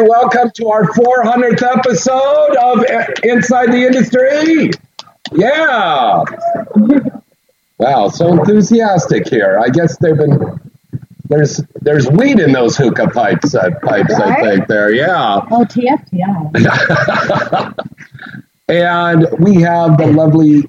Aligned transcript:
Right, 0.00 0.08
welcome 0.08 0.50
to 0.54 0.68
our 0.68 0.84
400th 0.84 1.62
episode 1.62 2.56
of 2.56 2.84
Inside 3.22 3.72
the 3.72 3.86
Industry. 3.86 4.70
Yeah. 5.32 6.24
Wow, 7.78 8.08
so 8.08 8.32
enthusiastic 8.32 9.28
here. 9.28 9.58
I 9.58 9.68
guess 9.68 9.96
they've 9.98 10.16
been 10.16 10.60
there's 11.28 11.60
there's 11.80 12.10
weed 12.10 12.40
in 12.40 12.52
those 12.52 12.76
hookah 12.76 13.08
pipes 13.10 13.54
uh, 13.54 13.70
pipes 13.82 14.14
I 14.14 14.40
think 14.40 14.66
there. 14.66 14.92
Yeah. 14.92 15.40
Oh, 15.50 15.64
TFTI. 15.64 16.54
And 18.68 19.26
we 19.40 19.60
have 19.62 19.98
the 19.98 20.06
lovely 20.06 20.62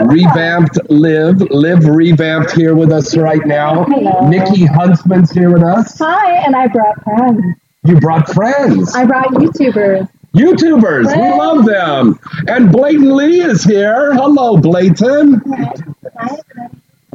revamped 0.00 0.78
live 0.88 1.42
live 1.50 1.84
revamped 1.84 2.52
here 2.52 2.74
with 2.74 2.90
us 2.90 3.18
right 3.18 3.44
now. 3.44 3.84
Hello. 3.84 4.26
Nikki 4.30 4.64
Huntsman's 4.64 5.30
here 5.30 5.52
with 5.52 5.62
us. 5.62 5.98
Hi, 5.98 6.42
and 6.42 6.56
I 6.56 6.68
brought 6.68 7.02
friends. 7.02 7.44
You 7.84 8.00
brought 8.00 8.28
friends. 8.32 8.94
I 8.94 9.04
brought 9.04 9.28
YouTubers. 9.28 10.08
YouTubers, 10.34 11.14
we 11.14 11.38
love 11.38 11.64
them. 11.64 12.18
And 12.48 12.72
Blayton 12.72 13.14
Lee 13.14 13.40
is 13.42 13.62
here. 13.62 14.14
Hello, 14.14 14.56
Blayton. 14.56 15.40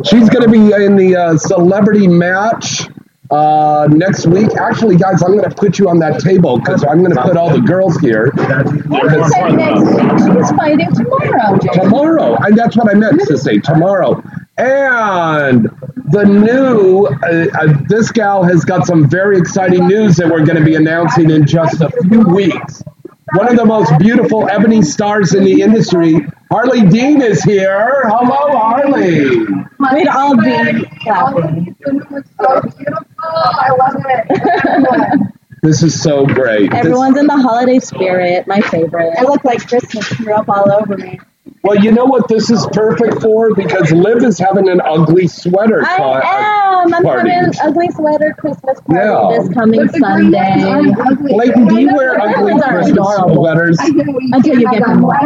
She's 0.06 0.30
going 0.30 0.44
to 0.44 0.50
be 0.50 0.72
in 0.84 0.96
the 0.96 1.16
uh, 1.16 1.38
celebrity 1.38 2.08
match 2.08 2.88
uh, 3.32 3.88
next 3.92 4.28
week. 4.28 4.56
Actually, 4.56 4.96
guys, 4.96 5.22
I'm 5.22 5.36
going 5.36 5.50
to 5.50 5.56
put 5.56 5.78
you 5.80 5.90
on 5.90 6.00
that 6.00 6.22
table 6.22 6.60
because 6.60 6.86
I'm 6.86 7.00
going 7.00 7.14
to 7.14 7.22
put 7.22 7.36
all 7.36 7.50
the 7.50 7.62
girls 7.62 7.98
here. 8.00 8.32
What 8.88 9.10
did 9.10 9.56
next 9.58 9.84
week? 9.86 10.38
She's 10.40 10.52
fighting 10.52 10.94
tomorrow, 10.94 11.58
Tomorrow, 11.74 12.36
and 12.42 12.58
that's 12.58 12.78
what 12.78 12.90
I 12.90 12.94
meant 12.94 13.20
to 13.28 13.38
say. 13.38 13.58
Tomorrow, 13.58 14.24
and 14.58 15.70
the 16.12 16.24
new 16.26 17.06
uh, 17.08 17.46
uh, 17.60 17.74
this 17.88 18.12
gal 18.12 18.44
has 18.44 18.66
got 18.66 18.86
some 18.86 19.10
very 19.10 19.38
exciting 19.38 19.88
news 19.88 20.16
that 20.18 20.30
we're 20.30 20.46
going 20.46 20.58
to 20.58 20.64
be 20.64 20.76
announcing 20.76 21.30
in 21.32 21.46
just 21.46 21.82
a 21.82 21.90
few 22.08 22.22
weeks. 22.22 22.84
One 23.34 23.48
of 23.48 23.58
the 23.58 23.66
most 23.66 23.92
beautiful 24.00 24.50
ebony 24.50 24.82
stars 24.82 25.36
in 25.36 25.44
the 25.44 25.62
industry, 25.62 26.26
Harley 26.52 26.82
Dean, 26.88 27.22
is 27.22 27.44
here. 27.44 28.02
Hello, 28.06 28.58
Harley. 28.58 29.30
We'd 29.94 30.08
all 30.08 30.36
be 30.36 30.84
clapping. 31.04 31.76
so 31.86 32.62
beautiful. 32.62 33.06
I 33.20 33.70
love 33.78 34.04
it. 34.08 35.34
This 35.62 35.84
is 35.84 36.02
so 36.02 36.26
great. 36.26 36.72
This- 36.72 36.80
Everyone's 36.80 37.18
in 37.18 37.28
the 37.28 37.38
holiday 37.38 37.80
spirit. 37.80 38.48
My 38.48 38.62
favorite. 38.62 39.14
I 39.20 39.24
look 39.24 39.44
like 39.44 39.68
Christmas 39.68 40.08
threw 40.08 40.34
up 40.34 40.48
all 40.50 40.72
over 40.72 40.98
me. 40.98 41.20
Well, 41.64 41.76
you 41.78 41.92
know 41.92 42.06
what 42.06 42.28
this 42.28 42.50
is 42.50 42.66
perfect 42.72 43.22
for 43.22 43.54
because 43.54 43.92
Liv 43.92 44.24
is 44.24 44.38
having 44.40 44.70
an 44.70 44.80
ugly 44.82 45.28
sweater. 45.28 45.84
I 45.86 45.98
co- 45.98 46.14
am. 46.24 46.94
I'm 46.94 47.04
party. 47.04 47.30
having 47.30 47.50
an 47.50 47.54
ugly 47.62 47.90
sweater 47.92 48.34
Christmas 48.40 48.80
party 48.82 49.06
Yeah. 49.06 49.38
this 49.38 49.54
coming 49.54 49.86
But 49.86 49.92
the 49.94 50.00
green 50.00 50.32
ones 50.32 50.36
Sunday. 50.36 50.64
aren't. 50.64 51.28
Clayton, 51.30 51.68
do 51.68 51.80
you 51.82 51.94
wear 51.96 52.20
ugly 52.22 52.54
ones 52.54 52.64
Christmas 52.64 52.92
adorable. 52.92 53.36
sweaters? 53.36 53.78
Until 53.80 54.60
you 54.60 54.72
get 54.72 54.86
them 54.86 55.02
wet. 55.02 55.20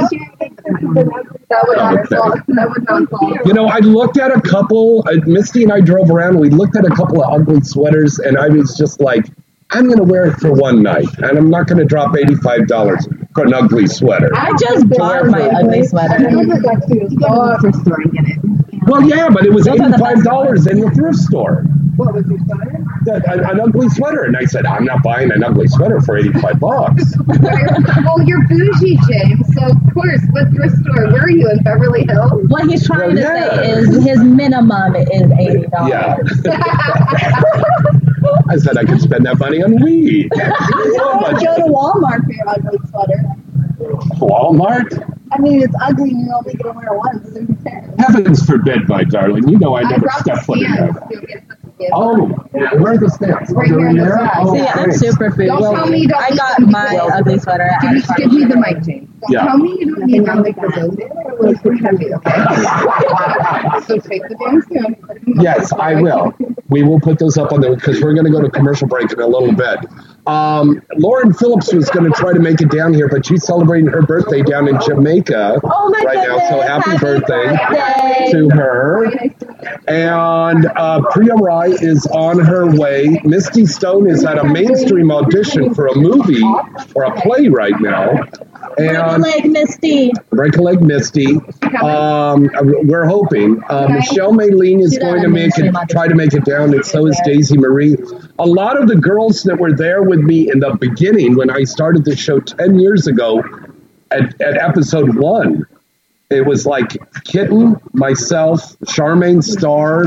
That 1.49 1.63
would 1.67 1.77
not 1.77 1.93
Okay. 1.99 2.15
fall. 2.15 2.31
That 2.47 2.69
would 2.69 2.85
not 2.89 3.09
fall. 3.09 3.37
You 3.45 3.53
know, 3.53 3.67
I 3.67 3.79
looked 3.79 4.17
at 4.17 4.31
a 4.35 4.41
couple. 4.41 5.03
Uh, 5.07 5.17
Misty 5.25 5.63
and 5.63 5.71
I 5.71 5.81
drove 5.81 6.09
around. 6.09 6.39
We 6.39 6.49
looked 6.49 6.75
at 6.75 6.85
a 6.85 6.89
couple 6.95 7.23
of 7.23 7.31
ugly 7.41 7.61
sweaters, 7.61 8.19
and 8.19 8.37
I 8.37 8.49
was 8.49 8.75
just 8.75 8.99
like, 8.99 9.25
"I'm 9.71 9.85
going 9.85 9.97
to 9.97 10.03
wear 10.03 10.25
it 10.25 10.35
for 10.37 10.51
one 10.51 10.81
night, 10.83 11.07
and 11.17 11.37
I'm 11.37 11.49
not 11.49 11.67
going 11.67 11.79
to 11.79 11.85
drop 11.85 12.15
eighty-five 12.17 12.67
dollars 12.67 13.07
for 13.35 13.45
an 13.45 13.53
ugly 13.53 13.87
sweater." 13.87 14.29
I 14.35 14.51
just 14.59 14.89
bought 14.89 15.25
my 15.27 15.41
ugly 15.41 15.83
sweater. 15.85 16.19
Go 16.29 16.41
to 16.43 16.47
the 16.47 17.57
thrift 17.61 17.77
store 17.81 18.01
and 18.01 18.11
get 18.13 18.25
it. 18.27 18.39
Well, 18.85 19.01
yeah, 19.03 19.29
but 19.29 19.45
it 19.45 19.53
was 19.53 19.65
Those 19.65 19.79
are 19.79 19.83
the 19.85 19.89
best 19.91 20.01
eighty-five 20.03 20.23
dollars 20.23 20.67
in 20.67 20.79
the 20.79 20.91
thrift 20.91 21.17
store. 21.19 21.63
What 21.95 22.13
was 22.15 22.25
your 22.27 22.39
sweater? 22.39 22.83
An, 23.05 23.39
an 23.45 23.59
ugly 23.61 23.87
sweater, 23.89 24.23
and 24.23 24.35
I 24.35 24.45
said, 24.45 24.65
"I'm 24.65 24.83
not 24.85 25.03
buying 25.03 25.31
an 25.31 25.43
ugly 25.43 25.67
sweater 25.67 26.01
for 26.01 26.17
eighty-five 26.17 26.59
bucks." 26.59 27.03
well, 27.27 28.21
you're 28.25 28.45
bougie, 28.47 28.97
James. 29.09 29.45
So 29.53 29.65
of 29.67 29.93
course, 29.93 30.21
what 30.31 30.49
thrift 30.51 30.75
store 30.83 31.11
were 31.11 31.29
you 31.29 31.49
in 31.51 31.63
Beverly 31.63 32.05
Hills? 32.09 32.43
What 32.49 32.67
he's 32.69 32.85
trying 32.85 33.15
Well, 33.15 33.15
to 33.15 33.21
yeah. 33.21 33.55
say 33.55 33.69
is 33.71 34.03
his 34.03 34.23
minimum 34.23 34.95
is 34.95 35.31
eighty 35.39 35.67
dollars. 35.67 36.41
Yeah, 36.45 37.41
I 38.49 38.57
said 38.57 38.77
I 38.77 38.85
could 38.85 39.01
spend 39.01 39.25
that 39.25 39.39
money 39.39 39.61
on 39.63 39.81
weed. 39.83 40.31
How 40.37 41.19
much? 41.19 41.43
Go 41.43 41.55
to 41.55 41.63
Walmart 41.63 42.25
for 42.25 42.33
your 42.33 42.49
ugly 42.49 42.79
sweater. 42.89 43.23
Walmart? 44.19 45.17
I 45.31 45.37
mean, 45.39 45.63
it's 45.63 45.75
ugly 45.81 46.11
and 46.11 46.25
you're 46.25 46.35
only 46.35 46.53
gonna 46.55 46.77
wear 46.77 46.93
it 46.93 46.97
once. 46.97 47.33
So? 47.33 47.45
Heavens 47.99 48.45
forbid, 48.45 48.87
my 48.87 49.03
darling. 49.03 49.47
You 49.47 49.57
know 49.57 49.75
I 49.75 49.83
never 49.83 50.01
brought 50.01 50.25
the 50.25 50.35
step 50.35 50.45
foot 50.45 50.59
in 50.59 50.71
there. 50.71 51.52
To 51.85 51.91
get 51.91 52.51
the 52.51 52.59
gift. 52.59 52.73
Oh, 52.73 52.79
where 52.83 52.93
are 52.93 52.97
the 52.97 53.09
stamps? 53.09 53.51
Right 53.51 53.67
here 53.67 53.79
in 53.79 53.87
in 53.91 53.97
the 53.97 54.03
there? 54.05 54.31
Oh, 54.37 54.53
See, 54.55 54.61
I'm 54.61 54.83
great. 54.85 54.95
super 54.99 55.31
food. 55.31 55.47
Don't 55.47 55.61
tell 55.75 55.87
me 55.87 55.99
you 55.99 56.07
don't 56.07 56.23
I 56.23 56.29
need 56.29 56.37
got 56.37 56.51
something 56.55 56.71
my 56.71 56.93
well- 56.93 57.11
ugly 57.13 57.39
sweater. 57.39 57.69
Give 57.81 57.91
me, 57.91 58.01
give 58.17 58.31
me 58.33 58.45
the 58.45 58.55
mic, 58.57 58.83
James. 58.83 59.09
Don't 59.21 59.31
Yeah. 59.31 59.45
tell 59.45 59.57
me 59.57 59.77
you 59.79 59.95
don't 59.95 60.05
need 60.05 60.23
nothing 60.23 60.53
for 60.55 60.69
voting. 60.71 61.09
It's 61.43 61.61
pretty 61.61 61.83
heavy, 61.83 62.13
okay? 62.13 62.31
so 63.87 63.97
take 63.99 64.21
the 64.27 64.35
damn 64.39 64.61
stand. 64.61 64.95
Yes, 65.41 65.71
I 65.73 65.95
will. 66.01 66.33
We 66.69 66.83
will 66.83 66.99
put 66.99 67.19
those 67.19 67.37
up 67.37 67.51
on 67.53 67.61
the 67.61 67.71
because 67.71 68.01
we're 68.01 68.13
going 68.13 68.25
to 68.25 68.31
go 68.31 68.41
to 68.41 68.49
commercial 68.49 68.87
break 68.87 69.11
in 69.11 69.19
a 69.19 69.27
little 69.27 69.53
bit. 69.53 69.79
Um, 70.27 70.81
Lauren 70.97 71.33
Phillips 71.33 71.73
was 71.73 71.89
going 71.89 72.09
to 72.11 72.17
try 72.17 72.33
to 72.33 72.39
make 72.39 72.61
it 72.61 72.69
down 72.71 72.93
here, 72.93 73.07
but 73.09 73.25
she's 73.25 73.43
celebrating 73.45 73.87
her 73.87 74.01
birthday 74.01 74.41
down 74.41 74.67
in 74.69 74.79
Jamaica 74.81 75.59
Oh 75.63 75.89
my 75.89 76.03
right 76.05 76.15
goodness! 76.27 76.49
now. 76.49 76.49
So 76.49 76.61
happy, 76.61 76.91
Happy 76.91 77.05
birthday, 77.05 77.57
birthday. 77.69 78.31
to 78.31 78.49
her. 78.49 79.11
And 79.87 80.65
uh, 80.65 81.01
Priya 81.11 81.35
Rai 81.35 81.71
is 81.71 82.05
on 82.07 82.39
her 82.39 82.69
way. 82.75 83.19
Misty 83.23 83.65
Stone 83.65 84.09
is 84.09 84.23
at 84.23 84.37
a 84.37 84.43
mainstream 84.43 85.11
audition 85.11 85.73
for 85.73 85.87
a 85.87 85.95
movie 85.95 86.43
or 86.95 87.03
a 87.03 87.21
play 87.21 87.47
right 87.47 87.79
now. 87.79 88.23
And 88.77 89.21
Like 89.21 89.45
Misty. 89.45 90.11
Break 90.31 90.57
a 90.57 90.61
leg, 90.61 90.81
Misty. 90.81 91.37
Um, 91.83 92.49
we're 92.61 93.05
hoping. 93.05 93.61
Uh, 93.69 93.87
Michelle 93.89 94.33
Maylene 94.33 94.81
is 94.81 94.97
going 94.97 95.21
to 95.21 95.29
make 95.29 95.57
it, 95.57 95.73
try 95.89 96.07
to 96.07 96.15
make 96.15 96.33
it 96.33 96.45
down, 96.45 96.73
and 96.73 96.85
so 96.85 97.05
is 97.05 97.19
Daisy 97.25 97.57
Marie. 97.57 97.97
A 98.39 98.45
lot 98.45 98.81
of 98.81 98.87
the 98.87 98.95
girls 98.95 99.43
that 99.43 99.59
were 99.59 99.73
there 99.73 100.03
with 100.03 100.19
me 100.19 100.49
in 100.51 100.59
the 100.59 100.75
beginning 100.79 101.35
when 101.35 101.49
I 101.49 101.65
started 101.65 102.05
the 102.05 102.15
show 102.15 102.39
10 102.39 102.79
years 102.79 103.07
ago 103.07 103.43
at, 104.11 104.41
at 104.41 104.57
episode 104.57 105.15
one, 105.17 105.65
it 106.33 106.45
was 106.45 106.65
like 106.65 106.97
Kitten, 107.23 107.75
myself, 107.93 108.77
Charmane 108.85 109.43
Star, 109.43 110.05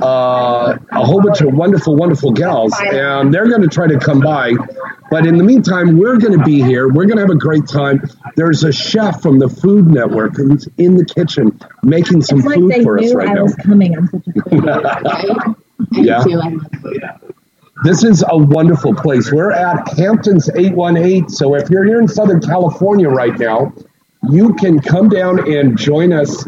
uh, 0.00 0.76
a 0.92 1.04
whole 1.04 1.20
bunch 1.22 1.40
of 1.40 1.52
wonderful, 1.54 1.96
wonderful 1.96 2.32
gals, 2.32 2.72
and 2.80 3.32
they're 3.34 3.48
going 3.48 3.62
to 3.62 3.68
try 3.68 3.86
to 3.88 3.98
come 3.98 4.20
by. 4.20 4.52
But 5.10 5.26
in 5.26 5.38
the 5.38 5.44
meantime, 5.44 5.96
we're 5.98 6.18
going 6.18 6.38
to 6.38 6.44
be 6.44 6.62
here. 6.62 6.86
We're 6.88 7.06
going 7.06 7.16
to 7.16 7.22
have 7.22 7.30
a 7.30 7.34
great 7.34 7.66
time. 7.66 8.02
There's 8.36 8.62
a 8.62 8.70
chef 8.72 9.22
from 9.22 9.38
the 9.38 9.48
Food 9.48 9.86
Network 9.86 10.36
who's 10.36 10.68
in 10.76 10.96
the 10.96 11.04
kitchen 11.04 11.58
making 11.82 12.22
some 12.22 12.40
like 12.40 12.56
food 12.56 12.82
for 12.82 12.98
us 12.98 13.14
right 13.14 13.30
I 13.30 13.32
now. 13.32 13.42
was 13.44 13.54
coming. 13.56 13.96
I'm 13.96 14.08
such 14.08 14.26
a. 14.28 15.56
Yeah. 15.92 16.22
too. 16.24 16.32
I 16.32 16.48
love 16.48 16.62
food. 16.82 17.02
This 17.84 18.02
is 18.02 18.24
a 18.28 18.36
wonderful 18.36 18.94
place. 18.94 19.30
We're 19.30 19.52
at 19.52 19.88
Hampton's 19.96 20.50
818. 20.50 21.28
So 21.28 21.54
if 21.54 21.70
you're 21.70 21.84
here 21.84 22.00
in 22.00 22.08
Southern 22.08 22.40
California 22.40 23.08
right 23.08 23.38
now, 23.38 23.72
you 24.30 24.54
can 24.54 24.80
come 24.80 25.08
down 25.08 25.52
and 25.52 25.76
join 25.78 26.12
us 26.12 26.44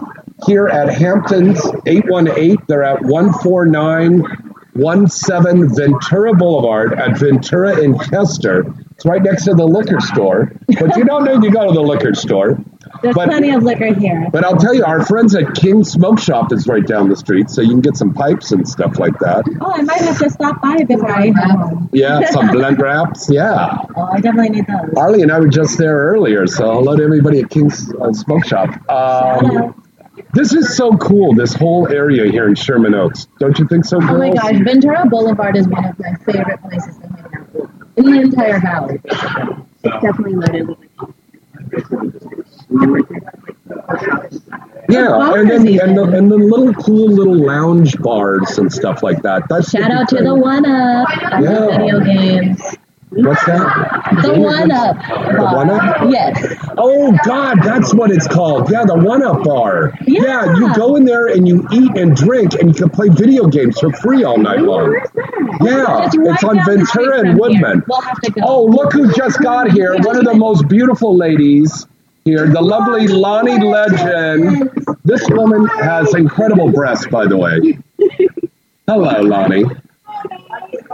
here 0.46 0.68
at 0.68 0.88
Hampton's 0.88 1.60
818. 1.86 2.58
They're 2.66 2.82
at 2.82 3.02
14917 3.02 5.74
Ventura 5.74 6.34
Boulevard 6.34 6.98
at 6.98 7.18
Ventura 7.18 7.82
and 7.82 8.00
Kester. 8.00 8.74
It's 8.92 9.04
right 9.06 9.22
next 9.22 9.44
to 9.44 9.54
the 9.54 9.66
liquor 9.66 10.00
store, 10.00 10.52
but 10.78 10.96
you 10.96 11.04
don't 11.04 11.24
need 11.24 11.42
to 11.42 11.50
go 11.50 11.68
to 11.68 11.72
the 11.72 11.80
liquor 11.80 12.14
store. 12.14 12.58
There's 13.02 13.14
But- 13.14 13.28
plenty 13.28 13.50
of 13.50 13.62
liquor 13.62 13.94
here. 13.94 14.28
But 14.32 14.44
I'll 14.44 14.56
tell 14.56 14.74
you, 14.74 14.84
our 14.84 15.04
friends 15.04 15.34
at 15.34 15.54
King 15.54 15.84
Smoke 15.84 16.18
Shop 16.18 16.52
is 16.52 16.66
right 16.66 16.86
down 16.86 17.08
the 17.08 17.16
street, 17.16 17.48
so 17.50 17.62
you 17.62 17.70
can 17.70 17.80
get 17.80 17.96
some 17.96 18.12
pipes 18.12 18.52
and 18.52 18.68
stuff 18.68 18.98
like 18.98 19.18
that. 19.20 19.44
Oh, 19.60 19.72
I 19.74 19.82
might 19.82 20.00
have 20.00 20.18
to 20.18 20.28
stop 20.30 20.60
by 20.60 20.84
before 20.84 21.10
I 21.10 21.26
head 21.26 21.34
home. 21.58 21.88
Yeah, 21.92 22.20
some 22.30 22.48
blend 22.48 22.80
wraps. 22.80 23.28
Yeah. 23.30 23.78
Oh, 23.96 24.02
I 24.12 24.20
definitely 24.20 24.50
need 24.50 24.66
those. 24.66 24.94
Arlie 24.96 25.22
and 25.22 25.32
I 25.32 25.38
were 25.40 25.48
just 25.48 25.78
there 25.78 25.96
earlier, 25.96 26.46
so 26.46 26.74
hello 26.74 26.96
to 26.96 27.02
everybody 27.02 27.40
at 27.40 27.48
King's 27.50 27.92
uh, 27.94 28.12
Smoke 28.12 28.44
Shop. 28.44 28.68
Um, 28.90 29.82
this 30.34 30.52
is 30.52 30.76
so 30.76 30.96
cool, 30.98 31.34
this 31.34 31.54
whole 31.54 31.88
area 31.88 32.30
here 32.30 32.46
in 32.46 32.54
Sherman 32.54 32.94
Oaks. 32.94 33.26
Don't 33.38 33.58
you 33.58 33.66
think 33.66 33.84
so, 33.86 33.98
girls? 34.00 34.10
Oh 34.12 34.18
my 34.18 34.30
gosh, 34.34 34.56
Ventura 34.62 35.06
Boulevard 35.08 35.56
is 35.56 35.66
one 35.66 35.84
of 35.86 35.98
my 35.98 36.14
favorite 36.26 36.60
places 36.62 36.98
to 36.98 37.06
hang 37.08 37.24
out 37.34 37.70
in 37.96 38.04
the 38.04 38.20
entire 38.20 38.60
valley. 38.60 39.00
It's 39.04 40.02
Definitely 40.02 40.34
loaded 40.34 40.68
with 40.68 40.78
Yeah, 44.88 45.34
and 45.34 45.50
then 45.50 45.66
and 45.80 45.96
the, 45.96 46.02
and 46.16 46.30
the 46.30 46.36
little 46.36 46.72
cool 46.74 47.08
little 47.08 47.34
lounge 47.34 47.96
bars 47.98 48.58
and 48.58 48.72
stuff 48.72 49.02
like 49.02 49.22
that. 49.22 49.42
That's 49.48 49.70
Shout 49.70 49.90
out 49.90 50.08
to 50.08 50.16
the 50.16 50.34
one 50.34 50.64
up 50.66 51.08
Yeah. 51.40 51.78
video 51.78 52.00
games. 52.00 52.60
What's 53.12 53.44
that? 53.46 54.20
The 54.22 54.38
one 54.38 54.70
up. 54.70 54.96
The 54.96 55.42
one 55.42 55.70
up? 55.70 56.10
Yes. 56.10 56.56
Oh 56.78 57.12
God, 57.26 57.58
that's 57.62 57.92
what 57.92 58.12
it's 58.12 58.28
called. 58.28 58.70
Yeah, 58.70 58.84
the 58.84 58.94
One 58.94 59.24
Up 59.24 59.42
Bar. 59.42 59.94
Yeah. 60.06 60.22
yeah. 60.22 60.54
you 60.56 60.74
go 60.74 60.94
in 60.94 61.04
there 61.04 61.26
and 61.26 61.46
you 61.46 61.66
eat 61.72 61.96
and 61.96 62.14
drink, 62.14 62.54
and 62.54 62.68
you 62.68 62.74
can 62.74 62.88
play 62.88 63.08
video 63.08 63.48
games 63.48 63.80
for 63.80 63.92
free 63.94 64.22
all 64.22 64.38
night 64.38 64.60
long. 64.60 64.94
Yeah, 65.60 66.08
It's 66.12 66.44
on 66.44 66.64
Ventura 66.64 67.20
and 67.20 67.38
Woodman. 67.38 67.82
We'll 67.88 68.00
have 68.00 68.20
to 68.20 68.30
go. 68.30 68.42
Oh, 68.44 68.64
look 68.66 68.92
who 68.92 69.12
just 69.12 69.40
got 69.40 69.72
here! 69.72 69.96
One 70.02 70.16
of 70.16 70.24
the 70.24 70.34
most 70.34 70.68
beautiful 70.68 71.16
ladies 71.16 71.86
here, 72.30 72.46
the 72.48 72.60
lovely 72.60 73.08
Lonnie 73.08 73.58
Legend. 73.62 74.70
This 75.04 75.28
woman 75.30 75.66
has 75.82 76.14
incredible 76.14 76.70
breasts, 76.70 77.06
by 77.08 77.26
the 77.26 77.36
way. 77.36 77.78
Hello, 78.86 79.20
Lonnie. 79.20 79.64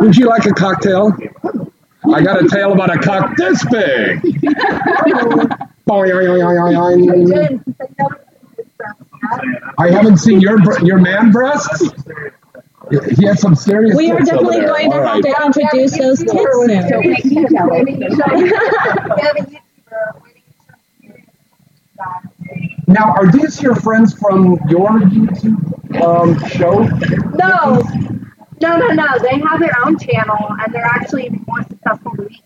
Would 0.01 0.17
you 0.17 0.27
like 0.29 0.47
a 0.47 0.53
cocktail? 0.53 1.13
I 2.15 2.23
got 2.23 2.43
a 2.43 2.49
tale 2.49 2.73
about 2.73 2.95
a 2.95 2.99
cock 2.99 3.37
this 3.37 3.65
big. 3.71 4.21
I 9.79 9.91
haven't 9.91 10.19
seen 10.19 10.41
your 10.41 10.59
your 10.85 10.99
man 10.99 11.31
breasts. 11.33 11.91
He 13.19 13.27
has 13.27 13.41
some 13.41 13.57
serious. 13.57 13.97
We 13.97 14.11
are 14.13 14.21
definitely 14.21 14.61
there. 14.61 14.69
going 14.69 14.91
to 14.93 14.97
All 14.97 15.07
have 15.07 15.25
right. 15.25 15.25
to 15.25 15.61
introduce 15.61 15.99
those 15.99 16.21
tits 16.21 16.33
Now, 22.87 23.13
are 23.13 23.31
these 23.31 23.61
your 23.61 23.75
friends 23.75 24.15
from 24.15 24.59
your 24.69 24.89
YouTube 24.89 26.03
um, 26.03 26.39
show? 26.49 26.83
No, 27.35 27.83
no, 28.61 28.77
no, 28.77 28.89
no. 28.89 29.07
They 29.23 29.39
have 29.41 29.61
their 29.61 29.77
own 29.85 29.99
channel, 29.99 30.57
and 30.65 30.73
they're 30.73 30.85
actually 30.85 31.31
more 31.47 31.63
successful 31.69 32.13
than 32.17 32.27
me. 32.27 32.43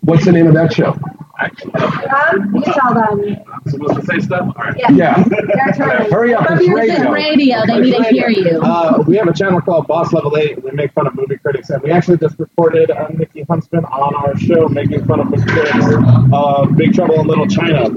What's 0.00 0.24
the 0.24 0.32
name 0.32 0.46
of 0.46 0.54
that 0.54 0.72
show? 0.72 0.98
Um, 1.38 2.54
you 2.54 2.64
saw 2.72 2.92
them. 2.94 3.36
supposed 3.68 3.94
to 4.00 4.06
say 4.06 4.18
stuff? 4.20 4.54
All 4.56 4.64
right. 4.64 4.74
Yeah. 4.78 4.90
Yeah. 4.90 5.24
They're. 5.28 6.10
Hurry 6.10 6.34
up, 6.34 6.46
it's 6.50 6.60
This 6.60 6.68
is 6.68 6.72
radio. 6.72 7.12
radio. 7.12 7.66
They 7.66 7.80
need 7.80 7.96
to 7.96 8.04
hear 8.04 8.28
you. 8.30 8.60
Uh, 8.62 9.02
we 9.06 9.16
have 9.16 9.28
a 9.28 9.34
channel 9.34 9.60
called 9.60 9.86
Boss 9.86 10.12
Level 10.12 10.36
8. 10.36 10.62
We 10.64 10.70
make 10.72 10.92
fun 10.92 11.06
of 11.06 11.14
movie 11.14 11.36
critics, 11.36 11.68
and 11.70 11.82
we 11.82 11.90
actually 11.90 12.18
just 12.18 12.38
recorded 12.38 12.90
uh, 12.90 13.08
Nikki 13.10 13.42
Huntsman 13.48 13.84
on 13.84 14.14
our 14.14 14.36
show 14.38 14.68
making 14.68 15.04
fun 15.04 15.20
of 15.20 15.30
movie 15.30 15.44
critics 15.50 15.84
uh, 16.32 16.64
Big 16.74 16.94
Trouble 16.94 17.20
in 17.20 17.26
Little 17.26 17.46
China 17.46 17.90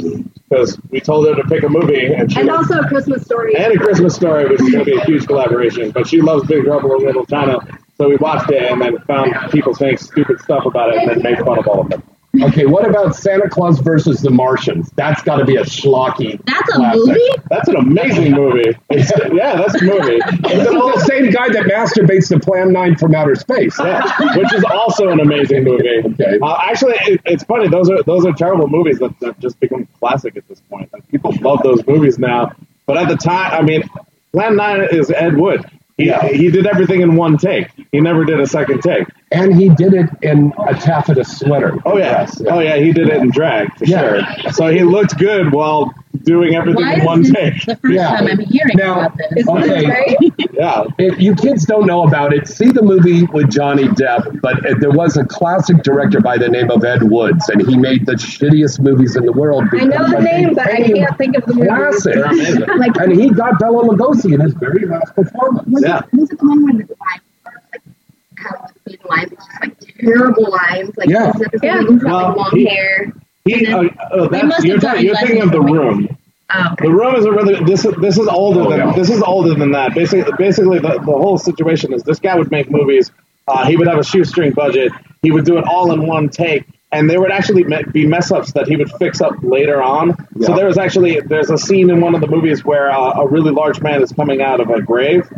because 0.50 0.80
we 0.90 1.00
told 1.00 1.28
her 1.28 1.36
to 1.36 1.44
pick 1.48 1.64
a 1.64 1.70
movie, 1.70 2.14
and 2.14 2.32
she 2.32 2.40
And 2.42 2.50
also 2.50 2.80
a 2.80 2.88
Christmas 2.88 3.24
story. 3.24 3.56
and 3.56 3.74
a 3.74 3.78
Christmas 3.78 4.16
Story, 4.16 4.48
which 4.50 4.60
is 4.62 4.70
going 4.72 4.84
to 4.86 4.92
be 4.92 4.98
a 4.98 5.04
huge 5.06 5.28
collaboration. 5.28 5.92
But 5.92 6.08
she 6.08 6.22
loves 6.22 6.46
Big 6.48 6.64
Trouble 6.66 6.96
in 6.96 7.06
Little 7.06 7.26
China, 7.26 7.60
so 7.98 8.10
we 8.10 8.16
watched 8.18 8.50
it 8.52 8.64
and 8.64 8.82
then 8.82 8.98
found 9.08 9.34
people 9.52 9.74
saying 9.74 9.98
stupid 9.98 10.40
stuff 10.42 10.66
about 10.66 10.90
it, 10.90 10.98
and 10.98 11.10
then 11.12 11.22
made 11.22 11.38
fun 11.46 11.60
of 11.60 11.68
all 11.68 11.82
of 11.82 11.90
them. 11.90 12.04
Okay, 12.42 12.66
what 12.68 12.88
about 12.88 13.16
Santa 13.16 13.50
Claus 13.50 13.80
versus 13.80 14.22
the 14.22 14.30
Martians? 14.30 14.92
That's 14.96 15.22
got 15.24 15.38
to 15.38 15.46
be 15.46 15.56
a 15.56 15.64
schlocky. 15.64 16.40
That's 16.46 16.70
a 16.70 16.76
classic. 16.76 17.02
movie? 17.08 17.30
That's 17.50 17.68
an 17.70 17.76
amazing 17.76 18.32
movie. 18.34 18.78
It's, 18.92 19.12
yeah, 19.34 19.56
that's 19.56 19.82
a 19.82 19.84
movie. 19.84 20.20
This 20.42 20.68
is 20.68 20.74
the 20.74 21.06
same 21.08 21.32
guy 21.32 21.50
that 21.50 21.64
masturbates 21.66 22.30
to 22.30 22.40
Plan 22.40 22.72
9 22.72 22.98
from 22.98 23.16
outer 23.16 23.34
space. 23.36 23.78
Yeah, 23.80 24.04
which 24.38 24.54
is 24.54 24.64
also 24.66 25.10
an 25.10 25.20
amazing 25.20 25.64
movie. 25.64 26.02
Okay. 26.06 26.40
Uh, 26.42 26.58
actually, 26.62 26.94
it, 27.08 27.22
it's 27.26 27.44
funny. 27.44 27.68
Those 27.68 27.90
are 27.90 28.04
those 28.04 28.26
are 28.26 28.34
terrible 28.34 28.68
movies 28.68 29.00
that, 29.00 29.20
that 29.22 29.40
just 29.40 29.60
become 29.60 29.88
classic 30.00 30.38
at 30.38 30.48
this 30.48 30.62
point. 30.62 30.92
Like, 30.94 31.08
people 31.10 31.34
love 31.42 31.64
those 31.64 31.86
movies 31.88 32.20
now, 32.20 32.52
but 32.86 32.98
at 32.98 33.08
the 33.10 33.18
time, 33.18 33.54
I 33.54 33.64
mean, 33.64 33.90
Plan 34.34 34.56
Nine 34.56 34.88
is 34.92 35.10
Ed 35.10 35.36
Wood. 35.36 35.66
He, 36.00 36.08
Yeah. 36.08 36.26
he 36.28 36.50
did 36.50 36.66
everything 36.66 37.02
in 37.02 37.16
one 37.16 37.38
take. 37.38 37.68
He 37.92 38.00
never 38.00 38.24
did 38.24 38.40
a 38.40 38.48
second 38.48 38.82
take. 38.82 39.06
And 39.32 39.54
he 39.54 39.70
did 39.70 39.94
it 39.94 40.10
in 40.22 40.54
a 40.58 40.74
taffeta 40.74 41.24
sweater. 41.26 41.78
Oh 41.86 41.98
yeah, 41.98 42.22
Yes, 42.22 42.42
oh 42.48 42.60
yeah, 42.60 42.78
he 42.78 42.92
did 42.94 43.10
it 43.10 43.18
in 43.18 43.30
drag 43.32 43.76
for 43.78 43.86
Yeah. 43.86 44.00
sure. 44.00 44.52
So 44.54 44.68
he 44.68 44.84
looked 44.84 45.18
good 45.20 45.52
while 45.52 45.94
doing 46.24 46.56
everything 46.56 46.84
Why 46.86 46.94
in 46.96 47.06
one 47.06 47.22
this 47.24 47.32
take. 47.32 47.66
the 47.66 47.76
first 47.78 47.94
Yeah. 47.94 48.16
time 48.18 48.28
I'm 48.28 48.40
hearing 48.40 48.76
Now- 48.78 49.00
about 49.06 49.18
this? 49.36 49.48
Okay. 49.48 50.16
Yeah, 50.54 50.84
If 50.98 51.20
you 51.22 51.34
kids 51.36 51.66
don't 51.66 51.86
know 51.86 52.04
about 52.04 52.34
it, 52.34 52.48
see 52.48 52.70
the 52.72 52.82
movie 52.82 53.24
with 53.28 53.50
Johnny 53.50 53.86
Depp. 53.86 54.42
But 54.42 54.66
uh, 54.66 54.76
there 54.80 54.92
was 54.92 55.16
a 55.18 55.24
classic 55.26 55.84
director 55.84 56.20
by 56.20 56.38
the 56.38 56.50
name 56.50 56.70
of 56.70 56.84
Ed 56.84 57.04
Woods, 57.04 57.48
and 57.50 57.66
he 57.68 57.78
made 57.78 58.06
the 58.06 58.14
shittiest 58.14 58.80
movies 58.82 59.16
in 59.16 59.26
the 59.26 59.32
world. 59.32 59.64
I 59.74 59.86
know 59.86 60.10
the 60.10 60.20
name, 60.20 60.54
but 60.56 60.68
I 60.68 60.78
can't 60.84 61.18
think 61.18 61.38
of 61.38 61.46
the 61.46 61.54
movie. 61.54 61.68
Classic. 61.68 62.68
Like, 62.78 62.98
And 62.98 63.12
he 63.20 63.30
got 63.30 63.58
Bela 63.60 63.84
Lugosi 63.84 64.34
in 64.34 64.42
his 64.42 64.54
very 64.56 64.86
last 64.86 65.16
performance. 65.16 65.68
Yeah. 65.82 66.02
Was 66.14 66.30
it 66.32 66.40
the 66.40 66.46
one 66.48 66.64
where 66.64 66.74
the 66.74 66.96
lines 67.00 67.22
like 67.72 67.82
how 68.36 68.68
lines, 69.10 69.30
just 69.32 69.62
like 69.62 69.78
terrible 70.00 70.52
lines, 70.52 70.92
like 70.98 71.10
Yeah. 71.10 71.32
Yeah. 71.64 71.84
Well, 71.84 71.94
like 71.94 72.36
long 72.38 72.50
he- 72.54 72.66
hair. 72.66 73.14
He, 73.46 73.68
uh, 73.68 73.84
uh, 74.12 74.28
They 74.28 74.42
that's, 74.42 74.64
you're, 74.64 74.76
have 74.76 74.82
talking- 74.84 75.06
you're 75.06 75.16
thinking 75.16 75.42
of 75.42 75.52
the 75.52 75.62
room. 75.62 76.18
Oh, 76.52 76.70
okay. 76.74 76.86
The 76.88 76.92
room 76.94 77.16
is 77.16 77.26
a 77.26 77.32
really 77.32 77.64
this 77.64 77.86
is 77.86 77.94
this 78.02 78.18
is 78.18 78.28
older 78.28 78.62
Oh, 78.62 78.70
than 78.72 78.80
yeah. 78.80 78.94
this 78.94 79.10
is 79.12 79.22
older 79.22 79.54
than 79.54 79.72
that. 79.74 79.94
Basically, 79.94 80.32
basically 80.38 80.80
the, 80.80 80.94
the 80.94 81.02
whole 81.04 81.38
situation 81.38 81.94
is 81.94 82.02
this 82.04 82.20
guy 82.20 82.36
would 82.36 82.50
make 82.50 82.72
movies. 82.72 83.12
Uh, 83.48 83.66
he 83.68 83.78
would 83.78 83.88
have 83.88 84.00
a 84.00 84.04
shoestring 84.04 84.52
budget. 84.54 84.92
He 85.22 85.32
would 85.32 85.46
do 85.46 85.58
it 85.60 85.66
all 85.68 85.92
in 85.92 86.08
one 86.08 86.30
take, 86.30 86.66
and 86.92 87.08
there 87.10 87.20
would 87.20 87.32
actually 87.32 87.66
be 87.92 88.08
mess 88.08 88.32
ups 88.32 88.54
that 88.54 88.68
he 88.68 88.76
would 88.78 88.92
fix 88.94 89.22
up 89.22 89.34
later 89.44 89.82
on. 89.82 90.16
So 90.42 90.50
Yeah. 90.52 90.56
there 90.56 90.66
was 90.66 90.78
actually 90.80 91.20
there's 91.20 91.52
a 91.52 91.58
scene 91.58 91.90
in 91.92 92.02
one 92.02 92.16
of 92.16 92.22
the 92.22 92.28
movies 92.28 92.66
where 92.66 92.90
uh, 92.92 93.22
a 93.22 93.28
really 93.28 93.52
large 93.52 93.80
man 93.82 94.02
is 94.02 94.12
coming 94.12 94.42
out 94.42 94.60
of 94.60 94.70
a 94.72 94.82
grave, 94.82 95.30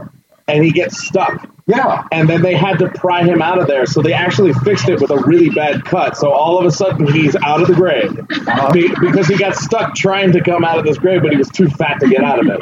and 0.47 0.63
he 0.63 0.71
gets 0.71 1.05
stuck. 1.05 1.45
Yeah. 1.77 2.03
And 2.11 2.29
then 2.29 2.41
they 2.41 2.53
had 2.53 2.79
to 2.79 2.89
pry 2.89 3.23
him 3.23 3.41
out 3.41 3.59
of 3.59 3.67
there. 3.67 3.85
So 3.85 4.01
they 4.01 4.13
actually 4.13 4.53
fixed 4.53 4.89
it 4.89 4.99
with 4.99 5.11
a 5.11 5.17
really 5.17 5.49
bad 5.49 5.85
cut. 5.85 6.17
So 6.17 6.31
all 6.31 6.59
of 6.59 6.65
a 6.65 6.71
sudden 6.71 7.07
he's 7.11 7.35
out 7.37 7.61
of 7.61 7.67
the 7.67 7.73
grave 7.73 8.19
uh-huh. 8.19 8.71
Be- 8.73 8.93
because 8.99 9.27
he 9.27 9.37
got 9.37 9.55
stuck 9.55 9.95
trying 9.95 10.31
to 10.33 10.41
come 10.43 10.63
out 10.63 10.77
of 10.79 10.85
this 10.85 10.97
grave, 10.97 11.21
but 11.21 11.31
he 11.31 11.37
was 11.37 11.49
too 11.49 11.67
fat 11.69 11.99
to 12.01 12.07
get 12.09 12.23
out 12.23 12.39
of 12.39 12.47
it. 12.47 12.61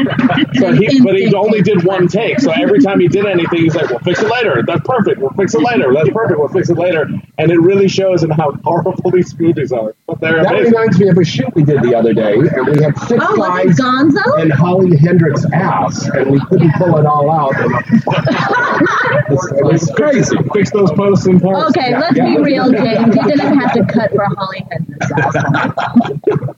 So 0.60 0.72
he, 0.74 1.02
but 1.02 1.16
he 1.16 1.34
only 1.34 1.62
did 1.62 1.84
one 1.86 2.08
take. 2.08 2.40
So 2.40 2.52
every 2.52 2.82
time 2.82 3.00
he 3.00 3.08
did 3.08 3.26
anything, 3.26 3.62
he's 3.62 3.76
like, 3.76 3.90
"We'll 3.90 4.00
fix 4.00 4.22
it 4.22 4.30
later. 4.30 4.62
That's 4.66 4.86
perfect. 4.86 5.20
We'll 5.20 5.30
fix 5.32 5.54
it 5.54 5.62
later. 5.62 5.94
That's 5.94 6.10
perfect. 6.10 6.40
We'll 6.40 6.50
fix 6.50 6.70
it 6.70 6.78
later." 6.78 7.08
And 7.38 7.52
it 7.52 7.60
really 7.60 7.88
shows 7.88 8.24
in 8.24 8.30
how 8.30 8.52
horrible 8.64 9.12
these 9.12 9.38
movies 9.40 9.72
are. 9.72 9.96
But 10.08 10.20
they're 10.20 10.44
That 10.44 10.54
amazing. 10.54 10.74
reminds 10.74 11.00
me 11.00 11.10
of 11.10 11.18
a 11.18 11.24
shoot 11.24 11.54
we 11.56 11.64
did 11.64 11.82
the 11.82 11.96
other 11.96 12.14
day, 12.14 12.34
and 12.34 12.68
we 12.68 12.84
had 12.84 12.98
six 13.00 13.24
Oh, 13.24 13.36
was 13.38 13.48
guys 13.48 13.80
it 13.80 13.82
Gonzo? 13.82 14.52
Holly 14.52 14.98
Hendrix' 14.98 15.46
ass, 15.54 16.08
and 16.10 16.32
we 16.32 16.40
couldn't 16.46 16.74
pull 16.76 16.98
it 16.98 17.06
all 17.06 17.30
out. 17.32 17.54
it 19.06 19.66
was 19.66 19.92
crazy. 19.96 20.36
Fix 20.54 20.72
those 20.72 20.92
posts 20.92 21.26
in 21.26 21.40
parts. 21.40 21.78
Okay, 21.78 21.98
let's 21.98 22.18
yeah. 22.18 22.36
be 22.36 22.42
real, 22.42 22.72
James. 22.72 23.16
You 23.16 23.24
didn't 23.24 23.60
have 23.60 23.74
to 23.74 23.86
cut 23.86 24.12
for 24.12 24.26
Holly 24.36 24.66
Hendrix. 24.70 25.06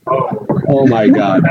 Oh 0.68 0.86
my 0.86 1.08
God. 1.08 1.42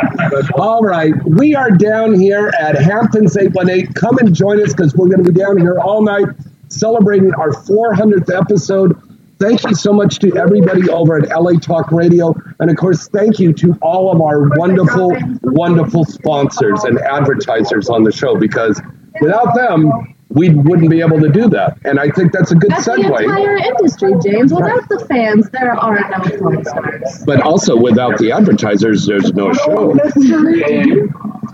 All 0.55 0.81
right. 0.81 1.13
We 1.25 1.53
are 1.53 1.69
down 1.69 2.19
here 2.19 2.51
at 2.59 2.75
Hampton's 2.81 3.37
818. 3.37 3.93
Come 3.93 4.17
and 4.19 4.33
join 4.33 4.61
us 4.61 4.73
because 4.73 4.95
we're 4.95 5.09
going 5.09 5.23
to 5.23 5.31
be 5.31 5.39
down 5.39 5.57
here 5.57 5.77
all 5.79 6.01
night 6.01 6.25
celebrating 6.69 7.33
our 7.35 7.51
400th 7.51 8.33
episode. 8.35 8.99
Thank 9.39 9.63
you 9.63 9.75
so 9.75 9.91
much 9.91 10.19
to 10.19 10.37
everybody 10.37 10.89
over 10.89 11.17
at 11.17 11.29
LA 11.29 11.53
Talk 11.53 11.91
Radio. 11.91 12.35
And 12.59 12.69
of 12.69 12.77
course, 12.77 13.07
thank 13.07 13.39
you 13.39 13.53
to 13.53 13.77
all 13.81 14.11
of 14.11 14.21
our 14.21 14.49
wonderful, 14.57 15.15
wonderful 15.43 16.05
sponsors 16.05 16.83
and 16.83 16.99
advertisers 16.99 17.89
on 17.89 18.03
the 18.03 18.11
show 18.11 18.37
because 18.37 18.81
without 19.19 19.55
them, 19.55 20.15
we 20.33 20.49
wouldn't 20.49 20.89
be 20.89 21.01
able 21.01 21.19
to 21.19 21.29
do 21.29 21.49
that. 21.49 21.77
And 21.83 21.99
I 21.99 22.09
think 22.09 22.31
that's 22.31 22.51
a 22.51 22.55
good 22.55 22.71
That's 22.71 22.85
the 22.85 22.93
segue. 22.93 23.23
entire 23.23 23.57
industry, 23.57 24.13
James. 24.23 24.53
Without 24.53 24.87
the 24.89 24.99
fans, 25.05 25.49
there 25.49 25.73
are 25.73 25.99
no 26.09 26.37
porn 26.37 26.63
stars. 26.63 27.23
But 27.25 27.41
also, 27.41 27.75
without 27.75 28.17
the 28.17 28.31
advertisers, 28.31 29.05
there's 29.05 29.33
no 29.33 29.53
show. 29.53 29.93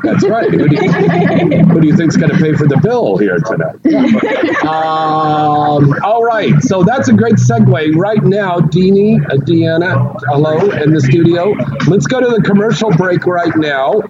That's 0.03 0.23
right. 0.27 0.51
Who 0.51 0.67
do 0.69 0.75
you, 0.75 0.91
who 0.91 1.81
do 1.81 1.87
you 1.87 1.95
think's 1.97 2.17
going 2.17 2.29
to 2.31 2.37
pay 2.37 2.53
for 2.53 2.67
the 2.67 2.77
bill 2.77 3.17
here 3.17 3.39
tonight? 3.39 3.75
Um, 4.67 5.93
all 6.03 6.23
right. 6.23 6.53
So 6.61 6.83
that's 6.83 7.07
a 7.07 7.13
great 7.13 7.35
segue. 7.35 7.95
Right 7.95 8.23
now, 8.23 8.57
Deanie, 8.59 9.23
uh, 9.25 9.35
Deanna, 9.37 10.15
hello 10.27 10.57
in 10.71 10.93
the 10.93 10.99
studio. 10.99 11.53
Let's 11.87 12.05
go 12.05 12.19
to 12.19 12.27
the 12.27 12.41
commercial 12.41 12.89
break 12.91 13.25
right 13.25 13.55
now. 13.55 14.01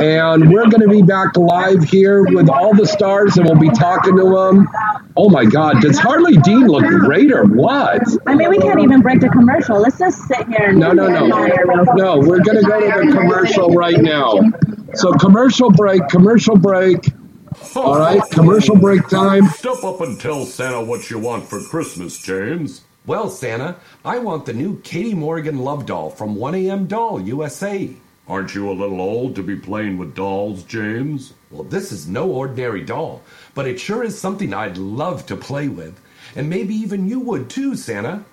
And 0.00 0.52
we're 0.52 0.68
going 0.68 0.82
to 0.82 0.88
be 0.88 1.02
back 1.02 1.36
live 1.36 1.82
here 1.84 2.24
with 2.24 2.48
all 2.48 2.74
the 2.74 2.86
stars, 2.86 3.36
and 3.36 3.46
we'll 3.46 3.58
be 3.58 3.70
talking 3.70 4.16
to 4.16 4.24
them. 4.24 4.68
Oh 5.16 5.28
my 5.28 5.44
God, 5.44 5.80
does 5.80 5.98
Harley 5.98 6.36
Dean 6.36 6.66
look 6.66 6.84
great 6.84 7.32
or 7.32 7.44
what? 7.44 8.02
I 8.26 8.34
mean, 8.34 8.50
we 8.50 8.58
can't 8.58 8.80
even 8.80 9.00
break 9.00 9.20
the 9.20 9.28
commercial. 9.28 9.80
Let's 9.80 9.98
just 9.98 10.22
sit 10.28 10.46
here 10.48 10.68
and 10.68 10.78
No, 10.78 10.92
no, 10.92 11.08
no. 11.08 11.26
No, 11.94 12.18
we're 12.18 12.42
going 12.42 12.58
to 12.58 12.66
go 12.66 12.80
to 12.80 13.06
the 13.06 13.12
commercial 13.12 13.70
right 13.74 14.00
now. 14.00 14.40
So, 14.94 15.12
commercial 15.12 15.70
break, 15.70 16.06
commercial 16.08 16.56
break. 16.56 17.04
All 17.74 17.98
right, 17.98 18.22
commercial 18.30 18.76
break 18.76 19.08
time. 19.08 19.46
Step 19.48 19.82
up 19.82 20.00
and 20.00 20.20
tell 20.20 20.44
Santa 20.44 20.82
what 20.82 21.10
you 21.10 21.18
want 21.18 21.44
for 21.44 21.60
Christmas, 21.62 22.20
James. 22.22 22.82
Well, 23.06 23.30
Santa, 23.30 23.76
I 24.04 24.18
want 24.18 24.46
the 24.46 24.52
new 24.52 24.80
Katie 24.82 25.14
Morgan 25.14 25.58
Love 25.58 25.86
Doll 25.86 26.10
from 26.10 26.36
1AM 26.36 26.88
Doll 26.88 27.20
USA. 27.22 27.96
Aren't 28.28 28.54
you 28.54 28.70
a 28.70 28.72
little 28.72 29.00
old 29.00 29.34
to 29.36 29.42
be 29.42 29.56
playing 29.56 29.96
with 29.96 30.14
dolls, 30.14 30.62
James? 30.64 31.32
Well, 31.50 31.62
this 31.62 31.92
is 31.92 32.06
no 32.06 32.30
ordinary 32.30 32.82
doll, 32.82 33.22
but 33.54 33.66
it 33.66 33.80
sure 33.80 34.04
is 34.04 34.18
something 34.18 34.52
I'd 34.52 34.76
love 34.76 35.24
to 35.26 35.36
play 35.36 35.68
with. 35.68 35.98
And 36.36 36.50
maybe 36.50 36.74
even 36.74 37.08
you 37.08 37.20
would 37.20 37.48
too, 37.48 37.74
Santa. 37.74 38.24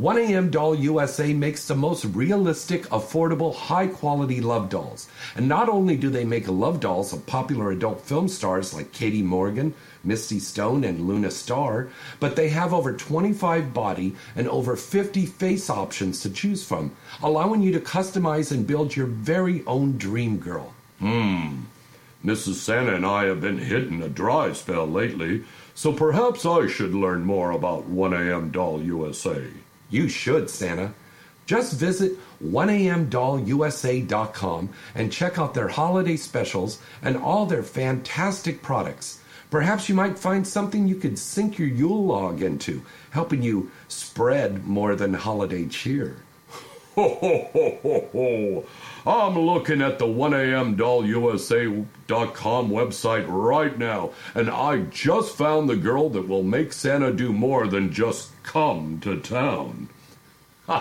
1AM 0.00 0.50
Doll 0.50 0.74
USA 0.74 1.32
makes 1.32 1.68
the 1.68 1.76
most 1.76 2.04
realistic, 2.06 2.82
affordable, 2.86 3.54
high 3.54 3.86
quality 3.86 4.40
love 4.40 4.68
dolls. 4.68 5.08
And 5.36 5.48
not 5.48 5.68
only 5.68 5.96
do 5.96 6.10
they 6.10 6.24
make 6.24 6.48
love 6.48 6.80
dolls 6.80 7.12
of 7.12 7.26
popular 7.26 7.70
adult 7.70 8.00
film 8.00 8.26
stars 8.26 8.74
like 8.74 8.90
Katie 8.90 9.22
Morgan, 9.22 9.72
Misty 10.02 10.40
Stone, 10.40 10.82
and 10.82 11.06
Luna 11.06 11.30
Star, 11.30 11.90
but 12.18 12.34
they 12.34 12.48
have 12.48 12.74
over 12.74 12.92
25 12.92 13.72
body 13.72 14.16
and 14.34 14.48
over 14.48 14.74
50 14.74 15.26
face 15.26 15.70
options 15.70 16.20
to 16.22 16.30
choose 16.30 16.64
from, 16.64 16.96
allowing 17.22 17.62
you 17.62 17.70
to 17.70 17.78
customize 17.78 18.50
and 18.50 18.66
build 18.66 18.96
your 18.96 19.06
very 19.06 19.64
own 19.64 19.96
dream 19.96 20.38
girl. 20.38 20.74
Hmm. 20.98 21.66
Mrs. 22.24 22.54
Santa 22.54 22.96
and 22.96 23.06
I 23.06 23.26
have 23.26 23.40
been 23.40 23.58
hitting 23.58 24.02
a 24.02 24.08
dry 24.08 24.54
spell 24.54 24.88
lately, 24.88 25.44
so 25.72 25.92
perhaps 25.92 26.44
I 26.44 26.66
should 26.66 26.94
learn 26.94 27.24
more 27.24 27.52
about 27.52 27.88
1AM 27.88 28.50
Doll 28.50 28.82
USA. 28.82 29.44
You 29.90 30.08
should, 30.08 30.50
Santa. 30.50 30.94
Just 31.46 31.74
visit 31.74 32.12
1amdollusa.com 32.42 34.70
and 34.94 35.12
check 35.12 35.38
out 35.38 35.54
their 35.54 35.68
holiday 35.68 36.16
specials 36.16 36.80
and 37.02 37.16
all 37.16 37.46
their 37.46 37.62
fantastic 37.62 38.60
products. 38.62 39.20
Perhaps 39.50 39.88
you 39.88 39.94
might 39.94 40.18
find 40.18 40.46
something 40.46 40.86
you 40.88 40.96
could 40.96 41.18
sink 41.18 41.58
your 41.58 41.68
Yule 41.68 42.04
log 42.06 42.42
into, 42.42 42.82
helping 43.10 43.42
you 43.42 43.70
spread 43.88 44.66
more 44.66 44.96
than 44.96 45.14
holiday 45.14 45.66
cheer. 45.66 46.16
Ho, 46.94 47.18
ho, 47.20 47.48
ho, 47.52 47.78
ho, 47.82 48.08
ho. 48.12 48.64
I'm 49.04 49.36
looking 49.36 49.82
at 49.82 49.98
the 49.98 50.06
1amdollusa.com 50.06 52.70
website 52.70 53.24
right 53.26 53.76
now, 53.76 54.12
and 54.36 54.48
I 54.48 54.82
just 54.82 55.36
found 55.36 55.68
the 55.68 55.74
girl 55.74 56.08
that 56.10 56.28
will 56.28 56.44
make 56.44 56.72
Santa 56.72 57.12
do 57.12 57.32
more 57.32 57.66
than 57.66 57.92
just 57.92 58.30
come 58.44 59.00
to 59.00 59.18
town. 59.18 59.88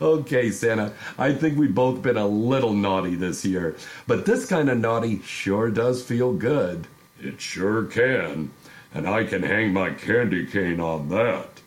okay, 0.00 0.50
Santa, 0.50 0.92
I 1.16 1.32
think 1.32 1.56
we've 1.56 1.72
both 1.72 2.02
been 2.02 2.16
a 2.16 2.26
little 2.26 2.72
naughty 2.72 3.14
this 3.14 3.44
year, 3.44 3.76
but 4.08 4.26
this 4.26 4.46
kind 4.46 4.68
of 4.68 4.78
naughty 4.78 5.22
sure 5.22 5.70
does 5.70 6.02
feel 6.02 6.32
good. 6.32 6.88
It 7.20 7.40
sure 7.40 7.84
can, 7.84 8.50
and 8.92 9.08
I 9.08 9.22
can 9.22 9.44
hang 9.44 9.72
my 9.72 9.90
candy 9.90 10.46
cane 10.46 10.80
on 10.80 11.10
that. 11.10 11.60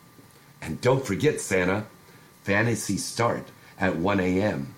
And 0.60 0.78
don't 0.82 1.06
forget, 1.06 1.40
Santa, 1.40 1.86
fantasy 2.50 2.96
start 2.96 3.44
at 3.78 3.94
1 3.94 4.18
a.m. 4.18 4.74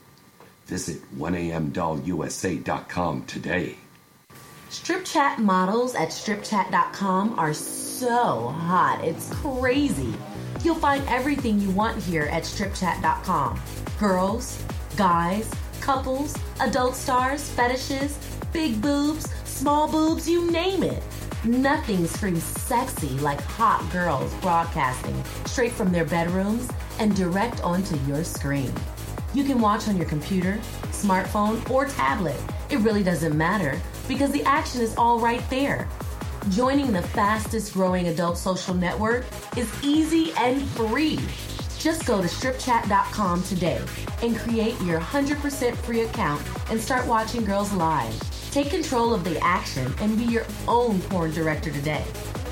Visit 0.66 1.00
1amdollusa.com 1.16 3.24
today. 3.24 3.78
Strip 4.68 5.06
chat 5.06 5.38
models 5.38 5.94
at 5.94 6.10
stripchat.com 6.10 7.38
are 7.38 7.54
so 7.54 8.48
hot. 8.48 9.02
It's 9.02 9.30
crazy. 9.36 10.12
You'll 10.62 10.74
find 10.74 11.02
everything 11.08 11.60
you 11.60 11.70
want 11.70 12.02
here 12.02 12.24
at 12.24 12.42
stripchat.com. 12.42 13.58
Girls, 13.98 14.62
guys, 14.98 15.50
couples, 15.80 16.36
adult 16.60 16.94
stars, 16.94 17.48
fetishes, 17.48 18.18
big 18.52 18.82
boobs, 18.82 19.32
small 19.44 19.90
boobs, 19.90 20.28
you 20.28 20.50
name 20.50 20.82
it. 20.82 21.02
Nothing 21.42 22.06
screams 22.06 22.44
sexy 22.44 23.08
like 23.20 23.40
hot 23.40 23.82
girls 23.90 24.30
broadcasting 24.42 25.24
straight 25.46 25.72
from 25.72 25.90
their 25.90 26.04
bedrooms 26.04 26.68
and 26.98 27.14
direct 27.16 27.60
onto 27.62 27.96
your 28.06 28.24
screen. 28.24 28.72
You 29.34 29.44
can 29.44 29.60
watch 29.60 29.88
on 29.88 29.96
your 29.96 30.06
computer, 30.06 30.58
smartphone, 30.90 31.68
or 31.70 31.86
tablet. 31.86 32.36
It 32.70 32.78
really 32.78 33.02
doesn't 33.02 33.36
matter 33.36 33.80
because 34.08 34.30
the 34.30 34.44
action 34.44 34.80
is 34.80 34.94
all 34.96 35.18
right 35.18 35.42
there. 35.48 35.88
Joining 36.50 36.92
the 36.92 37.02
fastest 37.02 37.72
growing 37.72 38.08
adult 38.08 38.36
social 38.36 38.74
network 38.74 39.24
is 39.56 39.72
easy 39.82 40.32
and 40.38 40.62
free. 40.70 41.18
Just 41.78 42.04
go 42.04 42.20
to 42.20 42.28
stripchat.com 42.28 43.42
today 43.44 43.80
and 44.22 44.36
create 44.36 44.80
your 44.82 45.00
100% 45.00 45.76
free 45.76 46.02
account 46.02 46.42
and 46.70 46.80
start 46.80 47.06
watching 47.06 47.44
girls 47.44 47.72
live. 47.72 48.50
Take 48.50 48.70
control 48.70 49.14
of 49.14 49.24
the 49.24 49.38
action 49.42 49.92
and 50.00 50.18
be 50.18 50.24
your 50.24 50.44
own 50.68 51.00
porn 51.02 51.32
director 51.32 51.70
today. 51.72 52.04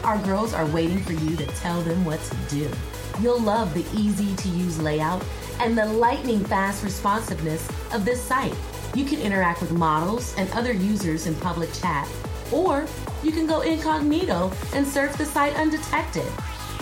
Our 0.02 0.18
girls 0.24 0.54
are 0.54 0.66
waiting 0.66 1.00
for 1.02 1.12
you 1.12 1.36
to 1.36 1.46
tell 1.46 1.82
them 1.82 2.04
what 2.04 2.20
to 2.22 2.36
do. 2.48 2.70
You'll 3.20 3.40
love 3.40 3.74
the 3.74 3.84
easy 3.94 4.34
to 4.34 4.48
use 4.48 4.80
layout 4.80 5.22
and 5.60 5.76
the 5.76 5.84
lightning 5.84 6.42
fast 6.42 6.82
responsiveness 6.82 7.68
of 7.92 8.04
this 8.04 8.22
site. 8.22 8.54
You 8.94 9.04
can 9.04 9.20
interact 9.20 9.60
with 9.60 9.72
models 9.72 10.34
and 10.38 10.50
other 10.52 10.72
users 10.72 11.26
in 11.26 11.34
public 11.36 11.70
chat, 11.74 12.08
or 12.50 12.86
you 13.22 13.30
can 13.30 13.46
go 13.46 13.60
incognito 13.60 14.50
and 14.74 14.86
surf 14.86 15.18
the 15.18 15.26
site 15.26 15.54
undetected. 15.56 16.26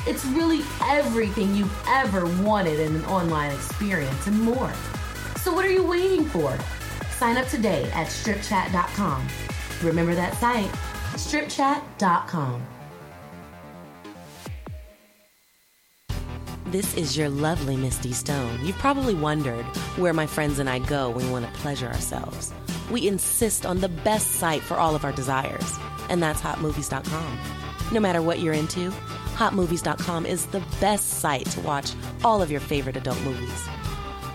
It's 0.06 0.24
really 0.26 0.60
everything 0.84 1.54
you've 1.56 1.76
ever 1.88 2.24
wanted 2.42 2.78
in 2.78 2.94
an 2.94 3.04
online 3.06 3.52
experience 3.52 4.28
and 4.28 4.40
more. 4.40 4.72
So, 5.38 5.52
what 5.52 5.64
are 5.64 5.72
you 5.72 5.82
waiting 5.82 6.24
for? 6.24 6.56
Sign 7.10 7.36
up 7.36 7.48
today 7.48 7.84
at 7.92 8.06
stripchat.com. 8.06 9.26
Remember 9.82 10.14
that 10.14 10.34
site, 10.36 10.70
stripchat.com. 11.14 12.77
This 16.70 16.94
is 16.98 17.16
your 17.16 17.30
lovely 17.30 17.78
Misty 17.78 18.12
Stone. 18.12 18.62
You've 18.62 18.76
probably 18.76 19.14
wondered 19.14 19.64
where 19.96 20.12
my 20.12 20.26
friends 20.26 20.58
and 20.58 20.68
I 20.68 20.80
go 20.80 21.08
when 21.08 21.24
we 21.24 21.32
want 21.32 21.46
to 21.46 21.60
pleasure 21.60 21.86
ourselves. 21.86 22.52
We 22.90 23.08
insist 23.08 23.64
on 23.64 23.80
the 23.80 23.88
best 23.88 24.32
site 24.32 24.60
for 24.60 24.74
all 24.74 24.94
of 24.94 25.02
our 25.02 25.12
desires, 25.12 25.78
and 26.10 26.22
that's 26.22 26.42
hotmovies.com. 26.42 27.38
No 27.90 28.00
matter 28.00 28.20
what 28.20 28.40
you're 28.40 28.52
into, 28.52 28.90
hotmovies.com 29.34 30.26
is 30.26 30.44
the 30.44 30.62
best 30.78 31.08
site 31.20 31.46
to 31.46 31.60
watch 31.62 31.92
all 32.22 32.42
of 32.42 32.50
your 32.50 32.60
favorite 32.60 32.98
adult 32.98 33.22
movies. 33.22 33.66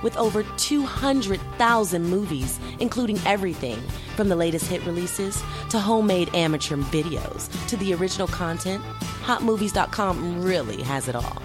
With 0.01 0.17
over 0.17 0.41
200,000 0.57 2.03
movies, 2.03 2.59
including 2.79 3.19
everything 3.27 3.79
from 4.15 4.29
the 4.29 4.35
latest 4.35 4.65
hit 4.65 4.83
releases 4.87 5.39
to 5.69 5.77
homemade 5.77 6.33
amateur 6.33 6.77
videos 6.77 7.47
to 7.67 7.77
the 7.77 7.93
original 7.93 8.27
content, 8.27 8.83
hotmovies.com 9.21 10.43
really 10.43 10.81
has 10.81 11.07
it 11.07 11.15
all. 11.15 11.43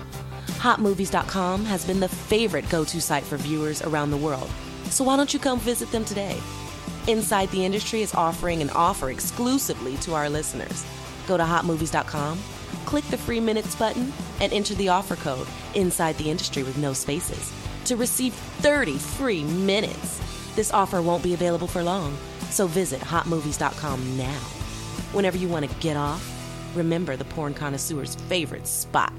Hotmovies.com 0.59 1.65
has 1.67 1.85
been 1.85 2.01
the 2.01 2.09
favorite 2.09 2.69
go 2.69 2.83
to 2.85 3.01
site 3.01 3.23
for 3.23 3.37
viewers 3.37 3.81
around 3.83 4.11
the 4.11 4.17
world. 4.17 4.51
So 4.91 5.05
why 5.05 5.17
don't 5.17 5.33
you 5.33 5.39
come 5.39 5.61
visit 5.61 5.89
them 5.93 6.05
today? 6.05 6.37
Inside 7.07 7.49
the 7.51 7.65
Industry 7.65 8.03
is 8.03 8.13
offering 8.13 8.61
an 8.61 8.71
offer 8.71 9.11
exclusively 9.11 9.97
to 9.99 10.15
our 10.15 10.29
listeners. 10.29 10.85
Go 11.29 11.37
to 11.37 11.45
hotmovies.com, 11.45 12.41
click 12.87 13.05
the 13.05 13.17
free 13.17 13.39
minutes 13.39 13.77
button, 13.77 14.13
and 14.41 14.53
enter 14.53 14.75
the 14.75 14.89
offer 14.89 15.15
code 15.15 15.47
Inside 15.77 16.19
the 16.19 16.29
Industry 16.29 16.65
with 16.65 16.77
no 16.77 16.93
spaces 16.93 17.53
to 17.85 17.95
receive 17.95 18.35
30 18.35 18.99
free 18.99 19.45
minutes. 19.45 20.21
This 20.57 20.73
offer 20.73 21.01
won't 21.01 21.23
be 21.23 21.35
available 21.35 21.69
for 21.69 21.85
long, 21.85 22.19
so 22.51 22.67
visit 22.67 23.01
hotmovies.com 23.01 24.17
now. 24.17 24.41
Whenever 25.13 25.37
you 25.37 25.47
want 25.47 25.71
to 25.71 25.77
get 25.77 25.97
off, 25.97 26.29
remember 26.75 27.15
the 27.15 27.25
porn 27.27 27.55
connoisseur's 27.55 28.17
favorite 28.17 28.67
spot 28.67 29.13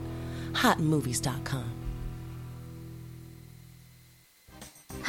hotmovies.com. 0.61 1.78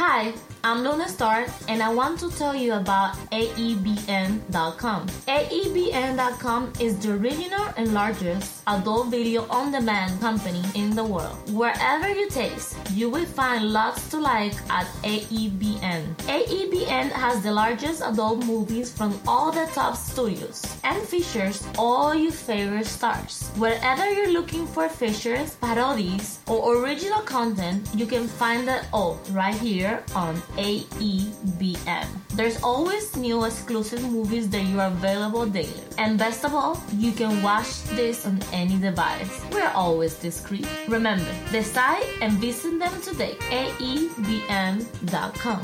Hi, 0.03 0.33
I'm 0.65 0.83
Luna 0.83 1.09
Star, 1.09 1.45
and 1.69 1.83
I 1.83 1.93
want 1.93 2.21
to 2.21 2.31
tell 2.31 2.55
you 2.55 2.73
about 2.73 3.17
AEBN.com. 3.33 5.07
AEBN.com 5.29 6.73
is 6.81 6.99
the 7.01 7.13
original 7.13 7.69
and 7.77 7.93
largest 7.93 8.63
adult 8.67 9.09
video 9.09 9.47
on 9.51 9.73
demand 9.73 10.19
company 10.21 10.63
in 10.75 10.97
the 10.97 11.05
world. 11.05 11.37
Wherever 11.53 12.09
you 12.09 12.31
taste, 12.31 12.79
you 12.93 13.11
will 13.11 13.27
find 13.27 13.73
lots 13.73 14.09
to 14.11 14.19
like 14.19 14.55
at 14.71 14.87
AEBN. 15.05 16.17
AEBN 16.29 17.11
has 17.13 17.43
the 17.43 17.53
largest 17.53 18.01
adult 18.03 18.47
movies 18.47 18.91
from 18.91 19.21
all 19.27 19.53
the 19.53 19.67
top 19.75 19.97
studios 19.97 20.65
and 20.85 20.97
features 21.03 21.67
all 21.77 22.15
your 22.15 22.33
favorite 22.33 22.87
stars. 22.87 23.51
Wherever 23.57 24.11
you're 24.11 24.33
looking 24.33 24.67
for 24.67 24.89
features, 24.89 25.57
parodies, 25.57 26.41
or 26.47 26.83
original 26.83 27.21
content, 27.21 27.89
you 27.95 28.07
can 28.07 28.27
find 28.27 28.69
it 28.69 28.85
all 28.93 29.21
right 29.33 29.55
here 29.55 29.90
on 30.15 30.37
AEBN. 30.57 32.07
There's 32.35 32.63
always 32.63 33.17
new 33.17 33.45
exclusive 33.45 34.03
movies 34.03 34.49
that 34.51 34.63
you 34.63 34.81
are 34.81 34.89
available 34.89 35.47
daily. 35.47 35.83
And 35.99 36.19
best 36.19 36.45
of 36.45 36.55
all, 36.55 36.81
you 36.95 37.13
can 37.13 37.43
watch 37.43 37.83
this 37.99 38.27
on 38.27 38.41
any 38.53 38.79
device. 38.79 39.43
We're 39.53 39.73
always 39.75 40.15
discreet. 40.15 40.67
Remember, 40.89 41.31
decide 41.51 42.07
and 42.21 42.33
visit 42.39 42.79
them 42.79 43.01
today. 43.03 43.35
AEBN.com. 43.51 45.61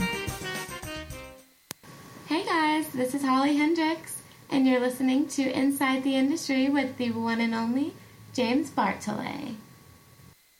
Hey 2.27 2.45
guys, 2.45 2.89
this 2.89 3.15
is 3.15 3.23
Holly 3.23 3.57
Hendrix, 3.57 4.21
and 4.51 4.67
you're 4.67 4.81
listening 4.81 5.29
to 5.39 5.43
Inside 5.57 6.03
the 6.03 6.17
Industry 6.17 6.69
with 6.69 6.97
the 6.97 7.13
one 7.13 7.41
and 7.41 7.55
only 7.55 7.95
James 8.35 8.71
Bartholet. 8.71 9.55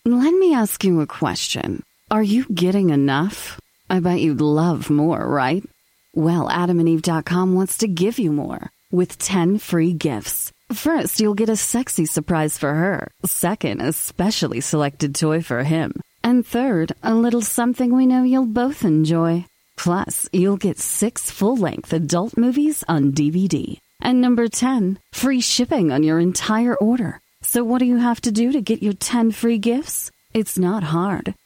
Let 0.05 0.35
me 0.35 0.55
ask 0.55 0.85
you 0.85 1.01
a 1.01 1.07
question. 1.07 1.83
Are 2.09 2.23
you 2.23 2.45
getting 2.55 2.91
enough? 2.91 3.61
I 3.91 3.99
bet 3.99 4.21
you'd 4.21 4.41
love 4.41 4.91
more, 4.91 5.27
right? 5.27 5.65
Well, 6.15 6.49
adamandeve.com 6.49 7.53
wants 7.53 7.79
to 7.79 7.89
give 7.89 8.21
you 8.21 8.31
more 8.31 8.71
with 8.93 9.19
10 9.19 9.59
free 9.59 9.93
gifts. 9.93 10.53
First, 10.73 11.19
you'll 11.19 11.35
get 11.35 11.49
a 11.49 11.57
sexy 11.57 12.07
surprise 12.07 12.59
for 12.59 12.73
her. 12.73 13.11
Second, 13.25 13.81
a 13.81 13.93
specially 13.93 14.61
selected 14.61 15.17
toy 15.17 15.43
for 15.43 15.65
him. 15.65 15.95
And 16.23 16.47
third, 16.47 16.93
a 17.03 17.13
little 17.13 17.43
something 17.43 17.93
we 17.93 18.07
know 18.07 18.23
you'll 18.23 18.47
both 18.47 18.85
enjoy. 18.85 19.45
Plus, 19.77 20.29
you'll 20.33 20.59
get 20.59 20.79
six 20.79 21.29
full 21.29 21.57
length 21.57 21.93
adult 21.93 22.37
movies 22.37 22.85
on 22.87 23.11
DVD. 23.11 23.79
And 24.01 24.21
number 24.21 24.47
10, 24.47 25.01
free 25.13 25.41
shipping 25.41 25.91
on 25.91 26.05
your 26.05 26.21
entire 26.21 26.77
order. 26.77 27.21
So, 27.43 27.65
what 27.65 27.81
do 27.81 27.85
you 27.85 27.97
have 27.97 28.21
to 28.21 28.31
do 28.31 28.53
to 28.53 28.61
get 28.61 28.81
your 28.81 28.93
10 28.93 29.33
free 29.33 29.59
gifts? 29.59 30.13
It's 30.33 30.57
not 30.57 30.85
hard. 30.85 31.35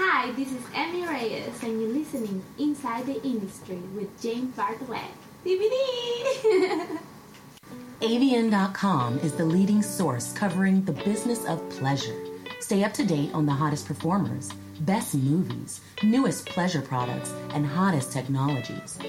Hi, 0.00 0.30
this 0.30 0.52
is 0.52 0.62
Emmy 0.76 1.04
Reyes, 1.04 1.60
and 1.60 1.80
you're 1.80 1.90
listening 1.90 2.40
Inside 2.56 3.04
the 3.06 3.20
Industry 3.24 3.80
with 3.96 4.22
James 4.22 4.54
Bartlett. 4.54 5.00
DVD! 5.44 6.98
AVN.com 8.00 9.18
is 9.18 9.32
the 9.32 9.44
leading 9.44 9.82
source 9.82 10.32
covering 10.34 10.84
the 10.84 10.92
business 10.92 11.44
of 11.46 11.68
pleasure. 11.70 12.14
Stay 12.60 12.84
up 12.84 12.92
to 12.92 13.04
date 13.04 13.34
on 13.34 13.44
the 13.44 13.50
hottest 13.50 13.88
performers, 13.88 14.52
best 14.82 15.16
movies, 15.16 15.80
newest 16.04 16.46
pleasure 16.46 16.80
products, 16.80 17.34
and 17.50 17.66
hottest 17.66 18.12
technologies. 18.12 19.00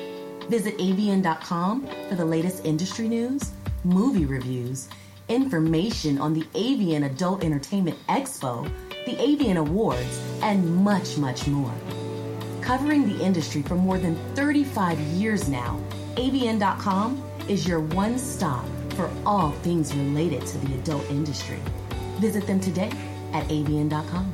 Visit 0.47 0.75
AVN.com 0.79 1.87
for 2.09 2.15
the 2.15 2.25
latest 2.25 2.65
industry 2.65 3.07
news, 3.07 3.51
movie 3.83 4.25
reviews, 4.25 4.89
information 5.27 6.17
on 6.17 6.33
the 6.33 6.45
AVN 6.55 7.05
Adult 7.05 7.43
Entertainment 7.43 7.99
Expo, 8.07 8.67
the 9.09 9.15
AVN 9.23 9.57
Awards, 9.57 10.21
and 10.41 10.75
much, 10.83 11.17
much 11.17 11.47
more. 11.47 11.73
Covering 12.61 13.07
the 13.07 13.23
industry 13.23 13.61
for 13.63 13.75
more 13.75 13.97
than 13.97 14.15
35 14.35 14.99
years 14.99 15.49
now, 15.49 15.79
AVN.com 16.15 17.21
is 17.47 17.67
your 17.67 17.79
one 17.79 18.19
stop 18.19 18.65
for 18.91 19.09
all 19.25 19.51
things 19.63 19.95
related 19.95 20.45
to 20.45 20.57
the 20.59 20.75
adult 20.75 21.09
industry. 21.09 21.57
Visit 22.19 22.45
them 22.45 22.59
today 22.59 22.91
at 23.33 23.47
AVN.com. 23.47 24.31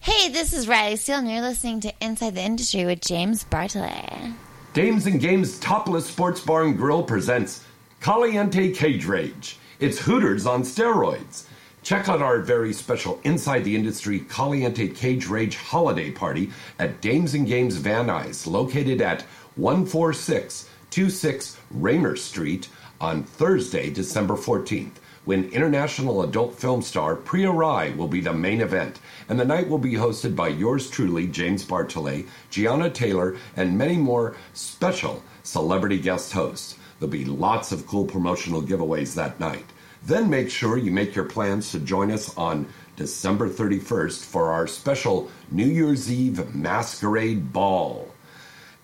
Hey, 0.00 0.30
this 0.30 0.52
is 0.52 0.66
Riley 0.66 0.96
Steele, 0.96 1.18
and 1.18 1.30
you're 1.30 1.40
listening 1.40 1.80
to 1.80 1.92
Inside 2.00 2.34
the 2.34 2.42
Industry 2.42 2.84
with 2.84 3.00
James 3.00 3.44
Bartholet. 3.44 4.34
Dames 4.74 5.06
and 5.06 5.20
Games 5.20 5.60
Topless 5.60 6.06
Sports 6.06 6.40
Bar 6.40 6.64
and 6.64 6.76
Grill 6.76 7.04
presents 7.04 7.62
Caliente 8.00 8.72
Cage 8.72 9.04
Rage. 9.04 9.58
It's 9.78 10.00
Hooters 10.00 10.46
on 10.46 10.62
steroids. 10.62 11.44
Check 11.82 12.08
out 12.08 12.22
our 12.22 12.38
very 12.38 12.72
special 12.72 13.20
Inside 13.24 13.64
the 13.64 13.74
Industry 13.74 14.20
Caliente 14.20 14.86
Cage 14.86 15.26
Rage 15.26 15.56
holiday 15.56 16.12
party 16.12 16.52
at 16.78 17.00
Dames 17.00 17.34
and 17.34 17.44
Games 17.44 17.74
Van 17.74 18.06
Nuys, 18.06 18.46
located 18.46 19.00
at 19.00 19.24
14626 19.56 21.58
Raymer 21.72 22.14
Street 22.14 22.68
on 23.00 23.24
Thursday, 23.24 23.90
December 23.90 24.34
14th, 24.34 24.92
when 25.24 25.50
international 25.50 26.22
adult 26.22 26.54
film 26.54 26.82
star 26.82 27.16
Priya 27.16 27.50
Rai 27.50 27.90
will 27.94 28.06
be 28.06 28.20
the 28.20 28.32
main 28.32 28.60
event. 28.60 29.00
And 29.28 29.40
the 29.40 29.44
night 29.44 29.68
will 29.68 29.78
be 29.78 29.94
hosted 29.94 30.36
by 30.36 30.48
yours 30.48 30.88
truly, 30.88 31.26
James 31.26 31.64
Bartholet, 31.64 32.28
Gianna 32.50 32.90
Taylor, 32.90 33.36
and 33.56 33.76
many 33.76 33.96
more 33.96 34.36
special 34.54 35.20
celebrity 35.42 35.98
guest 35.98 36.32
hosts. 36.32 36.76
There'll 37.00 37.10
be 37.10 37.24
lots 37.24 37.72
of 37.72 37.88
cool 37.88 38.06
promotional 38.06 38.62
giveaways 38.62 39.16
that 39.16 39.40
night. 39.40 39.66
Then 40.04 40.28
make 40.28 40.50
sure 40.50 40.76
you 40.76 40.90
make 40.90 41.14
your 41.14 41.24
plans 41.24 41.70
to 41.70 41.78
join 41.78 42.10
us 42.10 42.36
on 42.36 42.66
December 42.96 43.48
31st 43.48 44.24
for 44.24 44.50
our 44.50 44.66
special 44.66 45.30
New 45.50 45.66
Year's 45.66 46.10
Eve 46.10 46.54
Masquerade 46.54 47.52
Ball 47.52 48.08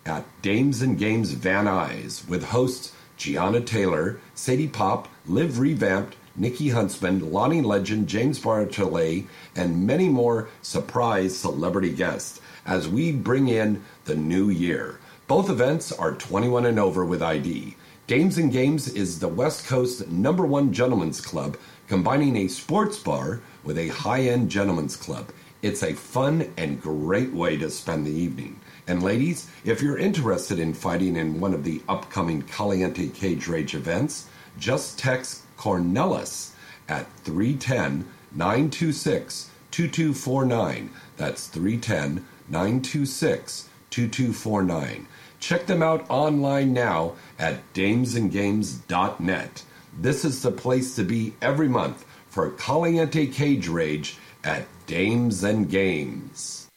at 0.06 0.24
Dames 0.42 0.80
and 0.80 0.96
Games 0.96 1.32
Van 1.32 1.66
Nuys 1.66 2.26
with 2.28 2.44
hosts 2.44 2.92
Gianna 3.16 3.60
Taylor, 3.60 4.20
Sadie 4.34 4.68
Pop, 4.68 5.08
Liv 5.26 5.58
Revamped, 5.58 6.14
Nikki 6.36 6.68
Huntsman, 6.68 7.32
Lonnie 7.32 7.62
Legend, 7.62 8.06
James 8.08 8.38
Bartholet, 8.38 9.26
and 9.56 9.86
many 9.86 10.08
more 10.08 10.48
surprise 10.62 11.36
celebrity 11.36 11.90
guests 11.90 12.40
as 12.64 12.86
we 12.86 13.10
bring 13.10 13.48
in 13.48 13.82
the 14.04 14.14
new 14.14 14.48
year. 14.48 15.00
Both 15.26 15.50
events 15.50 15.90
are 15.90 16.12
21 16.14 16.64
and 16.64 16.78
over 16.78 17.04
with 17.04 17.22
ID. 17.22 17.74
Dames 18.08 18.38
and 18.38 18.50
Games 18.50 18.88
is 18.88 19.18
the 19.18 19.28
West 19.28 19.66
Coast 19.66 20.08
number 20.08 20.46
one 20.46 20.72
gentlemen's 20.72 21.20
club, 21.20 21.58
combining 21.88 22.38
a 22.38 22.48
sports 22.48 22.98
bar 22.98 23.42
with 23.64 23.76
a 23.76 23.88
high 23.88 24.22
end 24.22 24.50
gentlemen's 24.50 24.96
club. 24.96 25.30
It's 25.60 25.82
a 25.82 25.92
fun 25.92 26.50
and 26.56 26.80
great 26.80 27.34
way 27.34 27.58
to 27.58 27.68
spend 27.68 28.06
the 28.06 28.10
evening. 28.10 28.60
And 28.86 29.02
ladies, 29.02 29.50
if 29.62 29.82
you're 29.82 29.98
interested 29.98 30.58
in 30.58 30.72
fighting 30.72 31.16
in 31.16 31.38
one 31.38 31.52
of 31.52 31.64
the 31.64 31.82
upcoming 31.86 32.40
Caliente 32.40 33.10
Cage 33.10 33.46
Rage 33.46 33.74
events, 33.74 34.26
just 34.58 34.98
text 34.98 35.42
Cornelis 35.58 36.52
at 36.88 37.12
310 37.24 38.10
926 38.32 39.50
2249. 39.70 40.88
That's 41.18 41.48
310 41.48 42.24
926 42.48 43.68
2249. 43.90 45.06
Check 45.40 45.66
them 45.66 45.82
out 45.82 46.04
online 46.08 46.72
now 46.72 47.14
at 47.38 47.60
damesandgames.net. 47.74 49.64
This 50.00 50.24
is 50.24 50.42
the 50.42 50.50
place 50.50 50.96
to 50.96 51.02
be 51.04 51.34
every 51.40 51.68
month 51.68 52.04
for 52.28 52.50
Caliente 52.52 53.26
Cage 53.26 53.68
Rage 53.68 54.16
at 54.44 54.66
Dames 54.86 55.44
and 55.44 55.68
Games. 55.68 56.68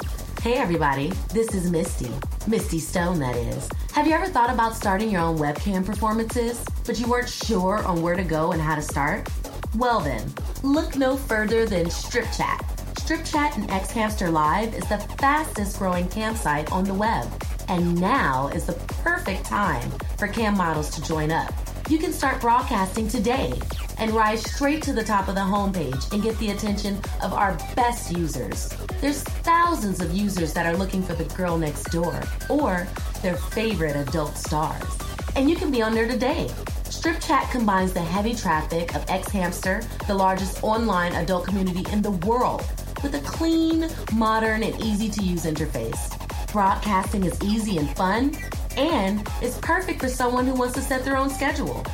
Hey 0.42 0.54
everybody, 0.54 1.12
this 1.34 1.54
is 1.54 1.70
Misty. 1.70 2.10
Misty 2.48 2.80
Stone, 2.80 3.20
that 3.20 3.36
is. 3.36 3.70
Have 3.94 4.08
you 4.08 4.14
ever 4.14 4.26
thought 4.26 4.50
about 4.50 4.76
starting 4.76 5.12
your 5.12 5.22
own 5.22 5.38
webcam 5.38 5.86
performances, 5.86 6.66
but 6.86 7.00
you 7.00 7.08
weren't 7.08 7.30
sure 7.30 7.84
on 7.86 8.02
where 8.02 8.16
to 8.16 8.24
go 8.24 8.52
and 8.52 8.62
how 8.62 8.74
to 8.74 8.82
start? 8.82 9.30
Well 9.78 10.00
then, 10.00 10.34
look 10.64 10.96
no 10.96 11.16
further 11.16 11.66
than 11.68 11.92
Strip 11.92 12.26
Chat. 12.36 12.66
Strip 12.98 13.24
Chat 13.24 13.56
and 13.56 13.70
Xhamster 13.70 14.32
Live 14.32 14.74
is 14.74 14.88
the 14.90 14.98
fastest 15.20 15.78
growing 15.78 16.08
campsite 16.08 16.72
on 16.72 16.86
the 16.86 16.94
web. 16.94 17.28
And 17.72 18.02
now 18.02 18.50
is 18.50 18.66
the 18.66 18.74
perfect 18.74 19.46
time 19.46 19.90
for 20.18 20.28
cam 20.28 20.58
models 20.58 20.90
to 20.90 21.02
join 21.02 21.32
up. 21.32 21.54
You 21.88 22.00
can 22.00 22.12
start 22.12 22.42
broadcasting 22.42 23.08
today 23.08 23.54
and 23.98 24.12
rise 24.12 24.44
straight 24.44 24.84
to 24.84 24.92
the 24.92 25.06
top 25.06 25.30
of 25.30 25.36
the 25.36 25.42
homepage 25.42 26.12
and 26.12 26.22
get 26.22 26.38
the 26.38 26.52
attention 26.52 27.00
of 27.24 27.32
our 27.32 27.54
best 27.74 28.12
users. 28.12 28.68
There's 29.00 29.24
thousands 29.24 30.02
of 30.02 30.14
users 30.14 30.52
that 30.52 30.66
are 30.66 30.76
looking 30.76 31.02
for 31.02 31.14
the 31.14 31.24
girl 31.34 31.58
next 31.58 31.84
door 31.92 32.22
or 32.50 32.90
their 33.22 33.38
favorite 33.38 33.96
adult 33.96 34.36
stars. 34.36 34.98
And 35.38 35.50
you 35.50 35.56
can 35.56 35.72
be 35.72 35.82
on 35.82 35.94
there 35.94 36.10
today. 36.10 36.50
Strip 36.90 37.22
Chat 37.22 37.50
combines 37.52 37.94
the 37.94 38.02
heavy 38.02 38.36
traffic 38.36 38.94
of 38.96 39.10
X 39.10 39.30
Hamster, 39.32 39.82
the 40.08 40.14
largest 40.14 40.62
online 40.62 41.14
adult 41.14 41.46
community 41.46 41.90
in 41.94 42.02
the 42.02 42.12
world, 42.12 42.70
with 43.02 43.16
a 43.16 43.22
clean, 43.22 43.88
modern, 44.14 44.62
and 44.62 44.78
easy 44.82 45.10
to 45.10 45.24
use 45.24 45.46
interface. 45.46 46.21
Broadcasting 46.52 47.24
is 47.24 47.42
easy 47.42 47.78
and 47.78 47.90
fun, 47.96 48.36
and 48.76 49.26
it's 49.42 49.58
perfect 49.60 50.02
for 50.02 50.10
someone 50.10 50.46
who 50.46 50.54
wants 50.54 50.74
to 50.74 50.82
set 50.82 51.06
their 51.06 51.16
own 51.16 51.30
schedule. 51.30 51.86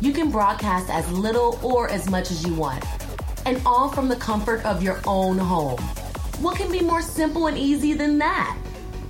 You 0.00 0.12
can 0.12 0.30
broadcast 0.30 0.88
as 0.88 1.10
little 1.10 1.58
or 1.64 1.90
as 1.90 2.08
much 2.08 2.30
as 2.30 2.46
you 2.46 2.54
want, 2.54 2.84
and 3.44 3.60
all 3.66 3.88
from 3.88 4.06
the 4.08 4.14
comfort 4.14 4.64
of 4.64 4.84
your 4.84 5.00
own 5.04 5.36
home. 5.36 5.80
What 6.40 6.56
can 6.56 6.70
be 6.70 6.80
more 6.80 7.02
simple 7.02 7.48
and 7.48 7.58
easy 7.58 7.92
than 7.92 8.18
that? 8.18 8.56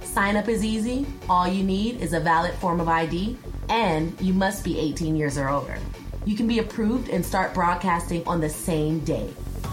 Sign 0.04 0.36
up 0.36 0.48
is 0.48 0.64
easy. 0.64 1.06
All 1.28 1.46
you 1.46 1.62
need 1.62 2.00
is 2.00 2.14
a 2.14 2.20
valid 2.20 2.54
form 2.54 2.80
of 2.80 2.88
ID, 2.88 3.36
and 3.68 4.18
you 4.22 4.32
must 4.32 4.64
be 4.64 4.78
18 4.78 5.16
years 5.16 5.36
or 5.36 5.50
older. 5.50 5.78
You 6.24 6.34
can 6.34 6.46
be 6.46 6.60
approved 6.60 7.10
and 7.10 7.24
start 7.26 7.52
broadcasting 7.52 8.26
on 8.26 8.40
the 8.40 8.48
same 8.48 9.00
day. 9.00 9.28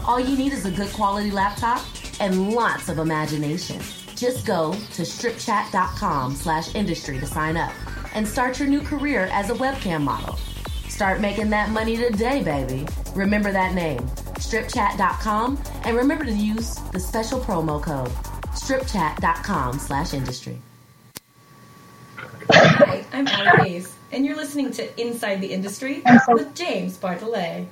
All 0.06 0.20
you 0.20 0.36
need 0.36 0.52
is 0.52 0.66
a 0.66 0.72
good 0.72 0.92
quality 0.92 1.32
laptop 1.32 1.82
and 2.20 2.54
lots 2.54 2.90
of 2.90 3.00
imagination. 3.00 3.80
Just 4.22 4.46
go 4.46 4.74
to 4.74 5.02
stripchat.com 5.02 6.36
slash 6.36 6.76
industry 6.76 7.20
to 7.20 7.26
sign 7.26 7.58
up 7.58 7.74
and 8.14 8.28
start 8.28 8.60
your 8.60 8.68
new 8.68 8.82
career 8.82 9.28
as 9.32 9.50
a 9.50 9.56
webcam 9.56 10.04
model. 10.04 10.36
Start 10.88 11.22
making 11.22 11.50
that 11.50 11.72
money 11.72 11.98
today, 11.98 12.44
baby. 12.44 12.86
Remember 13.16 13.52
that 13.52 13.74
name, 13.74 14.02
stripchat.com, 14.38 15.60
and 15.86 15.98
remember 15.98 16.24
to 16.26 16.32
use 16.32 16.76
the 16.92 17.00
special 17.00 17.40
promo 17.40 17.82
code 17.82 18.12
stripchat.com 18.52 19.80
slash 19.80 20.14
industry. 20.14 20.62
Hi, 22.52 23.04
I'm 23.14 23.28
Allie 23.28 23.70
Hayes, 23.70 23.96
and 24.12 24.24
you're 24.24 24.36
listening 24.36 24.70
to 24.74 25.02
Inside 25.02 25.42
the 25.42 25.52
Industry 25.52 26.04
with 26.28 26.54
James 26.54 26.96
Bartholet. 26.96 27.66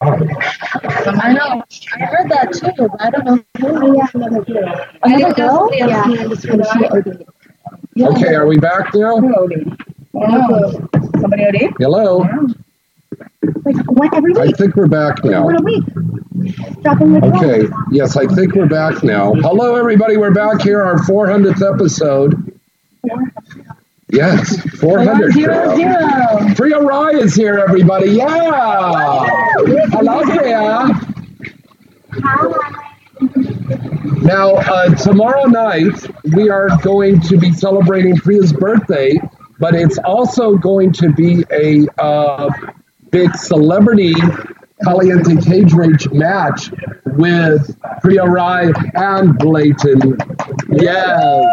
I 0.00 1.32
know. 1.32 1.62
I 1.94 2.04
heard 2.04 2.30
that 2.30 2.52
too, 2.52 2.88
but 2.88 3.00
I 3.00 3.10
don't 3.10 3.24
know 3.24 3.44
who. 3.58 3.96
Yeah, 3.96 4.06
another 4.12 4.44
girl. 4.44 4.86
Another 5.02 5.34
girl? 5.34 5.70
Yeah. 5.72 6.04
Okay, 8.08 8.34
are 8.34 8.46
we 8.46 8.58
back 8.58 8.94
now? 8.94 9.20
Oh. 10.14 10.88
Somebody 11.20 11.46
OD? 11.46 11.72
Hello. 11.78 12.26
Like, 13.64 13.76
what, 13.86 14.14
every 14.14 14.36
I 14.36 14.52
think 14.52 14.76
we're 14.76 14.86
back 14.86 15.24
now. 15.24 15.44
What 15.44 15.60
a 15.60 15.64
week? 15.64 15.84
Okay, 17.34 17.68
yes, 17.90 18.16
I 18.16 18.26
think 18.26 18.54
we're 18.54 18.66
back 18.66 19.02
now. 19.02 19.32
Hello, 19.34 19.76
everybody. 19.76 20.18
We're 20.18 20.34
back 20.34 20.60
here, 20.60 20.82
our 20.82 20.98
400th 20.98 21.74
episode. 21.74 22.58
Yes, 24.08 24.60
400. 24.78 25.32
Zero, 25.32 25.74
zero. 25.74 26.54
Priya 26.54 26.80
Rai 26.80 27.16
is 27.16 27.34
here, 27.34 27.58
everybody. 27.58 28.10
Yeah. 28.10 29.24
Hello, 29.90 30.22
Priya. 30.22 30.88
Now, 34.22 34.54
uh, 34.54 34.94
tomorrow 34.94 35.44
night, 35.44 36.06
we 36.34 36.50
are 36.50 36.68
going 36.82 37.20
to 37.22 37.36
be 37.36 37.52
celebrating 37.52 38.16
Priya's 38.16 38.52
birthday, 38.52 39.18
but 39.58 39.74
it's 39.74 39.98
also 39.98 40.54
going 40.56 40.92
to 40.94 41.12
be 41.12 41.44
a 41.50 41.86
uh, 42.00 42.48
big 43.10 43.34
celebrity 43.34 44.14
Caliente 44.84 45.40
Cage 45.42 45.72
Rage 45.72 46.08
match 46.10 46.70
with 47.06 47.76
Priya 48.02 48.24
Rai 48.24 48.72
and 48.94 49.36
Blayton. 49.38 50.16
Yes. 50.68 51.44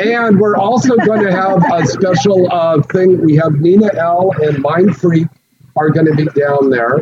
And 0.00 0.40
we're 0.40 0.56
also 0.56 0.96
going 0.96 1.22
to 1.22 1.30
have 1.30 1.62
a 1.72 1.86
special 1.86 2.50
uh, 2.50 2.80
thing. 2.82 3.22
We 3.22 3.36
have 3.36 3.60
Nina 3.60 3.90
Elle 3.94 4.32
and 4.42 4.58
Mind 4.62 4.96
Freak 4.96 5.28
are 5.76 5.90
going 5.90 6.06
to 6.06 6.14
be 6.14 6.24
down 6.24 6.70
there. 6.70 7.00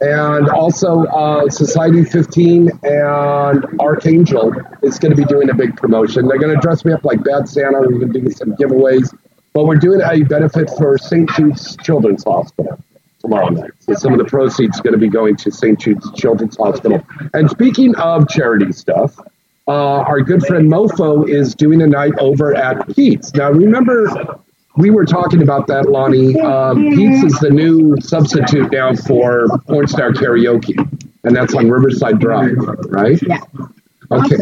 And 0.00 0.48
also 0.48 1.04
uh, 1.04 1.48
Society 1.48 2.04
15 2.04 2.68
and 2.82 3.80
Archangel 3.80 4.52
is 4.82 4.98
going 4.98 5.14
to 5.14 5.16
be 5.16 5.24
doing 5.24 5.50
a 5.50 5.54
big 5.54 5.76
promotion. 5.76 6.26
They're 6.26 6.40
going 6.40 6.54
to 6.54 6.60
dress 6.60 6.84
me 6.84 6.92
up 6.92 7.04
like 7.04 7.22
Bad 7.22 7.48
Santa. 7.48 7.78
We're 7.78 7.98
going 7.98 8.12
to 8.12 8.20
do 8.20 8.30
some 8.30 8.56
giveaways. 8.56 9.16
But 9.52 9.66
we're 9.66 9.76
doing 9.76 10.00
a 10.00 10.24
benefit 10.24 10.68
for 10.76 10.98
St. 10.98 11.30
Jude's 11.34 11.76
Children's 11.76 12.24
Hospital 12.24 12.76
tomorrow 13.20 13.50
night. 13.50 13.70
So 13.78 13.94
some 13.94 14.12
of 14.12 14.18
the 14.18 14.24
proceeds 14.24 14.80
going 14.80 14.94
to 14.94 14.98
be 14.98 15.08
going 15.08 15.36
to 15.36 15.52
St. 15.52 15.78
Jude's 15.78 16.10
Children's 16.12 16.56
Hospital. 16.56 17.06
And 17.34 17.48
speaking 17.48 17.94
of 17.94 18.28
charity 18.28 18.72
stuff, 18.72 19.16
uh, 19.68 20.00
our 20.00 20.20
good 20.20 20.44
friend 20.46 20.70
Mofo 20.70 21.28
is 21.28 21.54
doing 21.54 21.82
a 21.82 21.86
night 21.86 22.12
over 22.18 22.54
at 22.54 22.86
Pete's. 22.94 23.32
Now, 23.34 23.50
remember, 23.50 24.08
we 24.76 24.90
were 24.90 25.04
talking 25.04 25.42
about 25.42 25.66
that, 25.68 25.88
Lonnie. 25.88 26.40
Um, 26.40 26.90
Pete's 26.90 27.22
is 27.24 27.38
the 27.40 27.50
new 27.50 27.96
substitute 28.00 28.72
now 28.72 28.94
for 28.94 29.46
Porn 29.66 29.86
Star 29.86 30.12
Karaoke, 30.12 30.76
and 31.24 31.36
that's 31.36 31.54
on 31.54 31.70
Riverside 31.70 32.18
Drive, 32.18 32.56
right? 32.88 33.20
Yeah. 33.22 33.40
Okay. 34.10 34.36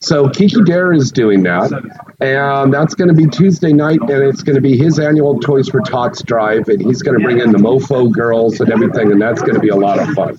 So 0.00 0.28
Kiki 0.28 0.62
Dare 0.62 0.92
is 0.92 1.10
doing 1.10 1.42
that, 1.42 1.72
and 2.20 2.72
that's 2.72 2.94
going 2.94 3.08
to 3.08 3.14
be 3.14 3.26
Tuesday 3.26 3.72
night, 3.72 4.00
and 4.00 4.22
it's 4.22 4.42
going 4.42 4.54
to 4.54 4.60
be 4.60 4.76
his 4.76 4.98
annual 5.00 5.40
Toys 5.40 5.68
for 5.68 5.80
Tots 5.80 6.22
drive, 6.22 6.68
and 6.68 6.80
he's 6.80 7.02
going 7.02 7.18
to 7.18 7.24
bring 7.24 7.40
in 7.40 7.50
the 7.50 7.58
Mofo 7.58 8.10
girls 8.12 8.60
and 8.60 8.70
everything, 8.70 9.10
and 9.10 9.20
that's 9.20 9.42
going 9.42 9.54
to 9.54 9.60
be 9.60 9.70
a 9.70 9.76
lot 9.76 9.98
of 9.98 10.08
fun 10.14 10.36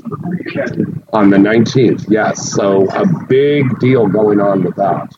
on 1.11 1.29
the 1.29 1.37
19th. 1.37 2.05
Yes, 2.07 2.51
so 2.51 2.87
a 2.91 3.05
big 3.25 3.79
deal 3.79 4.07
going 4.07 4.39
on 4.39 4.63
with 4.63 4.77
that. 4.77 5.13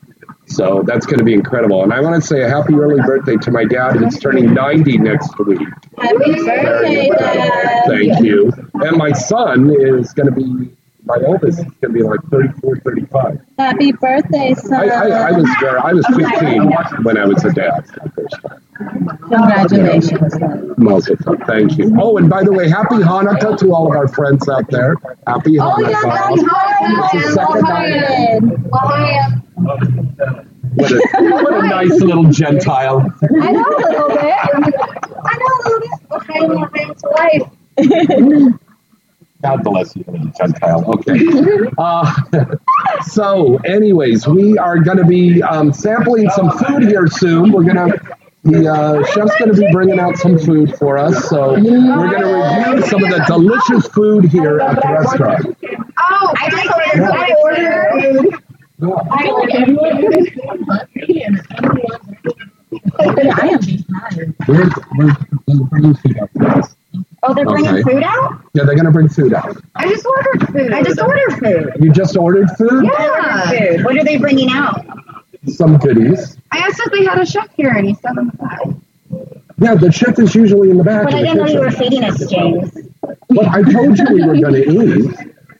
So 0.47 0.83
that's 0.85 1.05
going 1.05 1.19
to 1.19 1.23
be 1.23 1.35
incredible, 1.35 1.83
and 1.83 1.93
I 1.93 2.01
want 2.01 2.19
to 2.19 2.27
say 2.27 2.41
a 2.41 2.49
happy 2.49 2.73
early 2.73 2.99
birthday 3.03 3.37
to 3.37 3.51
my 3.51 3.63
dad, 3.63 3.97
who's 3.97 4.17
turning 4.19 4.53
90 4.55 4.97
next 4.97 5.37
week. 5.37 5.59
Happy 5.99 6.17
birthday, 6.17 7.09
Dad. 7.09 7.83
Thank 7.87 8.25
you. 8.25 8.51
And 8.73 8.97
my 8.97 9.11
son 9.11 9.69
is 9.69 10.13
going 10.13 10.33
to 10.33 10.35
be 10.35 10.71
my 11.05 11.17
oldest 11.25 11.59
is 11.59 11.65
going 11.65 11.79
to 11.81 11.89
be 11.89 12.03
like 12.03 12.19
34, 12.29 12.77
35. 12.77 13.41
Happy 13.57 13.91
birthday, 13.91 14.53
son. 14.53 14.89
I, 14.89 14.93
I, 14.93 15.07
I 15.07 15.31
was 15.31 15.49
there. 15.59 15.79
I 15.79 15.93
was 15.93 16.05
15 16.07 17.03
when 17.03 17.17
I 17.17 17.25
was 17.25 17.43
a 17.43 17.51
dad 17.51 17.87
for 17.87 17.99
the 18.03 18.11
first 18.11 18.41
time. 18.41 18.61
Congratulations. 19.27 20.35
Most 20.77 21.09
Thank 21.47 21.77
you. 21.77 21.95
Oh, 21.99 22.17
and 22.17 22.29
by 22.29 22.43
the 22.43 22.51
way, 22.51 22.69
happy 22.69 22.95
Hanukkah 22.95 23.57
to 23.59 23.73
all 23.73 23.87
of 23.87 23.95
our 23.95 24.07
friends 24.07 24.47
out 24.47 24.69
there. 24.69 24.95
Happy 25.27 25.57
Hanukkah. 25.57 25.77
Oh, 25.77 25.89
yeah, 25.89 26.01
Hanukkah. 26.01 26.81
happy 26.95 27.19
second 27.19 27.61
night. 27.63 28.41
What 30.73 30.91
a, 30.91 30.97
what 31.43 31.53
a 31.53 31.67
nice 31.67 31.99
little 31.99 32.25
Gentile. 32.25 33.11
I 33.41 33.51
know 33.51 33.63
a 33.63 33.77
little 33.89 34.07
bit. 34.09 34.19
I 34.21 34.59
know 35.37 35.51
a 35.53 35.63
little 35.63 35.79
bit. 35.79 35.89
Ohio, 36.11 36.63
Ohio 36.63 36.93
to 36.93 37.07
life. 37.09 38.57
God 39.41 39.63
bless 39.63 39.95
you, 39.95 40.03
Gentile. 40.37 40.83
Okay. 40.93 41.19
Uh, 41.77 42.13
so, 43.03 43.57
anyways, 43.57 44.27
we 44.27 44.57
are 44.57 44.77
going 44.79 44.97
to 44.97 45.05
be 45.05 45.41
um, 45.41 45.73
sampling 45.73 46.29
some 46.29 46.51
food 46.51 46.83
here 46.83 47.07
soon. 47.07 47.51
We're 47.51 47.63
going 47.63 47.91
to. 47.91 47.99
The 48.43 48.67
uh, 48.67 49.05
chef's 49.05 49.35
going 49.37 49.53
to 49.53 49.59
be 49.59 49.67
bringing 49.71 49.99
out 49.99 50.17
some 50.17 50.39
food 50.39 50.75
for 50.77 50.97
us, 50.97 51.29
so 51.29 51.51
we're 51.51 52.09
going 52.09 52.21
to 52.21 52.73
review 52.73 52.87
some 52.87 53.03
of 53.03 53.11
the 53.11 53.23
delicious 53.27 53.85
food 53.93 54.25
here 54.25 54.59
at 54.59 54.81
the 54.81 54.87
restaurant. 54.91 55.55
Oh, 55.99 56.33
I 56.37 56.49
just 56.49 56.67
ordered. 56.67 57.03
I. 57.03 57.27
I 57.27 57.33
ordered. 57.43 58.43
We're, 64.47 64.69
we're, 64.95 65.15
we're 65.47 65.65
bringing 65.65 65.95
food 65.95 66.17
out 66.17 66.29
for 66.35 66.47
us. 66.49 66.75
Oh, 67.23 67.33
they're 67.33 67.45
bringing 67.45 67.71
Okay. 67.75 67.83
food 67.83 68.03
out? 68.03 68.41
Yeah, 68.53 68.63
they're 68.63 68.75
going 68.75 68.85
to 68.85 68.91
bring 68.91 69.07
food 69.09 69.33
out. 69.33 69.55
I 69.75 69.87
just 69.87 70.05
ordered 70.05 70.47
food. 70.51 70.73
I 70.73 70.81
just 70.83 70.99
ordered 70.99 71.33
food. 71.39 71.71
You 71.79 71.91
just 71.91 72.17
ordered 72.17 72.49
food? 72.57 72.83
Yeah. 72.83 73.49
Food. 73.75 73.85
What 73.85 73.95
are 73.97 74.03
they 74.03 74.17
bringing 74.17 74.49
out? 74.51 74.83
Some 75.47 75.77
goodies. 75.77 76.37
I 76.51 76.59
asked 76.59 76.79
if 76.85 76.91
they 76.91 77.03
had 77.05 77.19
a 77.19 77.25
chef 77.25 77.49
here, 77.55 77.69
and 77.69 77.87
he 77.87 77.93
said 77.95 78.17
on 78.17 78.27
the 78.27 78.37
side. 78.37 78.81
Yeah, 79.59 79.75
the 79.75 79.91
chef 79.91 80.17
is 80.19 80.33
usually 80.33 80.71
in 80.71 80.77
the 80.77 80.83
back. 80.83 81.03
But 81.03 81.13
of 81.13 81.19
I 81.19 81.23
didn't 81.23 81.37
know 81.37 81.45
you 81.47 81.59
were 81.59 81.71
feeding 81.71 82.03
us, 82.03 82.27
James. 82.29 82.71
But 83.29 83.47
I 83.47 83.61
told 83.61 83.97
you 83.99 84.05
we 84.11 84.23
were 84.25 84.37
going 84.37 84.53
to 84.53 84.69
eat. 84.69 85.15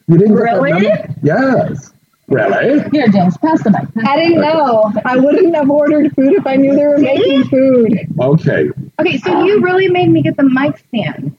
You 0.08 0.18
didn't 0.18 0.36
get 0.36 0.46
that 0.46 0.62
Really? 0.62 0.90
Yes. 1.22 1.92
Really? 2.28 2.90
Here, 2.92 3.08
James, 3.10 3.38
pass 3.38 3.62
the 3.64 3.72
mic. 3.72 4.06
I 4.08 4.16
didn't 4.18 4.42
know. 4.42 4.92
I 5.06 5.18
wouldn't 5.18 5.54
have 5.56 5.70
ordered 5.70 6.16
food 6.16 6.34
if 6.34 6.48
I 6.48 6.56
knew 6.56 6.74
they 6.76 6.86
were 6.88 6.98
making 6.98 7.44
food. 7.46 8.00
Okay. 8.20 8.70
Okay, 9.00 9.18
so 9.18 9.44
you 9.44 9.62
really 9.62 9.90
made 9.90 10.10
me 10.10 10.22
get 10.22 10.38
the 10.38 10.44
mic 10.44 10.78
stand. 10.88 11.36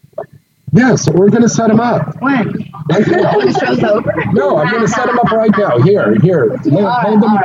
Yeah, 0.75 0.95
so 0.97 1.13
we're 1.13 1.29
going 1.29 1.43
to 1.43 1.51
set 1.51 1.69
them 1.69 1.81
up. 1.81 2.17
When? 2.23 2.49
Right 2.89 3.07
now. 3.07 3.33
Oh, 3.35 3.41
the 3.45 3.53
show's 3.53 3.85
over? 3.85 4.11
No, 4.33 4.57
I'm 4.57 4.71
going 4.71 4.81
to 4.81 4.89
set 4.89 5.05
them 5.05 5.19
up 5.19 5.31
right 5.31 5.51
now. 5.59 5.79
Here, 5.79 6.15
here. 6.21 6.57
Hold 6.57 6.89
hold 6.89 7.23
them. 7.23 7.37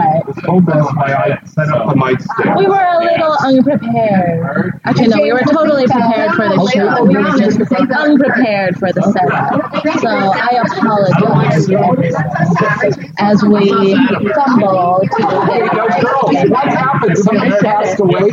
Hold 0.45 0.65
them 0.65 0.87
I 0.97 1.37
set 1.43 1.67
up 1.67 1.89
the 1.89 1.95
mic 1.95 2.21
stand. 2.21 2.55
We 2.55 2.67
were 2.67 2.79
a 2.79 3.03
little 3.03 3.35
unprepared. 3.43 4.79
Actually, 4.85 5.07
no, 5.09 5.21
we 5.21 5.33
were 5.33 5.43
totally 5.43 5.87
prepared 5.87 6.31
for 6.31 6.47
the 6.47 6.71
show. 6.71 7.03
We 7.03 7.17
were 7.17 7.37
just 7.37 7.59
unprepared 7.91 8.79
for 8.79 8.93
the 8.93 9.03
setup. 9.11 9.75
So 9.99 10.07
I 10.07 10.63
apologize 10.63 11.67
as 13.19 13.43
we 13.43 13.69
fumble 14.33 15.01
to 15.03 15.27
Hey, 15.47 15.59
now, 15.59 16.47
what 16.47 16.67
happened? 16.67 17.17
Somebody 17.17 17.51
passed 17.59 17.99
away? 17.99 18.31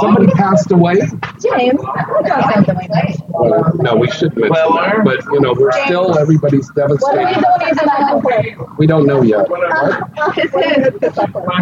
Somebody 0.00 0.26
passed 0.32 0.70
away? 0.72 0.96
James, 1.40 1.80
I 1.84 2.22
got 2.26 2.54
something 2.54 2.74
like 2.74 2.88
that. 2.88 3.16
Well, 3.28 3.91
no, 3.94 4.00
we 4.00 4.10
shouldn't 4.10 4.36
mention 4.36 4.52
that. 4.52 5.00
But, 5.04 5.24
you 5.32 5.40
know, 5.40 5.54
we're 5.54 5.70
still, 5.84 6.18
everybody's 6.18 6.68
What 6.74 6.78
are 6.84 6.88
we 6.88 6.94
devastated. 6.94 7.40
doing 7.40 7.74
that? 7.74 8.74
We 8.78 8.86
don't 8.86 9.06
know 9.06 9.22
yet. 9.22 9.46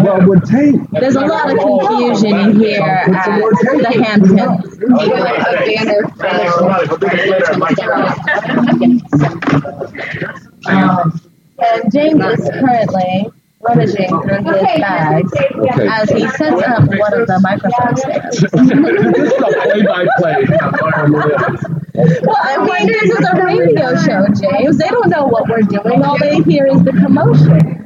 Well, 0.01 0.27
we're 0.27 0.40
taped. 0.40 0.90
There's 0.93 1.16
a 1.16 1.21
lot 1.21 1.51
of 1.51 1.59
confusion 1.59 2.35
in 2.38 2.59
here 2.61 2.83
at 2.83 3.07
the 3.07 3.12
Hamptons. 4.05 4.79
Um, 10.66 11.21
and 11.59 11.93
James 11.93 12.25
is 12.25 12.49
currently 12.51 13.27
rummaging 13.61 14.09
through 14.09 14.45
his 14.45 14.81
bags 14.81 15.33
Okay. 15.55 15.88
as 15.88 16.09
he 16.11 16.27
sets 16.29 16.62
up 16.62 16.88
one 16.88 17.21
of 17.21 17.27
the 17.27 17.40
microphone 17.43 17.97
stands. 17.97 18.40
this 18.40 18.53
is 18.53 19.33
a 19.33 19.35
play-by-play. 19.62 20.47
Well, 22.23 22.37
I 22.39 22.65
mean, 22.65 22.87
this 22.87 23.11
is 23.11 23.29
a 23.29 23.43
radio 23.43 23.95
show, 23.97 24.27
James. 24.41 24.79
They 24.79 24.89
don't 24.89 25.09
know 25.09 25.27
what 25.27 25.49
we're 25.49 25.63
doing. 25.63 26.03
All 26.03 26.19
they 26.19 26.37
hear 26.43 26.67
is 26.67 26.83
the 26.83 26.93
commotion. 26.93 27.77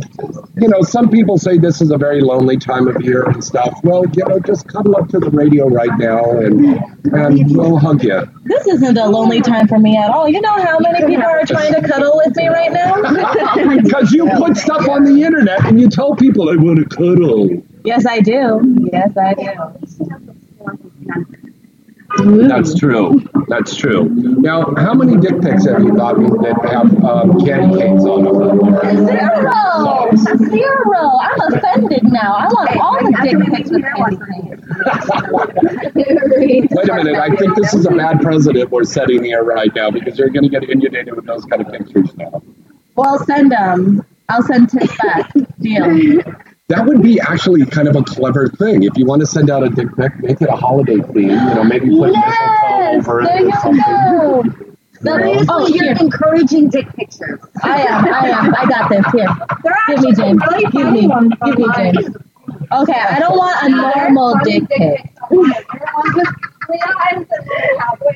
you 0.58 0.68
know, 0.68 0.82
some 0.82 1.10
people 1.10 1.38
say 1.38 1.58
this 1.58 1.82
is 1.82 1.92
a 1.92 1.98
very 1.98 2.22
lonely 2.22 2.58
time 2.58 2.88
of 2.88 3.02
year 3.02 3.24
and 3.24 3.44
stuff. 3.44 3.80
Well, 3.84 4.04
you 4.16 4.26
know, 4.28 4.40
just 4.40 4.68
cuddle 4.68 4.96
up 4.96 5.10
to 5.10 5.20
the 5.20 5.30
radio 5.30 5.68
right 5.68 5.98
now 5.98 6.32
and, 6.32 6.80
and 7.14 7.56
we'll 7.56 7.78
hug 7.78 8.04
you. 8.04 8.22
This 8.46 8.66
isn't 8.68 8.98
a 8.98 9.08
lonely 9.08 9.42
time 9.42 9.68
for 9.68 9.80
me 9.80 9.98
at 9.98 10.10
all. 10.10 10.28
You 10.28 10.42
know 10.42 10.54
how 10.54 10.80
many 10.80 11.06
people 11.06 11.26
are 11.26 11.46
trying 11.46 11.74
to 11.74 11.82
cuddle 11.82 12.14
with 12.16 12.36
me 12.36 12.48
right 12.48 12.72
now? 12.72 12.94
Because 13.84 14.12
you 14.12 14.30
put 14.38 14.58
stuff 14.58 14.88
on 14.90 15.04
the 15.04 15.24
internet 15.24 15.66
and 15.66 15.80
you 15.80 15.90
tell 15.90 16.16
people 16.16 16.50
I 16.50 16.56
want 16.56 16.80
to 16.80 16.96
cuddle. 16.96 17.50
yes, 17.84 18.06
I 18.06 18.20
do. 18.20 18.62
Yes, 18.92 19.16
I 19.18 19.34
do. 19.34 21.43
That's 22.18 22.78
true. 22.78 23.22
That's 23.48 23.76
true. 23.76 24.10
Now, 24.10 24.74
how 24.78 24.94
many 24.94 25.18
dick 25.18 25.42
pics 25.42 25.66
have 25.66 25.84
you 25.84 25.96
got 25.96 26.16
that 26.16 26.58
have 26.70 27.04
um, 27.04 27.40
candy 27.46 27.80
canes 27.80 28.06
on 28.06 28.24
them? 28.24 28.60
Zero! 29.08 30.12
Zero! 30.50 31.18
I'm 31.22 31.54
offended 31.54 32.04
now. 32.04 32.36
I 32.36 32.46
want 32.48 32.78
all 32.78 33.00
the 33.00 33.12
dick 33.24 33.38
pics 33.54 33.70
with 33.72 33.84
candy 33.84 34.18
canes. 34.32 34.62
Wait 36.72 36.90
a 36.90 36.96
minute. 36.96 37.16
I 37.16 37.36
think 37.36 37.56
this 37.56 37.74
is 37.74 37.86
a 37.86 37.92
bad 37.92 38.22
president 38.22 38.70
we're 38.70 38.84
setting 38.84 39.24
here 39.24 39.44
right 39.44 39.74
now 39.76 39.90
because 39.90 40.18
you're 40.20 40.30
going 40.30 40.44
to 40.44 40.50
get 40.50 40.64
inundated 40.70 41.16
with 41.16 41.26
those 41.26 41.46
kind 41.46 41.62
of 41.62 41.72
pictures 41.72 42.16
now. 42.16 42.42
Well, 42.96 43.18
send 43.26 43.52
them. 43.52 44.06
I'll 44.30 44.44
send 44.44 44.70
tips 44.70 44.96
back. 44.98 45.32
Deal. 45.60 46.22
That 46.70 46.86
would 46.86 47.04
be 47.04 47.20
actually 47.20 47.66
kind 47.66 47.88
of 47.90 47.96
a 47.96 48.04
clever 48.04 48.48
thing. 48.48 48.84
If 48.84 48.98
you 48.98 49.06
want 49.06 49.20
to 49.20 49.26
send 49.26 49.50
out 49.50 49.64
a 49.64 49.70
dick 49.70 49.94
pic, 49.98 50.18
make 50.20 50.42
it 50.42 50.48
a 50.50 50.56
holiday 50.56 50.98
theme. 51.14 51.30
You 51.30 51.36
know, 51.36 51.64
maybe 51.64 51.90
put 51.90 52.14
mistletoe 52.14 52.96
over 52.96 53.22
it 53.22 53.44
or 53.44 53.52
something. 53.60 53.82
go. 53.82 54.44
Seriously, 55.02 55.48
oh, 55.50 55.68
you're 55.68 55.84
here. 55.84 55.98
encouraging 56.00 56.70
dick 56.70 56.88
pictures. 56.96 57.42
I 57.62 57.82
am. 57.82 58.06
I 58.06 58.30
am. 58.30 58.56
I 58.56 58.66
got 58.66 58.90
this. 58.90 59.06
Here. 59.12 59.28
Give 59.90 60.00
me, 60.02 60.14
James. 60.14 60.42
Give 60.72 60.92
me. 60.94 61.10
Give 61.46 61.58
me, 61.58 61.68
James. 61.76 62.16
Okay, 62.72 62.94
I 62.94 63.20
don't 63.20 63.38
want 63.38 63.58
a 63.64 63.70
normal 63.70 64.36
dick 64.44 64.64
pic. 64.70 65.12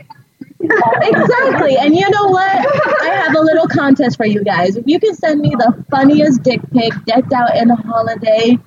Exactly. 0.59 1.77
And 1.77 1.95
you 1.95 2.09
know 2.09 2.27
what? 2.27 3.01
I 3.01 3.09
have 3.23 3.35
a 3.35 3.41
little 3.41 3.67
contest 3.67 4.17
for 4.17 4.25
you 4.25 4.43
guys. 4.43 4.75
If 4.75 4.85
you 4.87 4.99
can 4.99 5.13
send 5.15 5.41
me 5.41 5.49
the 5.51 5.85
funniest 5.91 6.43
dick 6.43 6.61
pic 6.71 6.93
decked 7.05 7.31
out 7.33 7.55
in 7.55 7.69
a 7.69 7.75
holiday, 7.75 8.57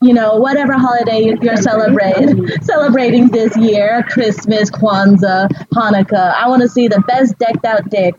you 0.00 0.14
know, 0.14 0.36
whatever 0.36 0.74
holiday 0.74 1.36
you're 1.40 1.56
celebrating 1.56 2.48
celebrating 2.62 3.28
this 3.28 3.56
year, 3.56 4.04
Christmas, 4.08 4.70
Kwanzaa, 4.70 5.48
Hanukkah. 5.72 6.34
I 6.34 6.48
want 6.48 6.62
to 6.62 6.68
see 6.68 6.88
the 6.88 7.00
best 7.00 7.38
decked 7.38 7.64
out 7.64 7.88
dick 7.90 8.14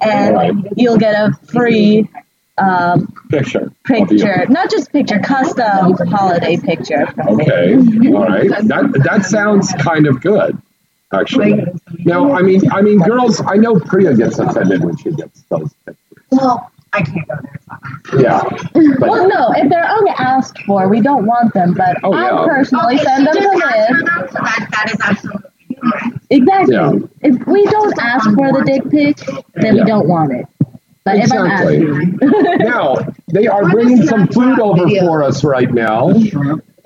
and 0.00 0.68
you'll 0.76 0.98
get 0.98 1.14
a 1.14 1.32
free 1.46 2.08
um, 2.58 3.12
Picture. 3.30 3.72
picture, 3.84 4.46
not 4.48 4.70
just 4.70 4.92
picture, 4.92 5.18
custom 5.18 5.94
holiday 6.08 6.56
picture. 6.56 7.04
Okay. 7.28 7.74
All 7.74 8.26
right. 8.26 8.48
That 8.48 9.00
that 9.04 9.26
sounds 9.26 9.72
kind 9.80 10.06
of 10.06 10.20
good, 10.20 10.56
actually. 11.20 11.64
Now, 12.04 12.32
I 12.32 12.42
mean, 12.42 12.70
I 12.70 12.82
mean, 12.82 12.98
girls. 12.98 13.40
I 13.46 13.56
know 13.56 13.78
Priya 13.78 14.14
gets 14.14 14.38
offended 14.38 14.84
when 14.84 14.96
she 14.96 15.10
gets 15.12 15.42
those 15.48 15.72
pictures. 15.86 16.24
Well, 16.30 16.70
I 16.92 17.02
can't 17.02 17.26
go 17.28 17.34
there. 17.42 18.20
Yeah. 18.22 18.42
But 19.00 19.08
Well, 19.08 19.28
no, 19.28 19.52
if 19.56 19.68
they're 19.68 19.86
unasked 19.86 20.60
for, 20.66 20.88
we 20.88 21.00
don't 21.00 21.26
want 21.26 21.52
them. 21.54 21.74
But 21.74 21.96
Oh, 22.04 22.12
I 22.12 22.22
yeah. 22.30 22.44
personally 22.46 22.94
Okay, 22.96 23.04
send 23.04 23.26
them 23.26 23.34
just 23.34 23.58
to 23.58 23.64
ask 23.66 23.88
them, 23.88 24.28
so 24.28 24.38
that, 24.40 24.68
that 24.70 24.90
is 24.94 25.00
absolutely 25.00 25.50
fine. 25.90 26.20
Exactly. 26.30 26.74
Yeah. 26.74 26.92
If 27.22 27.46
we 27.46 27.64
don't 27.66 27.98
ask 28.00 28.24
for 28.34 28.52
the 28.52 28.62
dick 28.64 28.90
pic, 28.90 29.16
then 29.54 29.76
Yeah. 29.76 29.82
we 29.84 29.88
don't 29.88 30.08
want 30.08 30.32
it. 30.32 30.46
But 31.04 31.16
Exactly. 31.16 31.76
if 31.78 31.82
I'm 31.84 32.22
asking, 32.22 32.58
now 32.60 32.96
they 33.28 33.46
are 33.46 33.68
bringing 33.68 34.06
some 34.06 34.26
food 34.28 34.58
over 34.58 34.88
for 35.00 35.22
us 35.22 35.44
right 35.44 35.70
now. 35.72 36.10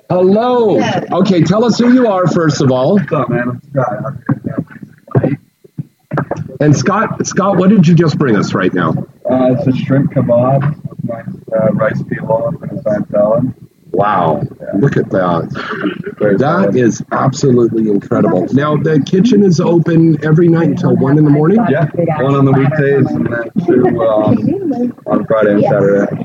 Hello. 0.09 0.79
Okay, 1.11 1.43
tell 1.43 1.63
us 1.63 1.77
who 1.77 1.93
you 1.93 2.07
are 2.07 2.25
first 2.27 2.61
of 2.61 2.71
all. 2.71 2.95
What's 2.95 3.11
up, 3.13 3.29
man? 3.29 3.49
I'm 3.49 3.61
Scott. 3.69 4.13
And 6.59 6.75
Scott, 6.75 7.27
Scott, 7.27 7.57
what 7.57 7.69
did 7.69 7.87
you 7.87 7.93
just 7.93 8.17
bring 8.17 8.35
us 8.35 8.55
right 8.55 8.73
now? 8.73 8.89
Uh, 9.29 9.53
it's 9.53 9.67
a 9.67 9.71
shrimp 9.71 10.11
kebab 10.11 10.89
with 10.89 11.03
my 11.03 11.21
uh, 11.55 11.71
rice 11.73 12.01
pilaf 12.01 12.59
and 12.63 12.71
a 12.79 12.81
side 12.81 13.07
salad. 13.11 13.53
Wow, 13.99 14.43
look 14.75 14.95
at 14.95 15.09
that. 15.09 15.49
That 16.39 16.77
is 16.77 17.03
absolutely 17.11 17.89
incredible. 17.89 18.47
Now 18.53 18.77
the 18.77 19.03
kitchen 19.05 19.43
is 19.43 19.59
open 19.59 20.23
every 20.23 20.47
night 20.47 20.69
until 20.69 20.95
one 20.95 21.17
in 21.17 21.25
the 21.25 21.29
morning. 21.29 21.59
Yeah, 21.69 21.89
one 22.21 22.33
on 22.33 22.45
the 22.45 22.53
weekdays 22.53 23.07
and 23.11 23.25
then 23.27 23.51
two 23.67 24.01
um, 24.01 24.93
on 25.05 25.25
Friday 25.25 25.55
and 25.55 25.63
Saturday. 25.63 26.15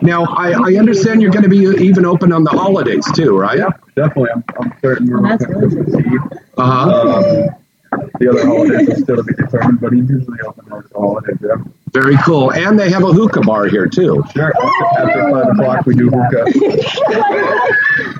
Now 0.00 0.24
I, 0.24 0.52
I 0.52 0.78
understand 0.78 1.20
you're 1.20 1.30
going 1.30 1.42
to 1.42 1.50
be 1.50 1.66
even 1.84 2.06
open 2.06 2.32
on 2.32 2.44
the 2.44 2.50
holidays 2.50 3.04
too, 3.14 3.36
right? 3.36 3.58
Yeah, 3.58 3.72
definitely. 3.94 4.30
I'm, 4.34 4.44
I'm 4.58 4.72
certain 4.80 5.10
we're 5.10 5.20
That's 5.20 5.44
open 5.44 5.68
Christmas 5.68 5.96
Eve. 5.96 6.38
Uh 6.56 6.64
huh. 6.64 7.18
Um, 7.18 8.10
the 8.20 8.30
other 8.30 8.46
holidays 8.46 8.88
are 8.88 8.96
still 8.96 9.22
be 9.22 9.34
determined, 9.34 9.82
but 9.82 9.92
he's 9.92 10.08
usually 10.08 10.38
open 10.46 10.66
most 10.70 10.92
holidays. 10.94 11.36
Yeah. 11.42 11.56
Very 11.92 12.16
cool. 12.24 12.52
And 12.52 12.78
they 12.78 12.90
have 12.90 13.02
a 13.02 13.12
hookah 13.12 13.40
bar 13.42 13.66
here 13.66 13.86
too. 13.86 14.22
Sure. 14.32 14.52
After 14.98 15.30
five 15.30 15.48
o'clock, 15.48 15.86
we 15.86 15.94
do 15.94 16.10
hookah. 16.12 16.50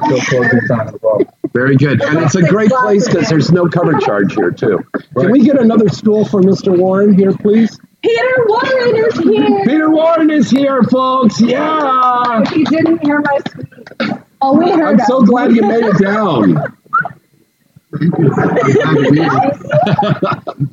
Still 0.04 0.20
closing 0.22 0.60
time 0.68 0.88
as 0.88 0.94
well. 1.02 1.20
Very 1.52 1.76
good. 1.76 2.02
And 2.02 2.18
it's 2.18 2.34
a 2.34 2.42
great 2.42 2.70
place 2.70 3.06
because 3.06 3.28
there's 3.28 3.50
no 3.50 3.68
cover 3.68 3.98
charge 3.98 4.34
here 4.34 4.50
too. 4.50 4.84
Can 5.18 5.32
we 5.32 5.40
get 5.40 5.58
another 5.60 5.88
stool 5.88 6.24
for 6.24 6.40
Mr. 6.40 6.76
Warren 6.76 7.14
here, 7.14 7.32
please? 7.32 7.78
Peter 8.02 8.44
Warren 8.46 8.96
is 8.96 9.18
here. 9.18 9.64
Peter 9.64 9.90
Warren 9.90 10.30
is 10.30 10.50
here, 10.50 10.82
folks. 10.84 11.40
Yeah. 11.40 12.42
If 12.42 12.52
you 12.54 12.64
didn't 12.64 13.04
hear 13.04 13.20
my 13.20 13.38
speech, 13.50 14.18
Oh, 14.40 14.56
we 14.56 14.70
heard 14.70 15.00
I'm 15.00 15.06
so 15.06 15.22
glad 15.22 15.50
you 15.50 15.62
made 15.62 15.82
it 15.82 15.98
down. 15.98 16.77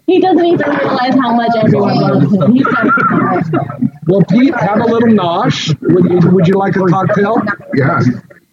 He 0.06 0.20
doesn't 0.20 0.46
even 0.46 0.70
realize 0.70 1.16
how 1.16 1.34
much 1.34 1.52
everyone 1.58 1.96
loves 1.96 2.34
him. 2.34 2.58
So 2.60 3.60
Well, 4.08 4.22
Pete, 4.30 4.54
have 4.56 4.82
a 4.82 4.86
little 4.86 5.10
nosh. 5.10 5.74
Would 5.82 6.06
you, 6.12 6.30
would 6.32 6.48
you 6.48 6.56
like 6.56 6.76
a 6.76 6.86
cocktail? 6.86 7.42
Yeah. 7.74 8.02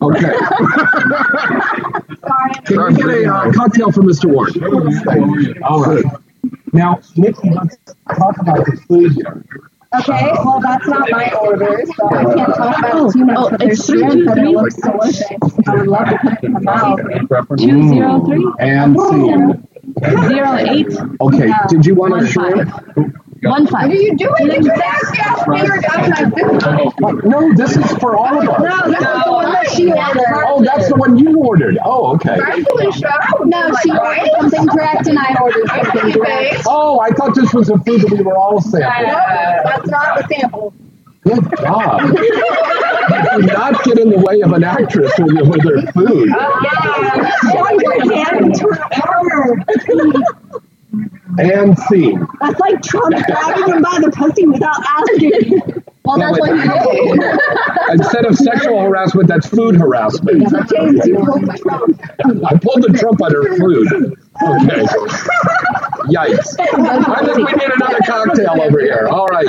Okay. 0.00 0.32
Can 2.64 2.84
we 2.84 2.94
get 2.94 3.06
a 3.06 3.32
uh, 3.34 3.52
cocktail 3.52 3.90
for 3.92 4.02
Mr. 4.02 4.26
Ward? 4.26 4.56
All 5.62 5.82
right. 5.82 6.04
Now, 6.72 7.00
Nikki, 7.16 7.50
let's 7.50 7.76
talk 8.16 8.38
about 8.40 8.64
the 8.66 8.80
food 8.88 9.12
here. 9.12 9.44
Okay, 9.94 10.30
uh, 10.30 10.42
well, 10.44 10.60
that's 10.60 10.86
not 10.88 11.10
my 11.10 11.30
order, 11.42 11.82
so 11.96 12.08
I 12.10 12.24
can't 12.34 12.54
talk 12.54 12.78
about 12.78 13.08
it 13.08 13.12
too 13.12 13.24
much, 13.26 13.36
Oh, 13.38 13.50
but 13.50 13.60
there's 13.60 13.78
it's 13.78 13.86
three, 13.86 13.98
shrimp 14.00 14.28
and 14.30 14.38
it 14.48 14.50
looks 14.50 14.74
delicious. 14.76 15.24
I 15.66 15.74
would 15.76 15.86
love 15.86 16.08
to 16.08 16.18
put 16.22 16.32
it 16.32 16.44
in 16.44 16.52
my 16.52 16.60
mouth. 16.60 17.00
Two 17.58 17.88
zero 17.88 18.24
three 18.24 18.52
And 18.58 18.98
scene. 18.98 19.68
zero 20.28 20.56
eight 20.56 20.88
Okay, 21.20 21.50
did 21.68 21.84
you 21.86 21.94
want 21.94 22.12
One 22.12 22.24
a 22.24 22.26
shrimp? 22.26 22.70
One 23.42 23.66
five. 23.66 23.88
What 23.88 23.96
are 23.96 24.00
you 24.00 24.16
doing? 24.16 24.48
Did 24.48 24.64
you 24.64 24.72
ask 24.72 25.26
us? 25.26 25.46
We 25.48 25.62
were 25.62 25.80
down 25.80 26.10
this. 26.30 27.24
No, 27.24 27.52
this 27.54 27.76
is 27.76 27.98
for 27.98 28.16
all 28.16 28.38
of 28.40 28.48
us. 28.48 28.60
No, 28.60 28.90
this 28.90 29.00
is 29.00 29.24
the 29.24 29.32
one 29.32 29.52
that 29.52 29.70
she 29.70 29.90
ordered. 29.90 30.44
Oh, 30.46 30.62
that's 30.62 30.88
the 30.88 30.94
one 30.94 31.18
you 31.18 31.36
ordered. 31.38 31.76
Oh, 31.84 32.14
okay. 32.14 32.36
No, 32.36 33.74
she 33.82 33.90
ordered 33.90 34.30
something 34.38 34.68
correct 34.68 35.08
and 35.08 35.18
I 35.18 35.36
ordered 35.40 35.68
something 35.68 36.12
correct. 36.12 36.62
Oh, 36.66 37.00
I 37.00 37.10
thought 37.10 37.34
this 37.34 37.52
was 37.52 37.68
a 37.68 37.78
food 37.78 38.02
that 38.02 38.12
we 38.12 38.22
were 38.22 38.36
all 38.36 38.60
sampling. 38.60 39.08
No, 39.08 39.60
that's 39.64 39.88
not 39.88 40.18
the 40.18 40.34
sample. 40.34 40.72
Good 41.24 41.44
job. 41.58 42.00
Do 42.00 43.46
not 43.46 43.84
get 43.84 43.98
in 43.98 44.10
the 44.10 44.18
way 44.18 44.40
of 44.40 44.52
an 44.52 44.64
actress 44.64 45.12
with, 45.18 45.48
with 45.48 45.62
her 45.64 45.82
food. 45.92 46.30
And 51.38 51.78
scene. 51.78 52.26
That's 52.40 52.60
like 52.60 52.82
Trump 52.82 53.14
grabbing 53.26 53.74
him 53.74 53.82
by 53.82 53.98
the 54.00 54.10
pussy 54.10 54.46
without 54.46 54.76
asking. 54.84 55.82
Well, 56.04 56.18
that's 56.18 56.38
what 56.38 56.50
he 56.50 56.68
did. 56.68 57.20
Instead 57.92 58.26
of 58.26 58.36
sexual 58.36 58.80
harassment, 58.82 59.28
that's 59.28 59.46
food 59.46 59.76
harassment. 59.76 60.48
James, 60.68 61.06
you 61.06 61.16
pulled 61.16 61.46
the 61.46 61.58
Trump. 61.62 61.98
I 62.44 62.58
pulled 62.58 62.82
the 62.82 62.92
Trump 62.98 63.22
on 63.22 63.32
her 63.32 63.56
food. 63.56 64.18
Okay. 64.42 64.82
Yikes. 66.10 66.56
I 66.58 67.24
think 67.24 67.36
we 67.38 67.52
need 67.52 67.70
another 67.72 68.00
cocktail 68.04 68.60
over 68.60 68.80
here. 68.80 69.06
All 69.10 69.26
right. 69.26 69.46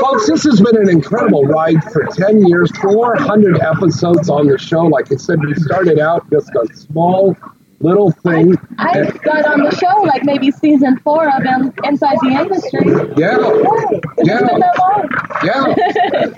Folks, 0.00 0.28
this 0.28 0.44
has 0.44 0.60
been 0.60 0.76
an 0.76 0.88
incredible 0.88 1.44
ride 1.44 1.82
for 1.92 2.06
10 2.06 2.46
years, 2.46 2.70
400 2.80 3.60
episodes 3.60 4.30
on 4.30 4.46
the 4.46 4.56
show. 4.56 4.82
Like 4.82 5.10
I 5.12 5.16
said, 5.16 5.40
we 5.44 5.54
started 5.54 5.98
out 5.98 6.30
just 6.30 6.50
a 6.54 6.74
small 6.74 7.36
little 7.80 8.10
thing. 8.12 8.54
I 8.78 9.10
got 9.24 9.44
on 9.46 9.62
the 9.62 9.70
show 9.76 10.02
like 10.02 10.24
maybe 10.24 10.50
season 10.50 10.98
four 11.00 11.28
of 11.28 11.42
in, 11.44 11.72
Inside 11.84 12.16
the 12.22 12.28
Industry. 12.28 12.86
Yeah. 13.16 13.36
It's 14.18 14.28
Yeah. 14.28 14.38
been 14.38 14.60
that 14.60 14.78
long. 14.78 15.08
Yeah. 15.44 15.74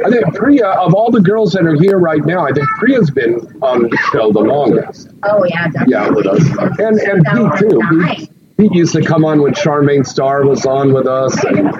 I 0.07 0.11
think 0.11 0.35
Priya, 0.35 0.67
of 0.67 0.95
all 0.95 1.11
the 1.11 1.21
girls 1.21 1.53
that 1.53 1.65
are 1.65 1.75
here 1.75 1.99
right 1.99 2.25
now, 2.25 2.45
I 2.47 2.53
think 2.53 2.67
Priya's 2.79 3.11
been 3.11 3.37
on 3.63 3.83
the 3.83 3.97
show 4.13 4.33
the 4.33 4.41
longest. 4.41 5.11
Oh, 5.23 5.45
yeah, 5.45 5.69
definitely. 5.69 5.93
Yeah, 5.93 6.09
with 6.11 6.27
us. 6.27 6.43
And, 6.79 6.99
and 7.01 7.25
Pete, 7.61 7.71
too. 7.71 7.81
Pete, 8.17 8.31
Pete 8.57 8.73
used 8.73 8.95
to 8.95 9.03
come 9.03 9.25
on 9.25 9.43
when 9.43 9.53
Charmane 9.55 10.07
Star 10.07 10.45
was 10.47 10.65
on 10.67 10.93
with 10.95 11.07
us, 11.07 11.37
and 11.45 11.71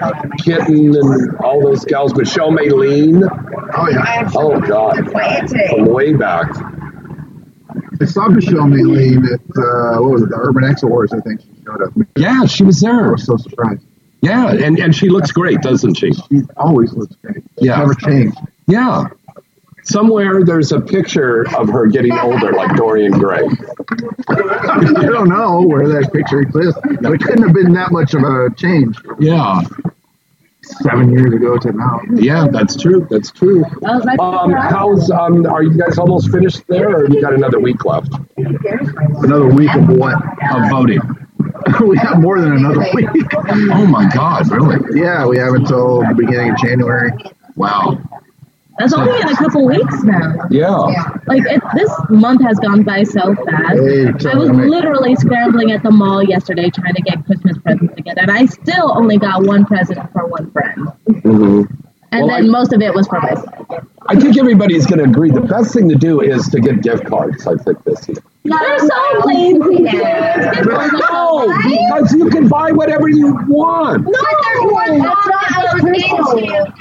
Kitten, 0.43 0.95
and 0.95 1.35
all 1.39 1.61
those 1.61 1.83
gals. 1.85 2.13
Michelle 2.15 2.51
Maylene. 2.51 3.23
Oh, 3.75 3.89
yeah. 3.89 4.29
Oh, 4.35 4.59
God. 4.61 4.95
From 5.69 5.85
way 5.85 6.13
back. 6.13 6.51
I 8.01 8.05
saw 8.05 8.27
Michelle 8.29 8.65
Maylene 8.65 9.25
at, 9.25 9.39
uh, 9.57 10.01
what 10.01 10.11
was 10.11 10.21
it, 10.23 10.29
the 10.29 10.37
Urban 10.37 10.63
X 10.63 10.83
Awards, 10.83 11.13
I 11.13 11.19
think 11.21 11.41
she 11.41 11.49
showed 11.65 11.81
up. 11.81 11.93
Yeah, 12.15 12.45
she 12.45 12.63
was 12.63 12.83
I 12.83 12.91
there. 12.91 13.11
was 13.11 13.25
so 13.25 13.37
surprised. 13.37 13.83
Yeah, 14.21 14.51
and, 14.51 14.79
and 14.79 14.95
she 14.95 15.09
looks 15.09 15.31
great, 15.31 15.61
doesn't 15.61 15.95
she? 15.95 16.11
She 16.13 16.41
always 16.57 16.93
looks 16.93 17.15
great. 17.17 17.43
She's 17.57 17.67
Yeah. 17.67 17.77
Never 17.77 17.93
changed. 17.93 18.37
Yeah. 18.67 19.05
Somewhere 19.83 20.43
there's 20.43 20.71
a 20.73 20.81
picture 20.81 21.47
of 21.55 21.69
her 21.69 21.85
getting 21.87 22.11
older, 22.11 22.51
like 22.51 22.75
Dorian 22.75 23.13
Gray. 23.13 23.43
I 24.27 24.81
don't 25.05 25.29
know 25.29 25.61
where 25.61 25.87
that 25.87 26.11
picture 26.11 26.41
exists, 26.41 26.81
but 27.01 27.13
it 27.13 27.21
couldn't 27.21 27.43
have 27.43 27.53
been 27.53 27.71
that 27.73 27.91
much 27.91 28.13
of 28.13 28.21
a 28.23 28.49
change 28.57 28.97
Yeah. 29.19 29.61
Seven 30.81 31.11
years 31.11 31.33
ago 31.33 31.57
to 31.57 31.71
now. 31.71 32.01
Yeah, 32.13 32.47
that's 32.51 32.75
true. 32.75 33.07
That's 33.09 33.31
true. 33.31 33.61
That 33.81 33.95
was 33.95 34.05
my 34.05 34.15
Um, 34.19 34.51
how's 34.51 35.09
um? 35.11 35.45
Are 35.45 35.63
you 35.63 35.77
guys 35.77 35.97
almost 35.97 36.31
finished 36.31 36.61
there, 36.67 36.89
or 36.95 37.09
you 37.09 37.21
got 37.21 37.33
another 37.33 37.59
week 37.59 37.85
left 37.85 38.13
Another 38.37 39.47
week 39.47 39.73
of 39.75 39.87
what? 39.89 40.15
of 40.15 40.69
voting? 40.69 40.99
we 41.87 41.97
have 41.97 42.19
more 42.21 42.39
than 42.39 42.53
another 42.53 42.85
week. 42.93 43.07
Oh 43.71 43.85
my 43.85 44.09
God! 44.13 44.49
Really? 44.51 44.99
Yeah, 44.99 45.25
we 45.25 45.37
have 45.37 45.53
until 45.53 46.01
the 46.01 46.13
beginning 46.17 46.51
of 46.51 46.57
January. 46.57 47.11
Wow. 47.55 47.99
That's 48.77 48.93
only 48.93 49.19
in 49.19 49.27
a 49.27 49.35
couple 49.35 49.65
weeks 49.65 50.03
now. 50.03 50.35
Yeah. 50.51 50.77
Like 51.25 51.43
it, 51.45 51.61
this 51.75 51.91
month 52.09 52.41
has 52.43 52.59
gone 52.59 52.83
by 52.83 53.03
so 53.03 53.33
fast. 53.35 53.79
Hey, 53.79 54.07
I 54.29 54.35
was 54.35 54.49
me. 54.51 54.67
literally 54.67 55.15
scrambling 55.15 55.71
at 55.71 55.81
the 55.83 55.91
mall 55.91 56.21
yesterday 56.23 56.69
trying 56.69 56.93
to 56.93 57.01
get 57.01 57.25
Christmas 57.25 57.57
presents 57.57 57.95
together, 57.95 58.21
and 58.21 58.31
I 58.31 58.45
still 58.45 58.95
only 58.95 59.17
got 59.17 59.43
one 59.45 59.65
present 59.65 59.99
for 60.11 60.27
one 60.27 60.51
friend, 60.51 60.87
hmm 61.23 61.63
and 62.13 62.25
Well, 62.25 62.37
then 62.37 62.45
I- 62.45 62.49
most 62.49 62.71
of 62.71 62.81
it 62.81 62.93
was 62.93 63.05
for 63.07 63.19
myself. 63.19 63.67
I 64.09 64.15
think 64.15 64.37
everybody's 64.37 64.85
going 64.85 64.99
to 64.99 65.03
agree. 65.05 65.29
The 65.31 65.41
best 65.41 65.73
thing 65.73 65.89
to 65.89 65.95
do 65.95 66.21
is 66.21 66.47
to 66.49 66.61
get 66.61 66.81
gift 66.81 67.05
cards. 67.07 67.45
I 67.45 67.55
think 67.57 67.83
this 67.83 68.07
year. 68.07 68.15
They're 68.45 68.79
so 68.79 69.21
lazy. 69.25 69.83
No, 69.83 71.53
because 71.63 72.13
you 72.13 72.29
can 72.29 72.47
buy 72.47 72.71
whatever 72.71 73.09
you 73.09 73.37
want. 73.49 74.05
No, 74.05 74.11
there's 74.43 74.71
one 74.71 74.99
that's 74.99 75.27
not 75.27 75.73
goes 75.73 75.83
into 75.83 76.73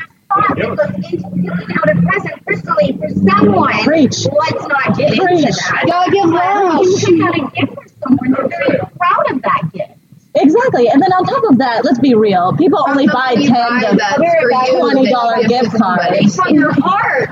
it 0.57 0.77
goes 0.77 0.95
into 0.95 1.29
picking 1.31 1.49
out 1.51 1.91
a 1.91 2.03
present 2.03 2.47
personally 2.47 2.99
for 2.99 3.09
someone. 3.09 3.73
Preach. 3.85 4.27
Let's 4.27 4.67
not 4.67 4.97
get 4.97 5.13
into 5.13 5.53
that. 5.53 5.85
Gotta 5.87 6.11
give 6.11 6.27
love. 6.27 6.85
You 6.85 6.97
pick 6.99 7.21
out 7.23 7.35
a 7.37 7.51
gift 7.55 7.75
for 7.75 7.89
someone. 8.03 8.29
You're 8.29 8.49
very 8.49 8.79
proud 8.97 9.31
of 9.31 9.43
that 9.43 9.71
gift. 9.73 9.93
Exactly, 10.39 10.89
and 10.89 11.01
then 11.01 11.13
on 11.13 11.25
top 11.25 11.45
of 11.51 11.59
that, 11.59 11.85
let's 11.85 11.99
be 11.99 12.15
real. 12.15 12.55
People 12.59 12.85
only 12.87 13.07
buy 13.07 13.35
ten 13.37 13.49
buy 13.49 13.91
to 13.91 13.97
that 13.97 14.17
for 14.17 14.79
twenty 14.79 15.05
that 15.07 15.11
dollar 15.11 15.37
you 15.39 15.49
give 15.49 15.63
gift 15.63 15.73
to 15.73 15.79
cards. 15.79 16.05
It's 16.21 16.37
from 16.37 16.55
your 16.55 16.73
heart. 16.73 17.31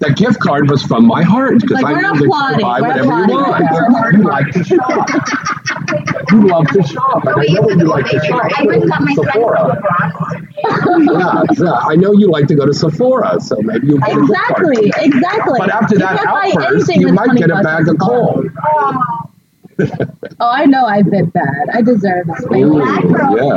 The 0.00 0.12
gift 0.16 0.38
card 0.40 0.70
was 0.70 0.82
from 0.82 1.06
my 1.06 1.22
heart 1.22 1.60
because 1.60 1.82
Like, 1.82 1.96
I 1.96 2.00
know 2.00 2.14
that 2.14 2.22
you 2.22 2.30
can 2.30 2.60
buy 2.60 2.80
whatever 2.80 3.04
you 3.04 3.26
want. 3.28 4.16
You 4.16 4.22
like 4.24 4.52
to 4.52 4.64
shop. 4.64 5.08
You 6.30 6.46
love 6.48 6.66
to 6.68 6.82
shop, 6.82 7.24
and 7.24 7.34
I 7.40 7.46
know 7.52 7.68
you 7.68 7.84
like 7.84 8.06
to 8.06 8.20
shop. 8.24 8.50
I 8.56 8.64
just 8.66 8.88
got 8.88 9.02
my 9.02 9.14
Sephora. 9.14 9.82
Yeah, 10.62 11.42
yeah, 11.58 11.72
I 11.72 11.96
know 11.96 12.12
you 12.12 12.30
like 12.30 12.46
to 12.48 12.54
go 12.54 12.64
to 12.66 12.72
Sephora, 12.72 13.40
so 13.40 13.56
maybe 13.60 13.88
you 13.88 13.98
get 13.98 14.12
a 14.12 14.20
gift 14.20 14.32
card. 14.32 14.78
Exactly, 14.78 14.92
exactly. 15.04 15.58
But 15.58 15.70
after 15.70 15.98
that 15.98 16.24
outburst, 16.26 16.94
you 16.94 17.12
might 17.12 17.36
get 17.36 17.50
a 17.50 17.60
bag 17.62 17.88
of 17.88 17.98
coal. 17.98 18.44
Oh, 20.40 20.50
I 20.50 20.66
know 20.66 20.84
I've 20.84 21.10
been 21.10 21.30
bad. 21.30 21.68
I 21.72 21.82
deserve 21.82 22.28
a 22.28 22.36
spanking. 22.40 22.78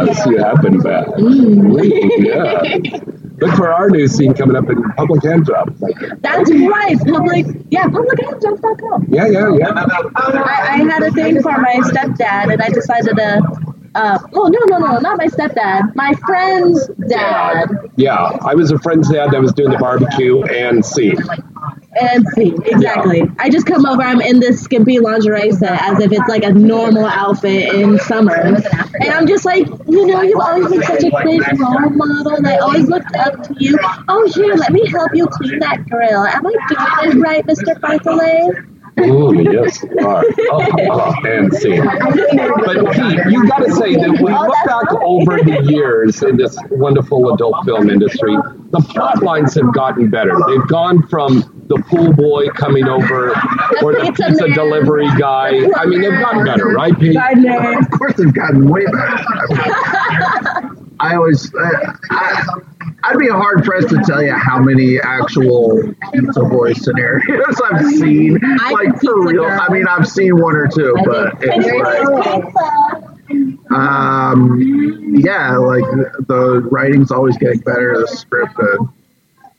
yes, 0.06 0.26
you 0.26 0.38
have 0.38 0.62
been 0.62 0.80
bad. 0.80 1.08
Mm. 1.08 1.82
Ooh, 1.84 2.24
yeah. 2.24 3.22
Look 3.38 3.56
for 3.56 3.72
our 3.72 3.90
new 3.90 4.08
scene 4.08 4.34
coming 4.34 4.56
up 4.56 4.70
in 4.70 4.82
Public 4.94 5.24
Hand 5.24 5.46
Job. 5.46 5.76
That's 6.20 6.52
right. 6.52 6.98
Public, 7.00 7.46
yeah, 7.70 7.84
publichandjobs.com. 7.86 9.08
Yeah, 9.10 9.28
yeah, 9.28 9.50
yeah. 9.58 9.86
I, 10.16 10.68
I 10.72 10.78
had 10.78 11.04
a 11.04 11.12
thing 11.12 11.42
for 11.42 11.52
my 11.52 11.76
stepdad, 11.84 12.52
and 12.54 12.62
I 12.62 12.70
decided 12.70 13.16
to. 13.18 13.42
Uh, 13.96 14.20
oh 14.34 14.48
no 14.50 14.60
no 14.66 14.78
no 14.78 15.00
not 15.00 15.18
my 15.18 15.26
stepdad 15.26 15.96
my 15.96 16.14
friend's 16.26 16.86
dad 17.08 17.70
Yeah, 17.96 18.14
I 18.14 18.54
was 18.54 18.70
a 18.70 18.78
friend's 18.80 19.10
dad 19.10 19.32
that 19.32 19.40
was 19.40 19.54
doing 19.54 19.72
the 19.72 19.78
barbecue 19.78 20.44
and 20.44 20.86
scene. 20.86 21.16
And 22.00 22.28
see 22.36 22.54
exactly 22.66 23.24
I 23.40 23.50
just 23.50 23.66
come 23.66 23.86
over 23.86 24.02
I'm 24.02 24.20
in 24.22 24.40
this 24.40 24.62
skimpy 24.62 25.00
lingerie 25.00 25.52
set 25.52 25.82
as 25.82 26.00
if 26.00 26.12
it's 26.12 26.28
like 26.28 26.44
a 26.44 26.52
normal 26.52 27.06
outfit 27.06 27.74
in 27.74 27.98
summer 28.00 28.36
and 28.36 29.10
I'm 29.10 29.28
just 29.28 29.46
like 29.46 29.68
you 29.88 30.06
know 30.06 30.22
you've 30.22 30.40
always 30.40 30.70
been 30.70 30.84
such 30.84 31.04
a 31.04 31.10
great 31.10 31.42
role 31.58 31.90
model 31.90 32.36
and 32.36 32.48
I 32.48 32.58
always 32.58 32.88
looked 32.88 33.16
up 33.16 33.44
to 33.44 33.56
you 33.58 33.78
oh 34.10 34.30
here 34.34 34.56
let 34.56 34.74
me 34.74 34.86
help 34.90 35.12
you 35.14 35.28
clean 35.28 35.60
that 35.60 35.88
grill 35.90 36.26
am 36.26 36.46
I 36.46 36.52
doing 36.52 37.18
it 37.18 37.22
right 37.22 37.46
Mr. 37.46 37.80
Bartholet 37.80 38.72
Ooh, 39.00 39.34
yes, 39.42 39.84
you 39.84 40.08
are. 40.08 40.24
Oh, 40.52 40.68
oh, 40.90 41.14
and 41.26 41.54
scene. 41.54 41.84
But 41.84 42.94
Pete, 42.94 43.20
you 43.30 43.48
got 43.48 43.60
to 43.60 43.72
say 43.74 43.96
that 43.96 44.18
when 44.22 44.34
you 44.34 44.40
look 44.40 44.56
back 44.66 44.94
over 45.04 45.38
the 45.38 45.64
years 45.70 46.24
in 46.24 46.38
this 46.38 46.58
wonderful 46.72 47.34
adult 47.34 47.66
film 47.66 47.90
industry, 47.90 48.38
the 48.70 48.80
plot 48.80 49.22
lines 49.22 49.54
have 49.56 49.74
gotten 49.74 50.10
better. 50.10 50.38
They've 50.48 50.68
gone 50.68 51.06
from 51.08 51.55
the 51.68 51.78
pool 51.88 52.14
boy 52.14 52.48
coming 52.50 52.88
over 52.88 53.30
or 53.82 53.94
the 53.94 54.12
Pizza 54.16 54.30
pizza 54.30 54.48
delivery 54.54 55.08
guy. 55.18 55.68
I 55.76 55.86
mean, 55.86 56.02
they've 56.02 56.20
gotten 56.20 56.46
better, 56.46 56.68
right, 56.68 56.98
Pete? 56.98 57.18
Of 57.18 57.92
course, 57.92 58.16
they've 58.16 58.34
gotten 58.34 58.70
way 58.70 58.86
better. 58.86 59.26
I 61.00 61.16
always, 61.16 61.54
uh, 61.54 61.94
I, 62.12 62.46
I'd 63.04 63.18
be 63.18 63.28
hard 63.30 63.64
pressed 63.64 63.90
to 63.90 64.02
tell 64.06 64.24
you 64.24 64.34
how 64.34 64.60
many 64.60 65.00
actual 65.00 65.94
pizza 66.14 66.42
boy 66.44 66.74
scenarios 66.74 67.62
I've 67.72 67.86
seen. 67.86 68.40
I'm 68.44 68.74
like 68.74 69.00
for 69.02 69.28
real. 69.28 69.44
girl. 69.44 69.60
I 69.60 69.72
mean, 69.72 69.88
I've 69.88 70.08
seen 70.08 70.38
one 70.38 70.56
or 70.56 70.68
two, 70.68 70.96
but 71.06 71.34
it's 71.42 71.68
like, 71.68 72.46
um, 73.72 75.16
yeah, 75.18 75.58
like 75.58 75.84
the, 75.84 76.26
the 76.28 76.62
writing's 76.72 77.12
always 77.12 77.38
getting 77.38 77.60
better. 77.60 78.00
The 78.00 78.08
script, 78.08 78.56
the 78.56 78.88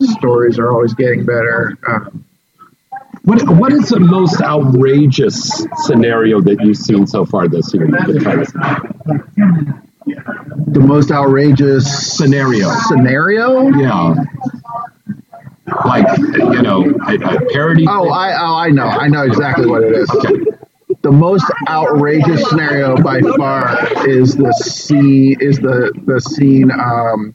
stories 0.00 0.58
are 0.58 0.70
always 0.72 0.94
getting 0.94 1.24
better. 1.24 1.76
Um, 1.88 2.24
What 3.24 3.42
What 3.56 3.72
is 3.72 3.88
the 3.88 3.98
most 4.00 4.40
outrageous 4.40 5.66
scenario 5.84 6.40
that 6.42 6.60
you've 6.62 6.76
seen 6.76 7.06
so 7.06 7.24
far 7.24 7.48
this 7.48 7.72
year? 7.74 7.86
You 7.86 7.92
can 7.96 8.20
tell 8.20 8.40
us. 8.40 8.52
The 10.68 10.80
most 10.80 11.10
outrageous 11.10 12.16
scenario. 12.16 12.70
Scenario? 12.88 13.68
Yeah. 13.76 14.14
Like 15.84 16.06
you 16.18 16.62
know, 16.62 16.84
a, 17.08 17.14
a 17.14 17.46
parody. 17.52 17.86
Oh, 17.88 18.08
I 18.10 18.32
oh 18.40 18.54
I 18.54 18.68
know 18.70 18.86
I 18.86 19.08
know 19.08 19.22
exactly 19.22 19.66
what 19.66 19.82
it 19.82 19.92
is. 19.92 20.08
Okay. 20.10 20.44
The 21.02 21.10
most 21.10 21.44
outrageous 21.68 22.48
scenario 22.48 22.96
by 22.96 23.20
far 23.36 23.76
is 24.08 24.36
the 24.36 24.52
scene 24.52 25.36
is 25.40 25.58
the 25.58 25.92
the 26.06 26.20
scene 26.20 26.70
um, 26.70 27.34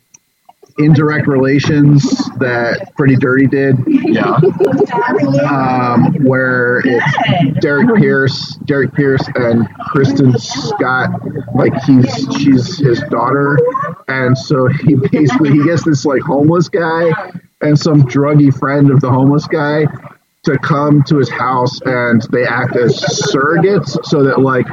indirect 0.83 1.27
relations 1.27 2.03
that 2.37 2.93
Pretty 2.95 3.15
Dirty 3.15 3.47
did. 3.47 3.75
Yeah. 3.87 4.37
Um, 5.49 6.13
where 6.23 6.81
it's 6.85 7.59
Derek 7.59 7.95
Pierce, 7.97 8.55
Derek 8.65 8.93
Pierce 8.93 9.27
and 9.35 9.67
Kristen 9.87 10.37
Scott, 10.37 11.09
like 11.55 11.73
he's 11.83 12.27
she's 12.37 12.77
his 12.77 13.01
daughter, 13.09 13.57
and 14.07 14.37
so 14.37 14.67
he 14.67 14.95
basically 15.11 15.51
he 15.51 15.63
gets 15.63 15.85
this 15.85 16.05
like 16.05 16.21
homeless 16.21 16.69
guy 16.69 17.11
and 17.61 17.79
some 17.79 18.03
druggy 18.03 18.53
friend 18.57 18.91
of 18.91 19.01
the 19.01 19.09
homeless 19.09 19.47
guy 19.47 19.85
to 20.43 20.57
come 20.59 21.03
to 21.03 21.17
his 21.17 21.29
house 21.29 21.79
and 21.81 22.23
they 22.31 22.45
act 22.45 22.75
as 22.75 22.99
surrogates 22.99 23.97
so 24.05 24.23
that 24.23 24.39
like 24.39 24.65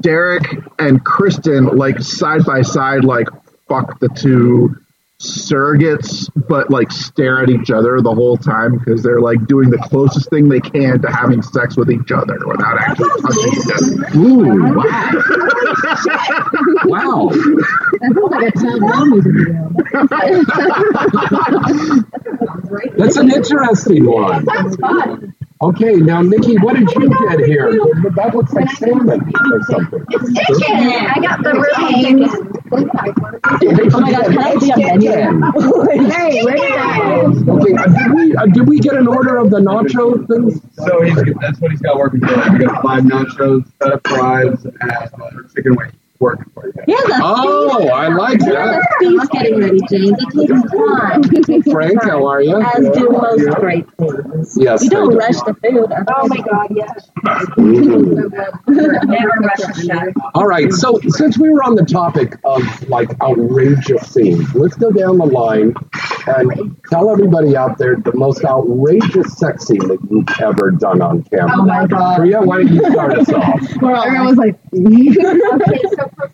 Derek 0.00 0.44
and 0.78 1.04
Kristen 1.04 1.64
like 1.76 2.00
side 2.00 2.44
by 2.44 2.62
side 2.62 3.04
like 3.04 3.26
fuck 3.68 3.98
the 3.98 4.08
two 4.08 4.76
surrogates 5.24 6.28
but 6.48 6.70
like 6.70 6.90
stare 6.92 7.42
at 7.42 7.50
each 7.50 7.70
other 7.70 8.00
the 8.00 8.14
whole 8.14 8.36
time 8.36 8.78
because 8.78 9.02
they're 9.02 9.20
like 9.20 9.44
doing 9.46 9.70
the 9.70 9.78
closest 9.78 10.28
thing 10.30 10.48
they 10.48 10.60
can 10.60 11.00
to 11.00 11.10
having 11.10 11.42
sex 11.42 11.76
with 11.76 11.90
each 11.90 12.12
other 12.12 12.38
without 12.46 12.78
actually 12.78 13.08
touching 13.22 13.52
each 13.52 13.66
other. 13.74 14.18
Ooh, 14.18 14.74
wow. 14.74 14.84
wow. 16.84 17.28
That 18.00 18.12
sounds 18.14 18.30
like 18.30 18.48
a 18.48 18.52
Tom 18.58 19.10
movie. 19.10 19.44
That's 22.96 23.16
an 23.16 23.32
interesting 23.32 24.04
one. 24.04 24.44
That's 24.44 24.76
fun. 24.76 25.34
Okay, 25.64 25.94
now 25.94 26.20
Nikki, 26.20 26.56
what 26.58 26.76
did 26.76 26.90
you 26.90 27.08
get 27.08 27.40
here? 27.46 27.72
That 28.16 28.32
looks 28.34 28.52
like 28.52 28.68
salmon 28.72 29.32
or 29.34 29.62
something. 29.62 30.04
It's 30.10 30.58
chicken. 30.60 30.76
I 30.76 31.14
got 31.22 31.42
the 31.42 31.54
ribs. 31.54 32.30
Oh 33.94 34.00
my 34.00 34.10
god, 34.12 34.24
can 34.26 34.38
I 34.38 34.56
be 34.56 34.70
a 34.70 34.76
menu? 34.76 35.10
Hey, 36.10 36.44
where 36.44 36.56
did 36.56 36.68
that? 36.68 37.48
Okay, 37.48 37.72
uh, 37.72 37.86
did 37.86 38.12
we 38.14 38.36
uh, 38.36 38.46
did 38.46 38.68
we 38.68 38.78
get 38.78 38.94
an 38.94 39.08
order 39.08 39.38
of 39.38 39.48
the 39.50 39.58
nacho 39.60 40.28
things? 40.28 40.60
So 40.74 41.00
he's, 41.00 41.16
that's 41.40 41.58
what 41.60 41.70
he's 41.70 41.80
got 41.80 41.96
working 41.96 42.20
for. 42.20 42.34
We 42.52 42.58
got 42.58 42.82
five 42.82 43.04
nachos, 43.04 43.64
set 43.82 43.92
of 43.92 44.02
fries, 44.04 44.66
and 44.66 44.92
uh, 44.92 45.30
chicken 45.54 45.76
wings 45.76 45.94
working 46.24 46.50
for 46.54 46.66
you. 46.66 46.72
Yeah, 46.86 46.96
that's 47.06 47.20
Oh, 47.22 47.88
I 47.88 48.08
like 48.08 48.38
that. 48.40 48.48
That's 48.50 48.96
feast 48.98 49.30
getting 49.32 49.60
ready, 49.60 49.78
James. 49.90 50.18
It 50.18 50.48
takes 50.48 51.62
time. 51.62 51.62
Frank, 51.72 52.02
how 52.02 52.26
are 52.26 52.42
you? 52.42 52.60
As 52.60 52.88
do 52.90 53.08
most 53.10 53.46
great 53.60 53.86
things. 53.96 54.56
Yes, 54.60 54.82
You 54.84 54.90
don't 54.90 55.10
thank 55.10 55.12
you. 55.12 55.18
rush 55.18 55.40
the 55.42 55.54
food. 55.62 55.92
Oh 56.16 56.28
my 56.28 56.36
god, 56.38 56.68
yes. 56.74 57.10
Mm-hmm. 57.84 59.10
Never 59.10 59.30
rush 59.40 59.58
the 59.58 59.84
chef. 59.86 60.14
All 60.34 60.46
right, 60.46 60.72
so 60.72 60.98
since 61.08 61.38
we 61.38 61.50
were 61.50 61.62
on 61.62 61.74
the 61.74 61.84
topic 61.84 62.36
of 62.44 62.62
like 62.88 63.10
outrageous 63.22 64.08
scenes, 64.12 64.54
let's 64.54 64.76
go 64.76 64.90
down 64.90 65.18
the 65.18 65.26
line 65.26 65.74
and 66.26 66.76
tell 66.90 67.10
everybody 67.10 67.56
out 67.56 67.78
there 67.78 67.96
the 67.96 68.14
most 68.14 68.44
outrageous 68.44 69.36
sex 69.38 69.66
scene 69.66 69.86
that 69.88 69.98
you've 70.10 70.28
ever 70.40 70.70
done 70.70 71.00
on 71.02 71.22
camera. 71.24 71.52
Oh 71.58 71.64
my 71.64 71.86
God. 71.86 72.16
Priya, 72.18 72.40
why 72.42 72.58
don't 72.58 72.72
you 72.72 72.90
start 72.90 73.18
us 73.18 73.32
off? 73.32 73.60
Everyone 74.04 74.26
was 74.26 74.36
like, 74.36 74.58
okay, 74.74 75.80
so 75.96 76.08
for 76.16 76.32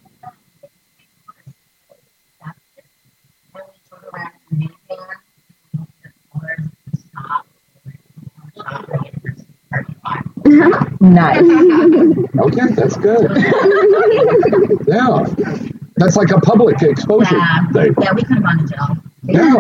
nice. 11.01 11.41
Okay, 12.39 12.75
that's 12.75 12.97
good. 12.97 13.31
Yeah, 14.87 15.25
that's 15.97 16.17
like 16.17 16.31
a 16.31 16.41
public 16.41 16.81
exposure 16.83 17.37
Yeah. 17.37 17.67
thing. 17.73 17.95
Yeah, 18.01 18.13
we 18.15 18.23
could 18.23 18.37
have 18.37 18.43
gone 18.43 18.59
to 18.59 18.67
jail. 18.67 18.97
Yeah. 19.25 19.55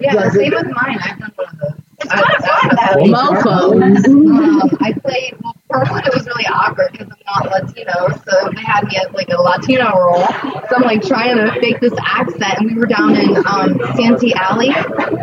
Yeah, 0.00 0.30
same 0.30 0.52
with 0.52 0.66
mine. 0.66 0.98
I've 1.00 1.18
done 1.18 1.32
one 1.36 1.46
of 1.48 1.58
those. 1.58 1.72
It's 2.00 2.12
kind 2.12 2.36
of 2.36 2.44
fun 2.44 2.68
though. 2.92 3.04
Mofos. 3.16 4.06
Um, 4.06 4.78
I 4.80 4.92
played. 4.92 5.34
Well, 5.42 5.54
first 5.72 5.90
one 5.90 6.02
it 6.06 6.14
was 6.14 6.26
really 6.26 6.46
awkward 6.46 6.92
because 6.92 7.08
I'm 7.08 7.44
not 7.44 7.50
Latino, 7.50 8.08
so 8.28 8.50
they 8.54 8.62
had 8.62 8.84
me 8.84 8.96
as 8.96 9.12
like 9.12 9.28
a 9.30 9.40
Latino 9.40 9.90
role. 9.98 10.26
So 10.68 10.76
I'm 10.76 10.82
like 10.82 11.02
trying 11.02 11.36
to 11.36 11.50
fake 11.60 11.80
this 11.80 11.92
accent, 12.04 12.58
and 12.58 12.66
we 12.70 12.74
were 12.78 12.86
down 12.86 13.16
in 13.16 13.36
um, 13.46 13.80
Santee 13.96 14.34
Alley, 14.34 14.70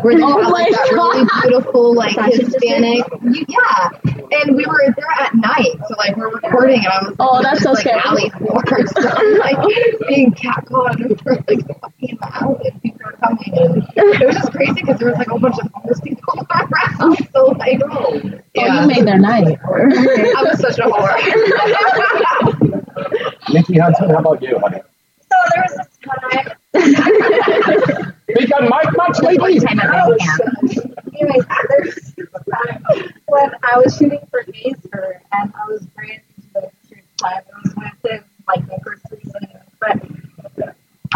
where 0.01 0.15
they 0.15 0.23
Oh 0.23 0.41
had 0.41 0.51
like 0.51 0.71
that 0.71 0.89
really 0.93 1.25
beautiful 1.43 1.93
like 1.93 2.15
Hispanic. 2.15 3.05
Yeah, 3.47 3.89
and 4.31 4.55
we 4.55 4.65
were 4.65 4.93
there 4.95 5.11
at 5.21 5.33
night, 5.35 5.75
so 5.87 5.95
like 5.97 6.15
we're 6.17 6.29
recording, 6.33 6.79
and 6.79 6.87
I 6.87 7.03
was 7.03 7.15
Oh, 7.19 7.41
that's 7.41 7.61
so 7.63 7.71
like 7.71 7.81
scary. 7.81 7.99
alley 8.03 8.29
floor, 8.31 8.63
so 8.87 9.07
I'm 9.09 9.37
like 9.37 9.57
being 10.07 10.31
catcalled 10.33 10.95
and 10.95 11.09
like 11.25 11.65
fucking 11.81 12.17
the 12.21 12.29
alley, 12.41 12.69
and 12.71 12.81
people 12.81 13.01
are 13.05 13.13
coming, 13.13 13.53
and 13.95 14.21
it 14.21 14.25
was 14.25 14.35
just 14.35 14.51
crazy 14.51 14.73
because 14.81 14.97
there 14.99 15.09
was 15.09 15.17
like 15.17 15.27
a 15.27 15.31
whole 15.31 15.39
bunch 15.39 15.57
of 15.59 15.71
homeless 15.73 15.99
people 16.01 16.33
around. 16.51 17.17
So 17.33 17.45
like, 17.57 17.79
Oh, 17.91 18.21
yeah. 18.55 18.81
you 18.81 18.87
made 18.87 19.05
their 19.05 19.19
night. 19.19 19.57
I 20.39 20.43
was 20.43 20.59
such 20.59 20.79
a 20.79 20.83
whore. 20.83 21.13
Nikki 23.53 23.77
Hudson, 23.77 24.09
how 24.09 24.19
about 24.19 24.41
you, 24.41 24.57
honey? 24.59 24.79
So 25.21 25.37
there 25.53 25.65
was 25.67 25.75
this 25.77 25.97
time. 26.07 26.47
Speak 28.31 28.49
on 28.57 28.63
mic 28.63 28.95
much 28.95 29.19
lately. 29.21 29.59
Oh, 29.59 30.17
Anyways, 31.19 31.45
there 31.45 31.81
was 31.83 32.13
this 32.15 32.29
time 32.53 32.83
when 33.27 33.51
I 33.63 33.77
was 33.83 33.97
shooting 33.97 34.21
for 34.31 34.43
Gazer 34.43 35.21
and 35.33 35.51
I 35.53 35.67
was 35.67 35.85
brand 35.87 36.21
new 36.37 36.43
to 36.43 36.49
the 36.53 36.61
industry 36.61 37.03
at 37.03 37.05
the 37.17 37.23
time. 37.23 37.43
I 37.43 37.59
was 37.63 37.73
with 37.75 38.11
him 38.11 38.23
like 38.47 38.67
my 38.69 38.77
first 38.85 39.01
three 39.09 39.23
scenes, 39.23 39.63
but 39.81 39.97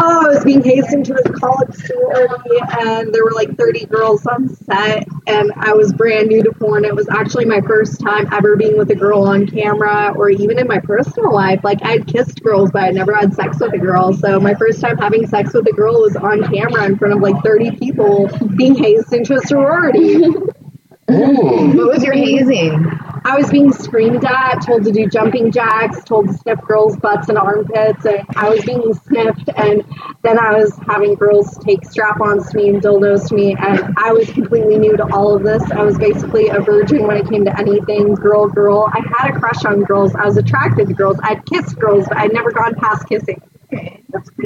oh, 0.00 0.26
I 0.26 0.28
was 0.28 0.44
being 0.44 0.62
hazed 0.62 0.92
into 0.92 1.14
a 1.14 1.32
college 1.32 1.74
sorority, 1.74 2.58
and 2.80 3.12
there 3.12 3.24
were 3.24 3.32
like 3.32 3.56
30 3.56 3.86
girls 3.86 4.26
on 4.26 4.48
set, 4.48 5.06
and 5.26 5.52
I 5.56 5.72
was 5.72 5.92
brand 5.92 6.28
new 6.28 6.42
to 6.42 6.52
porn. 6.52 6.84
It 6.84 6.94
was 6.94 7.08
actually 7.08 7.44
my 7.44 7.60
first 7.60 8.00
time 8.00 8.28
ever 8.32 8.56
being 8.56 8.76
with 8.76 8.90
a 8.90 8.94
girl 8.94 9.22
on 9.22 9.46
camera, 9.46 10.12
or 10.16 10.30
even 10.30 10.58
in 10.58 10.66
my 10.66 10.80
personal 10.80 11.32
life. 11.32 11.60
Like 11.62 11.78
I'd 11.84 12.06
kissed 12.06 12.42
girls, 12.42 12.70
but 12.72 12.84
I'd 12.84 12.94
never 12.94 13.14
had 13.14 13.34
sex 13.34 13.58
with 13.60 13.72
a 13.74 13.78
girl. 13.78 14.12
So 14.12 14.40
my 14.40 14.54
first 14.54 14.80
time 14.80 14.98
having 14.98 15.26
sex 15.26 15.54
with 15.54 15.66
a 15.68 15.72
girl 15.72 16.00
was 16.00 16.16
on 16.16 16.42
camera 16.52 16.84
in 16.84 16.96
front 16.98 17.14
of 17.14 17.20
like 17.20 17.42
30 17.42 17.72
people, 17.72 18.28
being 18.56 18.74
hazed 18.74 19.12
into 19.12 19.34
a 19.34 19.40
sorority. 19.40 20.24
What 21.06 21.92
was 21.92 22.02
your 22.02 22.14
hazing? 22.14 22.86
I 23.26 23.36
was 23.36 23.50
being 23.50 23.72
screamed 23.72 24.24
at, 24.24 24.60
told 24.66 24.84
to 24.84 24.92
do 24.92 25.06
jumping 25.06 25.50
jacks, 25.50 26.04
told 26.04 26.28
to 26.28 26.34
sniff 26.34 26.60
girls' 26.60 26.96
butts 26.96 27.28
and 27.30 27.38
armpits, 27.38 28.04
and 28.04 28.22
I 28.36 28.50
was 28.50 28.62
being 28.64 28.92
sniffed. 28.92 29.48
And 29.56 29.82
then 30.22 30.38
I 30.38 30.52
was 30.52 30.78
having 30.86 31.14
girls 31.14 31.56
take 31.58 31.84
strap-ons 31.84 32.50
to 32.50 32.56
me 32.56 32.68
and 32.68 32.82
dildos 32.82 33.28
to 33.28 33.34
me, 33.34 33.56
and 33.58 33.94
I 33.96 34.12
was 34.12 34.30
completely 34.30 34.78
new 34.78 34.96
to 34.96 35.04
all 35.12 35.34
of 35.34 35.42
this. 35.42 35.62
I 35.72 35.82
was 35.82 35.96
basically 35.96 36.48
a 36.48 36.60
virgin 36.60 37.06
when 37.06 37.16
it 37.16 37.28
came 37.28 37.44
to 37.46 37.58
anything 37.58 38.14
girl, 38.14 38.48
girl. 38.48 38.90
I 38.92 39.00
had 39.00 39.34
a 39.34 39.38
crush 39.38 39.64
on 39.64 39.84
girls. 39.84 40.14
I 40.14 40.26
was 40.26 40.36
attracted 40.36 40.88
to 40.88 40.94
girls. 40.94 41.18
I'd 41.22 41.44
kissed 41.46 41.78
girls, 41.78 42.06
but 42.08 42.18
I'd 42.18 42.32
never 42.32 42.50
gone 42.50 42.74
past 42.74 43.08
kissing. 43.08 43.40
Okay. 43.72 44.02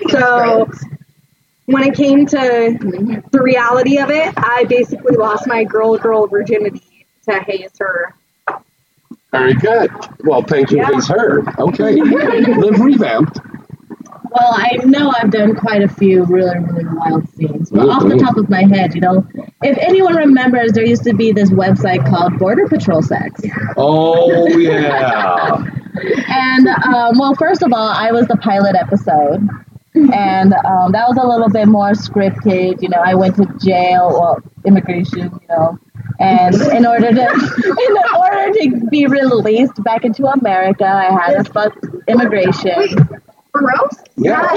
So 0.08 0.68
when 1.68 1.82
it 1.84 1.94
came 1.94 2.24
to 2.26 2.36
the 3.30 3.40
reality 3.42 3.98
of 3.98 4.10
it, 4.10 4.32
I 4.36 4.64
basically 4.64 5.16
lost 5.16 5.46
my 5.46 5.64
girl, 5.64 5.96
girl 5.98 6.26
virginity 6.26 7.06
to 7.28 7.38
haze 7.40 7.70
her. 7.78 8.14
Very 9.30 9.52
good. 9.52 9.90
Well, 10.24 10.42
thank 10.42 10.70
you, 10.70 10.78
Yeah. 10.78 10.86
Haze 10.92 11.08
Her. 11.08 11.42
Okay. 11.60 11.92
Liv 12.00 12.80
Revamped. 12.80 13.38
Well, 14.30 14.52
I 14.54 14.78
know 14.84 15.12
I've 15.14 15.30
done 15.30 15.54
quite 15.54 15.82
a 15.82 15.88
few 15.88 16.24
really, 16.24 16.58
really 16.58 16.84
wild 16.86 17.28
scenes. 17.34 17.70
But 17.70 17.88
off 17.90 18.02
the 18.04 18.14
Mhm. 18.14 18.20
top 18.20 18.36
of 18.38 18.48
my 18.48 18.62
head, 18.64 18.94
you 18.94 19.00
know, 19.02 19.26
if 19.62 19.76
anyone 19.78 20.16
remembers, 20.16 20.72
there 20.72 20.84
used 20.84 21.04
to 21.04 21.12
be 21.14 21.32
this 21.32 21.50
website 21.50 22.08
called 22.08 22.38
Border 22.38 22.66
Patrol 22.68 23.02
Sex. 23.02 23.42
Oh, 23.76 24.46
yeah. 24.56 25.62
And, 26.28 26.68
um, 26.68 27.18
well, 27.18 27.34
first 27.34 27.62
of 27.62 27.72
all, 27.74 27.88
I 27.88 28.12
was 28.12 28.26
the 28.28 28.36
pilot 28.36 28.76
episode. 28.76 29.46
And 30.12 30.54
um, 30.64 30.92
that 30.92 31.08
was 31.08 31.18
a 31.20 31.26
little 31.26 31.48
bit 31.50 31.66
more 31.68 31.92
scripted. 31.92 32.80
You 32.82 32.88
know, 32.88 32.98
I 33.04 33.14
went 33.14 33.36
to 33.36 33.46
jail, 33.64 34.08
well, 34.10 34.38
immigration, 34.64 35.30
you 35.42 35.48
know. 35.48 35.78
And 36.20 36.54
in 36.54 36.86
order 36.86 37.10
to, 37.12 37.22
in 37.88 37.96
order 38.16 38.52
to 38.52 38.86
be 38.90 39.06
released 39.06 39.82
back 39.84 40.04
into 40.04 40.26
America, 40.26 40.84
I 40.86 41.12
had 41.12 41.44
to 41.44 41.52
fuck 41.52 41.72
immigration. 42.08 43.08
Gross. 43.52 43.96
Yeah. 44.16 44.42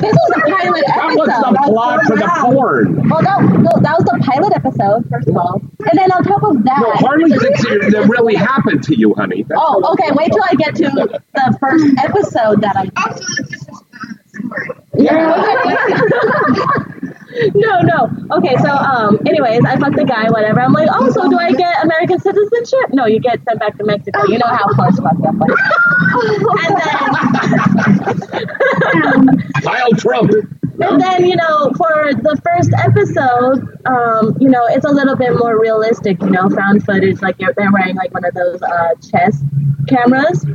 this 0.00 0.14
was 0.14 0.30
a 0.36 0.40
pilot 0.48 0.84
episode. 0.88 0.94
That 0.94 1.14
was 1.16 1.26
the 1.26 1.72
plot 1.72 2.00
for 2.06 2.16
the 2.16 2.30
porn. 2.40 3.08
Well, 3.08 3.20
that, 3.20 3.42
no, 3.42 3.70
that 3.82 3.94
was 3.98 4.04
the 4.04 4.22
pilot 4.24 4.52
episode, 4.54 5.08
first 5.10 5.28
of 5.28 5.36
all. 5.36 5.60
And 5.90 5.98
then 5.98 6.10
on 6.12 6.22
top 6.24 6.42
of 6.44 6.62
that. 6.64 6.78
No, 6.80 6.92
hardly 7.06 7.36
thinks 7.36 7.62
that 7.62 8.06
really 8.08 8.36
happened 8.36 8.82
to 8.84 8.96
you, 8.98 9.12
honey. 9.14 9.42
That's 9.42 9.60
Oh, 9.62 9.92
okay. 9.92 10.10
Wait 10.12 10.30
till 10.32 10.44
I 10.44 10.54
get 10.54 10.76
to 10.76 11.20
the 11.34 11.58
first 11.60 11.84
episode 11.98 12.60
that 12.62 12.76
I. 12.76 12.88
Also, 14.52 15.50
it's 15.64 16.00
just 16.00 16.94
no, 17.54 17.80
no. 17.82 18.10
Okay, 18.36 18.56
so 18.56 18.70
um, 18.70 19.18
anyways, 19.26 19.64
I 19.64 19.76
fucked 19.76 19.96
the 19.96 20.04
guy, 20.04 20.30
whatever. 20.30 20.60
I'm 20.60 20.72
like, 20.72 20.88
oh, 20.92 21.10
so 21.10 21.28
do 21.28 21.36
I 21.36 21.52
get 21.52 21.84
American 21.84 22.20
citizenship? 22.20 22.90
No, 22.92 23.06
you 23.06 23.18
get 23.20 23.42
sent 23.44 23.58
back 23.58 23.76
to 23.78 23.84
Mexico. 23.84 24.22
You 24.28 24.38
know 24.38 24.46
how 24.46 24.68
close 24.68 24.98
fucked 24.98 25.26
up. 25.26 25.34
was. 25.34 25.50
And 26.64 26.76
then, 29.02 29.52
Kyle 29.62 29.90
Trump. 29.98 30.30
and 30.30 31.00
then 31.00 31.26
you 31.26 31.36
know, 31.36 31.72
for 31.76 32.12
the 32.14 32.40
first 32.44 32.70
episode, 32.78 33.66
um, 33.86 34.36
you 34.40 34.48
know, 34.48 34.66
it's 34.66 34.84
a 34.84 34.92
little 34.92 35.16
bit 35.16 35.36
more 35.36 35.58
realistic. 35.60 36.20
You 36.20 36.30
know, 36.30 36.48
found 36.50 36.84
footage, 36.84 37.20
like 37.20 37.36
you're, 37.40 37.52
they're 37.56 37.72
wearing 37.72 37.96
like 37.96 38.14
one 38.14 38.24
of 38.24 38.34
those 38.34 38.62
uh, 38.62 38.94
chest 39.10 39.42
cameras. 39.88 40.46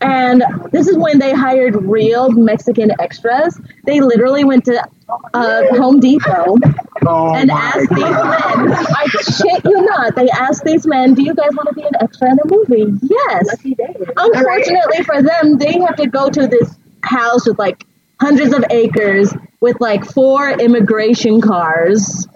And 0.00 0.44
this 0.70 0.86
is 0.86 0.96
when 0.96 1.18
they 1.18 1.32
hired 1.32 1.74
real 1.76 2.30
Mexican 2.30 2.92
extras. 3.00 3.60
They 3.84 4.00
literally 4.00 4.44
went 4.44 4.66
to 4.66 4.86
uh, 5.34 5.62
Home 5.76 5.98
Depot 5.98 6.56
and 7.02 7.50
asked 7.50 7.90
these 7.90 8.00
men, 8.00 8.72
I 8.72 9.06
shit 9.06 9.64
you 9.64 9.82
not, 9.82 10.14
they 10.14 10.28
asked 10.28 10.64
these 10.64 10.86
men, 10.86 11.14
do 11.14 11.22
you 11.22 11.34
guys 11.34 11.50
want 11.52 11.68
to 11.68 11.74
be 11.74 11.82
an 11.82 11.94
extra 12.00 12.30
in 12.30 12.38
a 12.38 12.46
movie? 12.46 12.98
Yes. 13.02 13.48
Unfortunately 14.16 15.04
for 15.04 15.22
them, 15.22 15.58
they 15.58 15.78
have 15.80 15.96
to 15.96 16.06
go 16.06 16.28
to 16.28 16.46
this 16.46 16.76
house 17.02 17.46
with 17.46 17.58
like 17.58 17.84
hundreds 18.20 18.52
of 18.52 18.64
acres 18.70 19.34
with 19.60 19.80
like 19.80 20.04
four 20.04 20.50
immigration 20.50 21.40
cars 21.40 22.26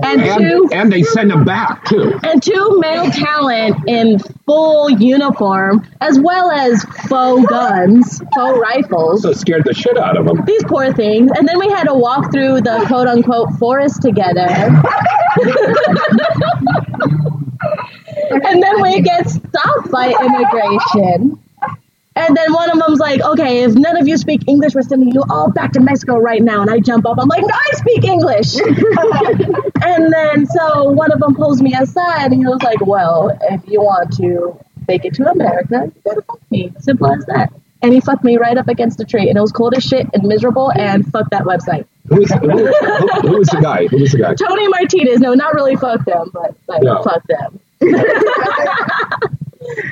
and 0.00 0.22
two 0.22 0.68
And, 0.70 0.72
and 0.72 0.92
they 0.92 1.02
send 1.02 1.30
them 1.30 1.44
back 1.44 1.84
too. 1.86 2.18
and 2.22 2.42
two 2.42 2.78
male 2.80 3.10
talent 3.10 3.76
in 3.88 4.18
full 4.46 4.90
uniform, 4.90 5.86
as 6.00 6.18
well 6.18 6.50
as 6.50 6.82
faux 7.08 7.46
guns, 7.46 8.18
faux 8.34 8.58
rifles. 8.58 9.22
So 9.22 9.32
scared 9.32 9.64
the 9.64 9.74
shit 9.74 9.96
out 9.96 10.16
of 10.16 10.26
them. 10.26 10.44
These 10.46 10.64
poor 10.64 10.92
things. 10.92 11.30
And 11.36 11.46
then 11.48 11.58
we 11.58 11.68
had 11.68 11.84
to 11.84 11.94
walk 11.94 12.32
through 12.32 12.60
the 12.62 12.84
quote 12.86 13.06
unquote 13.08 13.52
forest 13.58 14.02
together. 14.02 14.46
and 18.30 18.62
then 18.62 18.82
we 18.82 19.00
get 19.02 19.28
stopped 19.28 19.90
by 19.90 20.14
immigration. 20.20 21.41
And 22.14 22.36
then 22.36 22.52
one 22.52 22.70
of 22.70 22.78
them's 22.78 22.98
like, 22.98 23.20
okay, 23.22 23.62
if 23.64 23.72
none 23.74 23.96
of 23.96 24.06
you 24.06 24.16
speak 24.18 24.46
English, 24.46 24.74
we're 24.74 24.82
sending 24.82 25.12
you 25.14 25.22
all 25.30 25.50
back 25.50 25.72
to 25.72 25.80
Mexico 25.80 26.18
right 26.18 26.42
now. 26.42 26.60
And 26.60 26.70
I 26.70 26.78
jump 26.78 27.06
up. 27.06 27.16
I'm 27.18 27.28
like, 27.28 27.42
no, 27.42 27.54
I 27.54 27.70
speak 27.76 28.04
English. 28.04 28.56
and 29.82 30.12
then 30.12 30.46
so 30.46 30.90
one 30.90 31.10
of 31.10 31.20
them 31.20 31.34
pulls 31.34 31.62
me 31.62 31.72
aside 31.74 32.32
and 32.32 32.34
he 32.40 32.46
was 32.46 32.62
like, 32.62 32.84
well, 32.84 33.36
if 33.50 33.62
you 33.66 33.80
want 33.80 34.12
to 34.18 34.58
make 34.88 35.04
it 35.06 35.14
to 35.14 35.30
America, 35.30 35.90
you 35.94 36.02
gotta 36.04 36.22
fuck 36.22 36.40
me. 36.50 36.72
Simple 36.80 37.12
as 37.14 37.24
that. 37.26 37.52
And 37.80 37.92
he 37.94 38.00
fucked 38.00 38.22
me 38.24 38.36
right 38.36 38.56
up 38.58 38.68
against 38.68 39.00
a 39.00 39.04
tree. 39.04 39.28
And 39.28 39.36
it 39.36 39.40
was 39.40 39.50
cold 39.50 39.74
as 39.74 39.82
shit 39.82 40.06
and 40.12 40.22
miserable. 40.24 40.70
And 40.70 41.10
fuck 41.10 41.30
that 41.30 41.42
website. 41.44 41.86
Who 42.08 42.16
was, 42.20 42.30
who, 42.30 42.38
who- 42.48 43.28
who 43.28 43.38
was 43.38 43.48
the 43.48 43.60
guy? 43.62 43.86
Who 43.88 43.98
was 43.98 44.12
the 44.12 44.18
guy? 44.18 44.34
Tony 44.34 44.68
Martinez. 44.68 45.18
No, 45.18 45.32
not 45.34 45.54
really 45.54 45.76
fuck 45.76 46.04
them, 46.04 46.30
but 46.32 46.54
like 46.68 46.82
Yeah. 46.84 47.00
fuck 47.02 47.22
them. 47.26 47.58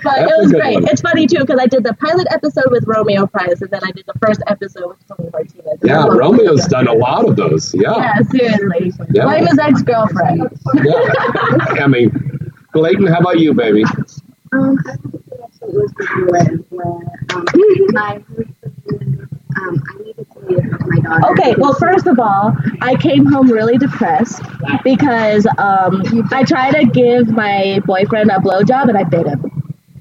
But 0.03 0.17
That's 0.17 0.33
it 0.33 0.39
was 0.39 0.53
great. 0.53 0.75
one. 0.75 0.89
It's 0.89 1.01
funny 1.01 1.27
too 1.27 1.41
because 1.41 1.59
I 1.61 1.67
did 1.67 1.85
the 1.85 1.95
pilot 1.95 2.27
episode 2.31 2.71
with 2.71 2.85
Romeo 2.87 3.27
Price, 3.27 3.61
and 3.61 3.71
then 3.71 3.81
I 3.85 3.91
did 3.93 4.05
the 4.07 4.19
first 4.25 4.43
episode 4.47 4.89
with 4.89 5.09
Tony 5.09 5.31
Martinez. 5.33 5.79
Yeah, 5.83 6.07
Romeo's 6.07 6.67
done 6.67 6.89
a 6.89 6.93
lot 6.95 7.29
of 7.29 7.37
those. 7.37 7.75
Yeah. 7.75 7.97
Yeah, 7.97 8.19
seriously. 8.31 8.93
Yeah. 9.13 9.25
Blame 9.25 9.47
his 9.47 9.59
ex 9.59 9.83
girlfriend. 9.83 10.49
I 11.81 11.87
mean, 11.87 12.53
Blayton, 12.73 13.07
how 13.07 13.21
about 13.21 13.39
you, 13.39 13.55
baby? 13.55 13.85
Um, 14.53 14.77
I 14.87 14.97
think 14.97 15.15
it 15.15 15.41
actually 15.45 15.77
was 15.77 15.93
the 15.93 16.27
UN 16.33 16.65
where 16.71 16.85
um, 17.35 17.45
my 17.93 18.23
um, 19.57 19.83
I 19.89 20.03
needed 20.03 20.27
to 20.33 20.39
leave 20.41 20.65
with 20.65 20.81
my 20.87 21.01
daughter. 21.01 21.33
Okay, 21.33 21.55
well, 21.59 21.75
first 21.75 22.07
of 22.07 22.19
all, 22.19 22.57
I 22.81 22.97
came 22.97 23.27
home 23.27 23.51
really 23.51 23.79
depressed 23.79 24.43
because 24.85 25.47
um, 25.59 26.03
I 26.33 26.45
tried 26.45 26.73
to 26.73 26.87
give 26.87 27.29
my 27.29 27.81
boyfriend 27.85 28.31
a 28.31 28.39
blowjob 28.39 28.89
and 28.89 28.97
I 28.97 29.05
bit 29.05 29.27
him. 29.27 29.60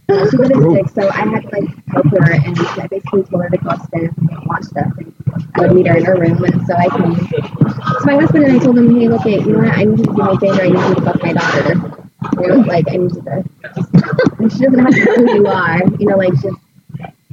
Uh, 0.09 0.29
she 0.29 0.37
got 0.37 0.51
a 0.51 0.71
sick, 0.71 0.89
so 0.89 1.09
I 1.09 1.25
had 1.27 1.41
to 1.43 1.49
like 1.59 1.69
help 1.87 2.07
her, 2.07 2.31
and 2.31 2.57
I 2.59 2.87
basically 2.87 3.23
told 3.23 3.43
her 3.43 3.49
to 3.49 3.57
go 3.57 3.69
upstairs 3.69 4.13
and 4.17 4.29
watch 4.45 4.63
stuff. 4.63 4.91
And 4.97 5.13
I 5.55 5.61
would 5.61 5.73
meet 5.73 5.87
her 5.87 5.97
in 5.97 6.05
her 6.05 6.15
room, 6.19 6.43
and 6.43 6.65
so 6.65 6.73
I 6.75 6.89
came. 6.89 7.15
So 7.27 8.05
my 8.05 8.15
husband 8.15 8.45
and 8.45 8.55
I 8.55 8.63
told 8.63 8.77
him, 8.77 8.99
"Hey, 8.99 9.07
look, 9.07 9.25
it, 9.25 9.45
you 9.45 9.53
know 9.53 9.59
what? 9.59 9.77
I 9.77 9.83
need 9.83 9.99
you 9.99 10.05
to 10.05 10.13
do 10.13 10.23
me 10.23 10.31
a 10.31 10.39
favor. 10.39 10.61
I 10.61 10.69
need 10.69 10.89
you 10.89 10.95
to 10.95 11.01
fuck 11.01 11.23
my 11.23 11.33
daughter." 11.33 11.99
And 12.21 12.45
it 12.45 12.57
was 12.57 12.67
like, 12.67 12.85
I 12.89 12.97
need 12.97 13.15
you 13.15 13.21
to. 13.21 13.43
And 14.39 14.51
she 14.51 14.59
doesn't 14.59 14.79
have 14.79 14.93
to 14.93 15.05
know 15.05 15.15
who 15.15 15.35
you 15.35 15.47
are, 15.47 15.81
you 15.99 16.07
know, 16.07 16.17
like 16.17 16.33
just. 16.33 16.57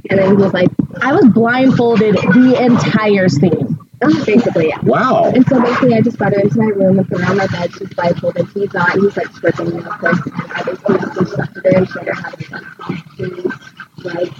And 0.09 0.19
then 0.19 0.37
he 0.37 0.41
was 0.41 0.53
like, 0.53 0.69
I 1.01 1.13
was 1.13 1.25
blindfolded 1.29 2.15
the 2.15 2.57
entire 2.63 3.27
scene. 3.27 3.77
Basically, 4.25 4.67
yeah. 4.69 4.79
Wow. 4.83 5.31
And 5.33 5.45
so 5.47 5.59
basically, 5.59 5.95
I 5.95 6.01
just 6.01 6.19
got 6.19 6.31
her 6.33 6.39
into 6.39 6.59
my 6.59 6.65
room 6.65 6.99
and 6.99 7.09
put 7.09 7.19
her 7.19 7.31
on 7.31 7.37
my 7.37 7.47
bed. 7.47 7.73
She's 7.73 7.89
blindfolded. 7.89 8.47
He's 8.53 8.71
not. 8.73 8.93
and 8.93 9.03
He's 9.03 9.17
like 9.17 9.27
stripping 9.33 9.75
me, 9.75 9.83
of 9.83 9.89
course. 9.97 10.19
And 10.23 10.51
I 10.51 10.63
basically 10.63 10.96
just 11.17 11.37
instructed 11.37 11.65
her 11.65 11.77
and 11.77 11.89
showed 11.89 12.05
to. 13.17 13.51
Like, 14.03 14.31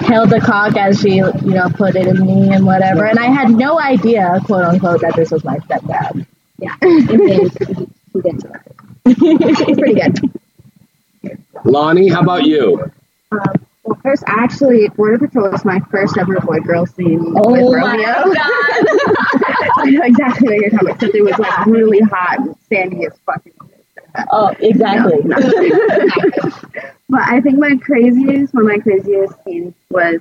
Held 0.00 0.30
the 0.30 0.40
cock 0.44 0.76
as 0.76 1.00
she, 1.00 1.16
you 1.16 1.32
know, 1.32 1.68
put 1.70 1.96
it 1.96 2.06
in 2.06 2.24
me 2.26 2.52
and 2.54 2.66
whatever. 2.66 3.06
And 3.06 3.18
I 3.18 3.26
had 3.26 3.50
no 3.50 3.80
idea, 3.80 4.40
quote 4.44 4.64
unquote, 4.64 5.00
that 5.00 5.16
this 5.16 5.30
was 5.30 5.42
my 5.42 5.56
stepdad. 5.58 6.26
yeah. 6.58 6.76
He, 6.82 7.00
he 7.06 8.20
did 8.20 8.44
it. 8.44 9.18
He's 9.18 9.78
pretty 9.78 9.94
good. 9.94 10.20
Lonnie, 11.64 12.08
how 12.08 12.20
about 12.20 12.44
you? 12.44 12.92
Um, 13.32 13.40
well, 13.84 13.98
first, 14.02 14.22
actually, 14.26 14.88
Border 14.90 15.18
Patrol 15.18 15.50
was 15.50 15.64
my 15.64 15.80
first 15.90 16.16
ever 16.18 16.38
boy 16.40 16.60
girl 16.60 16.86
scene 16.86 17.34
Oh 17.36 17.52
with 17.52 17.62
my 17.80 17.96
Romeo. 17.96 18.06
I 18.06 19.84
know 19.86 20.02
exactly 20.04 20.48
what 20.48 20.56
you're 20.56 20.70
talking 20.70 20.88
about. 20.88 20.94
Except 20.96 21.14
it 21.14 21.22
was 21.22 21.38
like 21.38 21.66
really 21.66 22.00
hot 22.00 22.38
and 22.40 22.56
sandy 22.68 23.06
as 23.06 23.12
fucking. 23.26 23.53
Oh, 24.30 24.54
exactly. 24.60 25.20
But 27.08 27.22
I 27.22 27.40
think 27.40 27.58
my 27.58 27.76
craziest, 27.76 28.54
one 28.54 28.64
of 28.64 28.68
my 28.70 28.78
craziest 28.78 29.34
scenes 29.44 29.74
was 29.90 30.20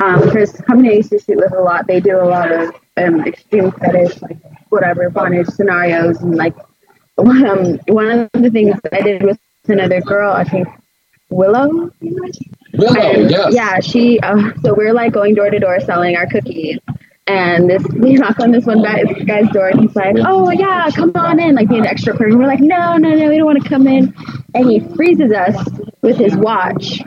um, 0.00 0.20
because 0.22 0.52
company 0.62 0.90
I 0.90 0.92
used 0.94 1.10
to 1.10 1.18
shoot 1.18 1.36
with 1.36 1.52
a 1.52 1.60
lot. 1.60 1.86
They 1.86 2.00
do 2.00 2.20
a 2.20 2.24
lot 2.24 2.52
of 2.52 2.74
um, 2.96 3.26
extreme 3.26 3.72
fetish, 3.72 4.22
like 4.22 4.38
whatever 4.68 5.10
bondage 5.10 5.48
scenarios, 5.48 6.20
and 6.22 6.36
like 6.36 6.54
um, 7.18 7.78
one 7.88 8.10
of 8.10 8.42
the 8.42 8.50
things 8.50 8.80
that 8.82 8.94
I 8.94 9.00
did 9.02 9.22
with 9.22 9.38
another 9.66 10.00
girl, 10.00 10.32
I 10.32 10.44
think 10.44 10.68
Willow. 11.30 11.90
Willow, 12.00 13.00
And, 13.00 13.30
yes. 13.30 13.52
Yeah, 13.54 13.80
she. 13.80 14.20
Uh, 14.20 14.52
so 14.62 14.74
we're 14.74 14.92
like 14.92 15.12
going 15.12 15.34
door 15.34 15.50
to 15.50 15.58
door 15.58 15.80
selling 15.80 16.16
our 16.16 16.26
cookies. 16.26 16.78
And 17.26 17.70
this, 17.70 17.82
we 17.94 18.14
knock 18.14 18.38
on 18.40 18.50
this 18.50 18.66
one 18.66 18.82
guy's 18.82 19.48
door, 19.48 19.68
and 19.68 19.80
he's 19.80 19.96
like, 19.96 20.14
"Oh 20.18 20.50
yeah, 20.50 20.90
come 20.94 21.10
on 21.14 21.40
in!" 21.40 21.54
Like 21.54 21.70
being 21.70 21.86
extra 21.86 22.14
person. 22.14 22.38
We're 22.38 22.46
like, 22.46 22.60
"No, 22.60 22.98
no, 22.98 23.08
no, 23.08 23.28
we 23.30 23.38
don't 23.38 23.46
want 23.46 23.62
to 23.62 23.68
come 23.68 23.86
in." 23.86 24.14
And 24.54 24.70
he 24.70 24.80
freezes 24.80 25.32
us 25.32 25.56
with 26.02 26.18
his 26.18 26.36
watch, 26.36 27.00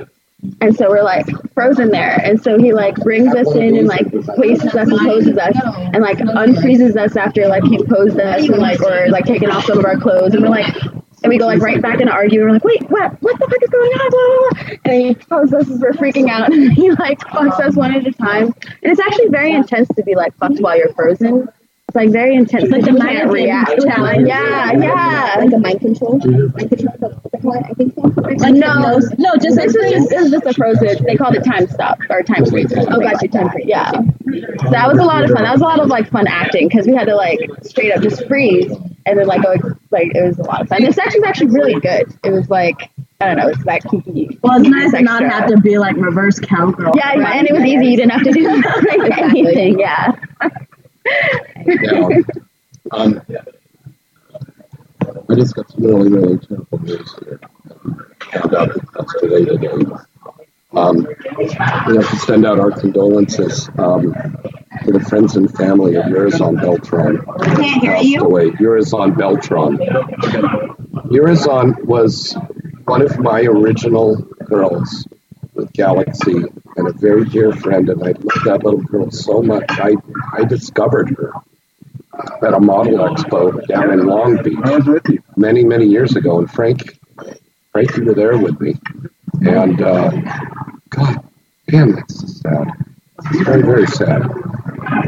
and 0.59 0.75
so 0.75 0.89
we're 0.89 1.03
like 1.03 1.27
frozen 1.53 1.89
there. 1.91 2.19
And 2.23 2.41
so 2.41 2.57
he 2.57 2.73
like 2.73 2.95
brings 2.95 3.35
us 3.35 3.53
in 3.53 3.77
and 3.77 3.87
like 3.87 4.09
places 4.35 4.73
us 4.73 4.89
and 4.89 4.99
poses 4.99 5.37
us, 5.37 5.55
and 5.93 6.01
like 6.01 6.17
unfreezes 6.17 6.97
us 6.97 7.15
after 7.15 7.47
like 7.47 7.63
he 7.65 7.77
posed 7.83 8.19
us 8.19 8.49
and 8.49 8.57
like 8.57 8.81
or 8.81 9.09
like 9.09 9.25
taking 9.25 9.51
off 9.51 9.65
some 9.65 9.77
of 9.77 9.85
our 9.85 9.99
clothes, 9.99 10.33
and 10.33 10.41
we're 10.41 10.49
like. 10.49 10.75
And 11.23 11.31
we 11.31 11.39
go 11.39 11.47
like 11.47 11.61
right 11.61 11.81
back 11.81 11.99
into 11.99 12.13
arguing. 12.13 12.45
We're 12.45 12.53
like, 12.53 12.63
wait, 12.63 12.83
what? 12.89 13.21
What 13.21 13.39
the 13.39 13.47
fuck 13.47 13.63
is 13.63 13.69
going 13.69 13.91
on? 13.91 14.09
Blah, 14.09 14.27
blah, 14.27 14.67
blah. 14.67 14.91
And 14.93 15.07
he 15.07 15.13
tells 15.15 15.53
us 15.53 15.69
as 15.69 15.79
we're 15.79 15.91
freaking 15.93 16.29
out. 16.29 16.51
And 16.51 16.71
he 16.73 16.91
like 16.91 17.19
fucks 17.19 17.59
us 17.59 17.75
one 17.75 17.93
at 17.95 18.05
a 18.05 18.11
time. 18.11 18.53
And 18.83 18.91
it's 18.91 18.99
actually 18.99 19.29
very 19.29 19.53
intense 19.53 19.87
to 19.89 20.03
be 20.03 20.15
like 20.15 20.35
fucked 20.37 20.59
while 20.59 20.77
you're 20.77 20.93
frozen. 20.93 21.49
It's 21.87 21.95
like 21.95 22.09
very 22.11 22.35
intense. 22.35 22.69
Like 22.69 22.83
a 22.83 22.91
you 22.91 22.97
mind 22.97 23.17
can't 23.17 23.31
react. 23.31 23.81
challenge. 23.81 24.27
Yeah, 24.27 24.73
yeah. 24.73 25.35
Like 25.39 25.53
a 25.53 25.57
mind 25.57 25.79
control. 25.79 26.19
Mm-hmm. 26.19 26.57
Mind 26.57 26.69
control. 26.69 26.93
is 26.93 26.99
that 26.99 27.23
what 27.23 27.31
they 27.31 27.39
call 27.39 27.53
it? 27.53 27.65
I 27.65 27.73
think 27.75 27.95
so. 27.95 28.01
Like 28.01 28.55
no, 28.55 28.99
no, 29.17 29.35
just 29.37 29.55
this 29.55 29.73
is 29.73 29.91
just 29.91 30.09
this 30.09 30.21
is 30.25 30.31
just 30.31 30.45
a 30.45 30.53
frozen. 30.53 31.05
They 31.05 31.15
called 31.15 31.35
it 31.35 31.45
time 31.45 31.65
stop 31.69 31.99
or 32.09 32.23
time 32.23 32.45
freeze. 32.45 32.73
Oh, 32.75 32.99
got 32.99 33.21
you, 33.23 33.29
time 33.29 33.49
freeze. 33.51 33.67
Yeah, 33.67 33.91
so 33.91 34.69
that 34.69 34.89
was 34.91 34.99
a 34.99 35.03
lot 35.05 35.23
of 35.23 35.31
fun. 35.31 35.43
That 35.43 35.53
was 35.53 35.61
a 35.61 35.63
lot 35.63 35.79
of 35.79 35.87
like 35.87 36.11
fun 36.11 36.27
acting 36.27 36.67
because 36.67 36.85
we 36.87 36.93
had 36.93 37.05
to 37.05 37.15
like 37.15 37.39
straight 37.63 37.93
up 37.93 38.01
just 38.01 38.27
freeze 38.27 38.69
and 39.05 39.17
then 39.17 39.25
like 39.25 39.41
go 39.41 39.55
like 39.89 40.13
it 40.13 40.21
was 40.21 40.37
a 40.39 40.43
lot 40.43 40.61
of 40.61 40.67
fun. 40.67 40.83
The 40.83 40.91
sex 40.91 41.15
was 41.15 41.23
actually 41.23 41.51
really 41.51 41.79
good. 41.79 42.13
It 42.21 42.31
was 42.31 42.49
like 42.49 42.91
I 43.21 43.27
don't 43.27 43.37
know, 43.37 43.47
it's 43.47 43.63
that 43.63 43.83
kooky. 43.83 44.37
Well, 44.43 44.59
it's 44.59 44.69
nice 44.69 44.91
to 44.91 45.01
not 45.03 45.23
have 45.23 45.47
to 45.47 45.57
be 45.61 45.77
like 45.77 45.95
reverse 45.95 46.37
cowgirl. 46.39 46.91
Yeah, 46.95 47.13
and 47.13 47.47
it 47.47 47.53
was 47.53 47.63
easy. 47.63 47.87
You 47.87 47.95
didn't 47.97 48.11
have 48.11 48.23
to 48.23 48.31
do 48.33 48.45
anything. 49.29 49.79
Yeah. 49.79 50.11
Yeah. 51.65 52.09
Um, 52.91 53.21
I 55.29 55.35
just 55.35 55.55
got 55.55 55.69
some 55.69 55.83
really, 55.83 56.09
really 56.09 56.37
terrible 56.37 56.79
news 56.79 57.15
here. 57.23 57.39
Found 58.31 58.55
out 58.55 58.69
yesterday 58.95 59.45
today. 59.45 59.85
Um, 60.73 61.07
we 61.37 61.47
have 61.49 62.09
to 62.09 62.17
send 62.17 62.45
out 62.45 62.59
our 62.59 62.71
condolences 62.71 63.69
um, 63.77 64.13
to 64.85 64.91
the 64.91 64.99
friends 65.09 65.35
and 65.35 65.53
family 65.55 65.95
of 65.95 66.05
Yurizan 66.05 66.61
Beltran. 66.61 67.25
Can't 67.55 67.81
hear 67.81 67.97
you. 67.97 68.21
away. 68.21 68.51
Yurizan 68.51 69.17
Beltran. 69.17 69.77
Yurizan 71.09 71.83
was 71.85 72.37
one 72.85 73.01
of 73.01 73.17
my 73.19 73.41
original 73.41 74.17
girls 74.45 75.07
with 75.57 75.73
Galaxy 75.73 76.35
and 76.77 76.87
a 76.87 76.93
very 76.93 77.25
dear 77.25 77.51
friend, 77.51 77.89
and 77.89 78.01
I 78.03 78.11
love 78.11 78.43
that 78.45 78.61
little 78.63 78.81
girl 78.81 79.11
so 79.11 79.41
much. 79.41 79.65
I, 79.69 79.93
I 80.31 80.45
discovered 80.45 81.09
her 81.17 81.33
at 82.45 82.53
a 82.53 82.59
model 82.59 82.99
expo 82.99 83.65
down 83.67 83.91
in 83.91 84.05
Long 84.05 84.41
Beach 84.43 85.19
many, 85.35 85.63
many 85.65 85.85
years 85.85 86.15
ago, 86.15 86.39
and 86.39 86.49
Frank, 86.49 86.99
Frank, 87.71 87.97
you 87.97 88.05
were 88.05 88.13
there 88.13 88.37
with 88.37 88.61
me, 88.61 88.75
and 89.41 89.81
uh, 89.81 90.11
God, 90.89 91.27
damn, 91.67 91.91
that's 91.93 92.41
sad. 92.41 92.86
Very, 93.43 93.61
very 93.63 93.87
sad. 93.87 94.21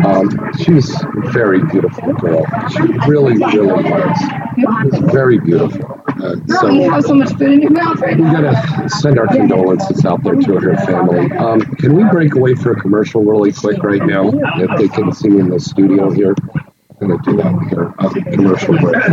Um, 0.05 0.30
she's 0.57 0.89
a 1.01 1.07
very 1.32 1.64
beautiful 1.66 2.14
girl. 2.14 2.45
She 2.70 2.82
really, 3.07 3.38
really 3.38 3.84
was. 3.84 5.12
Very 5.12 5.39
beautiful. 5.39 6.01
Uh, 6.07 6.36
Girl, 6.36 6.72
you 6.74 6.89
have 6.91 7.03
so 7.03 7.14
much 7.14 7.30
food 7.38 7.51
in 7.53 7.62
your 7.62 7.72
mouth 7.72 7.99
right 7.99 8.18
now. 8.18 8.41
we 8.41 8.43
gotta 8.43 8.89
send 8.89 9.20
our 9.20 9.28
condolences 9.28 10.05
out 10.05 10.24
there 10.24 10.36
to 10.36 10.60
her 10.60 10.76
family. 10.86 11.32
Um, 11.38 11.62
can 11.76 11.95
we 11.95 12.03
break 12.10 12.36
away 12.36 12.55
for 12.55 12.72
a 12.72 12.82
commercial 12.82 13.24
really 13.24 13.53
quick 13.53 13.82
right 13.84 14.03
now? 14.05 14.30
If 14.34 14.78
they 14.78 14.88
can 14.89 15.14
see 15.14 15.30
me 15.30 15.39
in 15.39 15.49
the 15.49 15.60
studio 15.60 16.10
here, 16.10 16.36
I'm 17.01 17.07
gonna 17.07 17.22
do 17.24 17.38
that 17.38 17.68
here. 17.70 17.93
A 17.99 18.32
commercial 18.36 18.78
break. 18.78 19.03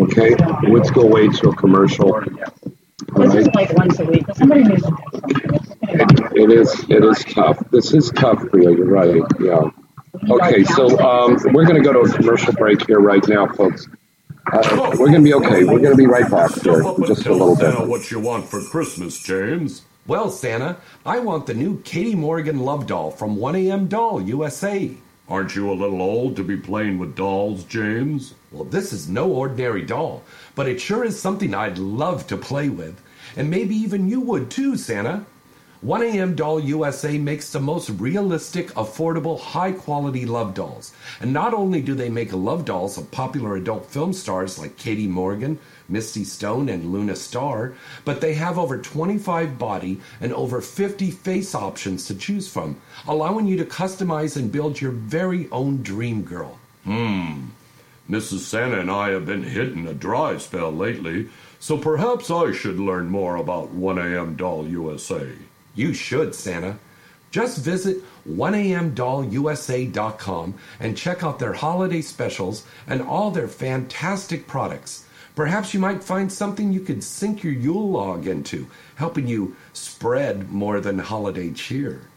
Okay, 0.00 0.34
let's 0.70 0.90
go 0.90 1.02
away 1.02 1.28
to 1.28 1.48
a 1.50 1.56
commercial. 1.56 2.22
All 3.14 3.22
This 3.28 3.34
is 3.34 3.54
like 3.54 3.72
once 3.74 3.98
a 3.98 4.04
week. 4.04 4.24
Somebody 4.34 4.64
needs 4.64 4.82
to 4.82 4.96
It 6.34 6.50
is. 6.50 6.84
It 6.88 7.04
is 7.04 7.24
tough. 7.24 7.58
This 7.70 7.92
is 7.92 8.10
tough 8.12 8.40
for 8.48 8.58
you. 8.58 8.76
You're 8.76 8.86
right. 8.86 9.22
Yeah. 9.40 9.70
Okay, 10.28 10.64
so 10.64 10.98
um, 11.00 11.38
we're 11.52 11.64
going 11.64 11.76
to 11.76 11.82
go 11.82 11.92
to 11.92 12.00
a 12.00 12.08
commercial 12.08 12.52
break 12.52 12.86
here 12.86 13.00
right 13.00 13.26
now, 13.28 13.46
folks. 13.46 13.86
Uh, 14.52 14.96
we're 14.98 15.08
going 15.08 15.14
to 15.14 15.22
be 15.22 15.34
okay. 15.34 15.64
We're 15.64 15.78
going 15.78 15.92
to 15.92 15.96
be 15.96 16.06
right 16.06 16.30
back 16.30 16.52
here 16.62 16.82
in 16.82 17.06
just 17.06 17.26
a 17.26 17.32
little 17.32 17.56
bit. 17.56 17.72
Santa 17.72 17.86
what 17.86 18.10
you 18.10 18.20
want 18.20 18.46
for 18.46 18.62
Christmas, 18.62 19.22
James. 19.22 19.82
Well, 20.06 20.30
Santa, 20.30 20.76
I 21.06 21.20
want 21.20 21.46
the 21.46 21.54
new 21.54 21.80
Katie 21.82 22.14
Morgan 22.14 22.58
Love 22.60 22.86
Doll 22.86 23.10
from 23.10 23.36
1AM 23.36 23.88
Doll 23.88 24.20
USA. 24.20 24.90
Aren't 25.30 25.54
you 25.54 25.70
a 25.70 25.72
little 25.72 26.02
old 26.02 26.34
to 26.36 26.42
be 26.42 26.56
playing 26.56 26.98
with 26.98 27.14
dolls, 27.14 27.62
James? 27.62 28.34
Well, 28.50 28.64
this 28.64 28.92
is 28.92 29.08
no 29.08 29.30
ordinary 29.30 29.82
doll, 29.82 30.24
but 30.56 30.66
it 30.66 30.80
sure 30.80 31.04
is 31.04 31.20
something 31.20 31.54
I'd 31.54 31.78
love 31.78 32.26
to 32.26 32.36
play 32.36 32.68
with. 32.68 33.00
And 33.36 33.48
maybe 33.48 33.76
even 33.76 34.08
you 34.08 34.20
would 34.20 34.50
too, 34.50 34.76
Santa. 34.76 35.24
1AM 35.84 36.36
Doll 36.36 36.60
USA 36.60 37.16
makes 37.16 37.50
the 37.50 37.58
most 37.58 37.88
realistic, 37.88 38.68
affordable, 38.72 39.40
high 39.40 39.72
quality 39.72 40.26
love 40.26 40.52
dolls. 40.52 40.92
And 41.20 41.32
not 41.32 41.54
only 41.54 41.80
do 41.80 41.94
they 41.94 42.10
make 42.10 42.34
love 42.34 42.66
dolls 42.66 42.98
of 42.98 43.10
popular 43.10 43.56
adult 43.56 43.86
film 43.86 44.12
stars 44.12 44.58
like 44.58 44.76
Katie 44.76 45.08
Morgan, 45.08 45.58
Misty 45.88 46.22
Stone, 46.22 46.68
and 46.68 46.92
Luna 46.92 47.16
Star, 47.16 47.72
but 48.04 48.20
they 48.20 48.34
have 48.34 48.58
over 48.58 48.76
25 48.76 49.58
body 49.58 50.02
and 50.20 50.34
over 50.34 50.60
50 50.60 51.10
face 51.12 51.54
options 51.54 52.04
to 52.08 52.14
choose 52.14 52.46
from, 52.46 52.78
allowing 53.08 53.46
you 53.46 53.56
to 53.56 53.64
customize 53.64 54.36
and 54.36 54.52
build 54.52 54.82
your 54.82 54.92
very 54.92 55.48
own 55.50 55.82
dream 55.82 56.24
girl. 56.24 56.58
Hmm. 56.84 57.46
Mrs. 58.06 58.40
Santa 58.40 58.80
and 58.80 58.90
I 58.90 59.10
have 59.10 59.24
been 59.24 59.44
hitting 59.44 59.86
a 59.86 59.94
dry 59.94 60.36
spell 60.36 60.70
lately, 60.70 61.30
so 61.58 61.78
perhaps 61.78 62.30
I 62.30 62.52
should 62.52 62.78
learn 62.78 63.08
more 63.08 63.36
about 63.36 63.74
1AM 63.74 64.36
Doll 64.36 64.68
USA. 64.68 65.30
You 65.80 65.94
should, 65.94 66.34
Santa. 66.34 66.78
Just 67.30 67.64
visit 67.64 68.04
1amdollusa.com 68.28 70.54
and 70.78 70.94
check 70.94 71.24
out 71.24 71.38
their 71.38 71.54
holiday 71.54 72.02
specials 72.02 72.66
and 72.86 73.00
all 73.00 73.30
their 73.30 73.48
fantastic 73.48 74.46
products. 74.46 75.06
Perhaps 75.34 75.72
you 75.72 75.80
might 75.80 76.04
find 76.04 76.30
something 76.30 76.70
you 76.70 76.80
could 76.80 77.02
sink 77.02 77.42
your 77.42 77.54
Yule 77.54 77.88
log 77.88 78.26
into, 78.26 78.66
helping 78.96 79.26
you 79.26 79.56
spread 79.72 80.50
more 80.50 80.80
than 80.80 80.98
holiday 80.98 81.50
cheer. 81.50 82.09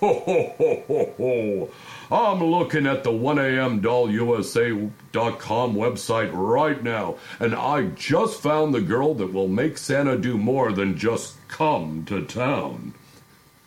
Ho, 0.00 0.22
ho, 0.24 0.54
ho, 0.56 0.82
ho, 0.88 1.12
ho. 1.18 1.68
I'm 2.10 2.42
looking 2.42 2.86
at 2.86 3.04
the 3.04 3.12
1amdollusa.com 3.12 5.74
website 5.74 6.30
right 6.32 6.82
now, 6.82 7.16
and 7.38 7.54
I 7.54 7.88
just 7.88 8.40
found 8.40 8.72
the 8.72 8.80
girl 8.80 9.12
that 9.14 9.34
will 9.34 9.46
make 9.46 9.76
Santa 9.76 10.16
do 10.16 10.38
more 10.38 10.72
than 10.72 10.96
just 10.96 11.36
come 11.48 12.06
to 12.06 12.24
town. 12.24 12.94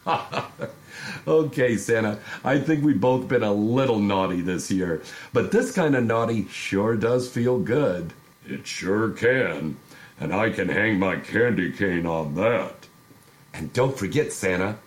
okay, 1.27 1.77
Santa, 1.77 2.17
I 2.43 2.57
think 2.57 2.83
we've 2.83 2.99
both 2.99 3.27
been 3.27 3.43
a 3.43 3.53
little 3.53 3.99
naughty 3.99 4.41
this 4.41 4.71
year, 4.71 5.03
but 5.33 5.51
this 5.51 5.71
kind 5.71 5.95
of 5.95 6.03
naughty 6.03 6.47
sure 6.47 6.95
does 6.95 7.29
feel 7.29 7.59
good. 7.59 8.11
It 8.47 8.65
sure 8.65 9.11
can, 9.11 9.77
and 10.19 10.33
I 10.33 10.49
can 10.49 10.67
hang 10.67 10.97
my 10.97 11.17
candy 11.17 11.71
cane 11.71 12.07
on 12.07 12.33
that. 12.35 12.87
And 13.53 13.71
don't 13.71 13.95
forget, 13.95 14.33
Santa, 14.33 14.79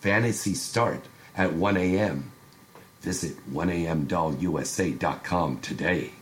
fantasy 0.00 0.54
start 0.54 1.00
at 1.36 1.52
1 1.52 1.76
a.m. 1.76 2.32
Visit 3.00 3.36
1amdollusa.com 3.52 5.60
today. 5.60 6.12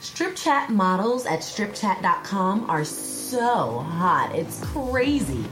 Strip 0.00 0.36
chat 0.36 0.70
models 0.70 1.24
at 1.24 1.40
stripchat.com 1.40 2.68
are 2.68 2.84
so 2.84 3.78
hot. 3.78 4.34
It's 4.34 4.62
crazy. 4.66 5.44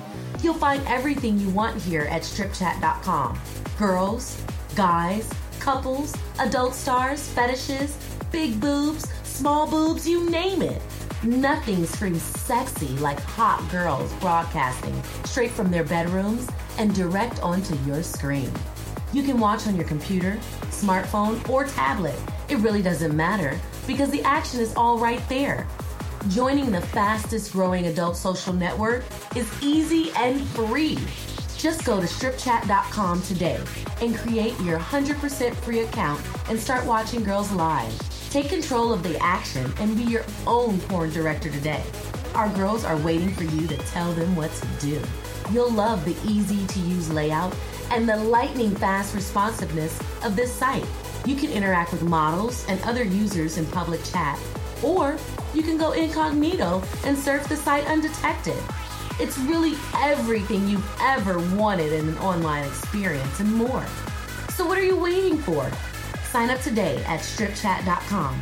You'll 0.43 0.55
find 0.55 0.85
everything 0.87 1.39
you 1.39 1.49
want 1.51 1.81
here 1.81 2.03
at 2.03 2.23
stripchat.com. 2.23 3.39
Girls, 3.79 4.43
guys, 4.75 5.33
couples, 5.59 6.15
adult 6.39 6.75
stars, 6.75 7.27
fetishes, 7.29 7.97
big 8.31 8.61
boobs, 8.61 9.09
small 9.23 9.67
boobs, 9.67 10.07
you 10.07 10.29
name 10.29 10.61
it. 10.61 10.83
Nothing 11.23 11.87
screams 11.87 12.23
sexy 12.23 12.89
like 12.99 13.21
hot 13.21 13.67
girls 13.71 14.13
broadcasting 14.15 15.01
straight 15.25 15.53
from 15.53 15.71
their 15.71 15.85
bedrooms 15.85 16.49
and 16.79 16.95
direct 16.95 17.41
onto 17.41 17.77
your 17.87 18.03
screen. 18.03 18.53
You 19.13 19.23
can 19.23 19.39
watch 19.39 19.67
on 19.67 19.77
your 19.77 19.85
computer, 19.85 20.39
smartphone, 20.71 21.47
or 21.49 21.65
tablet. 21.65 22.19
It 22.49 22.57
really 22.59 22.83
doesn't 22.83 23.15
matter 23.15 23.61
because 23.87 24.11
the 24.11 24.23
action 24.23 24.61
is 24.61 24.75
all 24.75 24.99
right 24.99 25.27
there. 25.29 25.67
Joining 26.29 26.71
the 26.71 26.81
fastest 26.81 27.53
growing 27.53 27.87
adult 27.87 28.17
social 28.17 28.53
network 28.53 29.05
is 29.37 29.51
easy 29.63 30.13
and 30.17 30.41
free. 30.49 30.99
Just 31.59 31.85
go 31.85 32.01
to 32.01 32.07
stripchat.com 32.07 33.23
today 33.23 33.61
and 34.01 34.17
create 34.17 34.59
your 34.61 34.79
100% 34.79 35.55
free 35.57 35.81
account 35.81 36.21
and 36.49 36.59
start 36.59 36.85
watching 36.87 37.23
girls 37.23 37.53
live. 37.53 37.93
Take 38.31 38.49
control 38.49 38.93
of 38.93 39.03
the 39.03 39.19
action 39.23 39.73
and 39.79 39.97
be 39.97 40.05
your 40.05 40.25
own 40.47 40.81
porn 40.81 41.11
director 41.11 41.51
today. 41.51 41.83
Our 42.35 42.49
girls 42.55 42.85
are 42.85 42.97
waiting 42.97 43.31
for 43.31 43.45
you 43.45 43.67
to 43.67 43.77
tell 43.77 44.13
them 44.13 44.35
what 44.35 44.51
to 44.55 44.67
do. 44.81 45.01
You'll 45.51 45.73
love 45.73 46.05
the 46.05 46.17
easy 46.31 46.67
to 46.67 46.81
use 46.81 47.11
layout 47.11 47.55
and 47.91 48.09
the 48.09 48.17
lightning 48.17 48.75
fast 48.75 49.15
responsiveness 49.15 49.99
of 50.25 50.37
this 50.37 50.53
site. 50.53 50.87
You 51.27 51.37
can 51.37 51.51
interact 51.51 51.93
with 51.93 52.03
models 52.03 52.65
and 52.69 52.81
other 52.83 53.05
users 53.05 53.59
in 53.59 53.67
public 53.67 54.03
chat, 54.05 54.39
or 54.83 55.17
you 55.55 55.63
can 55.63 55.77
go 55.77 55.93
incognito 55.93 56.83
and 57.05 57.17
surf 57.17 57.49
the 57.49 57.57
site 57.57 57.87
undetected. 57.87 58.57
It's 59.21 59.39
really 59.39 59.75
everything 59.97 60.69
you've 60.69 61.01
ever 61.01 61.39
wanted 61.57 61.93
in 61.93 62.09
an 62.09 62.19
online 62.19 62.65
experience 62.65 63.41
and 63.41 63.55
more. 63.55 63.87
So, 64.51 64.67
what 64.67 64.79
are 64.79 64.85
you 64.85 64.97
waiting 64.97 65.39
for? 65.39 65.71
Sign 66.25 66.51
up 66.51 66.61
today 66.61 66.97
at 67.05 67.21
stripchat.com. 67.21 68.41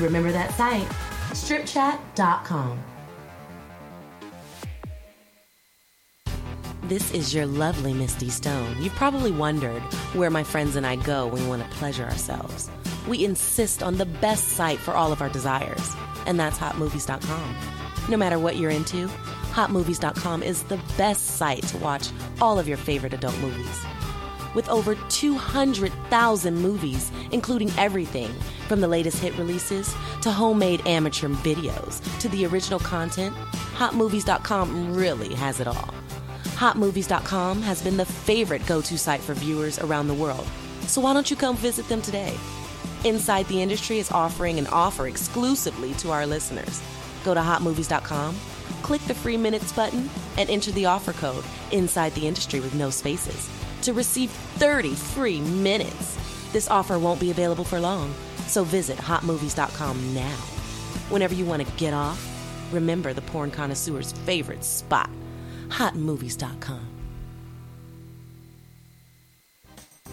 Remember 0.00 0.32
that 0.32 0.52
site, 0.54 0.88
stripchat.com. 1.32 2.95
This 6.88 7.10
is 7.10 7.34
your 7.34 7.46
lovely 7.46 7.92
Misty 7.92 8.30
Stone. 8.30 8.80
You've 8.80 8.94
probably 8.94 9.32
wondered 9.32 9.82
where 10.14 10.30
my 10.30 10.44
friends 10.44 10.76
and 10.76 10.86
I 10.86 10.94
go 10.94 11.26
when 11.26 11.42
we 11.42 11.48
want 11.48 11.64
to 11.64 11.78
pleasure 11.78 12.04
ourselves. 12.04 12.70
We 13.08 13.24
insist 13.24 13.82
on 13.82 13.98
the 13.98 14.06
best 14.06 14.50
site 14.50 14.78
for 14.78 14.94
all 14.94 15.10
of 15.10 15.20
our 15.20 15.28
desires, 15.28 15.96
and 16.26 16.38
that's 16.38 16.58
hotmovies.com. 16.58 17.56
No 18.08 18.16
matter 18.16 18.38
what 18.38 18.54
you're 18.54 18.70
into, 18.70 19.08
hotmovies.com 19.50 20.44
is 20.44 20.62
the 20.62 20.80
best 20.96 21.26
site 21.26 21.64
to 21.64 21.78
watch 21.78 22.06
all 22.40 22.56
of 22.56 22.68
your 22.68 22.76
favorite 22.76 23.14
adult 23.14 23.36
movies. 23.38 23.84
With 24.54 24.68
over 24.68 24.94
200,000 25.08 26.54
movies, 26.54 27.10
including 27.32 27.72
everything 27.76 28.32
from 28.68 28.80
the 28.80 28.86
latest 28.86 29.18
hit 29.18 29.36
releases 29.38 29.92
to 30.22 30.30
homemade 30.30 30.86
amateur 30.86 31.30
videos 31.30 32.00
to 32.20 32.28
the 32.28 32.46
original 32.46 32.78
content, 32.78 33.34
hotmovies.com 33.74 34.94
really 34.94 35.34
has 35.34 35.58
it 35.58 35.66
all. 35.66 35.92
Hotmovies.com 36.56 37.60
has 37.60 37.82
been 37.82 37.98
the 37.98 38.06
favorite 38.06 38.64
go 38.64 38.80
to 38.80 38.96
site 38.96 39.20
for 39.20 39.34
viewers 39.34 39.78
around 39.78 40.08
the 40.08 40.14
world, 40.14 40.46
so 40.86 41.02
why 41.02 41.12
don't 41.12 41.30
you 41.30 41.36
come 41.36 41.54
visit 41.54 41.86
them 41.90 42.00
today? 42.00 42.34
Inside 43.04 43.46
the 43.48 43.60
Industry 43.60 43.98
is 43.98 44.10
offering 44.10 44.58
an 44.58 44.66
offer 44.68 45.06
exclusively 45.06 45.92
to 45.94 46.12
our 46.12 46.26
listeners. 46.26 46.82
Go 47.26 47.34
to 47.34 47.40
hotmovies.com, 47.40 48.34
click 48.80 49.02
the 49.02 49.12
free 49.12 49.36
minutes 49.36 49.70
button, 49.70 50.08
and 50.38 50.48
enter 50.48 50.70
the 50.70 50.86
offer 50.86 51.12
code 51.12 51.44
Inside 51.72 52.14
the 52.14 52.26
Industry 52.26 52.60
with 52.60 52.74
no 52.74 52.88
spaces 52.88 53.50
to 53.82 53.92
receive 53.92 54.30
30 54.30 54.94
free 54.94 55.42
minutes. 55.42 56.16
This 56.54 56.70
offer 56.70 56.98
won't 56.98 57.20
be 57.20 57.30
available 57.30 57.64
for 57.64 57.80
long, 57.80 58.14
so 58.46 58.64
visit 58.64 58.96
hotmovies.com 58.96 60.14
now. 60.14 60.36
Whenever 61.10 61.34
you 61.34 61.44
want 61.44 61.66
to 61.66 61.72
get 61.76 61.92
off, 61.92 62.18
remember 62.72 63.12
the 63.12 63.20
porn 63.20 63.50
connoisseur's 63.50 64.12
favorite 64.12 64.64
spot 64.64 65.10
hotmovies.com. 65.68 66.95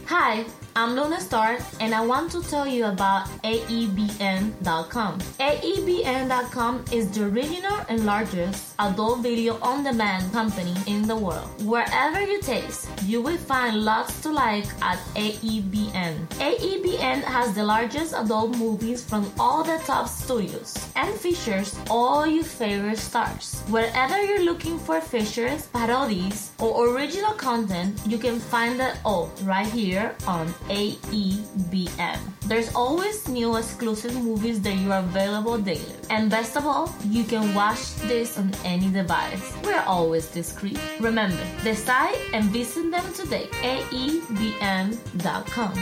Hi, 0.07 0.43
I'm 0.75 0.95
Luna 0.95 1.21
Star, 1.21 1.57
and 1.79 1.93
I 1.95 2.05
want 2.05 2.31
to 2.33 2.43
tell 2.43 2.67
you 2.67 2.85
about 2.85 3.27
AEBN.com. 3.43 5.19
AEBN.com 5.39 6.85
is 6.91 7.09
the 7.11 7.25
original 7.25 7.79
and 7.87 8.05
largest 8.05 8.73
adult 8.79 9.19
video 9.19 9.57
on 9.61 9.83
demand 9.83 10.33
company 10.33 10.75
in 10.87 11.07
the 11.07 11.15
world. 11.15 11.47
Wherever 11.63 12.21
you 12.21 12.41
taste, 12.41 12.89
you 13.05 13.21
will 13.21 13.37
find 13.37 13.85
lots 13.85 14.19
to 14.23 14.31
like 14.31 14.65
at 14.81 14.97
AEBN. 15.15 16.27
AEBN 16.41 17.23
has 17.23 17.53
the 17.53 17.63
largest 17.63 18.13
adult 18.17 18.57
movies 18.57 19.05
from 19.05 19.31
all 19.39 19.63
the 19.63 19.77
top 19.85 20.09
studios 20.09 20.75
and 20.95 21.13
features 21.15 21.79
all 21.89 22.27
your 22.27 22.43
favorite 22.43 22.97
stars. 22.97 23.61
Wherever 23.69 24.21
you're 24.21 24.43
looking 24.43 24.77
for 24.79 24.99
features, 24.99 25.67
parodies, 25.67 26.51
or 26.59 26.89
original 26.89 27.33
content, 27.33 27.99
you 28.07 28.17
can 28.17 28.39
find 28.39 28.81
it 28.81 28.97
all 29.05 29.31
right 29.43 29.67
here 29.67 29.92
on 30.27 30.47
AEBN. 30.69 32.19
There's 32.47 32.73
always 32.75 33.27
new 33.27 33.55
exclusive 33.55 34.15
movies 34.15 34.61
that 34.61 34.75
you 34.75 34.91
are 34.91 34.99
available 34.99 35.57
daily. 35.57 35.95
And 36.09 36.29
best 36.29 36.57
of 36.57 36.65
all, 36.65 36.93
you 37.05 37.23
can 37.23 37.53
watch 37.53 37.95
this 38.09 38.37
on 38.37 38.51
any 38.65 38.89
device. 38.89 39.53
We're 39.63 39.83
always 39.85 40.27
discreet. 40.27 40.79
Remember, 40.99 41.37
decide 41.63 42.17
and 42.33 42.45
visit 42.45 42.91
them 42.91 43.13
today. 43.13 43.47
AEBN.com. 43.61 45.73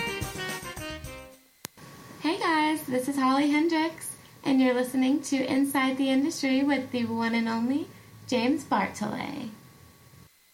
Hey 2.19 2.37
guys, 2.37 2.83
this 2.83 3.07
is 3.07 3.15
Holly 3.15 3.49
Hendrix, 3.49 4.15
and 4.43 4.61
you're 4.61 4.75
listening 4.75 5.21
to 5.23 5.43
Inside 5.45 5.97
the 5.97 6.09
Industry 6.09 6.63
with 6.63 6.91
the 6.91 7.05
one 7.05 7.33
and 7.33 7.49
only 7.49 7.87
James 8.27 8.63
Bartholet. 8.63 9.49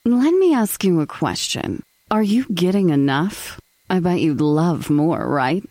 Let 0.05 0.33
me 0.33 0.55
ask 0.55 0.85
you 0.85 1.01
a 1.01 1.07
question. 1.07 1.83
Are 2.09 2.23
you 2.23 2.45
getting 2.45 2.89
enough? 2.89 3.59
I 3.89 3.99
bet 3.99 4.21
you'd 4.21 4.39
love 4.39 4.89
more, 4.89 5.27
right? 5.27 5.61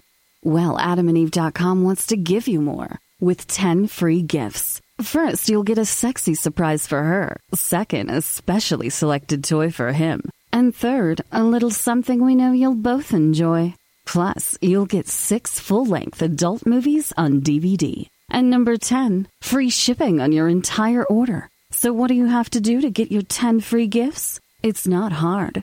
Well, 0.45 0.76
adamandeve.com 0.76 1.82
wants 1.82 2.09
to 2.09 2.16
give 2.18 2.47
you 2.47 2.61
more 2.61 2.99
with 3.20 3.47
10 3.47 3.87
free 3.87 4.20
gifts. 4.20 4.82
First, 5.01 5.49
you'll 5.49 5.62
get 5.62 5.78
a 5.78 5.87
sexy 5.87 6.34
surprise 6.34 6.87
for 6.87 7.03
her. 7.03 7.39
Second, 7.55 8.11
a 8.11 8.20
specially 8.20 8.91
selected 8.91 9.45
toy 9.45 9.70
for 9.70 9.93
him. 9.93 10.28
And 10.53 10.76
third, 10.76 11.22
a 11.32 11.43
little 11.43 11.70
something 11.70 12.22
we 12.22 12.34
know 12.34 12.53
you'll 12.53 12.74
both 12.74 13.14
enjoy. 13.14 13.72
Plus, 14.05 14.59
you'll 14.61 14.84
get 14.84 15.09
six 15.09 15.59
full 15.59 15.87
length 15.87 16.20
adult 16.20 16.66
movies 16.66 17.14
on 17.16 17.41
DVD. 17.41 18.09
And 18.28 18.51
number 18.51 18.76
10, 18.76 19.26
free 19.41 19.70
shipping 19.70 20.20
on 20.20 20.32
your 20.32 20.49
entire 20.49 21.05
order. 21.05 21.49
So, 21.70 21.95
what 21.95 22.09
do 22.09 22.14
you 22.14 22.26
have 22.26 22.51
to 22.51 22.61
do 22.61 22.82
to 22.82 22.91
get 22.91 23.11
your 23.11 23.22
10 23.22 23.61
free 23.61 23.87
gifts? 23.87 24.39
It's 24.62 24.87
not 24.87 25.12
hard. 25.12 25.62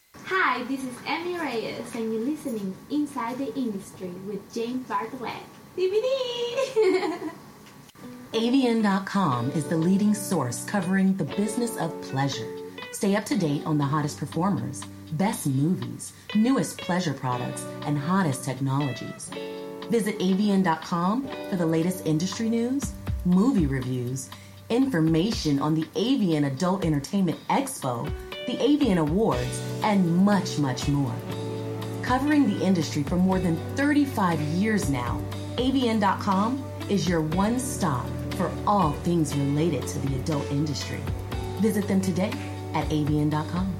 Hi, 0.33 0.63
this 0.63 0.81
is 0.81 0.95
Emmy 1.05 1.37
Reyes, 1.37 1.93
and 1.93 2.13
you're 2.13 2.21
listening 2.21 2.73
Inside 2.89 3.37
the 3.37 3.53
Industry 3.53 4.11
with 4.25 4.39
James 4.53 4.87
Bartholet. 4.87 5.43
DVD! 5.77 7.29
AVN.com 8.31 9.51
is 9.55 9.65
the 9.65 9.75
leading 9.75 10.13
source 10.13 10.63
covering 10.63 11.17
the 11.17 11.25
business 11.25 11.75
of 11.75 12.01
pleasure. 12.03 12.47
Stay 12.93 13.17
up 13.17 13.25
to 13.25 13.37
date 13.37 13.65
on 13.65 13.77
the 13.77 13.83
hottest 13.83 14.19
performers, 14.19 14.81
best 15.11 15.47
movies, 15.47 16.13
newest 16.33 16.77
pleasure 16.77 17.13
products, 17.13 17.65
and 17.81 17.97
hottest 17.97 18.45
technologies. 18.45 19.29
Visit 19.89 20.17
AVN.com 20.19 21.27
for 21.49 21.57
the 21.57 21.65
latest 21.65 22.05
industry 22.05 22.49
news, 22.49 22.93
movie 23.25 23.67
reviews, 23.67 24.29
information 24.69 25.59
on 25.59 25.75
the 25.75 25.83
AVN 25.95 26.47
Adult 26.47 26.85
Entertainment 26.85 27.37
Expo, 27.49 28.09
the 28.47 28.57
AVN 28.57 28.97
Awards, 28.97 29.61
and 29.83 30.17
much, 30.17 30.57
much 30.57 30.87
more. 30.87 31.13
Covering 32.01 32.49
the 32.49 32.65
industry 32.65 33.03
for 33.03 33.15
more 33.15 33.39
than 33.39 33.55
35 33.75 34.39
years 34.41 34.89
now, 34.89 35.21
AVN.com 35.57 36.63
is 36.89 37.07
your 37.07 37.21
one 37.21 37.59
stop 37.59 38.05
for 38.31 38.51
all 38.65 38.91
things 39.03 39.35
related 39.35 39.87
to 39.87 39.99
the 39.99 40.15
adult 40.15 40.49
industry. 40.51 40.99
Visit 41.59 41.87
them 41.87 42.01
today 42.01 42.31
at 42.73 42.87
AVN.com. 42.89 43.73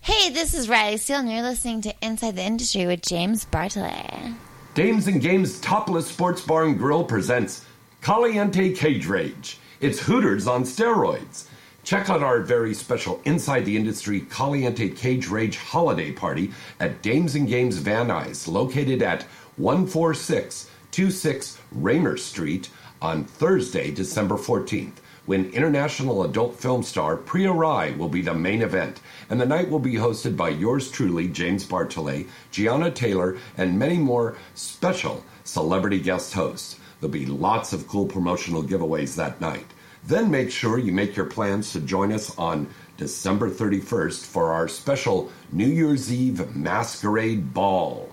Hey, 0.00 0.30
this 0.30 0.52
is 0.52 0.68
Riley 0.68 0.98
Steele, 0.98 1.20
and 1.20 1.30
you're 1.30 1.42
listening 1.42 1.80
to 1.82 1.94
Inside 2.02 2.36
the 2.36 2.42
Industry 2.42 2.86
with 2.86 3.00
James 3.00 3.46
Bartholet. 3.46 4.34
Dames 4.74 5.06
and 5.06 5.20
Games 5.20 5.60
Topless 5.60 6.08
Sports 6.08 6.42
Bar 6.42 6.64
and 6.64 6.76
Grill 6.76 7.04
presents 7.04 7.64
Caliente 8.02 8.74
Cage 8.74 9.06
Rage. 9.06 9.58
It's 9.80 10.00
Hooters 10.00 10.46
on 10.46 10.64
steroids. 10.64 11.46
Check 11.84 12.08
out 12.08 12.22
our 12.22 12.40
very 12.40 12.72
special 12.72 13.20
Inside 13.26 13.66
the 13.66 13.76
Industry 13.76 14.22
Caliente 14.22 14.88
Cage 14.88 15.28
Rage 15.28 15.58
holiday 15.58 16.12
party 16.12 16.50
at 16.80 17.02
Dames 17.02 17.34
and 17.34 17.46
Games 17.46 17.76
Van 17.76 18.08
Nuys, 18.08 18.48
located 18.48 19.02
at 19.02 19.26
14626 19.58 21.58
Raymer 21.72 22.16
Street 22.16 22.70
on 23.02 23.24
Thursday, 23.24 23.90
December 23.90 24.36
14th, 24.36 24.94
when 25.26 25.50
international 25.50 26.24
adult 26.24 26.58
film 26.58 26.82
star 26.82 27.18
Priya 27.18 27.52
Rai 27.52 27.92
will 27.92 28.08
be 28.08 28.22
the 28.22 28.32
main 28.32 28.62
event. 28.62 29.02
And 29.28 29.38
the 29.38 29.44
night 29.44 29.68
will 29.68 29.78
be 29.78 29.92
hosted 29.92 30.38
by 30.38 30.48
yours 30.48 30.90
truly, 30.90 31.28
James 31.28 31.66
Bartholet, 31.66 32.26
Gianna 32.50 32.92
Taylor, 32.92 33.36
and 33.58 33.78
many 33.78 33.98
more 33.98 34.38
special 34.54 35.22
celebrity 35.44 36.00
guest 36.00 36.32
hosts. 36.32 36.80
There'll 37.00 37.12
be 37.12 37.26
lots 37.26 37.74
of 37.74 37.86
cool 37.88 38.06
promotional 38.06 38.62
giveaways 38.62 39.16
that 39.16 39.42
night. 39.42 39.66
Then 40.06 40.30
make 40.30 40.50
sure 40.50 40.78
you 40.78 40.92
make 40.92 41.16
your 41.16 41.24
plans 41.26 41.72
to 41.72 41.80
join 41.80 42.12
us 42.12 42.36
on 42.36 42.68
December 42.98 43.48
31st 43.50 44.26
for 44.26 44.52
our 44.52 44.68
special 44.68 45.32
New 45.50 45.66
Year's 45.66 46.12
Eve 46.12 46.54
Masquerade 46.54 47.54
Ball 47.54 48.10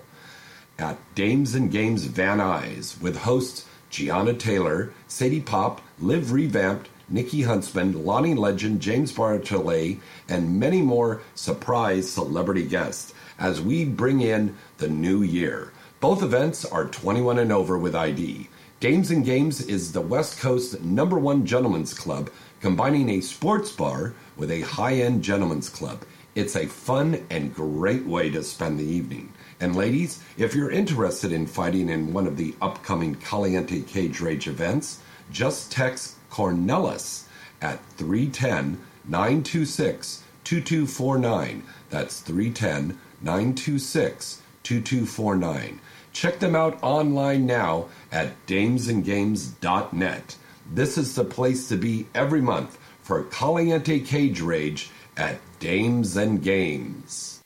at 0.78 0.96
Dames 1.14 1.54
and 1.54 1.70
Games 1.70 2.04
Van 2.04 2.38
Nuys 2.38 2.98
with 3.02 3.18
hosts 3.18 3.66
Gianna 3.90 4.32
Taylor, 4.32 4.94
Sadie 5.06 5.42
Pop, 5.42 5.82
Liv 6.00 6.32
Revamped, 6.32 6.88
Nikki 7.10 7.42
Huntsman, 7.42 8.06
Lonnie 8.06 8.34
Legend, 8.34 8.80
James 8.80 9.12
Bartholet, 9.12 10.00
and 10.30 10.58
many 10.58 10.80
more 10.80 11.20
surprise 11.34 12.10
celebrity 12.10 12.62
guests 12.62 13.12
as 13.38 13.60
we 13.60 13.84
bring 13.84 14.22
in 14.22 14.56
the 14.78 14.88
new 14.88 15.22
year. 15.22 15.72
Both 16.00 16.22
events 16.22 16.64
are 16.64 16.86
21 16.86 17.38
and 17.38 17.52
over 17.52 17.76
with 17.76 17.94
ID. 17.94 18.48
Dames 18.82 19.12
and 19.12 19.24
Games 19.24 19.60
is 19.60 19.92
the 19.92 20.00
West 20.00 20.40
Coast 20.40 20.82
number 20.82 21.16
one 21.16 21.46
gentlemen's 21.46 21.94
club, 21.94 22.28
combining 22.60 23.10
a 23.10 23.20
sports 23.20 23.70
bar 23.70 24.12
with 24.36 24.50
a 24.50 24.62
high 24.62 24.94
end 24.94 25.22
gentlemen's 25.22 25.68
club. 25.68 26.02
It's 26.34 26.56
a 26.56 26.66
fun 26.66 27.24
and 27.30 27.54
great 27.54 28.04
way 28.04 28.28
to 28.30 28.42
spend 28.42 28.80
the 28.80 28.84
evening. 28.84 29.32
And 29.60 29.76
ladies, 29.76 30.20
if 30.36 30.56
you're 30.56 30.72
interested 30.72 31.30
in 31.30 31.46
fighting 31.46 31.90
in 31.90 32.12
one 32.12 32.26
of 32.26 32.36
the 32.36 32.56
upcoming 32.60 33.14
Caliente 33.14 33.82
Cage 33.82 34.20
Rage 34.20 34.48
events, 34.48 34.98
just 35.30 35.70
text 35.70 36.16
Cornelis 36.28 37.26
at 37.60 37.78
310 37.98 38.80
926 39.04 40.24
2249. 40.42 41.62
That's 41.88 42.18
310 42.18 42.98
926 43.22 44.42
2249. 44.64 45.80
Check 46.12 46.38
them 46.38 46.54
out 46.54 46.78
online 46.82 47.46
now 47.46 47.88
at 48.10 48.46
damesandgames.net. 48.46 50.36
This 50.72 50.98
is 50.98 51.14
the 51.14 51.24
place 51.24 51.68
to 51.68 51.76
be 51.76 52.06
every 52.14 52.40
month 52.40 52.78
for 53.02 53.24
Caliente 53.24 54.00
Cage 54.00 54.40
Rage 54.40 54.90
at 55.16 55.38
Dames 55.58 56.16
and 56.16 56.42
Games. 56.42 57.42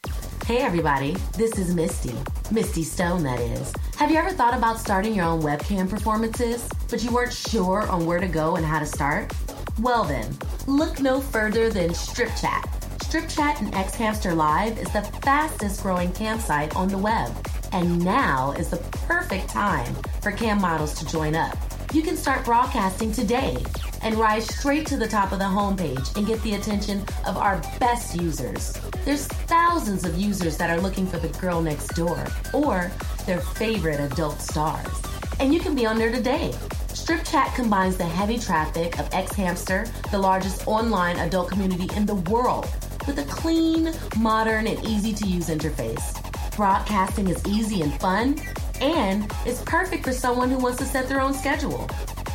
Hey 0.46 0.58
everybody, 0.58 1.16
this 1.36 1.58
is 1.58 1.74
Misty. 1.74 2.14
Misty 2.52 2.84
Stone, 2.84 3.24
that 3.24 3.40
is. 3.40 3.72
Have 3.96 4.10
you 4.10 4.16
ever 4.16 4.30
thought 4.30 4.54
about 4.54 4.78
starting 4.78 5.14
your 5.14 5.24
own 5.24 5.42
webcam 5.42 5.88
performances, 5.88 6.68
but 6.88 7.02
you 7.02 7.10
weren't 7.10 7.32
sure 7.32 7.88
on 7.88 8.06
where 8.06 8.20
to 8.20 8.28
go 8.28 8.56
and 8.56 8.64
how 8.64 8.78
to 8.78 8.86
start? 8.86 9.32
Well 9.80 10.04
then, 10.04 10.36
look 10.66 11.00
no 11.00 11.20
further 11.20 11.68
than 11.70 11.94
Strip 11.94 12.30
Chat. 12.40 12.68
Strip 13.02 13.28
Chat 13.28 13.60
and 13.60 13.72
Xhamster 13.72 14.36
Live 14.36 14.78
is 14.78 14.92
the 14.92 15.02
fastest 15.22 15.82
growing 15.82 16.12
campsite 16.12 16.76
on 16.76 16.88
the 16.88 16.98
web. 16.98 17.32
And 17.72 18.04
now 18.04 18.52
is 18.52 18.70
the 18.70 18.78
perfect 19.06 19.48
time 19.48 19.94
for 20.22 20.32
cam 20.32 20.60
models 20.60 20.94
to 20.94 21.06
join 21.06 21.34
up. 21.34 21.56
You 21.92 22.02
can 22.02 22.16
start 22.16 22.44
broadcasting 22.44 23.12
today 23.12 23.56
and 24.02 24.14
rise 24.16 24.46
straight 24.54 24.86
to 24.88 24.96
the 24.96 25.08
top 25.08 25.32
of 25.32 25.38
the 25.38 25.44
homepage 25.44 26.16
and 26.16 26.26
get 26.26 26.42
the 26.42 26.54
attention 26.54 27.02
of 27.26 27.36
our 27.36 27.58
best 27.78 28.20
users. 28.20 28.72
There's 29.04 29.26
thousands 29.26 30.04
of 30.04 30.16
users 30.16 30.56
that 30.58 30.70
are 30.70 30.80
looking 30.80 31.06
for 31.06 31.18
the 31.18 31.28
girl 31.38 31.62
next 31.62 31.88
door, 31.88 32.24
or 32.52 32.90
their 33.24 33.40
favorite 33.40 34.00
adult 34.00 34.40
stars. 34.40 35.02
And 35.40 35.52
you 35.52 35.60
can 35.60 35.74
be 35.74 35.86
on 35.86 35.98
there 35.98 36.12
today. 36.12 36.54
Strip 36.88 37.24
Chat 37.24 37.54
combines 37.54 37.96
the 37.96 38.04
heavy 38.04 38.38
traffic 38.38 38.98
of 38.98 39.12
X 39.12 39.32
Hamster, 39.34 39.86
the 40.10 40.18
largest 40.18 40.66
online 40.66 41.18
adult 41.18 41.50
community 41.50 41.88
in 41.96 42.06
the 42.06 42.16
world, 42.16 42.68
with 43.06 43.18
a 43.18 43.24
clean, 43.24 43.92
modern, 44.18 44.66
and 44.66 44.84
easy 44.84 45.12
to 45.12 45.26
use 45.26 45.48
interface. 45.48 46.25
Broadcasting 46.56 47.28
is 47.28 47.46
easy 47.46 47.82
and 47.82 47.92
fun, 48.00 48.34
and 48.80 49.30
it's 49.44 49.60
perfect 49.66 50.04
for 50.04 50.12
someone 50.12 50.48
who 50.48 50.56
wants 50.56 50.78
to 50.78 50.86
set 50.86 51.06
their 51.06 51.20
own 51.20 51.34
schedule. 51.34 51.86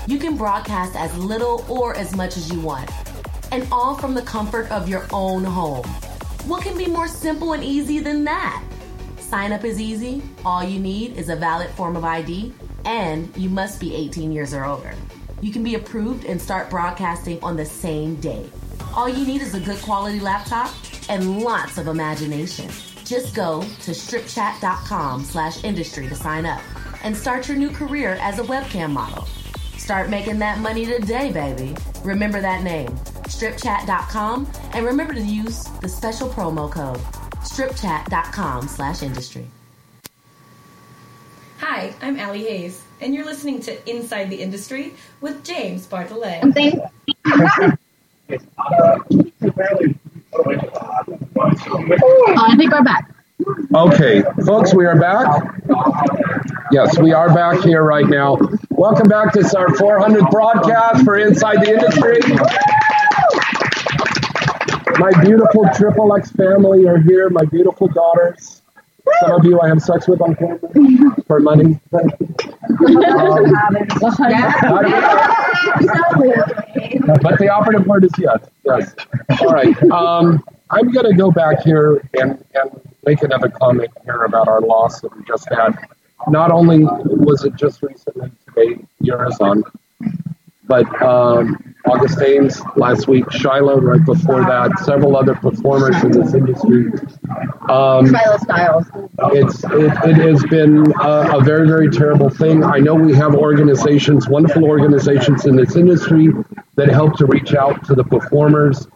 You 0.06 0.20
can 0.20 0.38
broadcast 0.38 0.96
as 0.96 1.18
little 1.18 1.66
or 1.68 1.96
as 1.98 2.16
much 2.16 2.38
as 2.38 2.54
you 2.54 2.60
want, 2.60 2.92
and 3.52 3.68
all 3.72 3.96
from 3.96 4.14
the 4.14 4.22
comfort 4.22 4.70
of 4.70 4.88
your 4.88 5.08
own 5.12 5.44
home. 5.44 5.88
What 6.46 6.62
can 6.62 6.78
be 6.78 6.86
more 6.86 7.08
simple 7.08 7.54
and 7.54 7.64
easy 7.64 7.98
than 7.98 8.24
that? 8.26 8.64
Sign 9.18 9.54
up 9.54 9.64
is 9.64 9.82
easy. 9.82 10.22
All 10.46 10.64
you 10.64 10.80
need 10.80 11.18
is 11.18 11.30
a 11.30 11.36
valid 11.36 11.72
form 11.72 11.96
of 11.96 12.04
ID, 12.04 12.54
and 12.86 13.36
you 13.36 13.50
must 13.50 13.80
be 13.80 13.96
18 13.96 14.32
years 14.32 14.54
or 14.54 14.66
older. 14.66 14.94
You 15.42 15.52
can 15.52 15.64
be 15.64 15.74
approved 15.74 16.26
and 16.26 16.40
start 16.40 16.70
broadcasting 16.70 17.44
on 17.44 17.58
the 17.58 17.66
same 17.66 18.18
day. 18.18 18.48
All 18.96 19.10
you 19.10 19.26
need 19.26 19.42
is 19.42 19.56
a 19.56 19.60
good 19.60 19.80
quality 19.80 20.20
laptop 20.20 20.72
and 21.10 21.42
lots 21.42 21.80
of 21.80 21.88
imagination. 21.88 22.70
Just 23.12 23.36
go 23.36 23.60
to 23.60 23.92
stripchat.com 23.92 25.26
slash 25.26 25.66
industry 25.66 26.08
to 26.08 26.16
sign 26.16 26.46
up 26.46 26.62
and 27.04 27.14
start 27.16 27.46
your 27.46 27.58
new 27.58 27.70
career 27.70 28.18
as 28.22 28.40
a 28.40 28.44
webcam 28.44 28.92
model. 28.92 29.26
Start 29.76 30.10
making 30.10 30.40
that 30.40 30.60
money 30.60 30.86
today, 30.86 31.30
baby. 31.30 31.76
Remember 32.06 32.40
that 32.40 32.64
name, 32.64 32.88
stripchat.com, 33.28 34.50
and 34.74 34.86
remember 34.86 35.14
to 35.14 35.22
use 35.22 35.66
the 35.82 35.90
special 35.90 36.30
promo 36.30 36.72
code 36.72 37.02
stripchat.com 37.42 38.70
slash 38.70 39.04
industry. 39.04 39.46
Hi, 41.58 41.94
I'm 42.02 42.18
Allie 42.18 42.46
Hayes, 42.46 42.82
and 43.02 43.14
you're 43.14 43.26
listening 43.26 43.60
to 43.64 43.90
Inside 43.90 44.30
the 44.30 44.42
Industry 44.42 44.94
with 45.20 45.44
James 45.44 45.86
Bartholet. 45.86 46.48
Oh, 50.34 50.46
I 52.38 52.56
think 52.56 52.72
we're 52.72 52.84
back. 52.84 53.14
Okay, 53.76 54.24
folks, 54.46 54.74
we 54.74 54.86
are 54.86 55.00
back. 55.00 55.56
Yes, 56.72 56.98
we 57.00 57.12
are 57.12 57.34
back 57.34 57.62
here 57.64 57.84
right 57.84 58.08
now. 58.08 58.38
Welcome 58.70 59.10
back 59.10 59.34
to 59.34 59.40
our 59.58 59.68
400th 59.70 60.32
broadcast 60.32 61.04
for 61.04 61.18
Inside 61.18 61.66
the 61.66 61.72
Industry. 61.74 62.20
My 65.00 65.12
beautiful 65.24 65.68
Triple 65.76 66.16
X 66.16 66.32
family 66.32 66.88
are 66.88 67.00
here, 67.00 67.30
my 67.30 67.44
beautiful 67.46 67.88
daughters. 67.88 68.61
Some 69.20 69.32
of 69.32 69.46
you 69.46 69.60
I 69.62 69.68
have 69.68 69.82
sex 69.82 70.08
with 70.08 70.22
on 70.22 70.36
camera 70.36 70.60
for 71.28 71.40
money. 71.40 71.80
Um, 71.94 72.10
but 77.22 77.38
the 77.40 77.50
operative 77.52 77.86
word 77.88 78.06
is 78.06 78.12
yes. 78.18 78.40
Yes. 78.66 78.96
All 79.42 79.50
right. 79.50 79.82
Um, 79.92 80.44
I'm 80.70 80.92
going 80.92 81.06
to 81.06 81.14
go 81.16 81.32
back 81.32 81.62
here 81.64 82.08
and, 82.14 82.44
and 82.54 82.82
make 83.06 83.22
another 83.24 83.50
comment 83.50 83.90
here 84.04 84.24
about 84.24 84.48
our 84.48 84.62
loss 84.62 85.02
that 85.02 85.16
we 85.16 85.24
just 85.26 85.48
had. 85.50 85.78
Not 86.28 86.52
only 86.52 86.84
was 86.84 87.44
it 87.46 87.56
just 87.56 87.82
recently 87.82 88.32
today, 88.48 88.84
Yurizan, 89.04 89.64
but 90.72 91.02
um, 91.02 91.76
August 91.86 92.22
Ames 92.22 92.62
last 92.78 93.10
week, 93.10 93.26
Shyla 93.26 93.82
right 93.82 94.06
before 94.06 94.40
that, 94.46 94.72
several 94.86 95.18
other 95.18 95.36
performers 95.36 96.02
in 96.02 96.12
this 96.12 96.34
industry. 96.34 96.86
Um, 97.68 98.08
Shyla 98.08 98.38
Stylez. 98.38 99.10
it's 99.36 99.66
it, 99.66 100.10
it 100.10 100.16
has 100.16 100.42
been 100.46 100.94
a, 101.02 101.40
a 101.40 101.44
very 101.44 101.68
very 101.68 101.90
terrible 101.90 102.30
thing. 102.30 102.64
I 102.64 102.78
know 102.78 102.96
we 102.96 103.14
have 103.16 103.36
organizations, 103.36 104.30
wonderful 104.30 104.64
organizations 104.64 105.46
in 105.46 105.58
this 105.58 105.76
industry 105.76 106.30
that 106.78 106.88
help 106.88 107.18
to 107.18 107.26
reach 107.26 107.54
out 107.54 107.84
to 107.88 107.94
the 107.94 108.06
performers, 108.06 108.88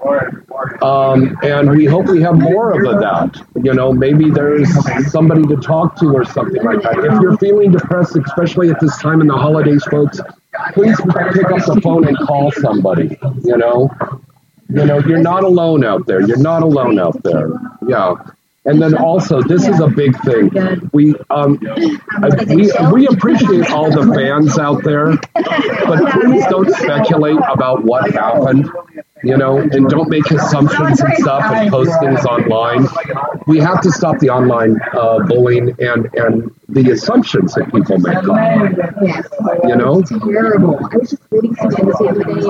um, 0.82 1.38
and 1.44 1.70
we 1.72 1.84
hope 1.84 2.08
we 2.08 2.22
have 2.22 2.40
more 2.40 2.72
of 2.72 3.02
that. 3.02 3.46
You 3.62 3.74
know, 3.74 3.92
maybe 3.92 4.30
there's 4.30 4.70
somebody 5.12 5.44
to 5.48 5.58
talk 5.58 5.98
to 5.98 6.14
or 6.14 6.24
something 6.24 6.64
like 6.64 6.84
that. 6.84 7.00
If 7.00 7.20
you're 7.20 7.38
feeling 7.38 7.74
depressed, 7.74 8.16
especially 8.16 8.70
at 8.70 8.80
this 8.80 8.98
time 9.00 9.20
in 9.20 9.28
the 9.28 9.36
holidays, 9.36 9.84
folks, 9.92 10.22
please 10.74 10.98
pick 10.98 11.52
up 11.52 11.66
the 11.66 11.80
phone 11.82 12.08
and 12.08 12.18
call 12.20 12.52
somebody. 12.52 13.18
You 13.44 13.58
know, 13.58 13.90
you 14.70 14.86
know, 14.86 15.00
you're 15.00 15.22
not 15.22 15.44
alone 15.44 15.84
out 15.84 16.06
there. 16.08 16.22
You're 16.22 16.38
not 16.38 16.64
alone 16.64 17.00
out 17.00 17.22
there. 17.24 17.50
Yeah. 17.88 18.16
And 18.68 18.82
then 18.82 18.96
also, 18.96 19.44
this 19.44 19.68
is 19.68 19.80
a 19.80 19.88
big 19.88 20.20
thing. 20.24 20.50
We 20.92 21.14
um, 21.30 21.60
we 22.48 22.72
we 22.92 23.08
appreciate 23.08 23.70
all 23.70 23.92
the 23.92 24.12
fans 24.16 24.58
out 24.58 24.84
there, 24.84 25.16
but 25.86 26.12
please 26.14 26.44
don't 26.48 26.74
speculate 26.74 27.38
about 27.48 27.84
what 27.84 28.10
happened. 28.12 28.68
You 29.24 29.38
know, 29.38 29.58
and 29.58 29.88
don't 29.88 30.10
make 30.10 30.30
assumptions 30.30 31.00
and 31.00 31.14
stuff 31.18 31.44
and 31.52 31.72
post 31.72 31.92
things 32.02 32.26
online. 32.26 32.86
We 33.48 33.60
have 33.60 33.82
to 33.82 33.92
stop 33.92 34.20
the 34.20 34.30
online 34.30 34.78
uh, 34.94 35.20
bullying 35.20 35.74
and 35.80 36.14
and 36.16 36.52
the 36.68 36.92
assumptions 36.92 37.54
that 37.54 37.72
people 37.72 37.98
make. 38.00 38.18
Yes. 39.02 39.28
You 39.64 39.76
know. 39.78 40.00
It's 40.00 40.10
Terrible. 40.10 40.78
I 40.78 40.98
was 40.98 41.10
just 41.12 41.22
reading 41.32 41.56
something 41.56 41.86
the 41.86 41.94
other 42.10 42.24
day, 42.24 42.50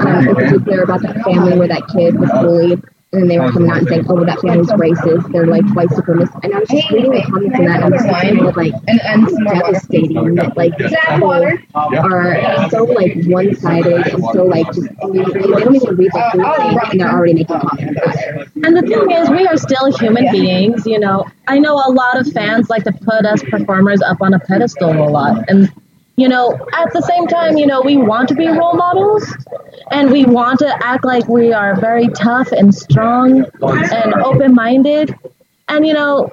um, 0.00 0.28
in 0.28 0.34
particular 0.34 0.82
about 0.82 1.02
that 1.02 1.22
family 1.24 1.58
where 1.58 1.68
that 1.68 1.86
kid 1.88 2.18
was 2.18 2.30
bullied. 2.30 2.82
And 3.10 3.30
they 3.30 3.38
were 3.38 3.50
coming 3.50 3.70
out 3.70 3.78
and 3.78 3.88
saying, 3.88 4.04
"Oh, 4.10 4.22
that 4.22 4.38
family's 4.40 4.68
racist. 4.68 5.32
They're 5.32 5.46
like 5.46 5.64
white 5.74 5.88
supremacists." 5.88 6.44
And 6.44 6.54
I 6.54 6.58
was 6.58 6.68
just 6.68 6.90
reading 6.90 7.12
the 7.12 7.22
comments 7.22 7.58
on 7.58 7.64
that, 7.64 7.82
and 7.82 7.94
it's 7.94 8.04
kind 8.04 8.38
of 8.38 8.54
like 8.54 8.74
and, 8.86 9.00
and 9.00 9.26
devastating 9.46 10.34
that 10.34 10.54
like 10.58 10.76
people 10.76 11.32
are 11.32 12.68
so 12.68 12.84
like 12.84 13.16
one-sided 13.24 14.08
and 14.08 14.24
so 14.34 14.44
like 14.44 14.66
just 14.66 14.88
they 14.88 15.22
don't 15.24 15.74
even 15.74 15.96
read 15.96 16.10
the 16.12 16.20
whole 16.20 16.54
thing, 16.54 16.78
and 16.90 17.00
they're 17.00 17.08
already 17.08 17.32
making 17.32 17.58
comments 17.58 17.98
about 18.02 18.14
it. 18.16 18.48
And 18.62 18.76
the 18.76 18.82
thing 18.82 19.10
is, 19.10 19.30
we 19.30 19.46
are 19.46 19.56
still 19.56 19.90
human 19.98 20.30
beings, 20.30 20.84
you 20.84 20.98
know. 20.98 21.24
I 21.46 21.58
know 21.58 21.76
a 21.76 21.90
lot 21.90 22.18
of 22.18 22.30
fans 22.32 22.68
like 22.68 22.84
to 22.84 22.92
put 22.92 23.24
us 23.24 23.42
performers 23.42 24.02
up 24.02 24.20
on 24.20 24.34
a 24.34 24.38
pedestal 24.38 24.92
a 24.92 25.08
lot. 25.08 25.48
And, 25.48 25.72
you 26.18 26.28
know, 26.28 26.52
at 26.74 26.92
the 26.92 27.00
same 27.00 27.28
time, 27.28 27.56
you 27.56 27.64
know, 27.64 27.80
we 27.80 27.96
want 27.96 28.28
to 28.30 28.34
be 28.34 28.48
role 28.48 28.74
models 28.74 29.24
and 29.92 30.10
we 30.10 30.24
want 30.24 30.58
to 30.58 30.84
act 30.84 31.04
like 31.04 31.28
we 31.28 31.52
are 31.52 31.80
very 31.80 32.08
tough 32.08 32.50
and 32.50 32.74
strong 32.74 33.44
and 33.62 34.14
open 34.14 34.52
minded. 34.52 35.14
And, 35.68 35.86
you 35.86 35.94
know, 35.94 36.28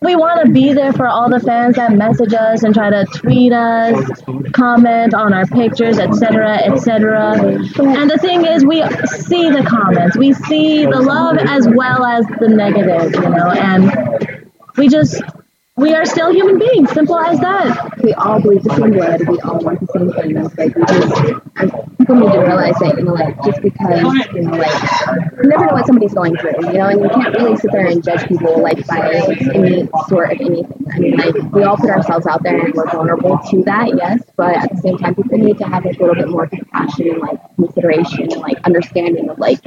we 0.00 0.16
want 0.16 0.46
to 0.46 0.50
be 0.50 0.72
there 0.72 0.94
for 0.94 1.06
all 1.06 1.28
the 1.28 1.40
fans 1.40 1.76
that 1.76 1.92
message 1.92 2.32
us 2.32 2.62
and 2.62 2.72
try 2.72 2.88
to 2.88 3.04
tweet 3.16 3.52
us, 3.52 4.22
comment 4.52 5.12
on 5.12 5.34
our 5.34 5.44
pictures, 5.44 5.98
etc., 5.98 6.56
etc. 6.56 7.34
And 7.34 8.10
the 8.10 8.18
thing 8.18 8.46
is, 8.46 8.64
we 8.64 8.80
see 9.08 9.50
the 9.50 9.62
comments, 9.68 10.16
we 10.16 10.32
see 10.32 10.86
the 10.86 11.02
love 11.02 11.36
as 11.36 11.68
well 11.68 12.06
as 12.06 12.24
the 12.40 12.48
negative, 12.48 13.12
you 13.12 13.28
know, 13.28 13.50
and 13.50 14.48
we 14.78 14.88
just 14.88 15.20
we 15.78 15.94
are 15.94 16.04
still 16.04 16.32
human 16.32 16.58
beings. 16.58 16.90
Simple 16.90 17.18
as 17.20 17.38
that. 17.40 18.02
We 18.02 18.12
all 18.14 18.40
believe 18.40 18.64
the 18.64 18.74
same 18.74 18.92
blood. 18.92 19.20
We 19.28 19.38
all 19.40 19.60
want 19.60 19.80
the 19.80 19.86
same 19.94 20.12
things. 20.12 20.58
Like 20.58 20.74
we 20.74 20.82
just 20.84 21.98
people 21.98 22.16
need 22.16 22.32
to 22.32 22.40
realize 22.40 22.74
that 22.80 22.94
you 22.98 23.04
know, 23.04 23.14
like 23.14 23.36
just 23.44 23.62
because 23.62 24.02
you 24.34 24.42
know, 24.42 24.56
like 24.56 24.82
you 25.38 25.48
never 25.48 25.66
know 25.66 25.74
what 25.74 25.86
somebody's 25.86 26.14
going 26.14 26.36
through, 26.36 26.66
you 26.66 26.78
know, 26.78 26.88
and 26.88 27.00
you 27.00 27.08
can't 27.10 27.34
really 27.36 27.56
sit 27.56 27.70
there 27.70 27.86
and 27.86 28.02
judge 28.02 28.26
people 28.26 28.60
like 28.60 28.84
by 28.88 29.08
any 29.54 29.88
sort 30.08 30.32
of 30.32 30.40
anything. 30.40 30.86
I 30.92 30.98
mean, 30.98 31.16
like 31.16 31.34
we 31.52 31.62
all 31.62 31.76
put 31.76 31.90
ourselves 31.90 32.26
out 32.26 32.42
there 32.42 32.58
and 32.58 32.74
we're 32.74 32.90
vulnerable 32.90 33.38
to 33.50 33.62
that, 33.64 33.94
yes, 33.96 34.22
but 34.36 34.56
at 34.56 34.70
the 34.70 34.78
same 34.78 34.98
time, 34.98 35.14
people 35.14 35.38
need 35.38 35.58
to 35.58 35.64
have 35.64 35.86
a 35.86 35.90
little 35.90 36.14
bit 36.14 36.28
more 36.28 36.48
compassion 36.48 37.10
and 37.10 37.20
like 37.20 37.38
consideration 37.54 38.22
and 38.32 38.40
like 38.40 38.58
understanding 38.64 39.30
of 39.30 39.38
like 39.38 39.60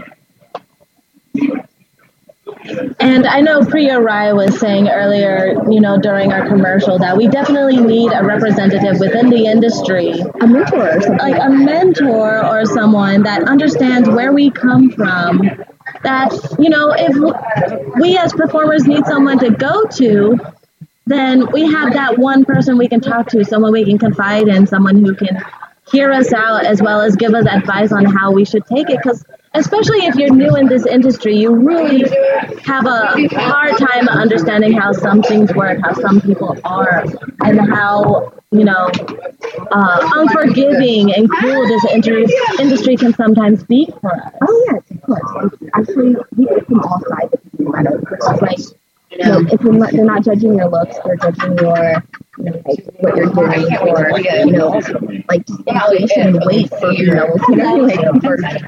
And 2.99 3.25
I 3.25 3.41
know 3.41 3.65
Priya 3.65 3.99
Rai 3.99 4.33
was 4.33 4.59
saying 4.59 4.87
earlier, 4.87 5.55
you 5.69 5.79
know, 5.79 5.97
during 5.99 6.31
our 6.31 6.47
commercial 6.47 6.99
that 6.99 7.17
we 7.17 7.27
definitely 7.27 7.77
need 7.77 8.11
a 8.11 8.23
representative 8.23 8.99
within 8.99 9.29
the 9.29 9.45
industry. 9.45 10.11
A 10.41 10.47
mentor. 10.47 10.99
Like 11.17 11.41
a 11.41 11.49
mentor 11.49 12.45
or 12.45 12.65
someone 12.65 13.23
that 13.23 13.43
understands 13.43 14.07
where 14.09 14.33
we 14.33 14.51
come 14.51 14.91
from. 14.91 15.41
That, 16.03 16.31
you 16.59 16.69
know, 16.69 16.93
if 16.95 17.99
we 17.99 18.17
as 18.17 18.33
performers 18.33 18.85
need 18.85 19.05
someone 19.05 19.39
to 19.39 19.51
go 19.51 19.85
to, 19.85 20.39
then 21.05 21.51
we 21.51 21.71
have 21.71 21.93
that 21.93 22.17
one 22.17 22.45
person 22.45 22.77
we 22.77 22.87
can 22.87 23.01
talk 23.01 23.27
to, 23.29 23.43
someone 23.43 23.71
we 23.71 23.85
can 23.85 23.97
confide 23.97 24.47
in, 24.47 24.67
someone 24.67 25.03
who 25.03 25.15
can 25.15 25.41
hear 25.91 26.11
us 26.11 26.31
out 26.31 26.65
as 26.65 26.81
well 26.81 27.01
as 27.01 27.15
give 27.15 27.33
us 27.33 27.45
advice 27.45 27.91
on 27.91 28.05
how 28.05 28.31
we 28.31 28.45
should 28.45 28.65
take 28.67 28.89
it. 28.89 28.97
Because 28.97 29.25
especially 29.53 30.05
if 30.05 30.15
you're 30.15 30.33
new 30.33 30.55
in 30.55 30.67
this 30.67 30.85
industry, 30.85 31.35
you 31.37 31.53
really 31.53 32.03
have 32.63 32.85
a 32.85 33.27
hard 33.35 33.77
time 33.77 34.07
understanding 34.07 34.73
how 34.73 34.91
some 34.91 35.21
things 35.21 35.53
work, 35.53 35.79
how 35.83 35.93
some 35.93 36.21
people 36.21 36.57
are, 36.63 37.03
and 37.41 37.59
how 37.59 38.33
you 38.51 38.63
know 38.63 38.89
uh, 39.71 40.09
unforgiving 40.15 41.13
and 41.13 41.29
cruel 41.29 41.67
this 41.67 41.85
inter- 41.91 42.25
industry 42.59 42.95
can 42.95 43.13
sometimes 43.13 43.63
be 43.63 43.91
for 44.01 44.13
us. 44.13 44.33
Oh 44.41 44.65
yes, 44.71 44.91
of 44.91 45.01
course. 45.01 45.53
Actually, 45.73 46.15
we 46.37 46.45
get 46.45 46.65
all 46.83 47.01
sides 47.09 47.33
the 47.57 47.69
matter. 47.69 48.01
It's 48.11 48.41
like 48.41 48.80
you 49.11 49.17
know, 49.19 49.39
if 49.51 49.61
you're 49.61 49.73
not, 49.73 49.91
they're 49.91 50.05
not 50.05 50.23
judging 50.23 50.55
your 50.55 50.69
looks, 50.69 50.95
they're 51.05 51.17
judging 51.17 51.57
your 51.57 52.03
like 52.37 52.85
what 52.99 53.15
you're 53.17 53.27
doing 53.27 53.77
or 53.81 54.19
you 54.19 54.51
know 54.51 54.69
like 55.29 55.45
just 55.45 55.61
innovation 55.67 56.39
weight 56.45 56.69
for 56.79 56.91
you 56.93 57.07
know 57.13 57.25
like 57.35 58.21
for 58.23 58.37
like 58.37 58.61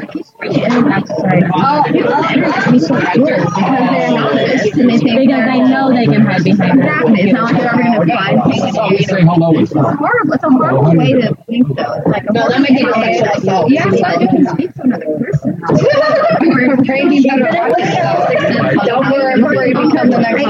oh 1.55 1.83
it's 1.87 2.87
so 2.87 2.95
good 2.95 3.13
because 3.13 3.25
they're 3.25 4.19
honest 4.19 4.75
and 4.75 4.89
they 4.89 4.97
think 4.97 5.19
Because 5.21 5.45
they 5.45 5.59
know 5.61 5.89
they 5.93 6.05
can 6.05 6.21
hide 6.25 6.43
behind 6.43 6.79
exactly 6.79 7.21
it's 7.21 7.33
not 7.33 7.53
like 7.53 7.61
they're 7.61 7.73
ever 7.73 8.05
gonna 8.05 8.15
find 8.15 8.43
things 8.43 8.75
you 8.75 9.05
Say 9.07 9.21
know 9.23 9.33
hello. 9.33 9.59
it's 9.59 9.71
horrible 9.73 10.33
it's 10.33 10.43
a 10.43 10.49
horrible 10.49 10.95
way 10.97 11.13
to 11.13 11.35
think 11.47 11.67
though. 11.75 11.93
It's 11.93 12.07
like 12.07 12.23
a 12.29 12.33
No, 12.33 12.49
that 12.49 12.61
makes 12.61 12.81
you 12.81 12.91
way 12.91 13.21
to 13.21 13.41
so. 13.41 13.67
yeah 13.69 13.89
so 13.89 14.19
you 14.19 14.27
can 14.27 14.45
speak 14.47 14.73
to 14.75 14.81
another 14.83 15.05
don't 18.85 19.11
worry 19.11 19.41
before 19.41 19.65
you 19.65 19.73
become 19.73 20.09
the 20.09 20.19
next 20.19 20.43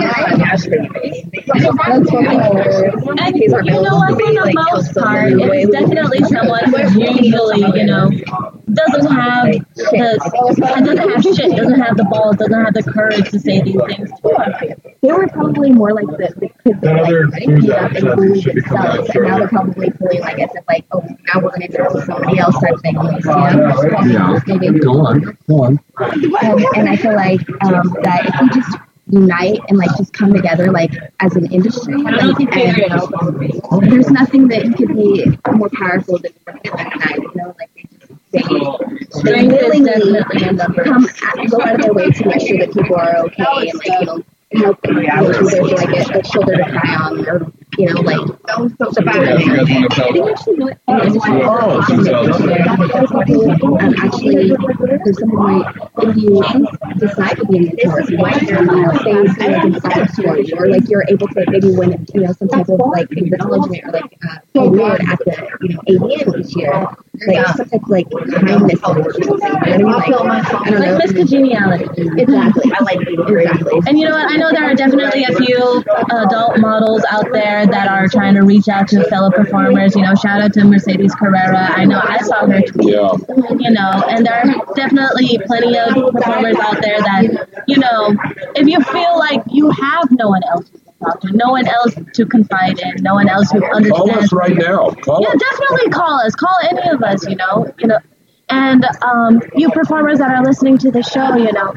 one 3.05 3.20
And 3.20 3.38
you 3.38 3.47
know 3.49 3.95
what, 3.95 4.11
for 4.11 4.18
the 4.18 4.53
most 4.72 4.93
part, 4.95 5.34
it's 5.34 5.72
definitely 5.72 6.20
someone 6.24 6.66
who's 6.66 6.95
usually, 6.95 7.61
you 7.80 7.86
know, 7.86 8.09
doesn't 8.72 9.11
have 9.11 9.45
the 9.76 10.20
doesn't 10.55 10.97
have 10.97 11.24
shit, 11.24 11.55
doesn't 11.55 11.80
have 11.80 11.97
the 11.97 12.05
balls, 12.05 12.38
doesn't 12.38 12.64
have 12.64 12.74
the 12.74 12.84
courage 12.84 13.30
to 13.32 13.39
say 13.39 13.61
these 13.61 13.76
things 13.88 14.09
to 14.22 14.30
us. 14.30 14.64
They 15.01 15.11
were 15.11 15.28
probably 15.28 15.72
more 15.72 15.93
like 15.93 16.07
the, 16.07 16.34
the 16.38 16.49
kids 16.64 16.82
that 16.82 17.30
like 17.32 17.47
beat 17.59 17.70
up 17.72 17.91
and 17.91 18.16
bullied 18.16 18.45
themselves, 18.45 19.09
and 19.09 19.24
now 19.24 19.38
they're 19.39 19.47
probably 19.49 19.89
feeling 19.91 20.22
like 20.22 20.39
as 20.39 20.49
if 20.53 20.64
like, 20.68 20.86
oh, 20.93 21.01
now 21.01 21.41
we're 21.41 21.51
gonna 21.51 21.68
do 21.68 21.84
it 21.84 21.91
to 21.93 22.05
somebody 22.05 22.39
else 22.39 22.55
type 22.61 22.80
thing. 22.82 22.95
You 22.95 23.01
know? 23.01 23.20
Yeah. 24.05 24.39
Maybe. 24.47 24.80
Go 24.80 25.05
on. 25.05 25.38
Go 25.49 25.64
on. 25.64 25.80
Um, 25.97 26.66
and 26.76 26.89
I 26.89 26.95
feel 26.95 27.16
like 27.16 27.41
um, 27.64 27.95
that 28.03 28.26
if 28.28 28.41
we 28.41 28.49
just 28.49 28.78
unite 29.07 29.59
and 29.68 29.78
like 29.78 29.89
just 29.97 30.14
come 30.14 30.34
together 30.34 30.72
like 30.72 30.93
as 31.20 31.36
an 31.36 31.51
industry, 31.51 31.95
like, 31.97 32.22
and 32.39 33.91
there's 33.91 34.09
nothing 34.09 34.47
that 34.47 34.74
could 34.78 34.95
be 34.95 35.26
more 35.51 35.70
powerful 35.74 36.18
than 36.20 36.32
unite. 36.64 37.18
You 37.18 37.32
know, 37.36 37.55
like 37.59 37.70
they 38.34 38.39
just 38.41 38.79
they, 38.79 38.95
they 38.97 39.05
Strength 39.11 39.53
is 39.53 39.61
willingly 39.61 40.13
definitely 40.13 40.47
in 40.49 40.55
numbers. 40.55 40.88
come 40.88 41.05
at, 41.05 41.49
go 41.49 41.61
out 41.61 41.75
of 41.75 41.81
their 41.81 41.93
way 41.93 42.09
to 42.09 42.25
make 42.27 42.41
sure 42.41 42.57
that 42.59 42.73
people 42.73 42.95
are 42.95 43.17
okay 43.25 43.45
and 43.47 43.79
like 43.79 43.99
you 43.99 44.05
know 44.05 44.23
help 44.53 44.81
them 44.81 44.97
you 44.97 45.07
know, 45.07 45.31
who 45.31 45.49
there's 45.49 45.71
like 45.71 46.15
a, 46.15 46.19
a 46.19 46.23
shoulder 46.25 46.57
to 46.57 46.63
cry 46.63 46.95
on 46.95 47.27
or 47.27 47.51
you 47.78 47.93
know 47.93 48.01
like 48.01 48.19
support 48.93 49.15
Yeah, 49.17 49.43
you 49.43 49.57
guys 49.57 49.67
want 49.67 49.67
to 49.67 49.97
tell 49.99 50.13
I 50.13 50.15
think 50.15 50.34
actually 50.34 50.55
know 50.57 50.65
what 50.65 51.89
in 51.89 52.03
the 52.03 53.59
Oh, 53.63 53.78
um, 53.78 53.93
actually 54.03 54.49
there's 55.03 55.19
something 55.19 55.39
like 55.39 55.76
if 56.01 56.15
you 56.17 56.43
decide 56.99 57.38
to 57.38 57.45
be 57.47 57.57
a 57.57 57.61
mentor, 57.61 57.99
if 58.01 58.09
you 58.09 58.17
might 58.17 58.43
uh, 58.43 59.03
things 59.03 59.34
kind 59.38 59.55
of 59.55 59.74
decide 59.74 60.09
for 60.13 60.38
you, 60.38 60.55
or 60.57 60.67
like 60.67 60.89
you're 60.89 61.05
able 61.09 61.28
to 61.28 61.45
maybe 61.47 61.71
win 61.71 62.05
you 62.13 62.21
know 62.21 62.32
some 62.34 62.47
type 62.47 62.67
of 62.69 62.80
like 62.80 63.11
acknowledgement 63.11 63.84
or 63.86 63.91
like 63.91 64.17
uh, 64.28 64.61
award 64.61 65.01
at 65.09 65.19
the 65.19 65.34
you 65.61 65.69
know 65.74 66.07
AVN 66.07 66.45
each 66.45 66.55
year, 66.55 66.88
like 67.28 67.47
some 67.55 67.69
type 67.69 67.82
of 67.84 67.89
like 67.89 68.07
kindness. 68.11 68.80
You 68.84 69.26
know 69.26 69.34
what 69.34 69.43
I 69.43 69.78
mean? 69.78 69.86
Like, 69.86 70.09
I 70.09 70.69
don't 70.69 70.80
know. 70.80 70.80
Like 70.80 70.97
Miss 71.03 71.13
Congeniality. 71.13 71.86
Exactly. 72.21 72.71
I 72.74 72.84
like 72.84 72.99
exactly. 73.01 73.80
And 73.88 73.97
you 73.99 74.05
know 74.05 74.15
what? 74.15 74.32
I 74.32 74.38
know 74.38 74.51
there 74.51 74.63
are 74.69 74.76
definitely 74.76 75.24
a 75.24 75.36
few 75.36 75.84
adult 76.11 76.59
models 76.59 77.03
out 77.09 77.28
there 77.32 77.62
that 77.72 77.88
are 77.88 78.07
trying 78.07 78.36
to 78.36 78.41
reach 78.41 78.68
out 78.68 78.88
to 78.89 79.03
fellow 79.05 79.32
performers. 79.32 79.95
You 79.95 80.01
know, 80.03 80.16
shout 80.16 80.41
out 80.41 80.53
to 80.53 80.64
Mercedes 80.64 81.14
Carrera. 81.16 81.70
I 81.72 81.86
know 81.86 81.99
I 82.01 82.18
saw 82.20 82.45
her 82.45 82.61
tweet. 82.61 82.89
Yeah. 82.93 83.11
You 83.59 83.72
know, 83.72 84.03
and 84.09 84.26
there 84.26 84.34
are 84.34 84.74
definitely 84.76 85.39
plenty 85.45 85.78
of 85.78 85.93
performers 86.14 86.57
out 86.57 86.82
there 86.82 86.99
that, 86.99 87.64
you 87.68 87.78
know, 87.78 88.16
if 88.55 88.68
you 88.68 88.80
feel 88.84 89.18
like 89.20 89.41
you 89.51 89.70
have 89.72 90.09
no 90.11 90.30
one 90.30 90.43
else 90.43 90.70
to 90.70 90.80
talk 90.99 91.22
to, 91.22 91.32
no 91.32 91.51
one 91.51 91.68
else 91.68 91.95
to 92.14 92.26
confide 92.26 92.80
in, 92.80 93.01
no 93.03 93.14
one 93.16 93.28
else 93.30 93.51
who 93.51 93.64
understands. 93.66 93.91
Call 94.11 94.20
us 94.20 94.34
right 94.34 94.55
now. 94.55 94.89
Call 94.91 95.22
Yeah, 95.22 95.30
us. 95.30 95.39
definitely 95.39 95.89
call 95.91 96.20
us. 96.22 96.36
Call 96.36 96.57
any 96.70 96.89
of 96.89 97.01
us, 97.03 97.28
you 97.28 97.36
know. 97.36 97.72
You 97.80 97.88
know. 97.88 97.99
And 98.49 98.86
um, 99.01 99.41
you 99.55 99.70
performers 99.72 100.20
that 100.20 100.30
are 100.30 100.43
listening 100.43 100.78
to 100.80 100.91
the 100.91 101.01
show, 101.01 101.36
you 101.38 101.51
know, 101.53 101.74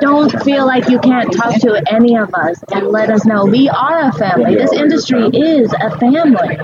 don't 0.00 0.30
feel 0.42 0.66
like 0.66 0.88
you 0.88 0.98
can't 1.00 1.32
talk 1.32 1.54
to 1.60 1.82
any 1.90 2.16
of 2.16 2.32
us 2.34 2.62
and 2.72 2.88
let 2.88 3.10
us 3.10 3.24
know 3.24 3.44
we 3.44 3.68
are 3.68 4.08
a 4.08 4.12
family. 4.12 4.54
This 4.54 4.72
industry 4.72 5.26
is 5.26 5.72
a 5.72 5.98
family. 5.98 6.56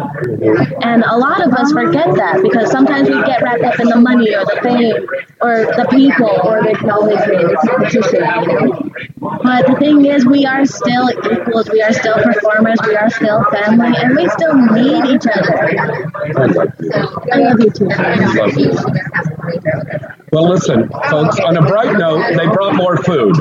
And 0.83 1.03
a 1.03 1.17
lot 1.17 1.45
of 1.45 1.53
us 1.53 1.73
forget 1.73 2.15
that 2.15 2.41
because 2.43 2.71
sometimes 2.71 3.09
we 3.09 3.17
get 3.25 3.43
wrapped 3.43 3.63
up 3.65 3.81
in 3.81 3.89
the 3.89 3.97
money 3.97 4.35
or 4.35 4.45
the 4.45 4.61
fame 4.63 5.07
or 5.41 5.67
the 5.67 5.87
people 5.91 6.31
or 6.45 6.63
the 6.63 6.71
acknowledgement, 6.71 7.49
the 7.49 7.57
competition, 7.69 8.23
you. 8.49 8.89
But 9.43 9.67
the 9.67 9.77
thing 9.79 10.05
is, 10.07 10.27
we 10.27 10.47
are 10.47 10.65
still 10.65 11.11
equals. 11.11 11.69
We 11.71 11.83
are 11.83 11.93
still 11.93 12.15
performers. 12.15 12.79
We 12.87 12.97
are 12.97 13.11
still 13.11 13.45
family, 13.51 13.97
and 13.97 14.17
we 14.17 14.29
still 14.29 14.55
need 14.55 15.05
each 15.07 15.27
other. 15.27 15.59
I 17.33 17.39
love 17.39 17.61
you 17.61 17.71
too. 17.71 17.89
Well, 20.31 20.49
listen, 20.49 20.89
folks, 21.11 21.39
on 21.41 21.57
a 21.57 21.63
bright 21.63 21.97
note, 21.97 22.37
they 22.37 22.47
brought 22.47 22.75
more 22.77 22.97
food. 23.09 23.37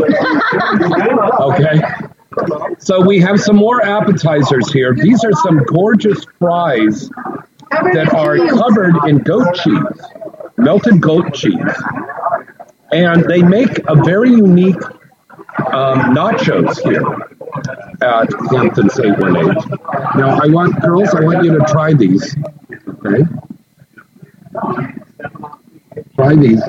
Okay? 1.39 1.81
So 2.79 3.01
we 3.01 3.19
have 3.19 3.39
some 3.39 3.55
more 3.55 3.83
appetizers 3.83 4.71
here. 4.71 4.93
These 4.93 5.23
are 5.23 5.33
some 5.33 5.57
gorgeous 5.65 6.23
fries 6.39 7.09
that 7.71 8.13
are 8.13 8.37
covered 8.49 8.95
in 9.07 9.19
goat 9.19 9.55
cheese, 9.55 10.01
melted 10.57 11.01
goat 11.01 11.33
cheese. 11.33 11.83
And 12.91 13.23
they 13.25 13.41
make 13.41 13.79
a 13.87 13.95
very 13.95 14.29
unique 14.29 14.81
um, 15.73 16.15
nachos 16.15 16.79
here 16.83 17.03
at 18.01 18.29
Hampton's 18.51 18.99
818. 18.99 19.77
Now, 20.15 20.39
I 20.41 20.47
want, 20.47 20.79
girls, 20.81 21.13
I 21.13 21.21
want 21.21 21.43
you 21.43 21.57
to 21.57 21.65
try 21.65 21.93
these. 21.93 22.35
Okay? 22.87 23.23
Try 26.17 26.35
these. 26.35 26.61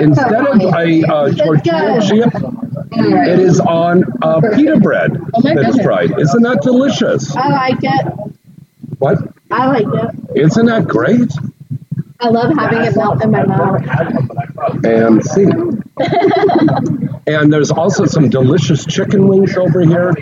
Instead 0.00 0.46
of 0.46 0.60
a 0.62 1.02
uh, 1.04 1.30
tortilla 1.32 2.00
chip, 2.00 2.32
it 2.92 3.38
is 3.38 3.60
on 3.60 4.04
uh, 4.22 4.40
pita 4.54 4.80
bread 4.80 5.20
Oh 5.34 5.40
that's 5.42 5.82
fried. 5.82 6.18
Isn't 6.18 6.42
that 6.42 6.62
delicious? 6.62 7.36
I 7.36 7.48
like 7.48 7.78
it. 7.82 8.06
What? 8.98 9.18
I 9.50 9.66
like 9.66 9.86
it. 9.86 10.38
Isn't 10.40 10.66
that 10.66 10.88
great? 10.88 11.30
I 12.20 12.28
love 12.28 12.54
having 12.56 12.80
it 12.80 12.96
melt 12.96 13.22
in 13.22 13.30
my 13.30 13.44
mouth. 13.44 13.82
And 14.84 15.22
see. 15.22 15.44
and 17.26 17.52
there's 17.52 17.70
also 17.70 18.06
some 18.06 18.30
delicious 18.30 18.86
chicken 18.86 19.28
wings 19.28 19.54
over 19.58 19.80
here. 19.80 20.14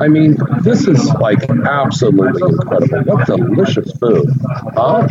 I 0.00 0.08
mean, 0.08 0.36
this 0.60 0.86
is 0.86 1.06
like 1.14 1.48
absolutely 1.48 2.42
incredible. 2.50 3.02
What 3.04 3.26
delicious 3.26 3.90
food. 3.98 4.26
Huh? 4.74 5.08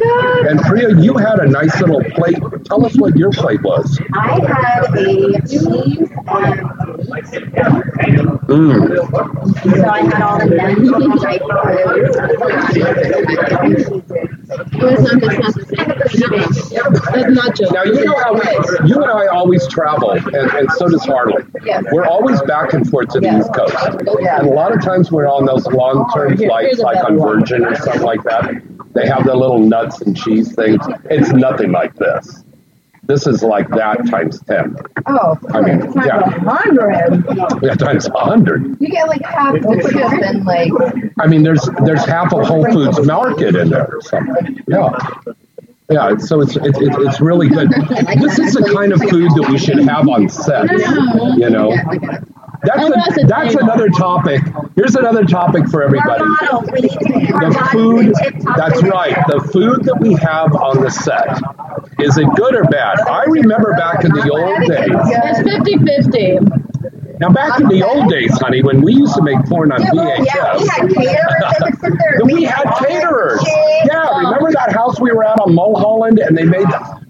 And 0.47 0.59
Priya, 0.61 0.95
you 0.99 1.17
had 1.17 1.39
a 1.39 1.47
nice 1.47 1.79
little 1.81 2.03
plate. 2.03 2.37
Tell 2.65 2.85
us 2.85 2.95
what 2.97 3.15
your 3.17 3.31
plate 3.31 3.61
was. 3.63 3.99
I 4.13 4.39
had 4.45 4.97
a 4.97 5.41
cheese 5.47 6.09
and 6.27 6.77
Mm. 8.47 8.87
So 9.63 9.89
I 9.89 10.01
had 10.03 10.21
all. 10.21 10.39
Right. 10.39 10.77
It 14.69 14.83
was 14.83 15.01
not 15.01 15.19
just 15.43 15.57
the 15.57 15.66
same. 16.09 16.33
It's 16.33 17.35
not 17.35 17.55
just. 17.55 17.71
Now 17.73 17.83
you 17.83 18.05
know 18.05 18.17
how 18.17 18.33
we, 18.33 18.41
you 18.87 19.01
and 19.01 19.11
I 19.11 19.27
always 19.27 19.67
travel, 19.67 20.11
and, 20.11 20.27
and 20.27 20.71
so 20.73 20.87
does 20.87 21.05
Harley. 21.05 21.43
Yes. 21.63 21.83
We're 21.91 22.05
always 22.05 22.41
back 22.43 22.73
and 22.73 22.89
forth 22.89 23.09
to 23.09 23.19
the 23.19 23.37
East 23.37 23.53
Coast, 23.53 23.75
and 23.99 24.47
a 24.47 24.51
lot 24.51 24.75
of 24.75 24.81
times 24.83 25.11
we're 25.11 25.27
on 25.27 25.45
those 25.45 25.65
long-term 25.67 26.37
Here- 26.37 26.49
flights, 26.49 26.67
here's 26.67 26.79
like 26.79 26.95
better 26.95 27.07
on 27.07 27.17
one. 27.17 27.39
Virgin 27.39 27.65
or 27.65 27.75
something 27.75 28.01
like 28.01 28.23
that. 28.23 28.51
They 28.93 29.07
have 29.07 29.25
the 29.25 29.35
little 29.35 29.59
nuts 29.59 30.01
and 30.01 30.17
cheese 30.17 30.55
things. 30.55 30.83
It's 31.05 31.31
nothing 31.31 31.71
like 31.71 31.93
this. 31.95 32.43
This 33.03 33.25
is 33.25 33.41
like 33.41 33.69
that 33.69 34.05
times 34.09 34.41
ten. 34.41 34.75
Oh, 35.05 35.37
I 35.53 35.61
mean, 35.61 35.81
it's 35.81 35.95
not 35.95 36.07
yeah. 36.07 36.29
hundred. 36.39 37.25
Yeah, 37.63 37.75
times 37.75 38.05
a 38.07 38.19
hundred. 38.19 38.75
You 38.81 38.89
get 38.89 39.07
like 39.07 39.23
half 39.23 39.53
the 39.53 39.89
chip 39.93 40.11
and 40.23 40.43
like 40.45 40.71
I 41.19 41.27
mean, 41.27 41.43
there's 41.43 41.69
there's 41.85 42.03
half 42.03 42.33
a 42.33 42.43
Whole 42.43 42.65
Foods 42.65 42.99
market 43.07 43.55
in 43.55 43.69
there 43.69 43.87
or 43.95 44.01
something. 44.01 44.61
Yeah. 44.67 44.91
Yeah, 45.89 46.17
so 46.17 46.41
it's 46.41 46.57
it's 46.57 46.77
it's 46.81 46.97
it's 46.97 47.21
really 47.21 47.47
good. 47.47 47.69
This 48.19 48.39
is 48.39 48.53
the 48.53 48.71
kind 48.75 48.91
of 48.91 48.99
food 48.99 49.31
that 49.31 49.47
we 49.49 49.57
should 49.57 49.79
have 49.79 50.09
on 50.09 50.27
set. 50.27 50.69
You 51.37 51.49
know, 51.49 51.73
that's 52.63 53.17
a, 53.17 53.25
that's 53.25 53.55
another 53.55 53.87
topic. 53.89 54.41
Here's 54.75 54.95
another 54.95 55.23
topic 55.23 55.69
for 55.69 55.83
everybody. 55.83 56.25
The 56.25 57.69
food. 57.71 58.13
That's 58.57 58.83
right. 58.83 59.15
The 59.27 59.39
food 59.53 59.85
that 59.85 59.97
we 60.01 60.15
have 60.15 60.53
on 60.55 60.83
the 60.83 60.89
set. 60.91 61.39
Is 62.03 62.17
it 62.17 62.27
good 62.35 62.53
or 62.55 62.65
bad? 62.65 62.99
I 62.99 63.23
remember 63.23 63.73
back 63.77 64.03
in 64.03 64.11
the 64.11 64.29
old 64.29 64.67
days. 64.67 64.91
It's 64.91 65.39
50-50. 66.11 66.66
Now, 67.19 67.29
back 67.29 67.59
in 67.59 67.67
the 67.67 67.81
old 67.83 68.11
days, 68.11 68.31
honey, 68.39 68.61
when 68.61 68.81
we 68.81 68.93
used 68.93 69.15
to 69.15 69.23
make 69.23 69.39
porn 69.45 69.71
on 69.71 69.81
Yeah, 69.81 69.89
well, 69.93 70.25
yeah, 70.25 70.57
we 70.57 70.67
had 70.67 70.85
VHS, 70.85 70.93
caterers 70.93 71.39
that 71.41 71.61
would 71.63 71.79
sit 71.79 71.93
there 71.97 72.13
and 72.21 72.31
we 72.31 72.43
had 72.43 72.63
caterers. 72.77 73.43
Yeah, 73.85 74.19
remember 74.19 74.51
that 74.51 74.71
house 74.73 74.99
we 75.01 75.11
were 75.11 75.23
at 75.23 75.39
on 75.39 75.55
Mulholland, 75.55 76.19
and 76.19 76.37
they 76.37 76.43
made 76.45 76.67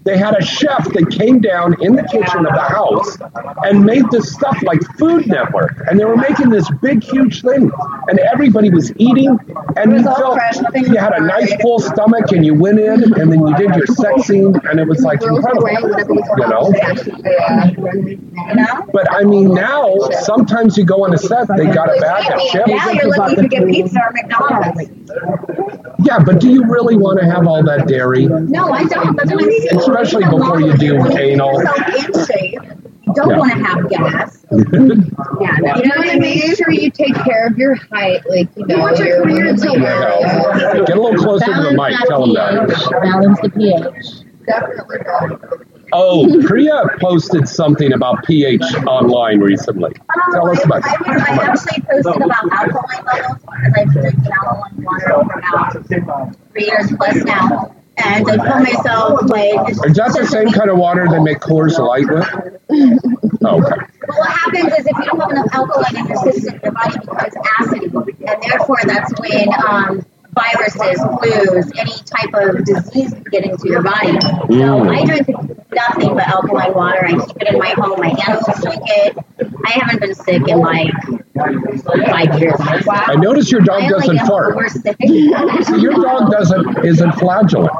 they 0.08 0.16
had 0.16 0.34
a 0.34 0.42
chef 0.42 0.84
that 0.94 1.10
came 1.10 1.38
down 1.38 1.76
in 1.82 1.94
the 1.94 2.02
kitchen 2.04 2.46
of 2.46 2.54
the 2.54 2.60
house 2.60 3.18
and 3.64 3.84
made 3.84 4.10
this 4.10 4.32
stuff 4.32 4.56
like 4.62 4.80
Food 4.96 5.26
Network, 5.26 5.76
and 5.86 6.00
they 6.00 6.06
were 6.06 6.16
making 6.16 6.48
this 6.48 6.66
big, 6.80 7.04
huge 7.04 7.42
thing, 7.42 7.70
and 8.08 8.18
everybody 8.18 8.70
was 8.70 8.90
eating, 8.96 9.38
and 9.76 9.92
you 9.92 10.02
felt 10.02 10.38
you 10.74 10.96
had 10.96 11.12
a 11.12 11.20
nice 11.20 11.54
full 11.60 11.78
stomach, 11.78 12.32
and 12.32 12.46
you 12.46 12.54
went 12.54 12.80
in, 12.80 13.04
and 13.20 13.30
then 13.30 13.46
you 13.46 13.54
did 13.56 13.74
your 13.76 13.86
sex 13.86 14.22
scene, 14.28 14.58
and 14.70 14.80
it 14.80 14.88
was 14.88 15.02
like 15.02 15.22
incredible, 15.22 15.68
you 15.68 16.48
know. 16.48 16.72
But 18.90 19.12
I 19.12 19.24
mean, 19.24 19.52
now 19.52 19.94
sometimes 20.22 20.78
you 20.78 20.86
go 20.86 21.04
on 21.04 21.12
a 21.12 21.18
set, 21.18 21.48
they 21.54 21.66
got 21.66 21.94
a 21.94 22.00
bag 22.00 22.32
of 22.32 22.40
chips. 22.50 22.66
Now 22.66 22.90
you're 22.92 23.42
to 23.42 23.48
get 23.48 23.66
pizza 23.66 24.00
or 24.00 24.12
McDonald's. 24.12 24.90
Yeah, 26.04 26.20
but 26.24 26.40
do 26.40 26.48
you 26.48 26.64
really 26.64 26.96
want 26.96 27.18
to 27.20 27.26
have 27.26 27.46
all 27.46 27.62
that 27.64 27.88
dairy? 27.88 28.26
No, 28.26 28.72
I 28.72 28.84
don't. 28.84 29.16
That's 29.16 29.32
what 29.32 29.42
I'm 29.42 29.48
saying. 29.68 29.97
Especially 30.00 30.24
before 30.30 30.60
you 30.60 30.76
do 30.76 31.18
anal. 31.18 31.60
in 31.60 31.66
shape. 32.26 32.52
You 33.02 33.14
don't 33.14 33.30
Yeah. 33.30 33.38
want 33.38 33.52
to 33.52 33.58
have 33.58 33.88
gas. 33.88 34.44
Yeah, 35.40 35.56
no. 35.60 35.74
You 35.76 35.88
know 35.88 35.94
what 35.96 36.08
I 36.08 36.18
mean? 36.18 36.20
Make 36.20 36.56
sure 36.56 36.70
you 36.70 36.90
take 36.90 37.14
care 37.14 37.46
of 37.46 37.58
your 37.58 37.74
height. 37.74 38.22
Like, 38.28 38.48
you 38.56 38.66
know, 38.66 38.78
want 38.78 38.98
your 38.98 39.22
career 39.22 39.54
to 39.54 39.70
work. 39.80 40.86
Get 40.86 40.96
a 40.96 41.00
little 41.00 41.16
closer 41.22 41.44
to 41.46 41.62
the 41.62 41.72
mic. 41.72 41.96
Tell 42.08 42.22
them 42.26 42.34
that. 42.34 42.68
Balance 43.02 43.40
the 43.42 43.50
pH. 43.50 44.24
Definitely. 44.46 44.98
Oh, 45.92 46.42
Priya 46.46 46.82
posted 47.00 47.48
something 47.48 47.92
about 47.92 48.24
pH 48.24 48.62
online 48.86 49.40
recently. 49.40 49.92
Oh, 50.16 50.32
Tell 50.32 50.50
us 50.50 50.64
about 50.64 50.82
I, 50.84 50.96
was, 50.98 51.22
I 51.22 51.44
actually 51.44 51.82
posted 51.82 52.22
about 52.22 52.52
alkaline 52.52 53.04
levels 53.04 53.38
because 53.38 53.58
I've 53.66 53.74
been 53.74 53.88
drinking 53.90 54.32
alkaline 54.32 54.84
water 54.84 55.24
for 55.24 55.38
about 55.38 56.36
three 56.52 56.66
years 56.66 56.92
plus 56.96 57.16
now. 57.24 57.74
And 58.04 58.28
I 58.28 58.36
told 58.36 58.62
myself, 58.62 59.20
like, 59.24 59.70
Is 59.70 59.96
that 59.96 60.14
the 60.18 60.26
same 60.26 60.50
kind 60.50 60.70
of 60.70 60.78
water 60.78 61.08
they 61.10 61.18
make 61.18 61.38
Coors 61.38 61.78
Light 61.78 62.06
with? 62.08 62.28
Oh, 63.44 63.62
okay. 63.62 63.76
Well, 64.08 64.18
what 64.18 64.30
happens 64.30 64.72
is 64.78 64.86
if 64.86 64.96
you 64.98 65.04
don't 65.04 65.20
have 65.20 65.30
enough 65.30 65.48
alkaline 65.52 65.96
in 65.96 66.06
your 66.06 66.32
system, 66.32 66.60
your 66.62 66.72
body 66.72 66.98
becomes 66.98 67.34
acidy, 67.34 67.92
and 67.92 68.42
therefore 68.42 68.76
that's 68.84 69.12
when 69.20 69.48
um, 69.68 70.06
viruses, 70.38 71.00
flus, 71.00 71.78
any 71.78 71.92
type 72.04 72.32
of 72.34 72.64
disease 72.64 73.12
can 73.12 73.22
get 73.30 73.44
into 73.44 73.68
your 73.68 73.82
body. 73.82 74.12
So 74.20 74.28
Mm. 74.48 74.96
I 74.96 75.04
drink 75.04 75.28
nothing 75.72 76.14
but 76.14 76.26
alkaline 76.28 76.72
water. 76.74 77.04
I 77.06 77.12
keep 77.26 77.36
it 77.42 77.48
in 77.48 77.58
my 77.58 77.70
home. 77.76 78.00
My 78.00 78.14
animals 78.26 78.62
drink 78.62 78.82
it. 78.86 79.18
I 79.66 79.70
haven't 79.70 80.00
been 80.00 80.14
sick 80.14 80.48
in 80.48 80.58
like 80.58 80.92
five 81.34 82.40
years. 82.40 82.54
I 82.60 83.14
notice 83.16 83.50
your 83.52 83.60
dog 83.60 83.82
I 83.82 83.88
doesn't 83.88 84.16
get 84.16 84.26
fart. 84.26 84.56
Your 85.78 85.92
dog 85.94 86.30
doesn't 86.30 86.84
isn't 86.84 87.12
flagellant. 87.12 87.72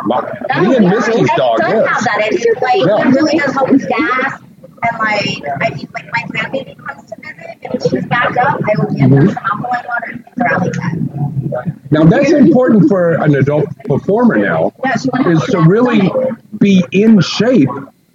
Me 0.60 0.76
and 0.76 0.88
Misty's 0.88 1.28
dog 1.36 1.58
does 1.58 1.86
have 1.88 1.98
is. 1.98 2.04
that. 2.04 2.18
It's 2.30 2.62
like 2.62 2.84
Yeah. 2.84 3.08
it 3.08 3.14
really 3.14 3.38
does 3.38 3.52
help 3.54 3.70
with 3.70 3.88
gas. 3.88 4.40
And 4.82 4.98
like, 4.98 5.42
I 5.62 5.74
mean, 5.74 5.88
like 5.94 6.06
my 6.12 6.22
grandbaby 6.28 6.86
comes 6.86 7.10
to 7.10 7.16
visit, 7.20 7.58
and 7.62 7.74
if 7.74 7.82
she's 7.90 8.06
back 8.06 8.36
up. 8.36 8.60
I 8.62 8.82
will 8.82 8.94
give 8.94 9.10
her 9.10 9.26
some 9.28 9.44
alkaline 9.52 9.84
water 9.88 10.10
and 10.10 10.24
like 10.62 10.72
that. 10.72 11.74
Now 11.90 12.04
that's 12.04 12.30
important 12.30 12.88
for 12.88 13.12
an 13.14 13.34
adult 13.34 13.68
performer 13.84 14.36
now, 14.36 14.72
Yeah, 14.84 14.94
is 14.94 15.42
to 15.46 15.60
really 15.62 16.10
be 16.58 16.84
in 16.92 17.20
shape 17.20 17.68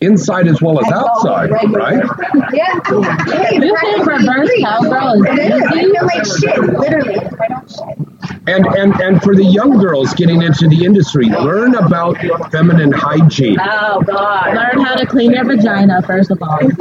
inside 0.05 0.47
as 0.47 0.61
well 0.61 0.79
as 0.83 0.91
outside, 0.91 1.51
right? 1.73 2.03
Yeah. 2.53 2.79
You 3.51 3.75
think 3.79 4.05
reverse 4.05 4.51
cowgirl 4.61 5.23
It 5.25 5.39
is. 5.39 5.63
I 5.63 5.71
feel 5.71 6.05
like 6.05 6.25
shit, 6.25 6.59
literally. 6.79 7.15
if 7.15 7.41
I 7.41 7.47
don't 7.47 7.69
shit. 7.69 8.07
And 8.45 8.65
and 8.65 8.93
and 9.01 9.21
for 9.23 9.35
the 9.35 9.43
young 9.43 9.77
girls 9.77 10.13
getting 10.13 10.41
into 10.41 10.67
the 10.67 10.83
industry, 10.85 11.25
learn 11.27 11.75
about 11.75 12.17
feminine 12.51 12.91
hygiene. 12.91 13.57
Oh 13.59 14.01
God. 14.01 14.53
Learn 14.53 14.85
how 14.85 14.95
to 14.95 15.05
clean 15.05 15.31
your 15.31 15.45
vagina 15.45 16.01
first 16.03 16.29
of 16.29 16.41
all. 16.41 16.59
And 16.59 16.71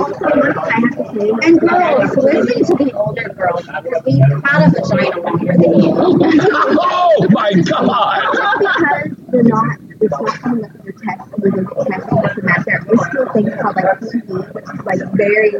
girls, 1.60 2.16
listen 2.16 2.64
to 2.64 2.84
the 2.84 2.92
older 2.94 3.28
girls 3.30 3.62
because 3.62 4.02
we've 4.04 4.44
had 4.44 4.66
a 4.66 4.70
vagina 4.70 5.20
longer 5.20 5.52
than 5.52 5.80
you. 5.80 5.92
oh 5.96 7.26
my 7.30 7.52
God! 7.52 8.22
because 8.58 9.16
they're 9.28 9.42
not, 9.44 9.78
it's 10.02 10.12
not 10.20 10.38
coming 10.40 10.64
up 10.64 10.74
in 10.74 10.82
your 10.84 10.92
text, 10.94 11.32
and 11.32 11.42
we're 11.42 11.50
just 11.62 11.88
testing 11.88 12.20
this 12.22 12.36
and 12.36 12.48
that. 12.48 12.64
There 12.66 12.82
is 12.92 13.00
still 13.08 13.32
things 13.32 13.52
called 13.62 13.76
like 13.76 14.00
PV, 14.00 14.54
which 14.54 14.64
is 14.64 14.80
like 14.84 15.00
very, 15.14 15.54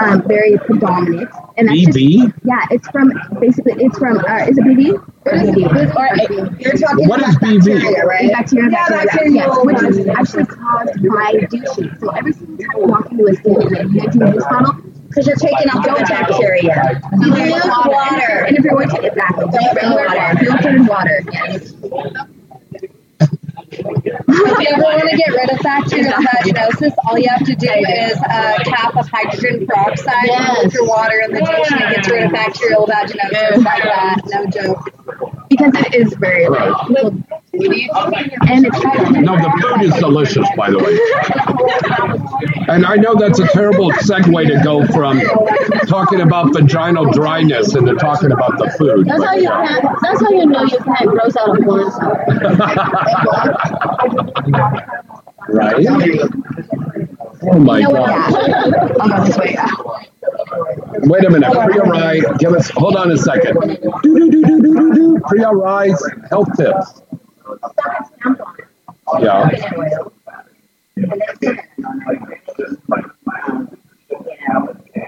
um, 0.00 0.22
very 0.28 0.58
predominant. 0.58 1.28
And 1.56 1.68
that's 1.68 1.80
just, 1.80 1.98
BV? 1.98 2.32
yeah, 2.44 2.66
it's 2.70 2.88
from 2.90 3.12
basically 3.40 3.74
it's 3.84 3.98
from 3.98 4.18
uh, 4.18 4.46
is 4.48 4.58
it 4.58 4.64
BV? 4.64 4.94
Or 5.26 5.34
is 5.34 5.50
BV? 5.50 6.60
You're 6.60 6.72
talking 6.78 7.08
What 7.08 7.20
about 7.20 7.30
is 7.30 7.36
BV? 7.38 7.66
bacteria, 7.66 8.04
right? 8.06 8.32
Bacteria, 8.32 8.70
Yeah, 8.70 8.88
bacteria, 8.88 9.32
yes, 9.34 9.58
which 9.64 9.82
is 9.82 10.06
actually 10.08 10.46
caused 10.46 11.08
by 11.08 11.32
douching. 11.50 11.96
So 12.00 12.08
every 12.10 12.32
single 12.32 12.56
time 12.58 12.80
you 12.80 12.86
walk 12.86 13.10
into 13.10 13.26
a 13.26 13.34
stadium, 13.34 13.92
you 13.94 14.00
do 14.10 14.18
this 14.32 14.44
bottle 14.44 14.74
because 15.08 15.26
you're 15.26 15.36
taking 15.36 15.68
out 15.70 15.82
the 15.82 16.04
bacteria. 16.08 17.00
You 17.20 17.36
use 17.36 17.64
water, 17.66 18.44
and 18.46 18.56
if 18.56 18.64
you're 18.64 18.74
going 18.74 18.88
to 18.90 19.02
exactly, 19.04 19.44
just 19.52 19.74
regular 19.74 20.06
water, 20.06 20.38
filtered 20.38 20.86
water. 20.88 21.20
Yes. 21.32 21.74
If 24.32 24.58
you 24.60 24.66
ever 24.72 24.82
want 24.82 25.10
to 25.10 25.16
get 25.16 25.28
rid 25.30 25.50
of 25.50 25.58
bacterial 25.62 26.12
vaginosis, 26.12 26.92
all 27.06 27.18
you 27.18 27.28
have 27.28 27.44
to 27.46 27.54
do 27.54 27.66
is 27.68 28.16
uh, 28.18 28.58
a 28.60 28.64
cap 28.64 28.96
of 28.96 29.08
hydrogen 29.08 29.66
peroxide 29.66 30.26
Yes. 30.26 30.64
with 30.64 30.74
your 30.74 30.86
water 30.86 31.20
in 31.24 31.32
the 31.32 31.40
dish, 31.40 31.72
and 31.72 31.80
it 31.80 31.96
gets 31.96 32.10
rid 32.10 32.22
of 32.24 32.30
bacterial 32.32 32.86
vaginosis 32.86 33.64
like 33.64 33.82
that. 33.82 34.20
No 34.26 34.46
joke. 34.46 35.48
Because 35.48 35.72
it 35.74 35.94
is 35.94 36.14
very 36.14 36.48
like, 36.48 36.72
and 37.62 38.66
it's 38.66 38.80
No, 39.20 39.36
the 39.36 39.50
food 39.62 39.82
is 39.84 39.94
delicious, 40.00 40.48
by 40.56 40.70
the 40.70 40.78
way. 40.78 40.98
And 42.68 42.86
I 42.86 42.96
know 42.96 43.14
that's 43.14 43.38
a 43.40 43.48
terrible 43.48 43.90
segue 43.92 44.46
to 44.48 44.60
go 44.64 44.86
from 44.86 45.20
talking 45.86 46.20
about 46.20 46.54
vaginal 46.54 47.10
dryness 47.12 47.74
and 47.74 47.86
to 47.86 47.94
talking 47.94 48.32
about 48.32 48.58
the 48.58 48.70
food. 48.78 49.06
That's 49.06 49.24
how 49.24 49.34
you 49.34 49.48
can't, 49.48 49.82
that's 50.02 50.20
how 50.20 50.30
you 50.30 50.46
know 50.46 50.62
you 50.62 50.78
can't 50.78 51.10
gross 51.10 51.36
out 51.36 51.58
a 51.58 51.62
porn 51.62 51.90
star. 51.90 52.26
right? 55.48 55.86
Oh 57.42 57.58
my 57.58 57.80
God. 57.82 58.10
I'll 59.00 59.08
go 59.08 59.24
this 59.24 59.36
way. 59.36 59.56
Wait 61.02 61.24
a 61.24 61.30
minute. 61.30 61.50
Priya 61.52 61.82
Rai, 61.82 62.20
give 62.38 62.52
us, 62.52 62.70
hold 62.70 62.96
on 62.96 63.10
a 63.10 63.16
second. 63.16 63.56
Do, 64.02 64.18
do, 64.18 64.30
do, 64.30 64.42
do, 64.42 64.60
do, 64.60 64.74
do, 64.74 64.94
do. 64.94 65.20
Priya 65.26 65.50
Rai's 65.54 66.02
health 66.28 66.48
tips. 66.56 67.02
Yeah. 69.20 69.48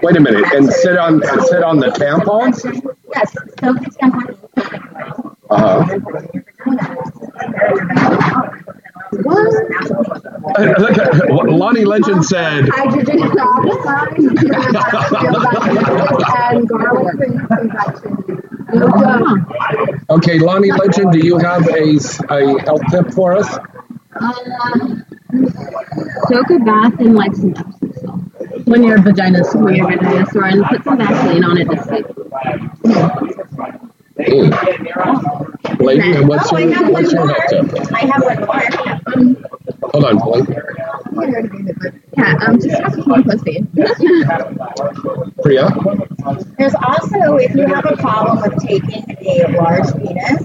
Wait 0.01 0.17
a 0.17 0.19
minute. 0.19 0.43
And 0.53 0.69
sit 0.71 0.97
on, 0.97 1.23
and 1.23 1.41
sit 1.43 1.63
on 1.63 1.79
the 1.79 1.87
tampons? 1.87 2.63
Yes, 3.15 3.31
so 3.59 3.75
it's 3.81 3.97
tampon. 3.97 4.37
Uh-huh. 5.49 5.99
Look 10.59 10.97
at, 10.97 11.29
what 11.31 11.47
Lonnie 11.49 11.85
Legend 11.85 12.25
said, 12.25 12.67
Hydrogen 12.69 13.19
peroxide 13.29 14.17
and 16.57 16.67
garlic 16.67 17.15
injection. 17.21 18.49
Okay, 20.09 20.39
Lonnie 20.39 20.71
Legend, 20.71 21.11
do 21.13 21.19
you 21.19 21.37
have 21.37 21.67
a, 21.67 21.99
a 22.29 22.59
health 22.63 22.81
tip 22.89 23.11
for 23.13 23.35
us? 23.35 23.57
Um, 24.19 25.05
soak 26.27 26.49
a 26.49 26.59
bath 26.59 26.99
in 26.99 27.13
like 27.13 27.35
some 27.35 27.53
Epsom 27.55 27.93
salt. 27.93 28.21
When 28.65 28.83
your 28.83 28.99
vagina's 29.01 29.53
when 29.53 29.75
your 29.75 29.87
vagina's 29.89 30.31
sore, 30.31 30.45
and 30.45 30.63
put 30.65 30.83
some 30.83 30.97
Vaseline 30.97 31.43
on 31.43 31.57
it 31.57 31.65
to 31.65 31.83
sleep. 31.83 32.05
Mm. 34.17 35.79
Lady, 35.79 36.25
what's 36.25 36.51
Oh, 36.51 36.57
your, 36.57 36.91
what's 36.91 37.11
your 37.11 37.27
health 37.27 37.49
tip? 37.49 37.91
I 37.93 37.99
have 38.01 38.23
one 38.23 38.39
more. 38.45 38.61
Um, 39.15 39.37
Hold 39.93 40.05
on, 40.05 40.17
Blake. 40.17 40.49
yeah, 42.17 42.35
um, 42.47 42.59
just 42.59 42.81
have 42.81 42.95
to 42.95 43.03
keep 43.03 43.25
pussy. 43.25 43.67
Priya? 45.43 45.69
There's 46.57 46.73
also, 46.75 47.35
if 47.35 47.53
you 47.53 47.67
have 47.67 47.85
a 47.85 47.95
problem 47.97 48.41
with 48.41 48.59
taking 48.63 49.05
a 49.21 49.47
large 49.55 49.85
penis 49.93 50.41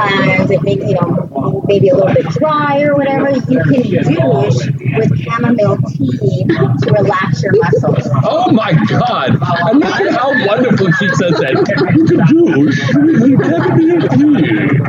and 0.00 0.50
it 0.50 0.62
makes 0.62 0.84
you 0.84 0.94
know 0.94 1.62
maybe 1.68 1.90
a 1.90 1.94
little 1.94 2.12
bit 2.12 2.26
dry 2.30 2.82
or 2.82 2.96
whatever, 2.96 3.30
you 3.30 3.62
can 3.62 3.82
douche 3.82 4.66
with 4.96 5.20
chamomile 5.20 5.76
tea 5.90 6.44
to 6.46 6.92
relax 6.92 7.42
your 7.42 7.52
muscles. 7.56 8.08
Oh 8.24 8.50
my 8.50 8.72
God! 8.88 9.38
And 9.40 9.78
look 9.80 10.00
at 10.00 10.14
how 10.14 10.46
wonderful 10.46 10.90
she 10.92 11.08
says 11.14 11.34
that. 11.38 11.54
You 11.98 12.04
can 12.04 12.18
douche. 12.26 12.78
You 13.28 13.38
can 13.38 14.18
douche. 14.18 14.80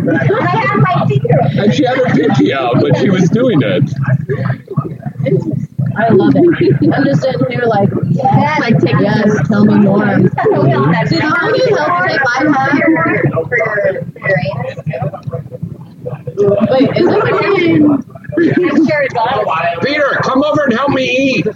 I 0.41 0.57
have 0.57 0.80
my 0.80 1.06
finger. 1.07 1.40
And 1.61 1.73
she 1.73 1.86
had 1.86 1.98
her 1.98 2.06
pinky 2.14 2.53
out, 2.53 2.76
but 2.81 2.98
she 2.98 3.10
was 3.10 3.30
doing 3.30 3.61
it. 3.61 3.90
I 5.98 6.10
love 6.10 6.34
it. 6.36 6.94
I'm 6.94 7.04
just 7.04 7.22
sitting 7.22 7.48
here 7.50 7.66
like, 7.66 7.90
yes, 8.10 8.60
like 8.60 8.78
take 8.80 9.00
yes, 9.00 9.48
tell 9.48 9.66
me 9.66 9.76
more. 9.76 10.06
Do 10.06 10.22
you 10.22 11.20
know 11.20 11.34
how 11.36 11.50
many 11.50 11.74
health 11.76 12.08
tips 12.08 12.24
I 12.36 12.44
have? 12.56 12.74
Wait, 16.70 16.90
is 16.98 17.08
it 17.12 18.19
Peter, 18.40 20.20
come 20.24 20.44
over 20.44 20.64
and 20.66 20.74
help 20.74 20.90
me 20.91 21.03
eat. 21.10 21.48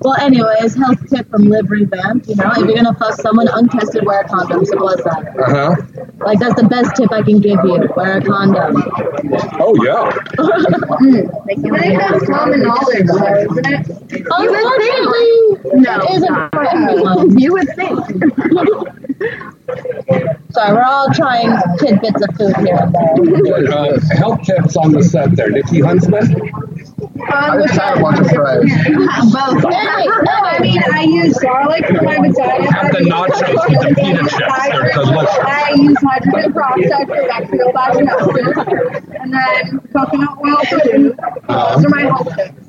Well, 0.00 0.14
anyways, 0.20 0.74
health 0.76 0.98
tip 1.08 1.28
from 1.30 1.44
Liv 1.44 1.70
Revamped. 1.70 2.28
You 2.28 2.36
know, 2.36 2.50
if 2.52 2.58
you're 2.58 2.74
gonna 2.76 2.94
fuck 2.94 3.14
someone 3.20 3.48
untested, 3.48 4.04
wear 4.04 4.20
a 4.20 4.28
condom. 4.28 4.64
Simple 4.64 4.90
as 4.90 4.96
that. 5.04 5.34
Uh 5.38 5.50
huh. 5.50 5.76
Like 6.24 6.38
that's 6.40 6.60
the 6.60 6.68
best 6.68 6.94
tip 6.96 7.10
I 7.12 7.22
can 7.22 7.40
give 7.40 7.58
you. 7.64 7.88
Wear 7.96 8.18
a 8.18 8.22
condom. 8.22 8.82
Oh 9.60 9.74
yeah. 9.84 10.10
I 10.38 11.54
think 11.54 11.98
that's 11.98 12.26
common 12.26 12.62
knowledge, 12.62 13.08
isn't 13.08 13.66
it? 13.66 13.88
Unfortunately, 14.30 15.80
No. 15.80 15.98
it 16.00 16.10
isn't 16.16 16.50
for 16.50 16.64
everyone. 16.68 17.38
You 17.44 17.52
would 17.52 17.68
think. 17.74 17.98
Sorry, 20.52 20.72
we're 20.72 20.82
all 20.82 21.08
trying 21.12 21.50
tidbits 21.78 22.22
of 22.22 22.36
food 22.36 22.54
here 22.58 22.78
and 22.80 22.94
there. 22.94 23.72
Uh, 23.72 23.98
health 24.16 24.42
tips 24.42 24.76
on 24.76 24.92
the 24.92 25.02
set 25.02 25.34
there. 25.36 25.50
Nikki 25.50 25.73
Huntsman. 25.80 26.36
On 27.32 27.58
the 27.58 27.80
I 27.82 28.00
watch 28.02 28.18
fries. 28.34 28.64
Both. 29.32 29.64
I 29.72 30.58
mean, 30.60 30.82
I 30.92 31.02
use 31.04 31.38
garlic 31.38 31.86
for 31.86 32.02
my 32.02 32.16
vagina. 32.16 32.72
Have 32.72 32.92
the 32.92 33.00
nachos 33.00 33.68
with 33.68 33.88
the 33.88 33.94
pita 33.94 34.22
chips. 34.22 34.68
They're 34.68 34.92
delicious. 34.92 35.38
I 35.40 35.74
use 35.76 35.96
hydrogen 36.00 36.52
peroxide 36.52 37.06
for 37.08 37.26
bacterial 37.26 37.72
vaginosis, 37.72 39.20
and 39.20 39.32
then 39.32 39.80
coconut 39.92 40.38
oil 40.44 40.56
for 40.68 40.80
food. 40.80 41.18
Those 41.48 41.84
are 41.84 41.88
my 41.88 42.02
whole 42.02 42.24
tips. 42.24 42.63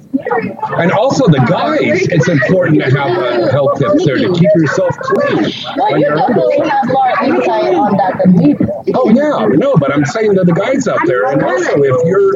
And 0.78 0.92
also 0.92 1.28
the 1.28 1.40
guys, 1.48 2.08
it's 2.08 2.28
important 2.28 2.82
to 2.82 2.90
have 2.92 3.18
a 3.18 3.50
health 3.52 3.80
tip 3.80 3.92
there 4.06 4.18
to 4.18 4.34
keep 4.34 4.50
yourself 4.56 4.96
clean. 5.02 5.52
Well, 5.78 5.92
when 5.92 6.02
you 6.02 6.10
definitely 6.10 6.60
have 6.70 6.88
more 6.88 7.10
insight 7.24 7.76
on 7.76 7.96
that 7.98 8.18
than 8.24 8.34
we 8.36 8.54
do. 8.54 8.68
Oh 8.94 9.10
yeah, 9.10 9.48
no, 9.58 9.76
but 9.76 9.92
I'm 9.94 10.06
saying 10.06 10.36
to 10.36 10.44
the 10.44 10.54
guys 10.54 10.88
out 10.88 11.00
there, 11.06 11.26
and 11.26 11.42
also 11.42 11.82
if 11.82 12.06
you're 12.06 12.36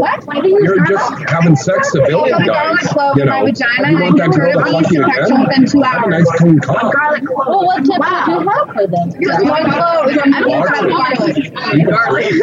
you're 0.63 0.83
just 0.85 1.13
having 1.29 1.55
sex 1.55 1.91
civilian 1.91 2.37
Put 2.37 2.39
the 2.39 2.45
guys, 2.51 2.81
you 3.15 3.21
in 3.21 3.27
know, 3.29 3.45
you 3.45 3.53
want 4.01 4.17
that 4.17 4.31
to 4.31 4.39
go 4.39 4.43
rid 4.43 4.53
to 4.53 4.59
fuck 4.71 4.91
you 4.91 5.03
again. 5.05 5.29
Have 5.83 6.03
a 6.03 6.05
nice 6.09 6.31
clean 6.37 6.59
cock. 6.59 6.89
Well, 6.89 7.65
what 7.65 7.85
tips 7.85 7.89
do 7.89 7.93
you 7.93 8.01
have 8.49 8.67
for 8.73 8.87
them? 8.87 9.13
Just 9.21 9.43
one 9.45 9.69
clove. 9.71 10.07
Is 10.09 10.17
on 10.17 10.31
the 10.31 10.37
inside 10.49 10.85
of 10.85 10.89
garlic. 11.85 12.33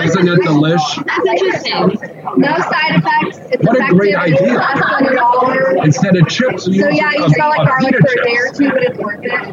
Isn't 0.02 0.28
it 0.28 0.40
delish? 0.42 0.88
That's 1.06 1.28
interesting. 1.42 1.98
No 2.38 2.54
side 2.58 2.96
effects. 2.96 3.38
It's 3.52 3.64
What 3.66 3.76
a 3.76 3.78
effective. 3.80 3.98
great 3.98 4.16
idea. 4.16 4.54
less 4.54 4.80
than 4.80 5.06
a 5.08 5.10
dollar. 5.16 5.72
Instead 5.84 6.16
of 6.16 6.28
chips, 6.28 6.68
you 6.68 6.82
So 6.84 6.90
yeah, 6.90 7.12
you 7.16 7.26
a- 7.26 7.30
smell 7.30 7.50
like 7.50 7.62
a 7.62 7.66
garlic 7.66 7.96
for 7.96 8.12
a 8.12 8.24
day 8.24 8.36
or 8.38 8.50
two, 8.54 8.70
but 8.70 8.84
it's 8.84 9.00
worth 9.00 9.24
it. 9.24 9.32
I 9.32 9.52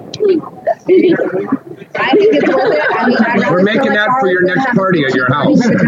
think 2.10 2.34
it's 2.34 2.48
worth 2.48 2.74
it. 2.74 2.82
I 2.98 3.06
mean, 3.06 3.16
I'd 3.18 3.50
We're 3.50 3.62
making 3.62 3.92
that 3.92 4.08
for 4.20 4.28
your 4.28 4.42
next 4.42 4.66
party 4.76 5.04
at 5.04 5.14
your 5.14 5.32
house. 5.32 5.60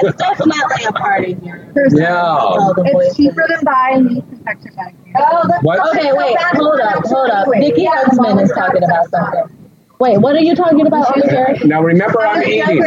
It's 0.00 0.16
definitely 0.16 0.84
a 0.86 0.92
party 0.92 1.36
here. 1.48 1.88
Yeah. 1.92 2.38
It's 2.78 3.16
cheaper 3.16 3.46
than 3.48 3.64
buying 3.64 4.08
yeast 4.10 4.26
infection 4.30 4.72
vaccines. 4.74 5.16
Oh, 5.18 5.48
that's 5.48 5.62
What? 5.64 5.96
Okay, 5.96 6.12
wait, 6.12 6.36
hold 6.38 6.80
up, 6.80 7.04
hold 7.06 7.30
up. 7.30 7.48
Nikki 7.48 7.84
Huntsman 7.84 8.38
is 8.40 8.52
talking 8.52 8.84
about 8.84 9.10
something. 9.10 9.58
Wait, 10.00 10.16
what 10.18 10.36
are 10.36 10.40
you 10.40 10.54
talking 10.54 10.86
about 10.86 11.16
over 11.16 11.28
here? 11.28 11.56
Now 11.64 11.82
remember, 11.82 12.20
I'm 12.20 12.40
eating. 12.44 12.84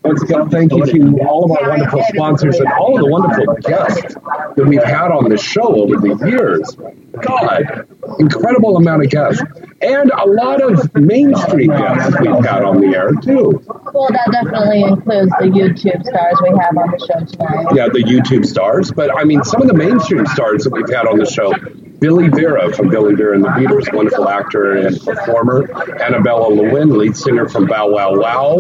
Once 0.04 0.22
again, 0.22 0.50
thank 0.50 0.72
you 0.72 0.86
to 0.86 1.20
all 1.28 1.46
of 1.46 1.52
our 1.58 1.68
wonderful 1.68 2.04
sponsors 2.10 2.60
and 2.60 2.72
all 2.74 2.96
of 2.96 3.04
the 3.04 3.10
wonderful 3.10 3.56
guests 3.56 4.14
that 4.56 4.66
we've 4.68 4.84
had 4.84 5.10
on 5.10 5.28
the 5.30 5.38
show 5.38 5.82
over 5.82 5.96
the 5.96 6.16
years. 6.30 6.78
God, 7.24 7.88
incredible 8.20 8.78
amount 8.78 9.04
of 9.04 9.10
guests. 9.10 9.42
And 9.82 10.12
a 10.12 10.28
lot 10.28 10.62
of 10.62 10.94
mainstream 10.94 11.72
guests 11.72 12.16
we've 12.22 12.46
had 12.46 12.62
on 12.62 12.82
the 12.82 12.96
air, 12.96 13.10
too. 13.24 13.64
Well, 13.94 14.10
that 14.10 14.30
definitely 14.32 14.84
includes 14.84 15.32
the 15.40 15.46
YouTube 15.46 16.06
stars 16.06 16.40
we 16.44 16.50
have 16.50 16.78
on 16.78 16.92
the 16.92 17.00
show 17.00 17.26
tonight. 17.26 17.74
Yeah, 17.74 17.90
the 17.90 18.04
YouTube 18.04 18.46
stars. 18.46 18.92
But 18.92 19.18
I 19.18 19.24
mean, 19.24 19.44
some 19.44 19.64
of 19.64 19.68
the 19.68 19.74
mainstream 19.74 20.28
stars 20.28 20.66
that 20.66 20.72
we've 20.72 20.90
had 20.90 21.08
on 21.08 21.18
the 21.18 21.26
show 21.26 21.52
Billy 22.00 22.28
Vera 22.30 22.74
from 22.74 22.90
Billy 22.90 23.16
Vera 23.16 23.36
and 23.36 23.44
the 23.44 23.52
Beaters, 23.58 23.88
wonderful 23.94 24.28
actor 24.30 24.74
and 24.74 25.00
performer. 25.00 25.72
Annabella 26.02 26.48
Lwin, 26.50 26.98
lead 26.98 27.16
singer 27.16 27.48
from 27.48 27.66
Bow 27.68 27.90
Wow 27.90 28.16
Wow. 28.18 28.58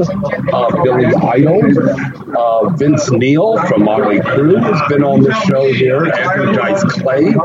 Uh, 0.53 0.83
Billy 0.83 1.05
Idol. 1.05 2.37
Uh, 2.37 2.69
Vince 2.69 3.11
Neil 3.11 3.57
from 3.67 3.83
Motley 3.83 4.19
Crue 4.19 4.61
has 4.61 4.81
been 4.89 5.03
on 5.03 5.21
the 5.21 5.33
show 5.41 5.71
here. 5.71 6.05
Andrew 6.13 6.53
Dice 6.53 6.83
Clay. 6.83 7.35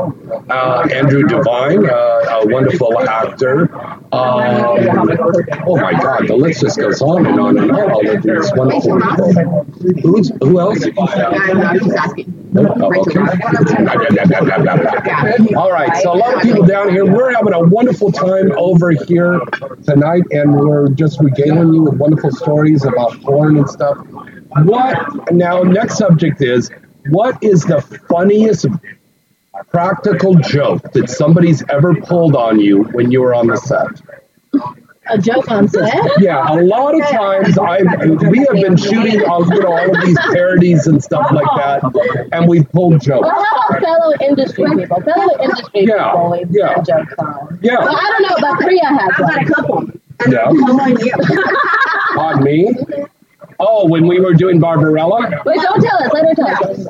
Uh, 0.49 0.87
Andrew 0.91 1.23
Devine, 1.23 1.85
uh, 1.85 1.93
a 1.93 2.47
wonderful 2.47 2.99
actor. 2.99 4.00
Um, 4.13 4.77
oh 5.67 5.77
my 5.77 5.93
God, 5.93 6.27
the 6.27 6.35
list 6.35 6.59
just 6.61 6.77
goes 6.77 7.01
on 7.01 7.25
and 7.25 7.39
on 7.39 7.57
and 7.57 7.71
on. 7.71 7.91
All 7.91 8.09
of 8.09 8.21
these 8.21 8.51
wonderful 8.55 8.99
people. 8.99 9.63
Who's, 10.01 10.31
who 10.41 10.59
else? 10.59 10.83
Okay. 10.85 10.97
All 15.55 15.71
right, 15.71 15.95
so 16.03 16.11
a 16.11 16.17
lot 16.17 16.35
of 16.35 16.41
people 16.41 16.65
down 16.65 16.89
here. 16.89 17.05
We're 17.05 17.33
having 17.33 17.53
a 17.53 17.61
wonderful 17.61 18.11
time 18.11 18.51
over 18.57 18.91
here 18.91 19.39
tonight, 19.85 20.23
and 20.31 20.53
we're 20.55 20.89
just 20.89 21.21
regaling 21.21 21.73
you 21.73 21.83
with 21.83 21.93
wonderful 21.93 22.31
stories 22.31 22.83
about 22.83 23.21
porn 23.21 23.55
and 23.57 23.69
stuff. 23.69 23.97
What 24.63 25.31
now? 25.31 25.63
Next 25.63 25.97
subject 25.97 26.41
is 26.41 26.69
what 27.09 27.41
is 27.41 27.63
the 27.63 27.79
funniest 28.09 28.65
practical 29.69 30.35
joke 30.35 30.91
that 30.93 31.09
somebody's 31.09 31.63
ever 31.69 31.95
pulled 31.95 32.35
on 32.35 32.59
you 32.59 32.83
when 32.93 33.11
you 33.11 33.21
were 33.21 33.33
on 33.33 33.47
the 33.47 33.57
set? 33.57 34.01
A 35.07 35.17
joke 35.17 35.49
on 35.51 35.67
set? 35.67 35.93
Yeah, 36.19 36.45
a 36.53 36.61
lot 36.61 36.93
of 36.95 37.01
times 37.09 37.57
I 37.57 37.81
we 38.29 38.39
have 38.39 38.53
been 38.53 38.77
shooting 38.77 39.23
all, 39.25 39.45
you 39.53 39.59
know 39.59 39.73
all 39.73 39.95
of 39.95 40.01
these 40.05 40.17
parodies 40.31 40.87
and 40.87 41.03
stuff 41.03 41.31
like 41.31 41.47
that, 41.57 42.29
and 42.31 42.47
we 42.47 42.63
pulled 42.63 43.01
jokes. 43.01 43.23
Well, 43.23 43.43
how 43.45 43.67
about 43.69 43.81
fellow 43.81 44.13
industry 44.21 44.65
people? 44.75 45.01
Fellow 45.01 45.43
industry 45.43 45.85
Yeah, 45.85 46.11
people 46.11 46.31
we've 46.31 46.51
yeah. 46.51 46.75
had 46.75 46.85
jokes 46.85 47.13
on. 47.17 47.59
Yeah. 47.61 47.79
Well, 47.79 47.95
I 47.95 48.15
don't 48.19 48.21
know, 48.29 48.35
but 48.39 48.59
Priya 48.59 48.85
has 48.85 49.19
one. 49.19 49.31
I 49.31 49.43
got 49.43 49.49
a 49.49 49.53
couple. 49.53 49.89
Yeah. 50.29 50.45
On 52.21 52.43
me? 52.43 52.69
Oh, 53.59 53.87
when 53.87 54.05
we 54.05 54.19
were 54.19 54.33
doing 54.33 54.59
Barbarella? 54.59 55.41
Wait, 55.45 55.61
don't 55.61 55.81
tell 55.81 56.03
us. 56.03 56.11
Let 56.13 56.25
her 56.25 56.35
tell 56.35 56.71
us. 56.71 56.87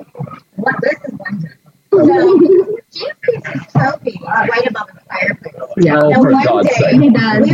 What 0.58 0.76
this 0.82 0.94
is 1.06 1.14
one 1.18 1.42
James 1.42 1.56
keeps 1.92 3.48
his 3.48 3.62
trophy 3.74 4.20
right 4.24 4.68
above 4.68 4.88
the 4.94 5.00
fireplace. 5.10 5.56
Yeah. 5.78 6.00
Oh, 6.02 6.08
and 6.12 6.16
for 6.16 6.32
one 6.32 6.44
God's 6.46 6.70
day, 6.70 6.76
sake. 6.76 7.02
We 7.02 7.10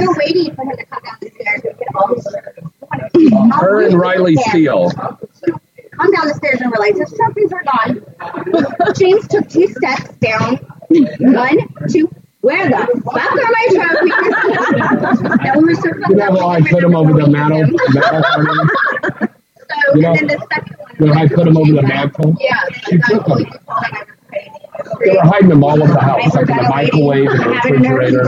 were 0.08 0.16
waiting 0.18 0.56
for 0.56 0.64
him 0.64 0.78
to 0.78 0.86
come 0.86 1.04
down 1.04 1.18
the 1.22 1.30
stairs 1.32 1.62
and 1.64 1.78
get 1.78 1.88
all 1.96 2.08
the 2.08 3.52
Her 3.60 3.82
and 3.84 4.00
Riley 4.00 4.36
Steele. 4.36 4.92
Come 4.92 6.12
down 6.12 6.28
the 6.28 6.34
stairs 6.36 6.62
and 6.62 6.72
realize 6.72 6.98
his 7.00 7.14
trophies 7.18 7.52
are 7.52 7.64
gone. 7.64 8.94
James 8.96 9.28
took 9.28 9.50
two 9.50 9.68
steps 9.68 10.14
down. 10.18 10.58
One, 10.90 11.58
two. 11.90 12.10
Where 12.42 12.70
the 12.70 13.02
fuck 13.04 13.32
are 13.32 13.52
my 13.52 13.68
trophies? 13.74 15.50
and 15.50 15.58
we 15.58 15.64
were 15.66 15.76
sort 15.82 16.04
of 16.04 16.10
You 16.10 16.16
know 16.16 16.36
how 16.40 16.50
I 16.50 16.62
put 16.62 16.84
him 16.84 16.96
over 16.96 17.14
the 17.14 17.28
mantle? 17.28 17.66
mantle? 17.66 19.28
So, 19.70 19.96
You 19.96 20.02
know- 20.02 20.12
and 20.14 20.30
then 20.30 20.40
the 20.40 20.48
second 20.54 20.78
one. 20.78 20.92
You 21.00 21.06
know 21.08 21.14
how 21.14 21.22
I 21.24 21.28
put 21.28 21.46
him 21.48 21.58
over 21.58 21.72
the 21.74 21.82
mantle? 21.82 22.36
Yeah. 22.40 22.64
She 22.88 22.98
took 23.00 23.26
them. 23.26 23.46
They 25.04 25.12
were 25.12 25.22
hiding 25.24 25.50
them 25.50 25.64
all 25.64 25.82
over 25.82 25.94
the 25.94 26.00
house, 26.00 26.34
like 26.36 26.50
in 26.50 26.58
the 26.58 26.70
microwave 26.70 27.30
and 27.30 27.40
the 27.86 27.90
refrigerator. 27.94 28.24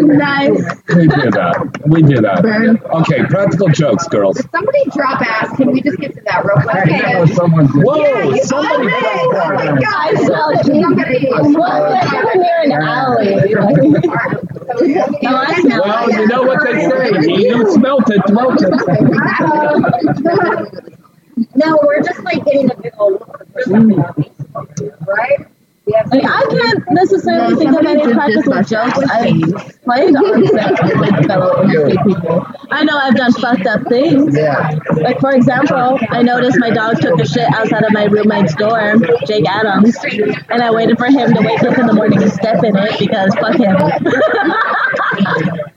nice. 0.00 0.58
We 0.88 1.06
do 1.06 1.30
that. 1.30 1.80
We 1.86 2.02
do 2.02 2.20
that. 2.20 2.44
Okay, 3.02 3.24
practical 3.26 3.68
jokes, 3.68 4.08
girls. 4.08 4.38
Somebody 4.50 4.84
drop 4.92 5.20
ass. 5.22 5.56
Can 5.56 5.70
we 5.72 5.80
just 5.80 5.98
get 5.98 6.12
to 6.14 6.20
that 6.26 6.44
real 6.44 6.56
quick? 6.62 6.74
I 7.04 7.12
know 7.12 7.26
someone 7.26 7.66
did. 7.66 7.76
Yeah, 7.76 7.82
Whoa, 7.84 8.36
somebody 8.42 8.84
love 8.84 8.90
it. 8.90 9.30
dropped 9.30 9.34
Oh 9.34 9.38
my 9.54 9.66
ass. 9.70 9.80
God. 9.80 10.64
Somebody- 10.64 10.80
Somebody. 10.80 11.28
Well, 11.30 11.82
like 11.90 12.10
when 12.24 12.40
in 12.64 12.72
an 12.72 12.82
alley. 12.82 13.30
No, 15.22 15.80
Well, 15.84 16.10
you 16.10 16.26
know 16.26 16.42
what 16.42 16.58
they 16.64 16.74
say. 16.88 17.02
He 17.26 17.48
who 17.50 17.70
smelt 17.72 18.10
it, 18.10 18.22
dwelt 18.26 18.60
it. 18.62 18.70
No, 21.54 21.78
we're 21.82 22.02
just 22.02 22.22
like 22.22 22.44
getting 22.44 22.70
a 22.70 22.74
big 22.74 22.92
old 22.98 23.20
mm. 23.20 25.06
right? 25.06 25.46
Like, 26.10 26.24
I 26.24 26.46
can't 26.50 26.84
necessarily 26.90 27.56
think 27.56 27.78
of 27.78 27.86
any 27.86 28.12
practical 28.12 28.62
jokes 28.62 28.98
I've 29.10 29.82
played 29.84 30.14
on 30.16 30.46
set 30.46 30.98
with 30.98 31.26
fellow 31.26 31.62
industry 31.62 31.96
people. 32.04 32.46
I 32.70 32.84
know 32.84 32.96
I've 32.96 33.16
done 33.16 33.32
fucked 33.32 33.66
up 33.66 33.82
things. 33.88 34.36
Like 34.96 35.20
for 35.20 35.32
example, 35.32 35.98
I 36.10 36.22
noticed 36.22 36.58
my 36.58 36.70
dog 36.70 37.00
took 37.00 37.18
a 37.20 37.26
shit 37.26 37.48
outside 37.54 37.84
of 37.84 37.92
my 37.92 38.04
roommate's 38.04 38.54
door, 38.56 38.96
Jake 39.26 39.48
Adams, 39.48 39.96
and 40.50 40.62
I 40.62 40.70
waited 40.70 40.98
for 40.98 41.06
him 41.06 41.34
to 41.34 41.40
wake 41.40 41.62
up 41.62 41.78
in 41.78 41.86
the 41.86 41.92
morning 41.94 42.22
and 42.22 42.32
step 42.32 42.62
in 42.64 42.76
it 42.76 42.98
because 42.98 43.34
fuck 43.34 43.56
him. 43.56 43.76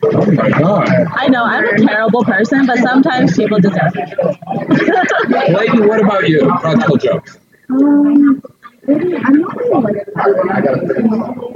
Oh 0.06 0.32
my 0.32 0.50
God. 0.50 0.90
I 1.16 1.28
know 1.28 1.44
I'm 1.44 1.66
a 1.66 1.78
terrible 1.78 2.24
person, 2.24 2.66
but 2.66 2.78
sometimes 2.80 3.36
people 3.36 3.60
deserve 3.60 3.94
it. 3.96 5.50
Lady, 5.54 5.80
what 5.88 6.02
about 6.02 6.28
you? 6.28 6.46
Practical 6.60 6.98
jokes. 6.98 7.40
Um, 7.70 8.44
I'm 8.86 9.40
not 9.40 9.56
really 9.56 9.82
like 9.82 10.08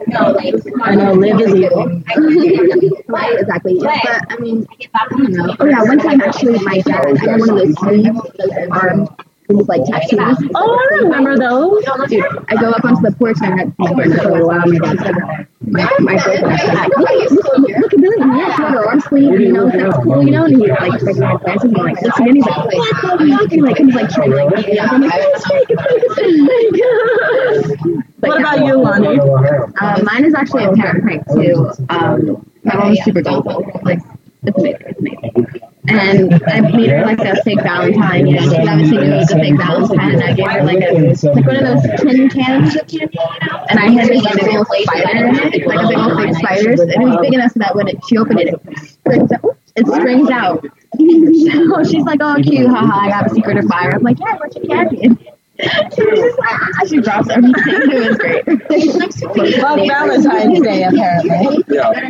no, 0.08 0.32
like 0.32 0.54
I 0.84 0.96
know, 0.96 1.14
live 1.14 1.42
is 1.42 1.56
evil. 1.56 1.86
right, 3.08 3.40
exactly. 3.40 3.78
But 3.80 4.32
I 4.32 4.38
mean, 4.40 4.66
I 4.94 5.08
don't 5.10 5.32
know. 5.32 5.56
Oh 5.60 5.66
yeah, 5.66 5.84
one 5.84 6.00
time 6.00 6.22
actually, 6.22 6.60
my 6.60 6.80
dad, 6.80 7.06
I 7.06 7.20
had 7.20 7.40
one 7.42 7.50
of 7.50 7.58
those 7.58 7.78
sleeves, 7.80 8.18
those 8.38 8.70
arm, 8.72 9.10
these 9.50 9.68
like 9.68 9.84
tattoos. 9.86 10.50
Oh, 10.56 10.78
I 10.78 10.98
remember 11.04 11.38
those. 11.38 11.84
Dude, 12.10 12.24
I 12.50 12.56
go 12.56 12.72
up 12.72 12.84
onto 12.84 13.02
the 13.02 13.16
porch 13.18 13.38
and 13.42 13.54
I 13.54 13.58
had 13.58 13.74
my 13.80 13.94
friend 13.94 14.14
for 14.16 14.40
a 14.40 14.46
while. 14.46 14.66
My 14.66 14.78
dad 14.80 15.00
said, 15.00 15.16
my 15.62 15.90
my 16.00 16.14
boyfriend 16.16 16.44
was 16.46 16.98
like, 16.98 17.30
look, 17.30 17.58
look 17.58 17.94
at 17.94 18.00
Billy, 18.00 18.16
it's 18.18 18.58
got 18.58 18.72
her 18.72 18.86
arm 18.88 19.00
sleeve, 19.02 19.40
you 19.40 19.52
know, 19.54 19.70
that's 19.70 19.98
cool, 20.04 20.24
you 20.24 20.32
know. 20.32 20.46
And 20.46 20.58
he's 20.58 20.70
like, 20.70 21.02
like 21.02 21.18
my 21.18 21.36
glasses, 21.38 21.64
and 21.64 21.74
like, 21.74 21.98
at 21.98 22.20
me, 22.20 22.28
and 22.28 22.36
he's 22.38 22.46
like, 22.46 22.58
what 22.58 22.74
the 22.74 22.76
fuck? 23.02 23.52
And 23.52 23.62
like, 23.64 23.78
he's 23.78 23.96
like 23.96 24.10
trying 24.10 24.32
to 24.32 24.36
like 24.38 24.56
beat 24.56 24.68
me 24.68 24.80
up. 24.80 24.92
I'm 24.92 25.02
like, 25.02 25.12
it's 25.16 25.48
fake, 25.48 25.68
it's 25.70 25.84
fake, 25.84 26.04
it's 26.06 27.82
fake. 27.82 28.06
What 28.20 28.40
about 28.40 28.66
you, 28.66 28.76
Lonnie? 28.76 29.20
Um, 29.20 30.06
mine 30.06 30.26
is 30.26 30.34
actually 30.34 30.66
a 30.66 30.74
parent 30.74 31.04
prank 31.04 31.26
too. 31.34 31.72
Um, 31.90 32.46
my 32.64 32.76
mom's 32.76 33.00
super 33.04 33.22
gullible. 33.22 33.66
Like, 33.84 34.00
it's 34.44 34.58
amazing. 34.58 34.82
It's 34.88 35.00
amazing. 35.00 35.62
And 35.90 36.44
I 36.48 36.60
made 36.62 36.90
her 36.90 37.06
like 37.06 37.20
a 37.20 37.42
fake 37.44 37.62
Valentine. 37.64 38.28
You 38.28 38.36
know, 38.36 38.50
she 38.50 38.68
obviously 38.68 38.98
knew 38.98 39.14
it 39.14 39.18
was 39.18 39.32
a 39.32 39.36
fake 39.36 39.58
Valentine, 39.58 40.12
and 40.12 40.24
I 40.24 40.34
gave 40.34 40.48
her 40.48 40.64
like 40.64 40.84
a 40.84 40.92
like 41.34 41.46
one 41.46 41.56
of 41.56 41.64
those 41.64 42.02
tin 42.02 42.30
cans 42.30 42.76
of 42.76 42.88
candy, 42.88 43.18
you 43.18 43.48
know. 43.48 43.66
And 43.70 43.80
I 43.80 43.90
had 43.90 44.10
this 44.10 44.24
like 44.24 44.36
big 44.36 44.56
old 44.56 44.68
spider 44.68 45.28
in 45.28 45.36
it, 45.54 45.68
like 45.68 45.84
a 45.84 45.88
big 45.88 45.98
old 45.98 46.18
fake 46.18 46.36
spiders, 46.36 46.80
and 46.82 46.92
it 46.92 47.00
was 47.00 47.18
big 47.22 47.34
enough 47.34 47.52
so 47.52 47.60
that 47.60 47.76
when 47.76 47.88
it, 47.88 47.98
she 48.08 48.18
opened 48.18 48.42
it, 48.42 48.54
it 48.54 48.88
springs 48.90 49.32
out. 49.32 49.58
It 49.76 49.88
springs 49.88 50.30
out. 50.30 50.66
so 50.98 51.84
she's 51.90 52.04
like, 52.04 52.20
"Oh, 52.22 52.36
cute, 52.44 52.70
haha! 52.70 53.06
I 53.06 53.10
got 53.10 53.32
a 53.32 53.34
secret 53.34 53.58
of 53.58 53.66
fire." 53.66 53.92
I'm 53.96 54.02
like, 54.02 54.20
"Yeah, 54.20 54.36
what's 54.38 54.56
your 54.58 54.66
candy?" 54.66 55.18
And 55.60 55.94
she 55.94 56.04
was 56.04 56.20
just 56.20 56.38
like, 56.38 56.52
ah, 56.52 56.86
she 56.88 56.98
drops 57.02 57.30
everything. 57.30 57.64
It 57.66 58.08
was 58.08 58.18
great. 58.18 58.46
Fuck 59.60 59.80
Valentine's 59.88 60.62
Day, 60.62 60.84
apparently. 60.84 61.64
Yeah. 61.68 62.10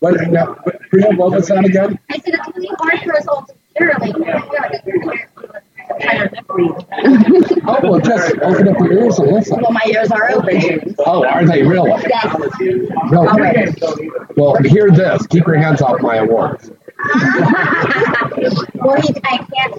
What, 0.00 0.14
now, 0.30 0.54
Priya, 0.90 1.10
what 1.16 1.32
was 1.32 1.48
that 1.48 1.64
again? 1.64 1.98
I 2.10 2.18
said 2.18 2.34
it's 2.34 2.56
really 2.56 2.68
hard 2.78 3.00
for 3.02 3.16
us 3.16 3.26
all 3.26 3.44
to 3.46 3.54
hear. 3.76 3.94
Like, 4.00 4.14
Oh, 6.50 7.78
well, 7.82 8.00
just 8.00 8.34
open 8.38 8.68
up 8.68 8.78
your 8.78 8.92
ears 8.92 9.18
and 9.18 9.32
listen. 9.32 9.60
well, 9.60 9.72
my 9.72 9.80
ears 9.86 10.10
are 10.10 10.30
open. 10.30 10.94
Oh, 10.98 11.24
are 11.24 11.44
they 11.46 11.62
really? 11.62 11.90
Yes. 12.08 12.34
Okay. 13.12 13.74
Well, 14.36 14.56
hear 14.64 14.90
this. 14.90 15.26
Keep 15.28 15.46
your 15.46 15.56
hands 15.56 15.80
off 15.82 16.00
my 16.00 16.16
awards. 16.16 16.70
Well, 18.74 19.00
he, 19.00 19.14
I 19.24 19.38
can't. 19.38 19.74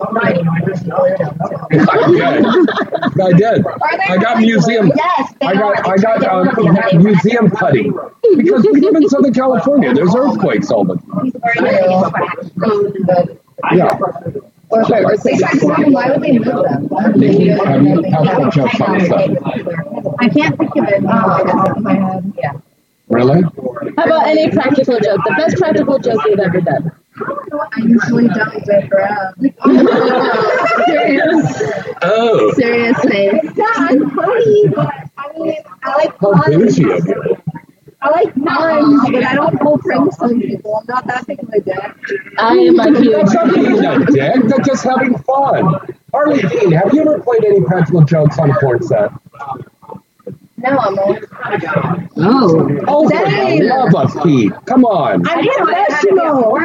I 3.22 3.34
did. 3.34 3.66
I 4.10 4.18
got 4.18 4.40
museum. 4.40 4.92
Yes, 4.96 5.34
I 5.42 5.54
got. 5.54 5.88
I 5.88 5.98
got 5.98 6.24
um, 6.26 7.02
museum 7.02 7.52
putting 7.52 7.94
because 8.38 8.66
we 8.72 8.80
live 8.80 8.96
in 8.96 9.10
Southern 9.10 9.34
California. 9.34 9.94
There's 9.94 10.16
earthquakes 10.16 10.72
all 10.72 10.86
the 10.86 10.96
time. 10.96 11.32
Yeah. 13.74 13.98
Why 14.70 14.82
would 16.10 16.22
they 16.22 16.38
move 16.38 16.46
them? 16.46 16.88
They 17.20 17.36
keep 17.36 17.58
having 17.66 18.04
practical 18.04 18.52
jokes 18.52 18.82
on 18.82 19.00
stuff. 19.02 19.22
I 20.20 20.30
can't 20.30 20.58
think 20.58 20.76
of 20.76 20.84
it 20.88 21.06
off 21.06 21.44
the 21.44 21.52
top 21.52 21.78
of 21.78 21.84
my 21.84 21.96
head. 21.96 22.34
Yeah. 22.38 22.54
Really? 23.10 23.42
How 23.98 24.06
about 24.06 24.28
any 24.28 24.52
practical 24.52 25.00
joke? 25.00 25.22
The 25.26 25.34
best 25.36 25.58
practical 25.58 25.98
joke 25.98 26.22
you've 26.26 26.40
ever 26.40 26.62
done. 26.62 26.92
I 27.22 27.82
usually 27.82 28.28
don't 28.28 28.66
joke 28.66 28.92
around. 28.92 29.36
Serious. 30.86 31.64
Oh. 32.02 32.54
Seriously. 32.54 33.30
Yeah, 33.58 33.66
I'm 33.76 34.10
funny, 34.12 34.68
but 34.70 34.88
I 35.18 35.38
mean, 35.38 35.58
I 35.84 35.96
like 35.98 36.18
How 36.22 36.32
fun. 36.32 36.54
bougie 36.54 36.90
of 36.90 37.06
you. 37.06 37.36
I 38.02 38.10
like 38.12 38.34
puns, 38.36 39.10
but 39.12 39.24
I 39.26 39.36
don't 39.36 39.60
pull 39.60 39.78
pranks 39.80 40.18
on 40.20 40.40
people. 40.40 40.78
I'm 40.78 40.86
not 40.88 41.06
that 41.08 41.28
big 41.28 41.44
of 41.44 41.50
a 41.50 41.60
dick. 41.60 41.78
I 42.38 42.54
am 42.54 42.76
like 42.76 43.04
you. 43.04 43.12
That's 43.18 43.34
not 43.34 43.54
being 43.54 43.84
a 43.84 44.06
dick. 44.06 44.44
That's 44.48 44.66
just 44.66 44.86
having 44.86 45.18
fun. 45.18 45.76
Harley 46.14 46.42
Dean, 46.42 46.72
have 46.72 46.94
you 46.94 47.02
ever 47.02 47.20
played 47.20 47.44
any 47.44 47.62
practical 47.66 48.02
jokes 48.06 48.40
on 48.40 48.50
a 48.50 48.54
porn 48.62 48.82
set? 48.82 49.12
No, 50.62 50.78
I'm 50.78 51.00
always 51.00 51.24
Oh. 52.18 52.68
Oh, 52.88 53.10
for 53.10 53.30
the 53.30 53.62
love 53.64 53.96
of 53.96 54.24
Pete. 54.24 54.52
Come 54.66 54.84
on. 54.86 55.28
I'm 55.28 55.46
professional. 55.46 56.58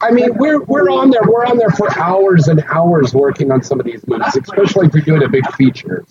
I 0.00 0.10
mean, 0.10 0.34
we're 0.36 0.62
we're 0.64 0.90
on 0.90 1.10
there. 1.10 1.22
We're 1.26 1.46
on 1.46 1.56
there 1.58 1.70
for 1.70 1.88
hours 1.98 2.48
and 2.48 2.62
hours 2.68 3.14
working 3.14 3.50
on 3.50 3.62
some 3.62 3.80
of 3.80 3.86
these 3.86 4.06
movies, 4.06 4.36
especially 4.36 4.86
if 4.88 4.94
you're 4.94 5.02
doing 5.04 5.22
a 5.22 5.28
big 5.28 5.50
feature. 5.54 6.04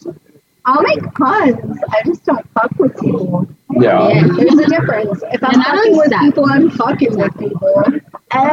I'll 0.67 0.81
make 0.81 1.03
puns. 1.13 1.79
I 1.91 2.01
just 2.05 2.25
don't 2.25 2.43
fuck 2.53 2.71
with 2.79 2.99
people. 2.99 3.47
Yeah. 3.79 4.23
There's 4.35 4.57
a 4.59 4.65
difference. 4.65 5.21
If 5.31 5.43
I'm 5.43 5.53
And 5.53 5.63
fucking 5.63 5.95
with 5.97 6.09
sad. 6.09 6.21
people, 6.21 6.45
I'm 6.49 6.69
fucking 6.71 7.15
with 7.17 7.37
people. 7.37 7.83
I'm 8.35 8.49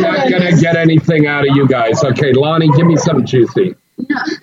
not 0.00 0.30
gonna 0.30 0.56
get 0.60 0.74
anything 0.76 1.26
out 1.28 1.48
of 1.48 1.54
you 1.56 1.68
guys. 1.68 2.02
Okay, 2.02 2.32
Lonnie, 2.32 2.68
give 2.76 2.86
me 2.86 2.96
some 2.96 3.24
juicy. 3.24 3.76
Because 3.96 4.36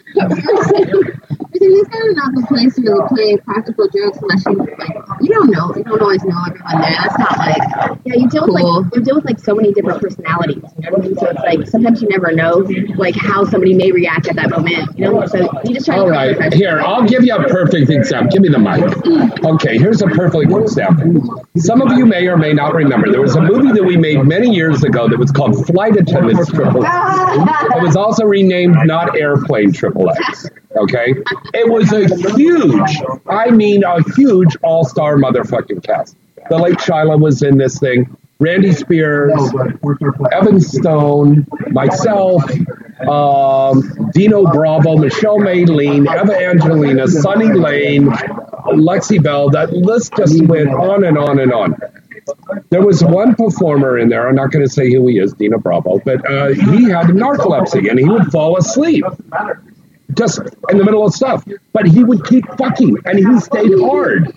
he's 1.69 1.88
not 1.90 2.06
enough 2.10 2.38
of 2.38 2.44
a 2.44 2.48
place 2.48 2.76
to 2.76 2.81
really 2.81 3.07
play 3.10 3.38
practical 3.38 3.88
jokes 3.90 4.18
unless 4.22 4.45
you 4.45 4.56
like 4.77 4.95
you 5.22 5.30
don't 5.30 5.49
know. 5.52 5.73
You 5.76 5.84
don't 5.84 6.02
always 6.02 6.23
know 6.23 6.35
everyone 6.48 6.81
there. 6.81 6.91
That's 6.91 7.18
not 7.19 7.38
like 7.38 7.98
Yeah, 8.06 8.15
you 8.15 8.30
deal 8.30 8.44
with 8.45 8.53
like 8.56 8.95
you 8.95 9.02
deal 9.02 9.15
with 9.15 9.26
like 9.26 9.40
so 9.40 9.56
many 9.56 9.73
different 9.73 10.02
personalities. 10.02 10.64
You 10.77 10.90
know 10.90 10.98
what 10.98 10.99
I 10.99 11.07
mean? 11.07 11.18
So 11.18 11.27
it's 11.30 11.40
like 11.41 11.68
sometimes 11.68 12.02
you 12.02 12.07
never 12.10 12.31
know 12.31 12.65
like 12.95 13.15
how 13.15 13.45
somebody 13.45 13.73
may 13.73 13.91
react 13.91 14.27
at 14.27 14.35
that 14.35 14.49
moment. 14.49 14.98
You 14.98 15.06
know, 15.06 15.26
so 15.27 15.38
you 15.65 15.73
just 15.73 15.85
try 15.85 15.98
All 15.98 16.06
to. 16.06 16.11
right, 16.11 16.53
here, 16.53 16.80
I'll 16.81 17.07
give 17.07 17.23
you 17.23 17.35
a 17.35 17.48
perfect 17.48 17.90
example. 17.90 18.31
Give 18.31 18.41
me 18.41 18.49
the 18.49 18.60
mic. 18.60 19.44
Okay, 19.45 19.77
here's 19.77 20.02
a 20.02 20.07
perfect 20.07 20.52
example. 20.52 21.45
Some 21.57 21.81
of 21.81 21.91
you 21.98 22.06
may 22.06 22.27
or 22.27 22.38
may 22.38 22.53
not 22.53 22.73
remember. 22.73 23.11
There 23.11 23.22
was 23.22 23.35
a 23.35 23.41
movie 23.41 23.72
that 23.72 23.84
we 23.84 23.98
made 23.98 24.23
many 24.26 24.53
years 24.53 24.84
ago 24.84 25.07
that 25.07 25.18
was 25.18 25.31
called 25.31 25.65
Flight 25.68 25.95
Attendants 25.95 26.49
Triple 26.52 26.85
X. 26.85 26.94
It 27.76 27.84
was 27.84 27.95
also 27.95 28.26
renamed 28.26 28.76
Not 28.85 29.18
Airplane 29.18 29.72
Triple 29.72 30.10
X. 30.10 30.48
Okay? 30.76 31.14
It 31.54 31.72
was 31.72 31.91
a 31.91 32.08
huge, 32.36 33.02
I 33.28 33.52
mean, 33.52 33.84
a 33.84 34.02
huge 34.16 34.56
all 34.64 34.86
star 34.86 35.18
motherfucking 35.18 35.84
cast. 35.84 36.18
The 36.50 36.58
late 36.58 36.78
Shyla 36.78 37.20
was 37.20 37.41
in 37.41 37.58
this 37.58 37.80
thing. 37.80 38.16
Randy 38.40 38.74
Spears, 38.74 39.32
Evan 40.34 40.60
Stone, 40.60 41.48
myself, 41.70 42.44
um, 43.08 44.10
Dino 44.14 44.44
Bravo, 44.52 44.98
Michelle 44.98 45.38
Maylene, 45.38 46.02
Eva 46.02 46.38
Angelina, 46.38 47.08
Sunny 47.08 47.54
Lane, 47.54 48.08
Lexi 48.08 49.22
Belle. 49.22 49.50
That 49.52 49.72
list 49.72 50.14
just 50.18 50.44
went 50.45 50.70
on 50.70 51.06
and 51.06 51.18
on 51.18 51.40
and 51.40 51.54
on. 51.54 51.76
There 52.70 52.82
was 52.82 53.04
one 53.04 53.36
performer 53.36 53.98
in 53.98 54.10
there. 54.10 54.28
I'm 54.28 54.36
not 54.36 54.52
going 54.52 54.66
to 54.66 54.72
say 54.72 54.91
who 54.91 55.08
he 55.08 55.20
is, 55.20 55.34
Dino 55.34 55.58
Bravo, 55.58 56.00
but 56.04 56.30
uh, 56.30 56.48
he 56.48 56.86
had 56.90 57.08
narcolepsy 57.08 57.90
and 57.90 58.00
he 58.00 58.06
would 58.06 58.32
fall 58.32 58.58
asleep 58.58 59.06
just 60.15 60.40
in 60.69 60.77
the 60.77 60.84
middle 60.84 61.06
of 61.06 61.14
stuff. 61.14 61.44
But 61.73 61.88
he 61.88 62.03
would 62.03 62.26
keep 62.26 62.45
fucking, 62.57 62.98
and 63.06 63.18
he 63.18 63.40
stayed 63.40 63.72
hard. 63.80 64.34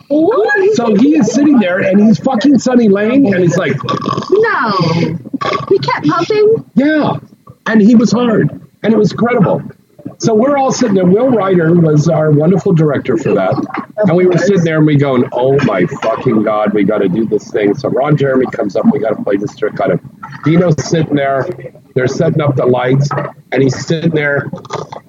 So 0.75 0.95
he 0.95 1.17
is 1.17 1.33
sitting 1.33 1.59
there, 1.59 1.79
and 1.81 2.01
he's 2.01 2.19
fucking 2.19 2.59
Sunny 2.59 2.89
Lane, 2.89 3.27
and 3.33 3.43
he's 3.43 3.57
like, 3.57 3.77
No, 4.31 4.71
he 5.69 5.79
kept 5.79 6.07
pumping. 6.09 6.71
yeah, 6.75 7.19
and 7.67 7.81
he 7.81 7.95
was 7.95 8.13
hard, 8.13 8.51
and 8.83 8.93
it 8.93 8.97
was 8.97 9.13
incredible. 9.13 9.63
So 10.19 10.35
we're 10.35 10.57
all 10.57 10.73
sitting 10.73 10.95
there. 10.95 11.05
Will 11.05 11.31
Ryder 11.31 11.75
was 11.75 12.09
our 12.09 12.31
wonderful 12.31 12.73
director 12.73 13.17
for 13.17 13.35
that, 13.35 13.55
and 13.97 14.17
we 14.17 14.27
were 14.27 14.39
sitting 14.39 14.65
there 14.65 14.79
and 14.79 14.87
we 14.87 14.97
going, 14.97 15.25
"Oh 15.33 15.63
my 15.65 15.87
fucking 15.87 16.43
god, 16.43 16.73
we 16.73 16.85
got 16.85 16.99
to 16.99 17.09
do 17.09 17.27
this 17.27 17.51
thing." 17.51 17.75
So 17.75 17.89
Ron 17.89 18.17
Jeremy 18.17 18.47
comes 18.53 18.77
up, 18.77 18.87
we 18.93 18.99
got 18.99 19.17
to 19.17 19.23
play 19.23 19.37
this 19.37 19.55
trick 19.57 19.81
on 19.81 19.93
him. 19.93 20.21
Dino's 20.45 20.83
sitting 20.85 21.15
there. 21.15 21.47
They're 21.95 22.09
setting 22.09 22.41
up 22.41 22.57
the 22.57 22.67
lights, 22.67 23.09
and 23.53 23.63
he's 23.63 23.87
sitting 23.87 24.11
there, 24.11 24.51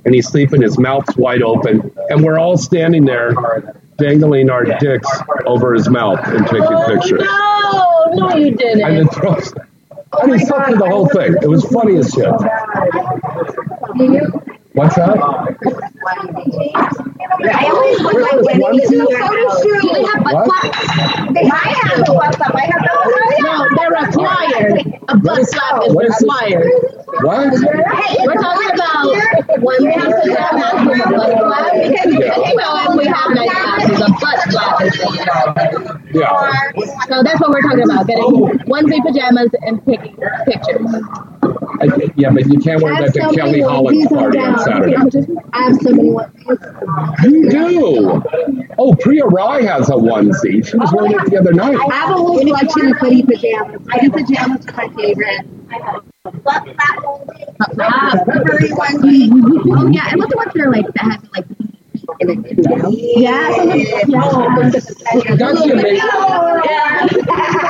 and 0.06 0.16
he's 0.16 0.28
sleeping. 0.28 0.62
His 0.62 0.78
mouth's 0.78 1.16
wide 1.18 1.42
open, 1.42 1.92
and 2.10 2.24
we're 2.24 2.40
all 2.40 2.58
standing 2.58 3.06
there, 3.06 3.34
dangling 3.98 4.50
our 4.50 4.64
dicks 4.64 5.10
over 5.46 5.74
his 5.74 5.90
mouth 5.90 6.20
and 6.24 6.46
taking 6.46 6.64
oh, 6.64 6.88
pictures. 6.88 7.22
No, 7.22 8.06
no, 8.14 8.36
you 8.36 8.52
didn't. 8.56 8.84
And 8.84 8.98
then 8.98 9.08
throws. 9.10 9.54
I 10.14 10.26
mean, 10.26 10.40
the 10.40 10.88
whole 10.90 11.08
thing. 11.10 11.36
It 11.42 11.50
was 11.50 11.66
funny 11.66 11.98
as 11.98 12.12
shit. 12.12 12.32
What's 14.78 14.96
that? 14.98 17.07
I 17.30 17.66
always 17.70 18.00
look 18.02 18.14
he's 18.74 18.92
in 18.92 19.00
the 19.00 19.12
photo 19.20 19.46
shoot. 19.62 19.82
Do 19.82 19.90
they 19.94 20.04
have 20.04 20.22
flaps? 20.24 21.34
They 21.34 21.44
might 21.48 21.76
have 21.84 22.06
the 22.06 22.14
butt 22.14 22.36
flap. 22.36 22.56
I 22.56 22.66
have 22.66 22.82
No, 23.44 23.68
they're 23.78 23.94
required. 23.94 25.00
A 25.10 25.16
butt 25.18 25.44
slap 25.48 25.84
is 25.86 25.94
What 25.94 26.06
is 26.06 26.16
this? 26.18 26.22
required. 26.24 26.68
What? 27.24 27.54
Hey, 27.54 28.18
We're 28.26 28.36
talking 28.42 28.72
about 28.74 29.06
when 29.64 29.80
we 29.86 29.92
have 29.94 30.12
pajamas 30.20 30.88
with 30.88 31.06
a 31.06 31.10
butt 31.14 31.32
flap. 31.38 31.74
Because 31.74 32.12
you 32.14 32.56
know, 32.58 32.72
if 32.84 32.96
we 32.98 33.06
have 33.06 33.30
nice 33.36 33.54
classes, 33.54 34.00
a 34.02 34.10
butt 34.18 34.40
flap 34.52 34.82
is 34.82 34.94
required. 34.98 35.98
Yeah. 36.14 36.72
So 37.08 37.24
that's 37.24 37.40
what 37.40 37.50
we're 37.52 37.62
talking 37.62 37.84
about. 37.84 38.08
Getting 38.08 38.60
onesie 38.68 39.02
pajamas 39.06 39.52
and 39.62 39.84
taking 39.86 40.16
pictures. 40.46 40.88
I, 41.80 42.12
yeah, 42.16 42.32
but 42.32 42.46
you 42.48 42.60
can't 42.60 42.82
wear 42.82 42.96
that 43.00 43.14
to 43.14 43.20
Kelly 43.36 43.62
Holland's 43.62 44.08
party 44.08 44.40
on 44.40 44.58
Saturday. 44.60 44.96
I 45.54 45.64
have 45.64 45.78
so 45.82 45.92
many 45.92 46.10
ones. 46.10 46.34
You 47.24 47.50
do. 47.50 48.24
Oh, 48.78 48.96
Priya 49.00 49.26
Rai 49.26 49.66
has 49.66 49.90
a 49.90 49.94
onesie. 49.94 50.66
She 50.66 50.78
was 50.78 50.94
wearing 50.94 51.14
it 51.14 51.30
the 51.30 51.38
other 51.40 51.54
night. 51.54 51.78
I 51.90 51.96
have 51.96 52.12
a 52.12 52.14
whole 52.14 52.40
collection 52.40 52.92
of 52.92 52.98
hoodie 52.98 53.24
pajamas. 53.24 53.88
I 53.92 54.00
do 54.00 54.12
pajamas 54.12 54.66
are 54.68 54.74
my 54.74 54.96
favorite. 54.96 55.48
I 55.70 55.78
have 55.84 56.04
butt 56.44 56.64
flap 56.64 57.04
ones, 57.04 58.20
furry 58.26 58.70
onesie. 58.70 59.30
Oh 59.78 59.88
yeah, 59.88 60.10
and 60.12 60.20
what 60.20 60.30
the 60.30 60.38
ones 60.38 60.52
that 60.54 60.66
are 60.66 60.72
like 60.72 60.88
that 60.94 61.04
have 61.04 61.30
like 61.36 61.46
in 61.60 61.67
Yeah, 62.20 63.50
That's 65.36 65.62
amazing. 65.62 66.02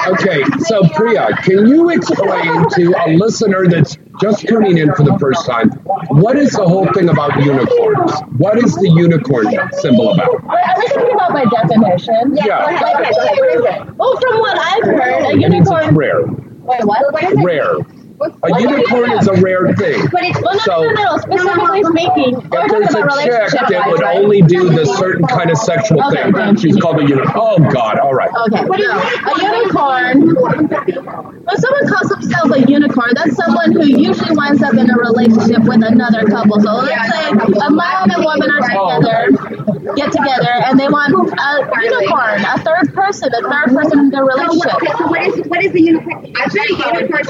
Okay, 0.07 0.43
so 0.59 0.88
Priya, 0.93 1.35
can 1.43 1.68
you 1.68 1.89
explain 1.89 2.69
to 2.69 2.93
a 3.05 3.18
listener 3.18 3.68
that's 3.68 3.97
just 4.22 4.47
tuning 4.47 4.77
in 4.77 4.93
for 4.93 5.03
the 5.03 5.18
first 5.19 5.45
time 5.45 5.69
what 6.09 6.38
is 6.38 6.51
the 6.51 6.68
whole 6.68 6.88
thing 6.93 7.09
about 7.09 7.43
unicorns? 7.43 8.14
What 8.38 8.57
is 8.64 8.76
the 8.76 8.89
unicorn 8.89 9.47
symbol 9.73 10.14
about? 10.14 10.30
Are 10.45 10.76
we 10.77 10.88
talking 10.88 11.14
about 11.14 11.31
my 11.31 11.45
definition? 11.45 12.38
Yeah. 12.38 12.64
Like, 12.64 12.81
what 12.81 13.07
is 13.07 13.65
it? 13.65 13.95
Well, 13.97 14.19
from 14.22 14.39
what 14.39 14.57
I've 14.59 14.84
heard, 14.84 15.26
a 15.26 15.35
means 15.35 15.69
it's 15.69 15.91
rare. 15.93 16.26
Wait, 16.26 16.84
what? 16.84 17.11
What 17.14 17.23
is 17.23 17.31
it? 17.34 17.43
Rare. 17.43 17.77
A 18.19 18.60
unicorn 18.61 19.11
is 19.11 19.27
a 19.27 19.34
rare 19.34 19.73
thing. 19.76 20.07
But 20.11 20.23
it's 20.23 20.41
well, 20.41 20.53
no, 20.56 20.60
So- 20.60 20.81
no, 20.81 20.89
no, 20.89 21.03
no. 21.03 21.18
Specifically 21.18 21.84
speaking, 21.84 22.35
If 22.52 22.72
there's 22.72 22.95
a 22.95 23.49
chick 23.52 23.68
that 23.69 23.84
would 23.89 24.02
right? 24.02 24.18
only 24.18 24.41
do 24.41 24.69
this 24.69 24.89
certain 24.98 25.27
kind 25.27 25.52
of 25.52 25.57
sexual 25.57 26.03
Okay. 26.07 26.31
thing, 26.31 26.56
she's 26.56 26.76
called 26.77 26.99
a 26.99 27.03
unicorn. 27.06 27.31
Oh 27.35 27.60
God! 27.72 27.99
All 27.99 28.14
right. 28.14 28.30
Okay, 28.48 28.65
What 28.65 28.80
no. 28.80 28.98
a 28.98 29.57
unicorn. 29.57 30.35
When 30.35 31.57
someone 31.57 31.88
calls 31.88 32.10
themselves 32.10 32.52
a 32.56 32.61
unicorn, 32.69 33.11
that's 33.14 33.35
someone 33.35 33.72
who 33.72 33.85
usually 33.85 34.35
winds 34.35 34.64
up 34.64 34.73
in 34.73 34.89
a 34.89 34.95
relationship 34.98 35.64
with 35.64 35.84
another 35.84 36.26
couple. 36.26 36.60
So 36.60 36.73
let's 36.73 37.11
say 37.14 37.30
a 37.30 37.72
man 37.72 38.11
and 38.11 38.23
woman 38.26 38.49
are 38.49 38.61
together, 38.68 39.94
get 39.95 40.11
together, 40.11 40.49
and 40.65 40.80
they 40.80 40.88
want 40.89 41.14
a 41.14 41.84
unicorn, 41.84 42.41
a 42.41 42.57
third 42.64 42.94
person, 42.94 43.30
a 43.34 43.41
third 43.49 43.76
person 43.76 43.99
in 43.99 44.10
their 44.10 44.26
relationship. 44.26 44.72
So 44.98 45.07
what 45.07 45.22
is 45.22 45.48
what 45.48 45.64
is 45.64 45.72
the 45.72 45.81
unicorn? 45.81 46.34
I'm 46.35 46.49
trying 46.49 46.68
to 46.68 46.73
unicorn. 46.73 47.23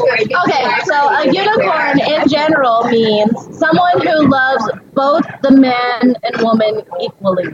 Okay, 0.48 0.64
so 0.86 0.94
a 0.96 1.26
unicorn 1.32 2.00
in 2.02 2.28
general 2.28 2.84
means 2.86 3.58
someone 3.58 4.02
who 4.02 4.28
loves 4.28 4.64
both 4.94 5.26
the 5.42 5.52
man 5.52 6.16
and 6.24 6.42
woman 6.42 6.82
equally. 7.02 7.46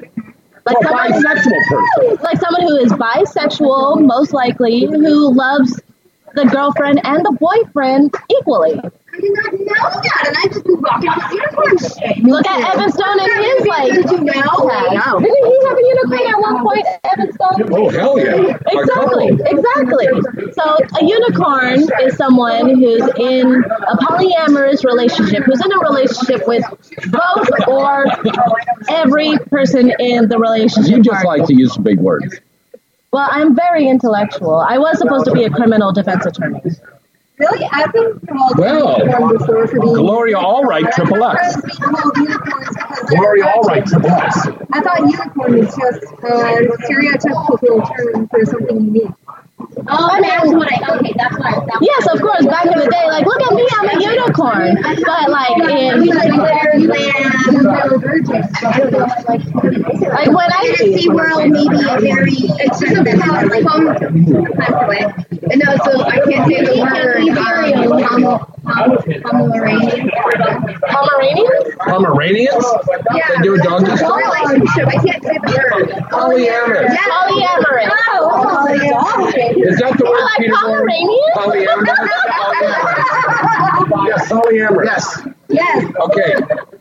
Like 0.65 0.79
Well, 0.79 0.83
someone, 0.83 1.11
bisexual 1.11 1.61
person. 1.67 2.17
like 2.23 2.39
someone 2.39 2.61
who 2.61 2.75
is 2.77 2.93
bisexual, 2.93 4.05
most 4.05 4.33
likely, 4.33 4.85
who 4.85 5.33
loves 5.33 5.79
the 6.35 6.45
girlfriend 6.45 7.05
and 7.05 7.25
the 7.25 7.31
boyfriend 7.39 8.13
equally. 8.39 8.79
I 9.15 9.19
did 9.21 9.31
not 9.33 9.53
know 9.53 10.01
that, 10.01 10.23
and 10.27 10.35
I 10.37 10.47
just 10.47 10.63
been 10.65 10.75
rocking 10.81 11.11
with 11.15 11.31
unicorn 11.31 11.77
shit. 11.77 12.23
Look 12.23 12.47
at 12.47 12.73
Evan 12.75 12.91
Stone 12.91 13.19
and 13.19 13.31
his 13.45 13.67
like. 13.67 13.93
Did 13.93 14.09
you 14.11 14.21
know? 14.21 14.33
tag. 14.33 15.21
Didn't 15.21 15.45
he 15.45 15.59
have 15.67 15.77
a 15.77 15.85
unicorn 15.85 16.27
at 16.33 16.39
one 16.41 16.63
point, 16.63 16.85
Evan 17.03 17.31
Stone? 17.33 17.73
Oh 17.73 17.89
hell 17.89 18.17
yeah! 18.19 18.33
A 18.33 18.79
Exactly, 18.79 19.37
couple. 19.37 19.45
exactly. 19.45 20.07
So 20.53 20.77
a 20.99 21.05
unicorn 21.05 21.85
is 22.01 22.17
someone 22.17 22.69
who's 22.69 23.03
in 23.19 23.63
a 23.87 23.97
polyamorous 23.97 24.83
relationship, 24.83 25.43
who's 25.43 25.63
in 25.63 25.71
a 25.71 25.79
relationship 25.79 26.47
with 26.47 26.63
both 27.11 27.67
or 27.67 28.05
every 28.89 29.37
person 29.49 29.91
in 29.99 30.27
the 30.27 30.37
relationship. 30.39 30.91
You 30.97 31.03
just 31.03 31.23
party. 31.23 31.39
like 31.41 31.47
to 31.49 31.53
use 31.55 31.77
big 31.77 31.99
words. 31.99 32.39
Well, 33.11 33.27
I'm 33.31 33.55
very 33.55 33.87
intellectual. 33.87 34.55
I 34.55 34.79
was 34.79 34.97
supposed 34.97 35.25
to 35.25 35.31
be 35.33 35.43
a 35.43 35.49
criminal 35.51 35.91
defense 35.91 36.25
attorney. 36.25 36.61
Really? 37.39 37.67
I've 37.71 37.91
been 37.91 38.19
called 38.29 38.57
Well, 38.59 38.99
unicorn 38.99 39.37
before 39.37 39.67
for 39.67 39.79
being 39.81 39.95
Gloria 39.95 40.35
Allred, 40.37 40.91
triple 40.91 41.23
X. 41.23 41.55
I've 41.55 41.61
been 41.63 41.71
called 41.95 42.17
unicorns 42.17 42.67
because 42.69 43.07
they're 43.09 43.17
Gloria 43.17 43.45
Allred, 43.45 43.85
triple 43.87 44.11
X. 44.11 44.47
I 44.71 44.81
thought 44.81 44.99
unicorn 44.99 45.57
was 45.59 45.75
just 45.75 46.03
a 46.03 46.85
stereotypical 46.85 47.97
term 47.97 48.27
for 48.27 48.45
something 48.45 48.85
unique. 48.85 49.11
Oh, 49.87 50.19
that's 50.21 50.51
what 50.51 50.71
I. 50.71 50.95
Okay, 50.97 51.13
that's 51.15 51.37
what 51.37 51.47
I. 51.47 51.77
Yes, 51.81 52.07
of 52.13 52.21
course. 52.21 52.45
Back 52.45 52.65
in 52.65 52.77
the 52.79 52.87
day, 52.87 53.07
like, 53.07 53.25
look 53.25 53.41
at 53.41 53.53
me, 53.53 53.67
I'm 53.71 53.89
a 53.89 54.01
unicorn. 54.01 54.77
But 55.03 55.29
like 55.29 55.57
in 55.69 56.05
like 60.13 60.29
when 60.31 60.51
I 60.51 60.73
Fantasy 60.77 61.09
world, 61.09 61.49
maybe 61.49 61.75
a 61.75 61.99
very 61.99 62.31
it's 62.33 62.79
just 62.79 62.95
a 62.95 63.03
pom 63.19 63.49
pom 63.63 64.73
away. 64.85 65.05
No, 65.55 65.75
so 65.83 66.01
I 66.03 66.19
can't 66.23 66.47
say 66.49 66.63
the 66.63 66.79
word 66.81 67.27
um, 68.07 68.23
pom 68.63 68.97
Pomeranian. 69.23 70.09
Pomeranians? 70.87 71.75
Pomeranians? 71.79 72.65
Yeah, 73.13 73.27
They 73.35 73.43
do 73.43 73.55
a 73.55 73.57
doggy 73.57 73.91
it's 73.91 74.01
a 74.01 74.05
relationship. 74.07 74.87
I 74.87 74.97
can't 75.03 75.23
say 75.23 75.37
the 75.37 75.51
word. 75.51 75.89
Polyamorous. 76.09 76.89
Yeah. 76.89 77.11
Polyamorous. 77.11 77.89
Oh, 78.09 78.21
polyamorous. 78.47 79.52
Is 79.61 79.77
that 79.79 79.97
the 79.97 80.05
You 80.05 80.11
word? 80.11 80.21
like 80.21 80.37
Peter? 80.37 80.53
Pomeranians? 80.55 81.33
Polyamorous. 81.35 81.97
Polyamorous. 82.39 84.07
Yes, 84.07 84.31
polyamorous. 84.31 84.85
Yes. 84.85 85.27
Yes. 85.49 85.95
Okay. 85.99 86.33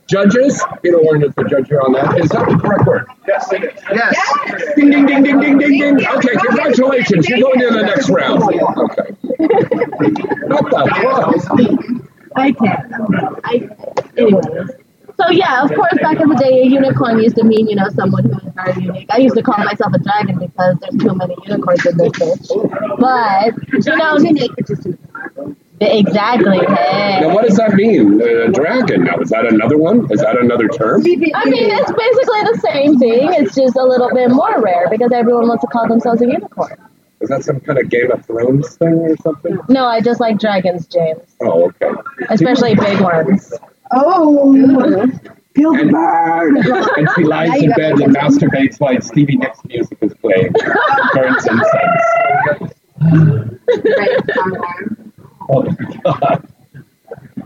Judges, 0.07 0.63
Peter 0.83 1.01
Warren 1.01 1.23
is 1.25 1.35
the 1.35 1.45
judge 1.45 1.69
here 1.69 1.81
on 1.81 1.93
that. 1.93 2.19
Is 2.19 2.29
that 2.31 2.49
the 2.49 2.57
correct 2.59 2.87
word? 2.87 3.07
Yes. 3.27 3.49
Yes. 3.53 4.17
Ding, 4.77 4.91
ding, 4.91 5.07
ding, 5.07 5.23
ding, 5.23 5.41
ding, 5.41 5.59
ding, 5.59 5.79
ding. 5.79 6.07
Okay, 6.07 6.35
congratulations. 6.47 7.29
You're 7.29 7.41
going 7.41 7.61
to 7.61 7.71
the 7.71 7.83
next 7.83 8.11
round. 8.11 8.43
Okay. 8.43 9.15
What 10.49 10.65
the 10.71 10.83
fuck? 11.03 11.35
I 12.37 12.53
can't. 12.53 12.93
I, 13.45 13.69
anyways. 14.19 14.71
So 15.19 15.31
yeah, 15.31 15.63
of 15.65 15.71
course, 15.75 15.95
back 16.01 16.21
in 16.21 16.29
the 16.29 16.37
day, 16.37 16.63
a 16.63 16.67
unicorn 16.67 17.19
used 17.21 17.37
to 17.37 17.45
mean, 17.45 17.69
you 17.69 17.77
know, 17.77 17.89
someone 17.91 18.25
who 18.25 18.37
is 18.39 18.53
very 18.55 18.83
unique. 18.85 19.07
I 19.11 19.19
used 19.19 19.37
to 19.37 19.43
call 19.43 19.59
myself 19.59 19.93
a 19.95 19.99
dragon 19.99 20.39
because 20.39 20.77
there's 20.81 20.97
too 21.03 21.15
many 21.15 21.35
unicorns 21.47 21.85
in 21.87 21.97
this 21.97 22.13
bitch. 22.13 22.99
But 22.99 23.85
you 23.87 23.97
know, 23.97 24.17
unique, 24.19 24.51
exactly. 25.81 26.59
Hey. 26.59 27.19
Now, 27.21 27.35
what 27.35 27.45
does 27.47 27.57
that 27.57 27.75
mean? 27.75 28.21
A 28.23 28.49
dragon. 28.51 29.05
Now, 29.05 29.19
is 29.19 29.31
that 29.31 29.47
another 29.47 29.77
one? 29.79 30.11
Is 30.11 30.21
that 30.21 30.39
another 30.39 30.69
term? 30.69 31.03
I 31.03 31.05
mean, 31.05 31.23
it's 31.35 31.93
basically 31.93 32.43
the 32.53 32.61
same 32.73 32.99
thing. 32.99 33.33
It's 33.35 33.55
just 33.55 33.77
a 33.77 33.83
little 33.85 34.11
bit 34.15 34.31
more 34.31 34.61
rare 34.61 34.89
because 34.91 35.13
everyone 35.13 35.49
wants 35.49 35.63
to 35.63 35.67
call 35.69 35.89
themselves 35.89 36.23
a 36.23 36.27
unicorn. 36.27 36.77
Is 37.21 37.29
that 37.29 37.45
some 37.45 37.61
kind 37.61 37.79
of 37.79 37.89
Game 37.89 38.11
of 38.11 38.25
Thrones 38.27 38.77
thing 38.77 38.95
or 38.95 39.17
something? 39.19 39.57
No, 39.69 39.87
I 39.87 40.01
just 40.01 40.19
like 40.21 40.41
dragons, 40.41 40.89
James, 40.89 41.23
Oh, 41.41 41.67
okay. 41.69 41.91
especially 42.31 42.75
big 42.75 43.01
ones. 43.01 43.53
Oh. 43.95 44.55
Feel 45.55 45.73
the 45.73 45.85
burn. 45.85 46.57
And 46.97 47.09
she 47.15 47.25
lies 47.25 47.63
in 47.63 47.71
bed 47.73 48.01
and 48.01 48.15
masturbates 48.15 48.81
while 48.81 49.01
Stevie 49.01 49.37
Nicks 49.37 49.63
music 49.67 49.99
is 50.01 50.15
playing. 50.15 50.53
Burns 51.15 51.47
incense. 51.47 52.73
Oh 55.51 55.63
my 55.63 55.75
god. 56.03 56.49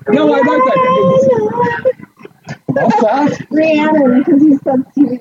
No, 0.09 0.33
I 0.33 0.37
like 0.37 0.47
that. 0.47 1.95
What's 2.67 3.01
that? 3.01 3.47
Rhiannon, 3.51 4.19
because 4.19 4.43
he's 4.43 4.63
so 4.63 4.77
cute. 4.95 5.21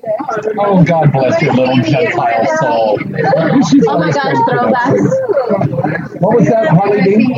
Oh, 0.58 0.84
God 0.84 1.10
bless 1.12 1.42
your 1.42 1.54
little 1.54 1.76
Gentile 1.76 2.46
soul. 2.58 3.00
Oh 3.00 3.98
my 3.98 4.10
gosh, 4.12 4.36
throwbacks. 4.46 6.20
What 6.20 6.36
was 6.36 6.46
that, 6.48 6.68
Harley 6.68 7.02
Dean? 7.02 7.34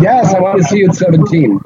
Yes, 0.00 0.34
I 0.34 0.38
want 0.40 0.58
to 0.58 0.64
see 0.64 0.78
you 0.78 0.88
at 0.90 0.94
17. 0.94 1.60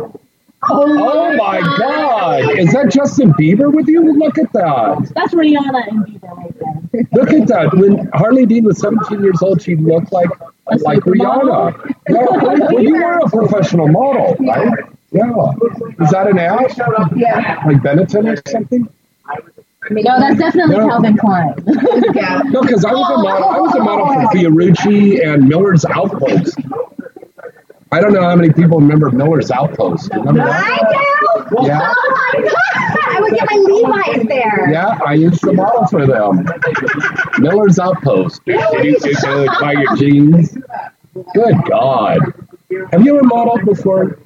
Is 2.63 2.73
that 2.75 2.91
Justin 2.93 3.33
Bieber 3.33 3.73
with 3.73 3.89
you? 3.89 4.17
Look 4.17 4.39
at 4.39 4.53
that! 4.53 5.11
That's 5.17 5.35
Rihanna 5.35 5.89
and 5.89 6.07
Bieber 6.07 6.37
right 6.37 6.55
there. 6.93 7.03
Look 7.13 7.31
at 7.33 7.49
that! 7.49 7.75
When 7.75 8.09
Harley 8.15 8.47
Dean 8.47 8.65
was 8.65 8.79
17 8.79 9.21
years 9.23 9.43
old, 9.43 9.61
she 9.61 9.75
looked 9.75 10.13
like 10.13 10.31
like 10.83 11.01
Rihanna. 11.01 11.95
Yeah, 12.09 12.25
well, 12.41 12.83
you 12.83 12.95
were 12.95 13.19
a 13.19 13.29
professional 13.29 13.89
model, 13.89 14.37
right? 14.41 14.79
Yeah. 15.11 15.53
Is 16.01 16.11
that 16.11 16.29
an 16.29 16.39
ad? 16.39 16.73
Yeah. 17.17 17.63
Like 17.67 17.79
Benetton 17.79 18.33
or 18.33 18.51
something? 18.51 18.89
No, 19.91 20.21
that's 20.21 20.39
definitely 20.39 20.77
No. 20.77 20.89
Calvin 20.89 21.17
Klein. 21.19 21.55
No, 22.53 22.63
because 22.63 22.85
I 22.85 22.93
was 22.93 23.11
a 23.11 23.23
model. 23.23 23.49
I 23.49 23.59
was 23.59 23.75
a 23.75 23.83
model 23.83 24.07
for 24.07 24.39
Fiorucci 24.39 25.27
and 25.27 25.49
Miller's 25.49 25.85
Outpost. 25.85 26.57
I 27.93 28.01
don't 28.01 28.15
know 28.15 28.23
how 28.23 28.35
many 28.35 28.51
people 28.51 28.79
remember 28.79 29.11
Miller's 29.11 29.51
Outpost. 29.51 30.11
Remember 30.15 30.45
that? 30.45 30.65
I 30.67 30.79
do. 30.79 31.67
Yeah. 31.67 31.93
Oh 31.95 32.33
my 32.35 32.43
god! 32.43 32.99
I 33.15 33.21
would 33.21 33.35
get 33.35 33.47
my 33.51 33.57
Levi's 33.57 34.27
there. 34.27 34.71
Yeah, 34.73 34.99
I 35.07 35.13
used 35.15 35.43
to 35.43 35.53
model 35.53 35.87
for 35.89 36.07
them. 36.07 36.47
Miller's 37.39 37.79
Outpost. 37.79 38.43
Buy 38.47 39.75
your 39.77 39.97
jeans. 39.97 40.57
Good 41.35 41.55
God. 41.69 42.19
Have 42.93 43.05
you 43.05 43.19
ever 43.19 43.27
modeled 43.27 43.67
before? 43.67 44.19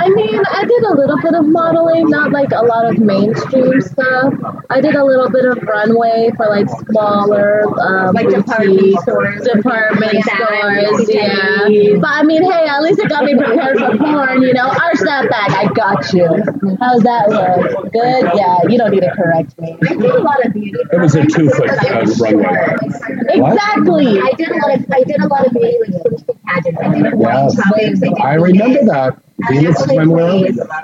I 0.00 0.08
mean, 0.10 0.40
I 0.52 0.64
did 0.64 0.82
a 0.84 0.94
little 0.94 1.18
bit 1.20 1.34
of 1.34 1.44
modeling, 1.46 2.08
not 2.08 2.30
like 2.30 2.50
a 2.52 2.64
lot 2.64 2.86
of 2.86 2.98
mainstream 2.98 3.80
stuff. 3.80 4.32
I 4.70 4.80
did 4.80 4.94
a 4.94 5.04
little 5.04 5.28
bit 5.28 5.44
of 5.44 5.58
runway 5.64 6.30
for 6.36 6.46
like 6.46 6.68
smaller, 6.88 7.64
um, 7.80 8.14
Like 8.14 8.28
department 8.28 9.00
stores. 9.02 9.42
department 9.42 10.14
Yeah, 10.14 10.22
stores. 10.22 11.08
yeah. 11.12 11.66
Yeah, 11.66 11.96
but 12.00 12.10
I 12.10 12.22
mean, 12.22 12.42
hey, 12.44 12.66
at 12.68 12.80
least 12.82 13.00
it 13.00 13.08
got 13.08 13.24
me 13.24 13.34
prepared 13.36 13.78
for 13.78 13.96
porn. 13.98 14.42
You 14.42 14.54
know, 14.54 14.68
arch 14.68 15.00
that 15.04 15.26
back. 15.30 15.50
I 15.50 15.66
got 15.74 16.12
you. 16.12 16.28
How's 16.80 17.02
that 17.02 17.28
look? 17.28 17.92
Good. 17.92 18.30
Yeah, 18.36 18.56
you 18.68 18.78
don't 18.78 18.92
need 18.92 19.00
to 19.00 19.12
correct 19.16 19.58
me. 19.58 19.76
I 19.82 19.94
did 19.94 20.04
a 20.04 20.20
lot 20.22 20.44
of 20.46 20.52
beauty. 20.52 20.78
It 20.92 21.00
was 21.00 21.14
a 21.16 21.26
two 21.26 21.50
foot 21.50 21.70
uh, 21.70 22.06
runway. 22.20 22.76
Exactly. 23.30 24.20
I 24.20 24.32
did 24.36 24.48
a 24.48 24.54
lot 24.56 24.78
of 24.78 24.86
I 24.92 25.02
did 25.02 25.20
a 25.20 25.26
lot 25.26 25.46
of 25.46 25.52
beauty 25.52 25.78
like 25.82 26.02
Christmas 26.02 26.36
pageants. 26.46 26.80
I 26.80 26.88
did 26.94 27.06
a 27.12 27.16
Yes. 27.18 27.56
topics. 27.56 28.00
I 28.20 28.28
I 28.30 28.34
remember 28.34 28.84
that. 28.86 29.18
Venus. 29.46 29.86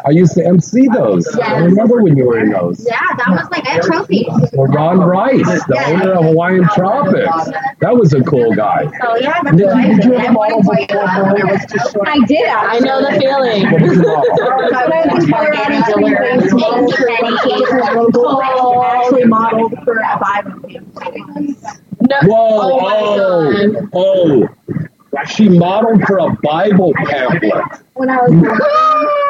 I 0.06 0.10
used 0.10 0.34
to 0.34 0.46
MC 0.46 0.86
those. 0.88 1.26
I 1.38 1.56
remember 1.58 2.00
when 2.02 2.16
you 2.16 2.26
were 2.26 2.38
in 2.38 2.50
those. 2.50 2.86
Yeah, 2.86 3.00
that 3.16 3.30
was 3.30 3.48
like 3.50 3.66
a 3.68 3.80
trophy. 3.80 4.26
Well, 4.52 4.68
Ron 4.68 5.00
Rice, 5.00 5.64
the 5.66 5.82
owner 5.88 6.12
of 6.12 6.24
Hawaiian 6.24 6.68
Tropics. 6.72 7.50
That 7.80 7.96
was 7.96 8.12
a 8.14 8.22
cool 8.22 8.54
guy. 8.54 8.88
Oh 9.02 9.16
yeah, 9.16 9.42
Did- 9.42 9.56
did 9.58 10.04
you 10.04 10.14
I 10.14 10.26
ever 10.26 10.32
model 10.32 10.60
wanted 10.62 10.88
to 10.90 11.00
uh, 11.00 11.04
I 11.04 11.44
was 11.50 11.66
too 11.66 11.78
short. 11.90 12.06
I 12.08 12.18
did. 12.26 12.46
I 12.46 12.78
know 12.78 13.00
the 13.00 13.10
feeling. 13.18 13.72
What 13.72 13.82
did 13.82 13.96
you 13.96 14.02
model? 14.04 14.22
actually 18.84 19.24
modeled 19.24 19.72
for 19.84 19.96
a 19.96 20.18
Bible 20.18 20.60
campaign. 20.68 21.56
Whoa, 22.22 23.80
oh, 23.94 23.94
oh. 23.94 24.48
She 25.26 25.48
modeled 25.48 26.02
for 26.04 26.18
a 26.18 26.30
Bible 26.42 26.92
pamphlet. 26.94 27.64
When 27.94 28.10
I 28.10 28.18
was 28.22 28.32
ah! 28.62 29.24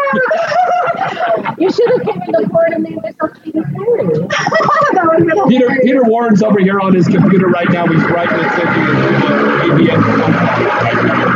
You 1.59 1.71
should 1.71 1.91
have 1.93 2.03
came 2.03 2.23
in 2.23 2.33
the 2.33 2.49
court 2.51 2.73
and 2.73 2.83
named 2.83 3.03
yourself 3.05 3.33
Katy 3.43 3.61
Perry. 3.61 5.49
Peter 5.49 5.69
Peter 5.83 6.03
Warren's 6.05 6.43
over 6.43 6.61
here 6.61 6.81
on 6.81 6.95
his 6.95 7.07
computer 7.07 7.49
right 7.49 7.69
now. 7.71 7.87
He's 7.87 8.03
writing 8.05 8.39
it 8.39 8.49
to 8.49 8.65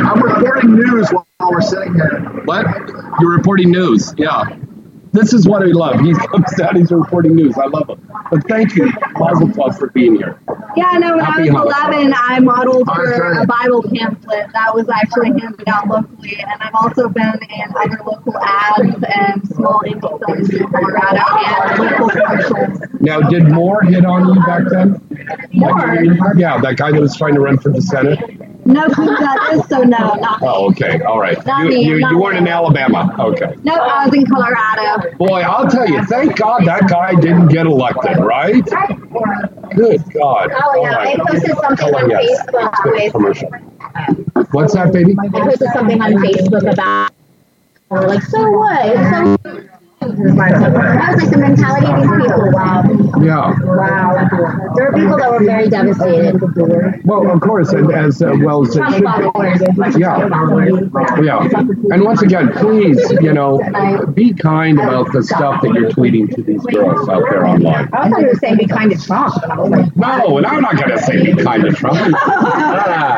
I'm 0.06 0.22
reporting 0.22 0.74
news 0.74 1.10
while 1.10 1.26
we're 1.50 1.60
sitting 1.60 1.94
here. 1.94 2.20
What? 2.44 2.66
You're 3.20 3.36
reporting 3.36 3.70
news. 3.70 4.14
Yeah. 4.16 4.44
This 5.19 5.32
is 5.32 5.49
what 5.49 5.62
I 5.62 5.66
love. 5.66 5.99
He 6.01 6.15
comes 6.15 6.55
down, 6.57 6.77
he's 6.77 6.93
reporting 6.93 7.35
news. 7.35 7.57
I 7.59 7.66
love 7.66 7.89
him. 7.89 8.09
But 8.31 8.47
thank 8.47 8.77
you, 8.77 8.86
Mazel 9.19 9.49
Tov, 9.49 9.77
for 9.77 9.89
being 9.90 10.15
here. 10.15 10.40
Yeah, 10.77 10.93
no, 10.93 11.16
when 11.16 11.24
Happy 11.24 11.51
I 11.51 11.55
was 11.55 11.74
Hanukkah. 11.74 11.93
11, 11.93 12.15
I 12.16 12.39
modeled 12.39 12.86
for 12.86 13.32
a 13.32 13.45
Bible 13.45 13.82
pamphlet 13.82 14.47
that 14.53 14.73
was 14.74 14.89
actually 14.89 15.31
handed 15.40 15.69
out 15.69 15.89
locally, 15.89 16.39
and 16.39 16.62
I've 16.62 16.74
also 16.74 17.09
been 17.09 17.35
in 17.51 17.77
other 17.77 17.99
local 18.07 18.39
ads 18.39 19.05
and 19.12 19.49
small 19.49 19.81
indie 19.85 20.24
films 20.24 20.51
in 20.55 20.69
Colorado 20.69 21.24
and 21.47 21.78
local 21.81 22.09
commercials. 22.11 22.81
Now, 23.01 23.20
did 23.20 23.49
Moore 23.49 23.82
hit 23.82 24.05
on 24.05 24.28
you 24.28 24.40
back 24.47 24.69
then? 24.70 25.01
Moore? 25.53 26.35
Yeah, 26.36 26.61
that 26.61 26.77
guy 26.77 26.93
that 26.93 27.01
was 27.01 27.16
trying 27.16 27.35
to 27.35 27.40
run 27.40 27.59
for 27.59 27.70
the 27.73 27.82
Senate. 27.82 28.20
No 28.69 28.86
that 28.86 29.49
uh, 29.51 29.57
is, 29.57 29.66
so 29.66 29.78
no, 29.78 30.15
not 30.16 30.43
me. 30.43 30.47
Oh, 30.47 30.69
okay. 30.70 31.01
All 31.01 31.19
right. 31.19 31.43
Not 31.47 31.65
You, 31.65 31.69
me, 31.70 31.85
you, 31.86 32.01
not 32.01 32.12
you 32.12 32.19
weren't 32.19 32.36
in 32.36 32.47
Alabama. 32.47 33.16
Okay. 33.19 33.57
No, 33.62 33.73
I 33.73 34.05
was 34.05 34.15
in 34.15 34.27
Colorado. 34.27 35.16
Boy, 35.16 35.40
I'll 35.40 35.70
tell 35.70 35.89
you, 35.89 36.05
thank 36.05 36.36
God 36.36 36.66
that 36.66 36.86
guy 36.86 37.15
didn't 37.15 37.49
get 37.49 37.65
elected, 37.65 38.19
right? 38.19 38.62
Good 39.74 40.03
God. 40.12 40.51
Oh, 40.53 40.82
yeah, 40.82 40.99
I 40.99 41.16
posted 41.16 41.57
something 41.57 41.95
on 41.95 42.11
Yes. 42.11 42.47
Facebook. 43.15 43.59
What's 44.53 44.74
that, 44.74 44.93
baby? 44.93 45.16
I 45.19 45.28
posted 45.28 45.69
something 45.73 46.03
on 46.03 46.12
Facebook 46.12 46.70
about 46.70 47.12
like 47.90 48.23
so 48.23 48.51
what? 48.51 49.39
So 49.47 49.69
that 50.00 50.10
was 50.10 50.34
like 50.34 51.30
the 51.30 51.38
mentality 51.38 51.86
of 51.86 51.96
these 52.00 52.10
people. 52.22 52.50
Wow. 52.52 52.82
Yeah. 53.22 53.54
Wow. 53.64 54.72
There 54.76 54.86
were 54.86 54.92
people 54.92 55.16
that 55.18 55.30
were 55.30 55.44
very 55.44 55.68
devastated. 55.68 56.40
Well, 57.04 57.30
of 57.30 57.40
course, 57.40 57.70
and 57.70 57.92
as 57.92 58.22
uh, 58.22 58.32
well 58.40 58.62
as 58.62 58.76
it 58.76 58.84
should 58.92 59.02
be. 59.94 60.00
Yeah. 60.00 60.28
Yeah. 61.22 61.48
And 61.92 62.02
once 62.02 62.22
again, 62.22 62.52
please, 62.52 62.98
you 63.20 63.32
know, 63.32 63.58
be 64.14 64.34
kind 64.34 64.78
about 64.78 65.12
the 65.12 65.22
stuff 65.22 65.62
that 65.62 65.74
you're 65.74 65.90
tweeting 65.90 66.34
to 66.34 66.42
these 66.42 66.64
girls 66.66 67.08
out 67.08 67.24
there 67.30 67.46
online. 67.46 67.88
I 67.92 68.08
thought 68.08 68.20
you 68.20 68.28
were 68.28 68.34
saying 68.34 68.58
be 68.58 68.66
kind 68.66 68.90
to 68.90 68.98
Trump. 68.98 69.34
No, 69.96 70.38
and 70.38 70.46
I'm 70.46 70.62
not 70.62 70.76
going 70.76 70.90
to 70.90 70.98
say 70.98 71.22
be 71.22 71.42
kind 71.42 71.62
to 71.64 71.72
Trump. 71.72 71.98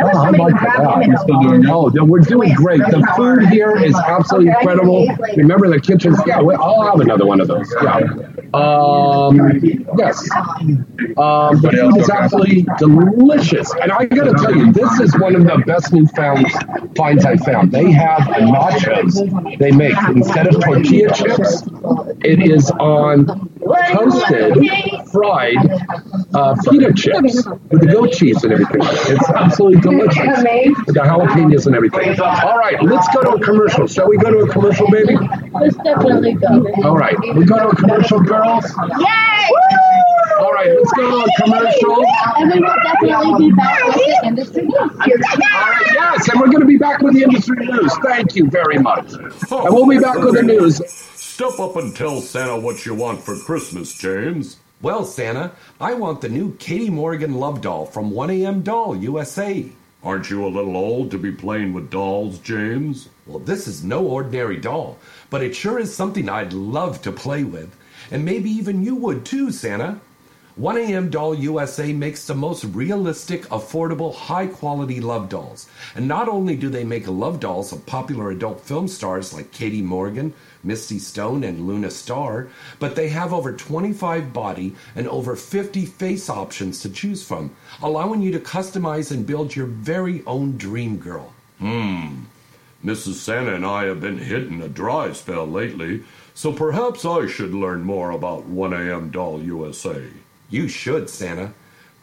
Ah. 0.00 0.10
Oh, 0.14 0.18
I 0.18 0.30
like 0.30 0.54
that. 0.54 1.66
Oh, 1.68 1.88
no, 1.88 2.04
we're 2.04 2.20
doing 2.20 2.54
great. 2.54 2.80
The 2.80 3.06
food 3.16 3.48
here 3.48 3.76
is 3.76 3.94
absolutely 3.96 4.48
incredible. 4.50 5.08
Remember 5.36 5.68
the 5.68 5.80
kitchen's. 5.80 6.18
Yeah, 6.26 6.40
well, 6.40 6.62
I'll 6.62 6.82
have 6.82 7.00
another 7.00 7.26
one 7.26 7.40
of 7.40 7.48
those. 7.48 7.72
Yeah. 7.82 8.00
Um, 8.54 9.36
yes. 9.98 10.28
Um, 11.16 11.60
the 11.60 11.70
food 11.72 11.96
is 12.00 12.10
absolutely 12.10 12.66
delicious. 12.78 13.74
And 13.82 13.92
I 13.92 14.04
got 14.06 14.24
to 14.24 14.34
tell 14.34 14.56
you, 14.56 14.72
this 14.72 15.00
is 15.00 15.18
one 15.18 15.34
of 15.34 15.44
the 15.44 15.62
best 15.66 15.92
newfound 15.92 16.46
finds 16.96 17.24
I 17.24 17.36
found. 17.36 17.72
They 17.72 17.90
have 17.90 18.26
the 18.26 18.40
nachos 18.40 19.58
they 19.58 19.72
make 19.72 19.96
instead 20.08 20.46
of 20.46 20.62
tortilla 20.62 21.12
chips. 21.12 21.64
It 22.22 22.40
is 22.40 22.70
on 22.72 23.50
toasted, 23.92 25.08
fried 25.10 25.56
uh, 26.34 26.54
pita 26.68 26.92
chips 26.94 27.46
with 27.70 27.80
the 27.80 27.88
goat 27.92 28.12
cheese 28.12 28.42
and 28.44 28.52
everything. 28.52 28.80
It's 28.82 29.28
absolutely 29.30 29.80
delicious. 29.80 30.26
With 30.86 30.94
the 30.94 31.00
jalapenos 31.00 31.66
and 31.66 31.74
everything. 31.74 32.18
All 32.20 32.58
right, 32.58 32.82
let's 32.82 33.08
go 33.14 33.22
to 33.22 33.30
a 33.30 33.40
commercial. 33.40 33.86
Shall 33.86 34.08
we 34.08 34.16
go 34.18 34.30
to 34.30 34.38
a 34.38 34.48
commercial, 34.48 34.90
baby? 34.90 35.16
Let's 35.52 35.76
definitely 35.76 36.34
go. 36.34 36.66
All 36.84 36.96
right, 36.96 37.16
we 37.34 37.44
go 37.44 37.58
to 37.58 37.68
a 37.68 37.76
commercial, 37.76 38.20
girls. 38.20 38.64
Yay! 38.98 39.48
All 40.40 40.52
right, 40.52 40.68
let's 40.68 40.92
go 40.92 41.10
to 41.10 41.16
a 41.24 41.42
commercial. 41.42 42.04
And 42.36 42.52
we 42.52 42.60
will 42.60 42.76
definitely 42.84 43.50
be 43.50 43.56
back 43.56 43.84
with 43.86 43.94
the 43.96 44.20
industry 44.24 44.62
news. 44.62 44.74
All 44.74 45.70
right, 45.70 45.86
yes, 45.92 46.28
and 46.28 46.40
we're 46.40 46.46
going 46.46 46.60
to 46.60 46.66
be 46.66 46.78
back 46.78 47.00
with 47.00 47.14
the 47.14 47.22
industry 47.22 47.56
news. 47.66 47.92
Thank 48.04 48.36
you 48.36 48.48
very 48.48 48.78
much. 48.78 49.12
And 49.12 49.74
we'll 49.74 49.86
be 49.86 49.98
back 49.98 50.18
with 50.18 50.34
the 50.34 50.42
news. 50.42 50.80
Step 51.38 51.60
up 51.60 51.76
and 51.76 51.94
tell 51.94 52.20
Santa 52.20 52.58
what 52.58 52.84
you 52.84 52.92
want 52.96 53.22
for 53.22 53.38
Christmas, 53.38 53.96
James. 53.96 54.56
Well, 54.82 55.04
Santa, 55.04 55.52
I 55.80 55.94
want 55.94 56.20
the 56.20 56.28
new 56.28 56.56
Katie 56.56 56.90
Morgan 56.90 57.34
Love 57.34 57.60
Doll 57.60 57.86
from 57.86 58.10
1AM 58.10 58.64
Doll 58.64 58.96
USA. 58.96 59.64
Aren't 60.02 60.30
you 60.30 60.44
a 60.44 60.48
little 60.48 60.76
old 60.76 61.12
to 61.12 61.16
be 61.18 61.30
playing 61.30 61.74
with 61.74 61.90
dolls, 61.90 62.40
James? 62.40 63.08
Well, 63.24 63.38
this 63.38 63.68
is 63.68 63.84
no 63.84 64.04
ordinary 64.04 64.56
doll, 64.56 64.98
but 65.30 65.44
it 65.44 65.54
sure 65.54 65.78
is 65.78 65.94
something 65.94 66.28
I'd 66.28 66.52
love 66.52 67.02
to 67.02 67.12
play 67.12 67.44
with. 67.44 67.72
And 68.10 68.24
maybe 68.24 68.50
even 68.50 68.84
you 68.84 68.96
would 68.96 69.24
too, 69.24 69.52
Santa. 69.52 70.00
1AM 70.58 71.08
Doll 71.08 71.36
USA 71.36 71.92
makes 71.92 72.26
the 72.26 72.34
most 72.34 72.64
realistic, 72.64 73.42
affordable, 73.44 74.12
high 74.12 74.48
quality 74.48 75.00
love 75.00 75.28
dolls. 75.28 75.68
And 75.94 76.08
not 76.08 76.28
only 76.28 76.56
do 76.56 76.68
they 76.68 76.82
make 76.82 77.06
love 77.06 77.38
dolls 77.38 77.72
of 77.72 77.86
popular 77.86 78.32
adult 78.32 78.60
film 78.60 78.88
stars 78.88 79.32
like 79.32 79.52
Katie 79.52 79.82
Morgan, 79.82 80.34
Misty 80.64 80.98
Stone, 80.98 81.44
and 81.44 81.68
Luna 81.68 81.92
Star, 81.92 82.48
but 82.80 82.96
they 82.96 83.08
have 83.08 83.32
over 83.32 83.52
25 83.52 84.32
body 84.32 84.74
and 84.96 85.06
over 85.06 85.36
50 85.36 85.86
face 85.86 86.28
options 86.28 86.80
to 86.80 86.90
choose 86.90 87.22
from, 87.22 87.54
allowing 87.80 88.20
you 88.20 88.32
to 88.32 88.40
customize 88.40 89.12
and 89.12 89.24
build 89.24 89.54
your 89.54 89.66
very 89.66 90.24
own 90.26 90.56
dream 90.56 90.96
girl. 90.96 91.32
Hmm. 91.60 92.22
Mrs. 92.84 93.14
Santa 93.14 93.54
and 93.54 93.64
I 93.64 93.84
have 93.84 94.00
been 94.00 94.18
hitting 94.18 94.60
a 94.60 94.68
dry 94.68 95.12
spell 95.12 95.46
lately, 95.46 96.02
so 96.34 96.52
perhaps 96.52 97.04
I 97.04 97.28
should 97.28 97.54
learn 97.54 97.84
more 97.84 98.10
about 98.10 98.50
1AM 98.50 99.12
Doll 99.12 99.40
USA. 99.40 100.02
You 100.50 100.68
should, 100.68 101.10
Santa. 101.10 101.52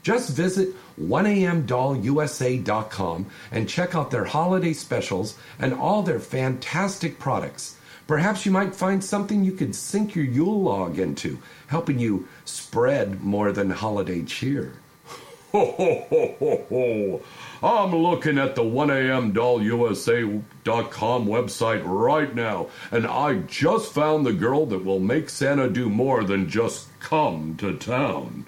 Just 0.03 0.31
visit 0.31 0.75
1amdollusa.com 0.99 3.25
and 3.51 3.67
check 3.67 3.95
out 3.95 4.11
their 4.11 4.25
holiday 4.25 4.73
specials 4.73 5.35
and 5.57 5.73
all 5.73 6.03
their 6.03 6.19
fantastic 6.19 7.17
products. 7.17 7.75
Perhaps 8.07 8.45
you 8.45 8.51
might 8.51 8.75
find 8.75 9.03
something 9.03 9.43
you 9.43 9.51
could 9.51 9.73
sink 9.73 10.13
your 10.13 10.25
Yule 10.25 10.61
log 10.61 10.99
into, 10.99 11.39
helping 11.67 11.97
you 11.97 12.27
spread 12.45 13.23
more 13.23 13.51
than 13.51 13.71
holiday 13.71 14.21
cheer. 14.21 14.73
Ho, 15.51 15.71
ho, 15.71 16.05
ho, 16.09 16.35
ho, 16.37 16.65
ho. 16.69 17.21
I'm 17.65 17.95
looking 17.95 18.37
at 18.37 18.53
the 18.53 18.61
1amdollusa.com 18.61 21.25
website 21.25 21.81
right 21.83 22.35
now, 22.35 22.67
and 22.91 23.07
I 23.07 23.39
just 23.39 23.91
found 23.91 24.23
the 24.23 24.33
girl 24.33 24.67
that 24.67 24.85
will 24.85 24.99
make 24.99 25.31
Santa 25.31 25.67
do 25.67 25.89
more 25.89 26.23
than 26.23 26.47
just 26.47 26.87
come 26.99 27.57
to 27.57 27.75
town. 27.75 28.45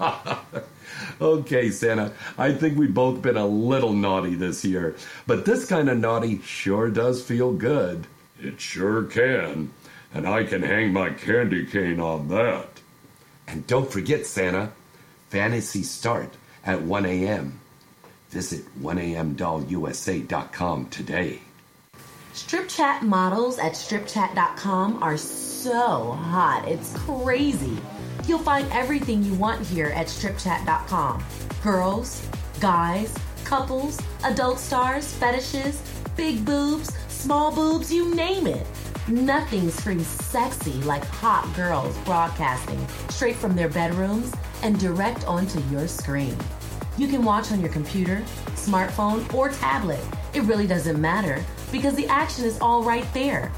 okay, 1.20 1.70
Santa, 1.70 2.14
I 2.38 2.52
think 2.52 2.78
we've 2.78 2.94
both 2.94 3.20
been 3.20 3.36
a 3.36 3.46
little 3.46 3.92
naughty 3.92 4.36
this 4.36 4.64
year, 4.64 4.96
but 5.26 5.44
this 5.44 5.66
kind 5.66 5.90
of 5.90 5.98
naughty 5.98 6.40
sure 6.40 6.88
does 6.88 7.22
feel 7.22 7.52
good. 7.52 8.06
It 8.40 8.58
sure 8.58 9.02
can, 9.02 9.70
and 10.14 10.26
I 10.26 10.44
can 10.44 10.62
hang 10.62 10.94
my 10.94 11.10
candy 11.10 11.66
cane 11.66 12.00
on 12.00 12.28
that. 12.28 12.80
And 13.46 13.66
don't 13.66 13.92
forget, 13.92 14.24
Santa, 14.24 14.72
fantasy 15.28 15.82
start 15.82 16.38
at 16.64 16.80
1 16.80 17.04
a.m. 17.04 17.59
Visit 18.30 18.64
1amdollusa.com 18.80 20.86
today. 20.86 21.42
Strip 22.32 22.68
chat 22.68 23.02
models 23.02 23.58
at 23.58 23.72
stripchat.com 23.72 25.02
are 25.02 25.16
so 25.16 26.12
hot. 26.12 26.64
It's 26.68 26.96
crazy. 26.98 27.76
You'll 28.26 28.38
find 28.38 28.70
everything 28.72 29.24
you 29.24 29.34
want 29.34 29.66
here 29.66 29.88
at 29.88 30.06
stripchat.com. 30.06 31.24
Girls, 31.62 32.28
guys, 32.60 33.12
couples, 33.44 34.00
adult 34.22 34.60
stars, 34.60 35.12
fetishes, 35.14 35.82
big 36.16 36.44
boobs, 36.44 36.94
small 37.08 37.52
boobs, 37.52 37.92
you 37.92 38.14
name 38.14 38.46
it. 38.46 38.64
Nothing 39.08 39.70
screams 39.70 40.06
sexy 40.06 40.74
like 40.82 41.04
hot 41.04 41.52
girls 41.56 41.98
broadcasting 42.04 42.86
straight 43.08 43.34
from 43.34 43.56
their 43.56 43.68
bedrooms 43.68 44.32
and 44.62 44.78
direct 44.78 45.26
onto 45.26 45.58
your 45.70 45.88
screen. 45.88 46.36
You 47.00 47.08
can 47.08 47.24
watch 47.24 47.50
on 47.50 47.62
your 47.62 47.70
computer, 47.70 48.22
smartphone, 48.56 49.32
or 49.32 49.48
tablet. 49.48 50.00
It 50.34 50.42
really 50.42 50.66
doesn't 50.66 51.00
matter 51.00 51.42
because 51.72 51.94
the 51.94 52.06
action 52.08 52.44
is 52.44 52.60
all 52.60 52.82
right 52.82 53.06
there. 53.14 53.50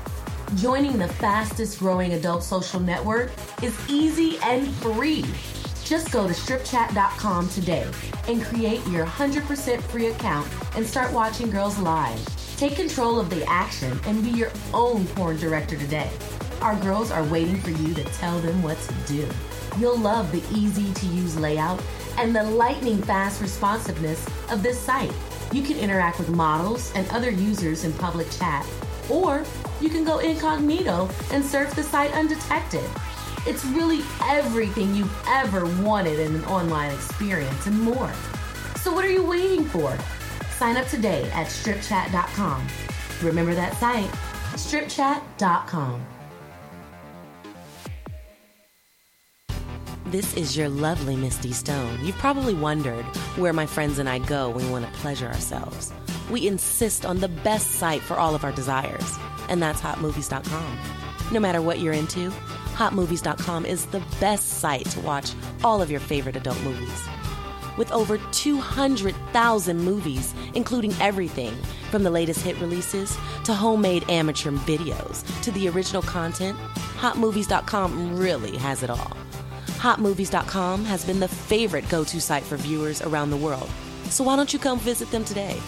Joining 0.55 0.97
the 0.97 1.09
fastest 1.09 1.81
growing 1.81 2.13
adult 2.13 2.45
social 2.45 2.79
network 2.79 3.33
is 3.61 3.77
easy 3.91 4.39
and 4.45 4.73
free. 4.75 5.25
Just 5.83 6.13
go 6.13 6.29
to 6.29 6.33
stripchat.com 6.33 7.49
today 7.49 7.91
and 8.29 8.45
create 8.45 8.87
your 8.87 9.07
100% 9.07 9.83
free 9.83 10.07
account 10.07 10.47
and 10.77 10.87
start 10.87 11.13
watching 11.13 11.51
girls 11.51 11.81
live. 11.81 12.57
Take 12.59 12.77
control 12.77 13.19
of 13.19 13.29
the 13.29 13.45
action 13.47 13.99
and 14.07 14.23
be 14.23 14.31
your 14.31 14.53
own 14.73 15.05
porn 15.09 15.37
director 15.39 15.77
today. 15.77 16.13
Our 16.61 16.77
girls 16.77 17.11
are 17.11 17.25
waiting 17.25 17.61
for 17.61 17.71
you 17.71 17.93
to 17.93 18.05
tell 18.05 18.39
them 18.39 18.63
what 18.63 18.79
to 18.79 18.95
do. 19.13 19.29
You'll 19.81 19.99
love 19.99 20.31
the 20.31 20.45
easy 20.57 20.93
to 20.93 21.07
use 21.07 21.37
layout 21.37 21.83
and 22.19 22.35
the 22.35 22.43
lightning 22.43 23.01
fast 23.03 23.41
responsiveness 23.41 24.27
of 24.51 24.63
this 24.63 24.79
site. 24.79 25.13
You 25.53 25.63
can 25.63 25.77
interact 25.79 26.19
with 26.19 26.31
models 26.31 26.93
and 26.95 27.09
other 27.11 27.31
users 27.31 27.85
in 27.85 27.93
public 27.93 28.31
chat, 28.31 28.67
or 29.11 29.45
you 29.81 29.89
can 29.89 30.05
go 30.05 30.19
incognito 30.19 31.09
and 31.31 31.45
surf 31.45 31.75
the 31.75 31.83
site 31.83 32.13
undetected. 32.13 32.89
It's 33.47 33.65
really 33.65 34.03
everything 34.23 34.95
you've 34.95 35.25
ever 35.27 35.67
wanted 35.83 36.21
in 36.21 36.35
an 36.35 36.45
online 36.45 36.93
experience 36.93 37.67
and 37.67 37.81
more. 37.81 38.13
So, 38.77 38.93
what 38.93 39.05
are 39.05 39.11
you 39.11 39.25
waiting 39.25 39.65
for? 39.65 39.97
Sign 40.59 40.77
up 40.77 40.87
today 40.87 41.25
at 41.33 41.49
stripchat.com. 41.49 42.67
Remember 43.23 43.55
that 43.55 43.77
site, 43.77 44.11
stripchat.com. 44.55 46.07
This 50.07 50.37
is 50.37 50.57
your 50.57 50.69
lovely 50.69 51.17
Misty 51.17 51.53
Stone. 51.53 52.05
You've 52.05 52.19
probably 52.19 52.55
wondered 52.55 53.05
where 53.37 53.53
my 53.53 53.67
friends 53.67 53.99
and 53.99 54.09
I 54.09 54.19
go 54.19 54.51
when 54.51 54.67
we 54.67 54.71
want 54.71 54.85
to 54.85 55.01
pleasure 55.01 55.29
ourselves. 55.29 55.93
We 56.31 56.47
insist 56.49 57.07
on 57.07 57.21
the 57.21 57.29
best 57.29 57.73
site 57.73 58.03
for 58.03 58.19
all 58.19 58.35
of 58.35 58.45
our 58.45 58.53
desires, 58.53 59.17
and 59.49 59.63
that's 59.63 59.81
hotmovies.com. 59.81 60.79
No 61.31 61.41
matter 61.41 61.63
what 61.63 61.79
you're 61.79 61.95
into, 61.95 62.31
hotmovies.com 62.75 63.65
is 63.65 63.87
the 63.87 64.03
best 64.21 64.49
site 64.59 64.87
to 64.87 65.01
watch 65.01 65.33
all 65.63 65.81
of 65.81 65.91
your 65.91 66.01
favorite 66.01 66.37
adult 66.37 66.61
movies. 66.63 67.09
With 67.79 67.91
over 67.93 68.19
200,000 68.33 69.79
movies, 69.79 70.35
including 70.55 70.93
everything 71.01 71.55
from 71.91 72.03
the 72.03 72.11
latest 72.11 72.41
hit 72.41 72.61
releases 72.61 73.17
to 73.45 73.55
homemade 73.55 74.11
amateur 74.11 74.51
videos 74.51 75.25
to 75.43 75.53
the 75.53 75.69
original 75.69 76.03
content, 76.03 76.59
hotmovies.com 76.97 78.19
really 78.19 78.59
has 78.59 78.83
it 78.83 78.91
all. 78.91 79.17
Hotmovies.com 79.83 80.85
has 80.85 81.05
been 81.05 81.19
the 81.19 81.27
favorite 81.27 81.89
go 81.89 82.05
to 82.05 82.21
site 82.21 82.45
for 82.45 82.57
viewers 82.57 83.03
around 83.03 83.31
the 83.31 83.37
world. 83.37 83.69
So 84.05 84.23
why 84.23 84.37
don't 84.37 84.53
you 84.53 84.61
come 84.61 84.79
visit 84.79 85.11
them 85.11 85.25
today? 85.25 85.61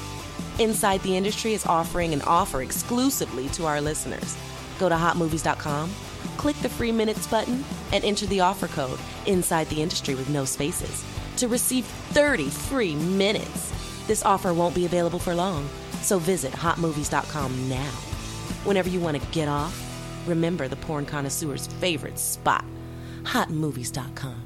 Inside 0.60 1.02
the 1.02 1.16
Industry 1.16 1.52
is 1.52 1.66
offering 1.66 2.12
an 2.12 2.22
offer 2.22 2.62
exclusively 2.62 3.48
to 3.48 3.66
our 3.66 3.80
listeners. 3.80 4.38
Go 4.78 4.88
to 4.88 4.94
hotmovies.com, 4.94 5.90
click 6.36 6.54
the 6.58 6.68
free 6.68 6.92
minutes 6.92 7.26
button, 7.26 7.64
and 7.92 8.04
enter 8.04 8.24
the 8.26 8.38
offer 8.38 8.68
code 8.68 9.00
Inside 9.26 9.68
the 9.68 9.82
Industry 9.82 10.14
with 10.14 10.28
no 10.28 10.44
spaces 10.44 11.04
to 11.38 11.48
receive 11.48 11.84
30 11.84 12.50
free 12.50 12.94
minutes. 12.94 13.72
This 14.06 14.24
offer 14.24 14.54
won't 14.54 14.76
be 14.76 14.86
available 14.86 15.18
for 15.18 15.34
long, 15.34 15.68
so 16.02 16.20
visit 16.20 16.52
hotmovies.com 16.52 17.68
now. 17.68 17.90
Whenever 18.62 18.88
you 18.88 19.00
want 19.00 19.20
to 19.20 19.30
get 19.32 19.48
off, 19.48 19.74
remember 20.28 20.68
the 20.68 20.76
porn 20.76 21.04
connoisseur's 21.04 21.66
favorite 21.66 22.20
spot 22.20 22.64
hotmovies.com. 23.24 24.43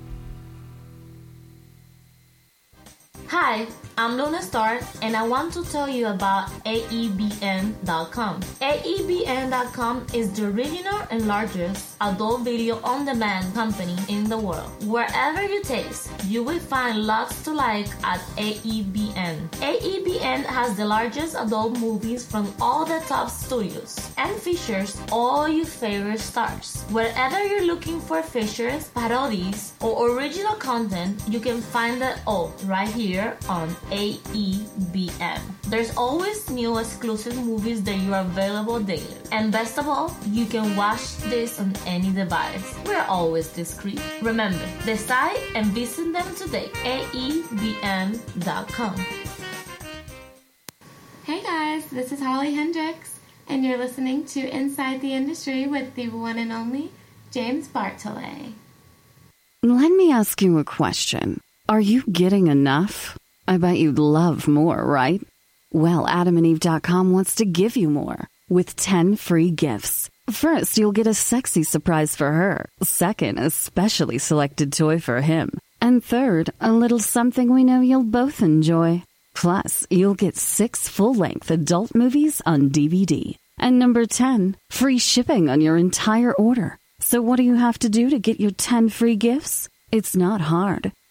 Hi, 3.29 3.67
I'm 3.99 4.17
Luna 4.17 4.41
Star, 4.41 4.81
and 5.03 5.15
I 5.15 5.23
want 5.23 5.53
to 5.53 5.63
tell 5.65 5.87
you 5.87 6.07
about 6.07 6.49
AEBN.com. 6.65 8.41
AEBN.com 8.41 10.07
is 10.15 10.33
the 10.33 10.47
original 10.47 11.01
and 11.11 11.29
largest 11.29 11.97
adult 12.01 12.41
video 12.41 12.81
on 12.83 13.05
demand 13.05 13.53
company 13.53 13.97
in 14.09 14.25
the 14.25 14.39
world. 14.39 14.71
Wherever 14.87 15.43
you 15.43 15.63
taste, 15.63 16.11
you 16.25 16.43
will 16.43 16.59
find 16.59 17.05
lots 17.05 17.43
to 17.45 17.53
like 17.53 17.89
at 18.03 18.21
AEBN. 18.39 19.51
AEBN 19.61 20.47
has 20.47 20.75
the 20.79 20.87
largest 20.87 21.37
adult 21.39 21.79
movies 21.79 22.25
from 22.25 22.51
all 22.63 22.87
the 22.87 23.01
top 23.09 23.29
studios 23.29 24.11
and 24.17 24.35
features 24.41 24.97
all 25.13 25.47
your 25.47 25.67
favorite 25.67 26.21
stars. 26.21 26.83
Wherever 26.91 27.45
you're 27.45 27.67
looking 27.67 28.01
for 28.01 28.23
features, 28.23 28.89
parodies, 28.95 29.75
or 29.81 30.17
original 30.17 30.55
content, 30.55 31.21
you 31.29 31.41
can 31.41 31.61
find 31.61 32.01
it 32.01 32.21
all 32.25 32.55
right 32.65 32.89
here 32.89 33.18
on 33.49 33.69
AEBN. 33.91 35.41
There's 35.67 35.95
always 35.97 36.49
new 36.51 36.79
exclusive 36.79 37.37
movies 37.37 37.83
that 37.85 37.97
you 37.97 38.15
are 38.15 38.23
available 38.23 38.81
daily. 38.81 39.17
And 39.33 39.51
best 39.51 39.79
of 39.79 39.89
all, 39.89 40.15
you 40.27 40.47
can 40.47 40.77
watch 40.77 41.17
this 41.29 41.59
on 41.61 41.75
any 41.87 42.13
device. 42.13 42.75
We're 42.87 43.07
always 43.09 43.49
discreet. 43.49 44.01
Remember, 44.23 44.65
decide 44.85 45.41
and 45.55 45.67
visit 45.67 46.13
them 46.13 46.35
today. 46.37 46.69
AEBN.com. 46.85 48.95
Hey 51.25 51.43
guys, 51.43 51.85
this 51.91 52.13
is 52.13 52.21
Holly 52.21 52.55
Hendrix, 52.55 53.19
and 53.49 53.65
you're 53.65 53.77
listening 53.77 54.25
to 54.33 54.49
Inside 54.49 55.03
the 55.03 55.13
Industry 55.13 55.67
with 55.67 55.95
the 55.95 56.09
one 56.09 56.39
and 56.39 56.53
only 56.53 56.91
James 57.31 57.69
Bartholet. 57.69 58.53
Let 59.63 59.93
me 59.93 60.11
ask 60.13 60.41
you 60.41 60.57
a 60.59 60.65
question. 60.65 61.41
Are 61.71 61.81
you 61.81 62.03
getting 62.11 62.47
enough? 62.47 63.19
I 63.47 63.59
bet 63.59 63.77
you'd 63.77 63.99
love 63.99 64.49
more, 64.49 64.83
right? 64.83 65.21
Well, 65.71 66.07
adamandeve.com 66.07 67.13
wants 67.13 67.35
to 67.37 67.45
give 67.45 67.77
you 67.77 67.91
more 67.91 68.27
with 68.49 68.75
10 68.75 69.17
free 69.17 69.51
gifts. 69.51 70.09
First, 70.31 70.79
you'll 70.79 70.93
get 70.93 71.07
a 71.07 71.13
sexy 71.13 71.63
surprise 71.63 72.17
for 72.17 72.33
her. 72.33 72.71
Second, 72.83 73.39
a 73.39 73.51
specially 73.51 74.17
selected 74.17 74.73
toy 74.73 74.99
for 74.99 75.21
him. 75.21 75.51
And 75.79 76.03
third, 76.03 76.49
a 76.59 76.73
little 76.73 77.01
something 77.01 77.53
we 77.53 77.65
know 77.65 77.83
you'll 77.83 78.03
both 78.03 78.41
enjoy. 78.41 79.03
Plus, 79.35 79.87
you'll 79.91 80.15
get 80.15 80.39
six 80.39 80.89
full 80.89 81.13
length 81.13 81.51
adult 81.51 81.95
movies 81.95 82.41
on 82.47 82.71
DVD. 82.71 83.37
And 83.59 83.79
number 83.79 84.07
10, 84.07 84.57
free 84.71 84.99
shipping 84.99 85.51
on 85.51 85.61
your 85.61 85.77
entire 85.77 86.33
order. 86.33 86.79
So, 87.01 87.21
what 87.21 87.37
do 87.37 87.43
you 87.43 87.57
have 87.57 87.79
to 87.81 87.91
do 87.91 88.09
to 88.09 88.19
get 88.19 88.41
your 88.41 88.53
10 88.53 88.89
free 88.89 89.17
gifts? 89.17 89.69
It's 89.93 90.17
not 90.17 90.41
hard. 90.41 90.93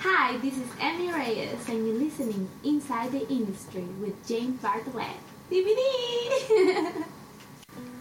Hi, 0.00 0.36
this 0.36 0.56
is 0.56 0.68
Emmy 0.80 1.12
Reyes, 1.12 1.68
and 1.68 1.84
you're 1.84 1.96
listening 1.96 2.48
Inside 2.62 3.10
the 3.10 3.28
Industry 3.28 3.82
with 4.00 4.14
James 4.28 4.62
Bartholet. 4.62 5.16
DVD! 5.50 7.04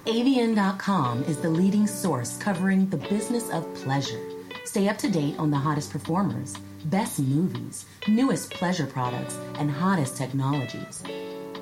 AVN.com 0.06 1.24
is 1.28 1.38
the 1.38 1.50
leading 1.50 1.88
source 1.88 2.38
covering 2.38 2.88
the 2.90 2.98
business 2.98 3.50
of 3.50 3.74
pleasure. 3.74 4.22
Stay 4.64 4.88
up 4.88 5.00
to 5.00 5.10
date 5.10 5.40
on 5.40 5.50
the 5.50 5.58
hottest 5.58 5.90
performers, 5.92 6.56
best 6.86 7.18
movies, 7.20 7.88
newest 8.08 8.52
pleasure 8.52 8.86
products, 8.86 9.36
and 9.56 9.72
hottest 9.72 10.18
technologies. 10.18 11.02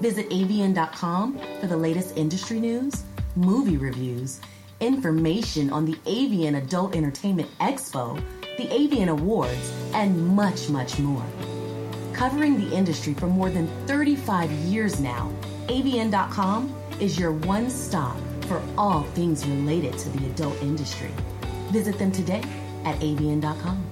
Visit 0.02 0.30
AVN.com 0.32 1.40
for 1.62 1.68
the 1.68 1.78
latest 1.78 2.18
industry 2.18 2.60
news, 2.60 3.06
movie 3.38 3.78
reviews, 3.78 4.42
information 4.82 5.70
on 5.70 5.86
the 5.86 5.96
AVN 6.06 6.58
Adult 6.58 6.94
Entertainment 6.94 7.50
Expo, 7.60 8.22
the 8.58 8.68
AVN 8.68 9.10
Awards, 9.10 9.74
and 9.94 10.28
much, 10.28 10.70
much 10.70 11.00
more. 11.00 11.26
Covering 12.14 12.60
the 12.60 12.76
industry 12.76 13.14
for 13.14 13.28
more 13.28 13.50
than 13.50 13.68
35 13.88 14.52
years 14.52 15.00
now, 15.00 15.32
AVN.com 15.68 16.74
is 17.00 17.20
your 17.20 17.32
one 17.32 17.70
stop 17.70 18.18
for 18.48 18.62
all 18.78 19.04
things 19.14 19.46
related 19.46 19.98
to 19.98 20.10
the 20.10 20.26
adult 20.28 20.62
industry. 20.62 21.12
Visit 21.72 21.98
them 21.98 22.12
today 22.12 22.44
at 22.86 23.00
AVN.com. 23.00 23.84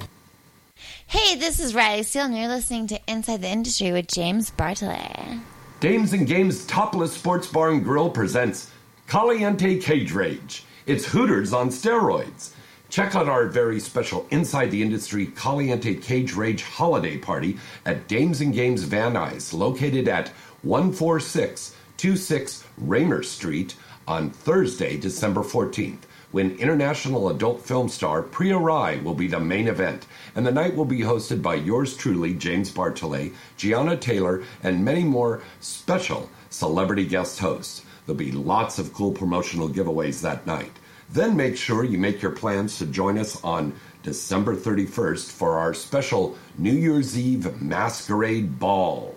Hey, 1.07 1.35
this 1.35 1.59
is 1.59 1.75
Riley 1.75 2.03
Steele, 2.03 2.25
and 2.25 2.37
you're 2.37 2.47
listening 2.47 2.87
to 2.87 2.99
Inside 3.07 3.41
the 3.41 3.49
Industry 3.49 3.91
with 3.91 4.07
James 4.07 4.51
Bartholet. 4.51 5.41
Dames 5.79 6.13
and 6.13 6.25
Games 6.25 6.65
Topless 6.65 7.13
Sports 7.13 7.47
Bar 7.47 7.71
and 7.71 7.83
Grill 7.83 8.09
presents 8.09 8.71
Caliente 9.07 9.79
Cage 9.79 10.13
Rage. 10.13 10.63
It's 10.85 11.05
Hooters 11.05 11.51
on 11.53 11.69
steroids. 11.69 12.52
Check 12.93 13.15
out 13.15 13.27
our 13.27 13.47
very 13.47 13.79
special 13.79 14.27
Inside 14.29 14.69
the 14.69 14.83
Industry 14.83 15.25
Caliente 15.25 15.95
Cage 15.95 16.35
Rage 16.35 16.61
holiday 16.61 17.17
party 17.17 17.57
at 17.87 18.07
Dames 18.07 18.39
and 18.39 18.53
Games 18.53 18.83
Van 18.83 19.15
Nuys, 19.15 19.51
located 19.51 20.07
at 20.07 20.31
14626 20.61 22.63
Raymer 22.77 23.23
Street 23.23 23.73
on 24.07 24.29
Thursday, 24.29 24.95
December 24.95 25.41
14th, 25.41 26.03
when 26.33 26.55
international 26.59 27.29
adult 27.29 27.65
film 27.65 27.89
star 27.89 28.21
Priya 28.21 28.59
Rai 28.59 28.99
will 28.99 29.15
be 29.15 29.27
the 29.27 29.39
main 29.39 29.67
event. 29.67 30.05
And 30.35 30.45
the 30.45 30.51
night 30.51 30.75
will 30.75 30.85
be 30.85 30.99
hosted 30.99 31.41
by 31.41 31.55
yours 31.55 31.97
truly, 31.97 32.35
James 32.35 32.71
Bartholet, 32.71 33.33
Gianna 33.57 33.97
Taylor, 33.97 34.43
and 34.61 34.85
many 34.85 35.03
more 35.03 35.41
special 35.61 36.29
celebrity 36.51 37.07
guest 37.07 37.39
hosts. 37.39 37.83
There'll 38.05 38.19
be 38.19 38.31
lots 38.31 38.77
of 38.77 38.93
cool 38.93 39.13
promotional 39.13 39.67
giveaways 39.67 40.21
that 40.21 40.45
night. 40.45 40.73
Then 41.13 41.37
make 41.37 41.57
sure 41.57 41.83
you 41.83 41.99
make 41.99 42.23
your 42.23 42.31
plans 42.31 42.79
to 42.79 42.87
join 42.87 43.19
us 43.19 43.39
on 43.43 43.73
December 44.01 44.55
31st 44.55 45.29
for 45.31 45.59
our 45.59 45.71
special 45.75 46.35
New 46.57 46.73
Year's 46.73 47.15
Eve 47.15 47.61
Masquerade 47.61 48.57
Ball 48.57 49.13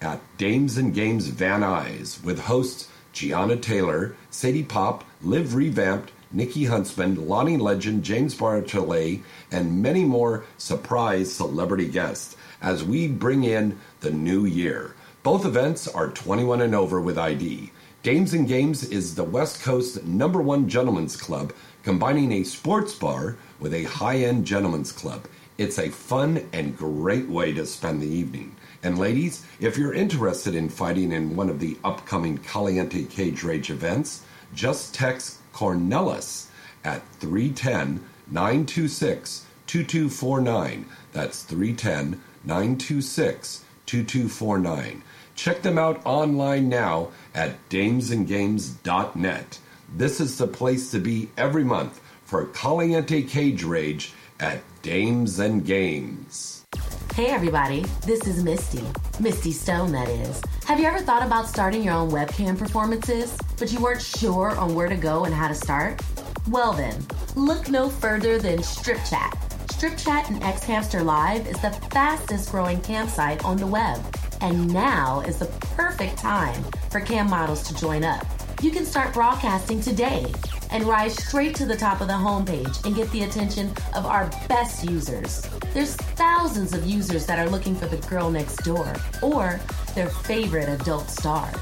at 0.00 0.20
Dames 0.36 0.78
and 0.78 0.94
Games 0.94 1.26
Van 1.26 1.62
Nuys 1.62 2.22
with 2.22 2.38
hosts 2.38 2.88
Gianna 3.12 3.56
Taylor, 3.56 4.14
Sadie 4.30 4.62
Pop, 4.62 5.02
Liv 5.20 5.56
Revamped, 5.56 6.12
Nikki 6.30 6.66
Huntsman, 6.66 7.26
Lonnie 7.26 7.56
Legend, 7.56 8.04
James 8.04 8.36
Bartholet, 8.36 9.20
and 9.50 9.82
many 9.82 10.04
more 10.04 10.44
surprise 10.56 11.34
celebrity 11.34 11.88
guests 11.88 12.36
as 12.62 12.84
we 12.84 13.08
bring 13.08 13.42
in 13.42 13.76
the 14.02 14.12
new 14.12 14.44
year. 14.44 14.94
Both 15.24 15.44
events 15.44 15.88
are 15.88 16.10
21 16.10 16.60
and 16.60 16.76
over 16.76 17.00
with 17.00 17.18
ID. 17.18 17.72
Dames 18.04 18.32
and 18.32 18.46
Games 18.46 18.84
is 18.84 19.16
the 19.16 19.24
West 19.24 19.60
Coast 19.60 20.04
number 20.04 20.40
one 20.40 20.68
gentlemen's 20.68 21.16
club, 21.16 21.52
combining 21.82 22.30
a 22.30 22.44
sports 22.44 22.94
bar 22.94 23.36
with 23.58 23.74
a 23.74 23.82
high 23.82 24.18
end 24.18 24.46
gentlemen's 24.46 24.92
club. 24.92 25.26
It's 25.58 25.80
a 25.80 25.90
fun 25.90 26.48
and 26.52 26.76
great 26.78 27.28
way 27.28 27.52
to 27.54 27.66
spend 27.66 28.00
the 28.00 28.06
evening. 28.06 28.54
And 28.84 28.98
ladies, 28.98 29.44
if 29.58 29.76
you're 29.76 29.94
interested 29.94 30.54
in 30.54 30.68
fighting 30.68 31.10
in 31.10 31.34
one 31.34 31.50
of 31.50 31.58
the 31.58 31.76
upcoming 31.82 32.38
Caliente 32.38 33.02
Cage 33.06 33.42
Rage 33.42 33.68
events, 33.68 34.22
just 34.54 34.94
text 34.94 35.38
Cornelis 35.52 36.46
at 36.84 37.02
310 37.14 38.00
926 38.30 39.44
2249. 39.66 40.86
That's 41.12 41.42
310 41.42 42.20
926 42.44 43.64
2249. 43.86 45.02
Check 45.38 45.62
them 45.62 45.78
out 45.78 46.04
online 46.04 46.68
now 46.68 47.10
at 47.38 47.56
damesandgames.net. 47.70 49.58
This 49.94 50.20
is 50.20 50.36
the 50.36 50.46
place 50.48 50.90
to 50.90 50.98
be 50.98 51.30
every 51.36 51.62
month 51.62 52.00
for 52.24 52.46
Caliente 52.46 53.22
Cage 53.22 53.62
Rage 53.62 54.12
at 54.40 54.60
Dames 54.82 55.38
and 55.38 55.64
Games. 55.64 56.66
Hey 57.14 57.26
everybody, 57.26 57.84
this 58.04 58.26
is 58.26 58.42
Misty. 58.42 58.84
Misty 59.20 59.52
Stone, 59.52 59.92
that 59.92 60.08
is. 60.08 60.42
Have 60.66 60.80
you 60.80 60.86
ever 60.86 60.98
thought 60.98 61.24
about 61.24 61.46
starting 61.46 61.84
your 61.84 61.94
own 61.94 62.10
webcam 62.10 62.58
performances, 62.58 63.38
but 63.56 63.72
you 63.72 63.80
weren't 63.80 64.02
sure 64.02 64.56
on 64.56 64.74
where 64.74 64.88
to 64.88 64.96
go 64.96 65.24
and 65.24 65.32
how 65.32 65.46
to 65.46 65.54
start? 65.54 66.02
Well 66.48 66.72
then, 66.72 67.06
look 67.36 67.68
no 67.68 67.88
further 67.88 68.38
than 68.38 68.64
Strip 68.64 68.98
Chat. 69.08 69.38
Strip 69.70 69.96
Chat 69.96 70.28
and 70.28 70.42
Xhamster 70.42 71.04
Live 71.04 71.46
is 71.46 71.60
the 71.60 71.70
fastest 71.92 72.50
growing 72.50 72.80
campsite 72.80 73.44
on 73.44 73.58
the 73.58 73.66
web. 73.66 74.00
And 74.40 74.72
now 74.72 75.20
is 75.20 75.38
the 75.38 75.46
perfect 75.76 76.18
time 76.18 76.62
for 76.90 77.00
cam 77.00 77.28
models 77.28 77.62
to 77.68 77.74
join 77.74 78.04
up. 78.04 78.26
You 78.62 78.70
can 78.70 78.84
start 78.84 79.14
broadcasting 79.14 79.80
today. 79.80 80.32
and 80.70 80.84
rise 80.84 81.16
straight 81.24 81.54
to 81.56 81.66
the 81.66 81.76
top 81.76 82.00
of 82.00 82.08
the 82.08 82.14
homepage 82.14 82.84
and 82.84 82.94
get 82.94 83.10
the 83.10 83.22
attention 83.22 83.72
of 83.94 84.06
our 84.06 84.30
best 84.48 84.84
users. 84.84 85.42
There's 85.72 85.96
thousands 85.96 86.74
of 86.74 86.86
users 86.86 87.26
that 87.26 87.38
are 87.38 87.48
looking 87.48 87.74
for 87.74 87.86
the 87.86 87.96
girl 88.08 88.30
next 88.30 88.56
door 88.64 88.92
or 89.22 89.60
their 89.94 90.08
favorite 90.08 90.68
adult 90.68 91.08
stars. 91.08 91.56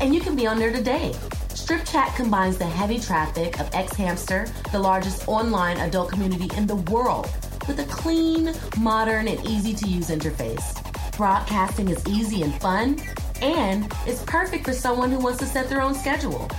And 0.00 0.14
you 0.14 0.20
can 0.20 0.36
be 0.36 0.46
on 0.46 0.58
there 0.58 0.72
today. 0.72 1.14
Strip 1.54 1.84
Chat 1.84 2.14
combines 2.16 2.58
the 2.58 2.66
heavy 2.66 2.98
traffic 2.98 3.58
of 3.60 3.68
X 3.74 3.94
Hamster, 3.94 4.46
the 4.72 4.78
largest 4.78 5.28
online 5.28 5.76
adult 5.78 6.10
community 6.10 6.48
in 6.56 6.66
the 6.66 6.76
world, 6.76 7.28
with 7.68 7.80
a 7.80 7.84
clean, 7.84 8.54
modern, 8.78 9.28
and 9.28 9.44
easy 9.46 9.74
to 9.74 9.86
use 9.86 10.08
interface. 10.08 10.89
Broadcasting 11.20 11.90
is 11.90 12.02
easy 12.08 12.40
and 12.40 12.58
fun, 12.62 12.98
and 13.42 13.92
it's 14.06 14.22
perfect 14.22 14.64
for 14.64 14.72
someone 14.72 15.10
who 15.10 15.18
wants 15.18 15.38
to 15.40 15.44
set 15.44 15.68
their 15.68 15.82
own 15.82 15.94
schedule. 15.94 16.50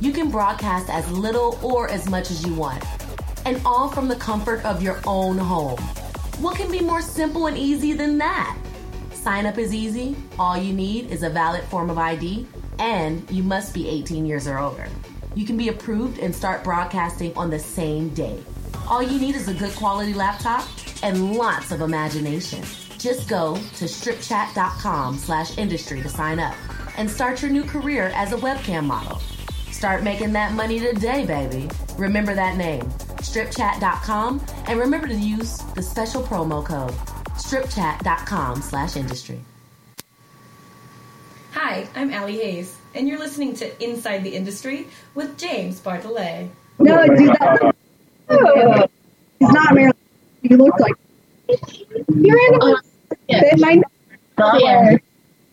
You 0.00 0.10
can 0.10 0.28
broadcast 0.28 0.90
as 0.90 1.08
little 1.12 1.56
or 1.62 1.88
as 1.88 2.10
much 2.10 2.32
as 2.32 2.44
you 2.44 2.52
want, 2.52 2.82
and 3.46 3.62
all 3.64 3.88
from 3.88 4.08
the 4.08 4.16
comfort 4.16 4.64
of 4.64 4.82
your 4.82 4.98
own 5.06 5.38
home. 5.38 5.78
What 6.40 6.56
can 6.56 6.68
be 6.68 6.80
more 6.80 7.00
simple 7.00 7.46
and 7.46 7.56
easy 7.56 7.92
than 7.92 8.18
that? 8.18 8.58
Sign 9.12 9.46
up 9.46 9.56
is 9.56 9.72
easy. 9.72 10.16
All 10.36 10.56
you 10.56 10.72
need 10.72 11.12
is 11.12 11.22
a 11.22 11.30
valid 11.30 11.62
form 11.66 11.88
of 11.88 11.96
ID, 11.96 12.44
and 12.80 13.24
you 13.30 13.44
must 13.44 13.72
be 13.72 13.88
18 13.88 14.26
years 14.26 14.48
or 14.48 14.58
older. 14.58 14.88
You 15.36 15.46
can 15.46 15.56
be 15.56 15.68
approved 15.68 16.18
and 16.18 16.34
start 16.34 16.64
broadcasting 16.64 17.32
on 17.36 17.50
the 17.50 17.58
same 17.60 18.08
day. 18.14 18.42
All 18.88 19.00
you 19.00 19.20
need 19.20 19.36
is 19.36 19.46
a 19.46 19.54
good 19.54 19.76
quality 19.76 20.12
laptop 20.12 20.66
and 21.04 21.36
lots 21.36 21.70
of 21.70 21.82
imagination. 21.82 22.64
Just 22.98 23.28
go 23.28 23.54
to 23.54 23.84
stripchat.com 23.84 25.16
slash 25.16 25.56
industry 25.56 26.02
to 26.02 26.08
sign 26.08 26.38
up 26.40 26.54
and 26.96 27.08
start 27.08 27.40
your 27.40 27.50
new 27.50 27.64
career 27.64 28.10
as 28.14 28.32
a 28.32 28.36
webcam 28.36 28.84
model. 28.84 29.18
Start 29.70 30.02
making 30.02 30.32
that 30.32 30.52
money 30.52 30.80
today, 30.80 31.24
baby. 31.24 31.70
Remember 31.96 32.34
that 32.34 32.56
name, 32.56 32.82
stripchat.com, 33.22 34.44
and 34.66 34.80
remember 34.80 35.06
to 35.06 35.14
use 35.14 35.58
the 35.74 35.82
special 35.82 36.22
promo 36.22 36.64
code 36.64 36.94
stripchat.com 37.38 38.60
slash 38.60 38.96
industry. 38.96 39.40
Hi, 41.52 41.88
I'm 41.94 42.12
Allie 42.12 42.36
Haze, 42.36 42.76
and 42.94 43.08
you're 43.08 43.18
listening 43.18 43.54
to 43.54 43.82
Inside 43.82 44.22
the 44.22 44.34
Industry 44.34 44.88
with 45.14 45.38
James 45.38 45.80
Bartholet. 45.80 46.50
No, 46.78 47.06
dude, 47.06 47.28
that. 47.28 48.90
He's 49.38 49.48
not 49.50 49.74
married. 49.74 49.94
He 50.42 50.54
looks 50.54 50.80
like. 50.80 50.94
You're 51.48 52.52
in 52.52 52.58
the. 52.58 52.58
Oh, 52.60 52.87
They 53.28 53.52
might. 53.58 53.82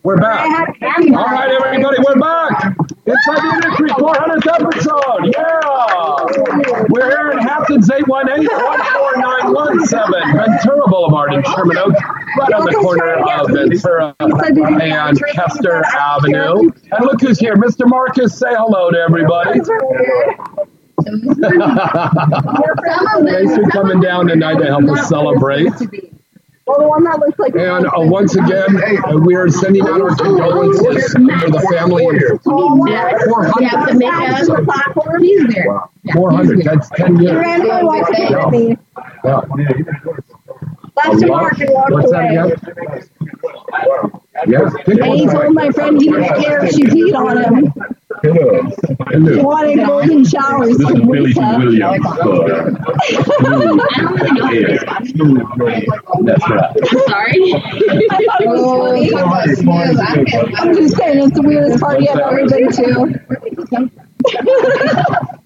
We're 0.02 0.16
back. 0.18 0.76
All 0.82 1.26
right, 1.26 1.50
everybody, 1.50 1.96
we're 2.06 2.18
back. 2.20 2.76
Inside 3.06 3.42
the 3.42 3.54
Industry 3.54 3.88
400th 3.90 4.46
episode. 4.54 5.34
Yeah. 5.34 6.84
We're 6.90 7.08
here 7.10 7.30
in 7.32 7.38
Hamptons 7.38 7.88
818-14917, 7.88 10.32
Ventura 10.32 10.86
Boulevard 10.88 11.34
in 11.34 11.42
Sherman 11.42 11.78
Oaks, 11.78 12.00
right 12.38 12.52
on 12.52 12.64
the 12.66 12.72
corner 12.80 13.14
of 13.14 13.48
Ventura 13.50 14.14
and 14.20 15.18
Kester 15.32 15.82
Avenue. 15.98 16.70
And 16.92 17.04
look 17.04 17.20
who's 17.20 17.40
here. 17.40 17.56
Mr. 17.56 17.88
Marcus, 17.88 18.38
say 18.38 18.50
hello 18.50 18.90
to 18.92 18.98
everybody. 18.98 19.58
Thanks 23.26 23.54
for 23.56 23.64
coming 23.70 24.00
down 24.00 24.26
tonight 24.28 24.58
to 24.58 24.66
help 24.66 24.84
us 24.84 25.08
celebrate. 25.08 25.72
Well, 26.66 26.78
the 26.80 26.88
one 26.88 27.04
that 27.04 27.20
looks 27.20 27.38
like. 27.38 27.54
And 27.54 27.86
uh, 27.86 27.90
once 27.96 28.34
again, 28.34 28.82
uh, 29.06 29.18
we 29.18 29.36
are 29.36 29.48
sending 29.48 29.82
out 29.86 30.00
our 30.00 30.16
condolences 30.16 31.12
for 31.12 31.50
the 31.50 31.66
family 31.70 32.06
of 32.06 32.12
Yeah, 33.60 33.84
the 33.86 33.94
makeup. 33.94 34.64
Platform. 34.64 35.22
He's 35.22 35.46
there. 35.54 35.78
400. 36.12 36.64
That's 36.64 36.90
10 36.90 37.20
years. 37.20 37.36
Randomly 37.36 37.84
walked 37.84 38.18
away 38.18 38.76
Yeah. 39.24 39.40
Yeah. 39.56 40.75
Left 40.96 41.22
him 41.22 41.28
mark 41.28 41.58
and 41.60 41.70
walked 41.70 41.92
What's 41.92 42.10
that 42.10 42.30
away. 42.30 42.52
again? 42.52 43.10
Yeah. 44.46 44.70
And 44.86 45.04
he 45.14 45.26
told 45.26 45.54
my 45.54 45.70
friend 45.70 46.00
he 46.00 46.08
didn't 46.10 46.42
care 46.42 46.64
if 46.64 46.70
she 46.72 46.82
peed 46.84 47.14
on 47.14 47.36
him. 47.38 47.72
He 48.22 48.30
wanted 49.42 49.84
golden 49.86 50.24
showers. 50.24 50.68
This 50.68 50.78
is 50.80 50.86
from 50.86 51.02
Billy 51.06 51.20
Lisa. 51.20 51.56
Williams. 51.58 52.06
Uh, 52.06 52.16
That's 56.24 56.48
right. 56.48 56.72
Sorry. 57.06 57.52
I'm 60.56 60.72
just 60.74 60.96
saying 60.96 61.18
it's 61.18 61.34
the 61.34 61.42
weirdest 61.44 61.78
party 61.80 62.08
I've 62.08 62.18
ever 62.18 62.46
been 62.48 62.70
to. 62.72 63.20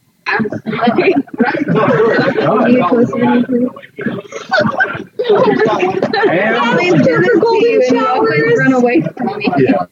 And 6.30 7.04
They're 7.04 7.38
golden 7.40 7.82
showers. 7.88 8.58
Run 8.58 8.72
away 8.72 9.02
from 9.16 9.38
me. 9.38 9.52
Yeah. 9.58 9.86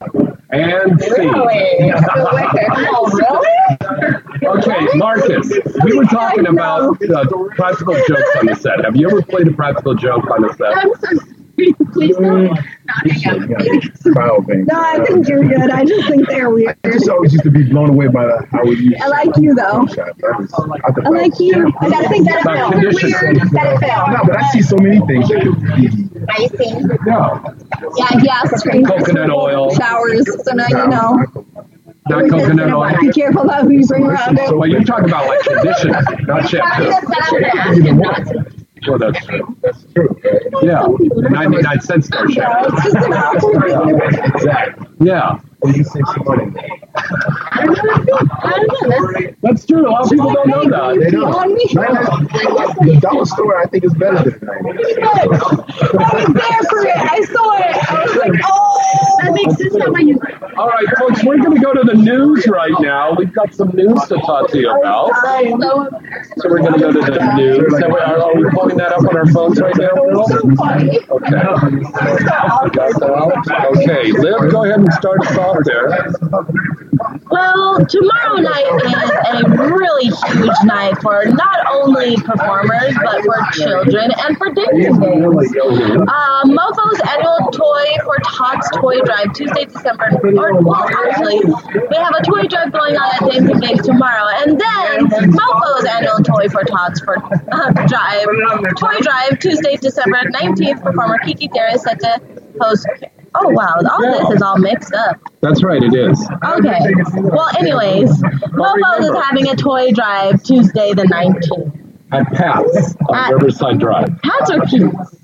And 0.50 1.00
see. 1.00 1.30
Oh, 2.90 3.06
really? 3.12 3.48
Okay, 4.44 4.86
Marcus, 4.94 5.52
we 5.84 5.96
were 5.96 6.04
talking 6.04 6.46
about 6.46 6.96
uh, 7.02 7.24
practical 7.54 7.94
jokes 7.94 8.36
on 8.38 8.46
the 8.46 8.56
set. 8.58 8.84
Have 8.84 8.96
you 8.96 9.08
ever 9.08 9.20
played 9.22 9.48
a 9.48 9.52
practical 9.52 9.94
joke 9.94 10.24
on 10.30 10.42
the 10.42 10.54
set? 10.54 11.37
Please 11.92 12.18
no. 12.18 12.44
No, 12.44 12.54
I 14.80 15.04
think 15.04 15.28
you're 15.28 15.44
good. 15.44 15.70
I 15.70 15.84
just 15.84 16.08
think 16.08 16.28
they're 16.28 16.50
weird. 16.50 16.78
I 16.84 16.90
just 16.90 17.08
always 17.08 17.32
used 17.32 17.44
to 17.44 17.50
be 17.50 17.64
blown 17.64 17.90
away 17.90 18.06
by 18.06 18.26
the, 18.26 18.46
how 18.50 18.62
we 18.62 18.76
used 18.76 19.02
I 19.02 19.08
like 19.08 19.36
you 19.36 19.54
though. 19.54 19.86
I 19.86 20.12
oh 20.54 20.76
I 21.04 21.08
like 21.08 21.38
you. 21.40 21.72
I 21.80 21.90
gotta 21.90 22.08
think 22.08 22.28
that 22.28 22.38
it 22.38 22.44
fell. 22.44 22.70
Weird 22.70 22.94
that 23.52 23.74
it 23.74 23.80
fell. 23.80 24.06
No, 24.08 24.24
but 24.24 24.36
I 24.36 24.48
see 24.50 24.62
so 24.62 24.76
many 24.76 25.00
things 25.06 25.28
that 25.28 25.42
could 25.42 25.60
be. 25.76 25.88
Icing. 26.30 26.86
No. 27.06 27.42
Yeah, 27.96 28.20
he 28.20 28.28
asked 28.28 28.64
for 28.64 28.70
Coconut 28.70 29.30
oil. 29.30 29.74
showers, 29.74 30.26
so 30.44 30.52
now 30.52 30.66
you 30.68 30.86
know. 30.88 31.26
Not 32.08 32.30
coconut 32.30 32.72
oil. 32.72 33.00
Be 33.00 33.12
careful 33.12 33.42
about 33.42 33.64
who 33.64 33.72
you 33.72 33.86
bring 33.86 34.04
around 34.04 34.38
So 34.46 34.56
well, 34.56 34.68
you're 34.68 34.84
talking 34.84 35.08
about 35.08 35.26
like 35.26 35.40
conditions, 35.40 35.96
not 36.26 36.48
shampoo. 36.48 38.44
Well, 38.86 38.98
that's 38.98 39.24
true. 39.26 39.56
That's 39.62 39.84
true. 39.94 40.20
Yeah, 40.62 40.86
99 41.30 41.80
cents 41.80 42.06
store 42.06 42.30
shampoo. 42.30 42.76
Exactly. 44.34 44.86
Yeah. 45.00 45.38
Well, 45.60 45.74
you 45.74 45.82
save 45.82 46.04
some 46.06 46.24
money. 46.24 46.52
That's 49.42 49.66
true. 49.66 49.88
A 49.88 49.90
lot 49.90 50.04
of 50.04 50.10
people 50.10 50.32
don't 50.32 50.48
know 50.48 50.64
that. 50.70 51.00
They 51.00 51.10
don't. 51.10 51.58
The 52.78 52.98
dollar 53.00 53.26
store, 53.26 53.60
I 53.60 53.66
think, 53.66 53.84
is 53.84 53.94
better 53.94 54.30
than 54.30 54.38
the 54.38 54.46
I 54.48 55.16
was 56.14 56.26
there 56.34 56.62
for 56.70 56.86
it. 56.86 56.96
I 56.96 57.20
saw 57.22 57.56
it. 57.58 57.76
I 57.90 58.04
was 58.04 58.16
like, 58.16 58.40
oh, 58.44 59.16
that 59.22 59.32
makes 59.34 59.56
sense 59.56 59.74
now 59.74 59.90
when 59.90 60.08
you. 60.08 60.20
All 60.56 60.68
right, 60.68 60.86
folks, 60.98 61.24
we're 61.24 61.38
going 61.38 61.56
to 61.56 61.60
go 61.60 61.72
to 61.72 61.82
the 61.84 61.94
news 61.94 62.46
right 62.46 62.74
now. 62.80 63.14
We've 63.14 63.32
got 63.32 63.54
some 63.54 63.70
news 63.74 64.00
to 64.08 64.16
talk 64.18 64.50
to 64.50 64.58
you 64.58 64.70
about. 64.70 65.10
So 66.36 66.48
we're 66.48 66.58
going 66.58 66.74
to 66.74 66.80
go 66.80 66.92
to 66.92 67.00
the 67.00 67.34
news. 67.36 67.80
So 67.80 67.86
Are, 67.98 68.20
are 68.22 68.34
we 68.36 68.44
pulling 68.50 68.76
that 68.78 68.92
up 68.92 69.00
on 69.00 69.16
our 69.16 69.26
phones 69.32 69.60
right 69.60 69.76
now? 69.76 69.90
Okay. 71.10 71.48
Okay, 73.68 74.12
Liv, 74.12 74.50
go 74.50 74.64
ahead 74.64 74.80
and 74.80 74.92
start 74.94 75.26
us 75.26 75.36
off 75.36 75.47
there. 75.64 76.08
Well, 77.30 77.84
tomorrow 77.86 78.36
night 78.40 78.66
is 78.84 79.10
a 79.28 79.72
really 79.72 80.06
huge 80.06 80.56
night 80.64 80.94
for 81.02 81.24
not 81.26 81.66
only 81.70 82.16
performers, 82.16 82.94
but 83.02 83.22
for 83.22 83.36
children 83.52 84.10
and 84.18 84.36
for 84.36 84.52
dancing 84.52 84.98
games. 84.98 84.98
Uh, 84.98 86.42
Mofo's 86.46 87.00
annual 87.08 87.50
Toy 87.52 87.84
for 88.04 88.16
Tots 88.24 88.70
Toy 88.76 89.00
Drive, 89.02 89.32
Tuesday, 89.34 89.64
December, 89.66 90.10
or 90.36 90.60
well, 90.62 90.88
actually, 91.06 91.40
we 91.44 91.96
have 91.96 92.14
a 92.18 92.22
toy 92.24 92.42
drive 92.48 92.72
going 92.72 92.96
on 92.96 93.14
at 93.14 93.30
Dancing 93.30 93.60
Games 93.60 93.82
tomorrow, 93.82 94.26
and 94.42 94.58
then 94.60 95.06
Mofo's 95.30 95.84
annual 95.84 96.18
Toy 96.24 96.48
for 96.48 96.64
Tots 96.64 97.00
for 97.00 97.16
uh, 97.52 97.72
Drive, 97.86 98.26
Toy 98.78 98.96
Drive, 99.00 99.38
Tuesday, 99.38 99.76
December 99.76 100.22
19th. 100.30 100.82
Performer 100.82 101.18
Kiki 101.18 101.50
is 101.72 101.82
set 101.82 102.00
to 102.00 102.20
host. 102.60 102.86
Oh 103.40 103.50
wow, 103.50 103.74
all 103.90 104.00
this 104.00 104.36
is 104.36 104.42
all 104.42 104.58
mixed 104.58 104.92
up. 104.94 105.16
That's 105.40 105.62
right, 105.62 105.82
it 105.82 105.94
is. 105.94 106.28
Okay. 106.44 106.78
Well, 107.16 107.48
anyways, 107.58 108.10
Mofo's 108.52 109.06
is 109.06 109.24
having 109.24 109.48
a 109.48 109.54
toy 109.56 109.92
drive 109.92 110.42
Tuesday 110.42 110.92
the 110.94 111.04
19th. 111.04 111.74
At 112.10 112.26
Pat's 112.32 112.96
on 113.08 113.14
At- 113.16 113.32
Riverside 113.34 113.78
Drive. 113.78 114.18
Pat's 114.22 114.50
or 114.50 114.60
Pete's? 114.62 115.14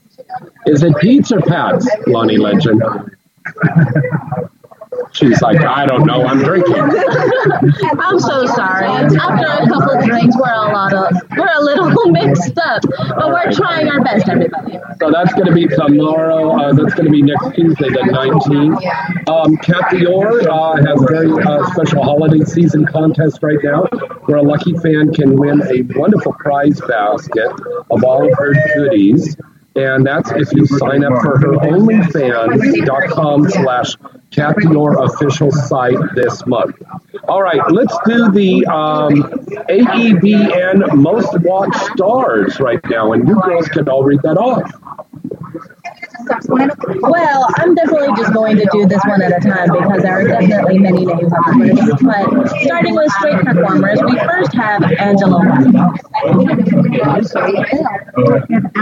Is 0.67 0.83
it 0.83 0.95
Pete's 0.99 1.33
or 1.33 1.41
Pat's, 1.41 1.89
Lonnie 2.07 2.37
Legend? 2.37 2.83
She's 5.15 5.41
like, 5.41 5.61
I 5.61 5.87
don't 5.87 6.07
know, 6.07 6.27
I'm 6.27 6.43
drinking. 6.43 6.75
I'm 8.01 8.19
so 8.19 8.47
sorry. 8.47 8.89
After 8.89 9.15
a 9.15 9.69
couple 9.69 9.99
of 9.99 10.05
drinks, 10.05 10.37
we're 10.37 10.53
a 10.53 10.73
lot 10.73 10.93
of 10.93 11.13
we're 11.37 11.55
a 11.55 11.61
little 11.61 11.91
mixed 12.11 12.59
up, 12.59 12.83
but 12.83 13.29
we're 13.29 13.53
trying 13.53 13.89
our 13.89 14.03
best, 14.03 14.29
everybody. 14.29 14.77
So 14.99 15.13
that's 15.13 15.33
going 15.35 15.47
to 15.47 15.53
be 15.53 15.69
tomorrow. 15.69 16.59
Uh, 16.59 16.73
that's 16.73 16.95
going 16.95 17.07
to 17.07 17.13
be 17.13 17.23
next 17.23 17.55
Tuesday, 17.55 17.91
the 17.91 18.11
19th. 18.11 19.29
Um, 19.29 19.57
Kathy 19.59 20.05
Orr 20.05 20.51
uh, 20.51 20.77
has 20.85 21.01
a 21.01 21.07
very 21.07 21.31
uh, 21.45 21.65
special 21.71 22.03
holiday 22.03 22.45
season 22.45 22.85
contest 22.85 23.39
right 23.41 23.59
now 23.63 23.85
where 24.27 24.39
a 24.39 24.43
lucky 24.43 24.73
fan 24.79 25.13
can 25.13 25.37
win 25.37 25.63
a 25.63 25.83
wonderful 25.97 26.33
prize 26.33 26.81
basket 26.89 27.53
of 27.91 28.03
all 28.03 28.27
of 28.27 28.37
her 28.37 28.53
goodies. 28.75 29.37
And 29.77 30.07
that's 30.07 30.31
if 30.31 30.53
you 30.53 30.67
sign 30.67 31.03
up 31.03 31.21
for 31.21 31.37
her 31.39 31.53
OnlyFans.com 31.55 33.51
slash 33.51 33.97
Kathy 34.31 34.67
official 34.67 35.51
site 35.51 35.99
this 36.15 36.47
month. 36.47 36.77
All 37.29 37.43
right, 37.43 37.61
let's 37.71 37.97
do 38.07 38.31
the 38.31 38.67
um, 38.67 39.23
AEBN 39.69 40.95
most 40.95 41.41
watched 41.41 41.93
stars 41.93 42.61
right 42.61 42.81
now. 42.89 43.13
And 43.13 43.29
you 43.29 43.41
girls 43.41 43.69
can 43.69 43.89
all 43.89 44.05
read 44.05 44.23
that 44.23 44.37
off. 44.37 44.71
Well, 46.27 47.47
I'm 47.57 47.75
definitely 47.75 48.15
just 48.17 48.33
going 48.33 48.57
to 48.57 48.67
do 48.73 48.87
this 48.87 49.01
one 49.07 49.21
at 49.23 49.33
a 49.33 49.41
time 49.41 49.69
because 49.73 50.03
there 50.03 50.21
are 50.21 50.27
definitely 50.27 50.79
many 50.79 51.05
names 51.05 51.33
on 51.33 51.59
the 51.59 51.75
list. 51.75 52.03
But 52.03 52.49
starting 52.63 52.95
with 52.95 53.13
straight 53.13 53.41
performers, 53.45 54.01
we 54.03 54.19
first 54.21 54.55
have 54.55 54.83
Angela 54.99 55.39
White. 55.39 55.73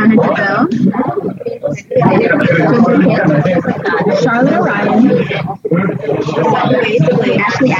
Deville. 0.03 0.69
Charlotte 4.23 4.55
Orion. 4.55 5.03
Ashley 7.41 7.73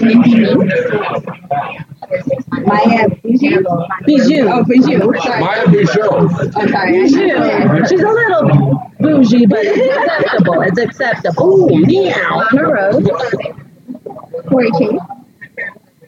Mindy 0.00 0.46
Oh, 2.12 2.60
Maya 2.66 3.08
Bijou. 3.22 3.62
Bijou. 4.04 4.48
Oh, 4.48 4.64
Bijou. 4.64 5.14
Sorry. 5.22 5.40
Maya 5.40 5.68
Bijou. 5.68 6.08
Oh, 6.10 6.66
sorry. 6.66 6.92
Bijou. 6.92 7.86
She's 7.86 8.02
a 8.02 8.08
little 8.08 8.90
bougie, 8.98 9.46
but 9.46 9.60
it's 9.62 9.96
acceptable. 9.96 10.60
It's 10.62 10.78
acceptable. 10.78 11.70
Ooh, 11.70 11.86
meow. 11.86 12.42
Lana 12.52 12.68
Rose. 12.68 13.08
Corey 14.48 14.70
Chase. 14.78 15.00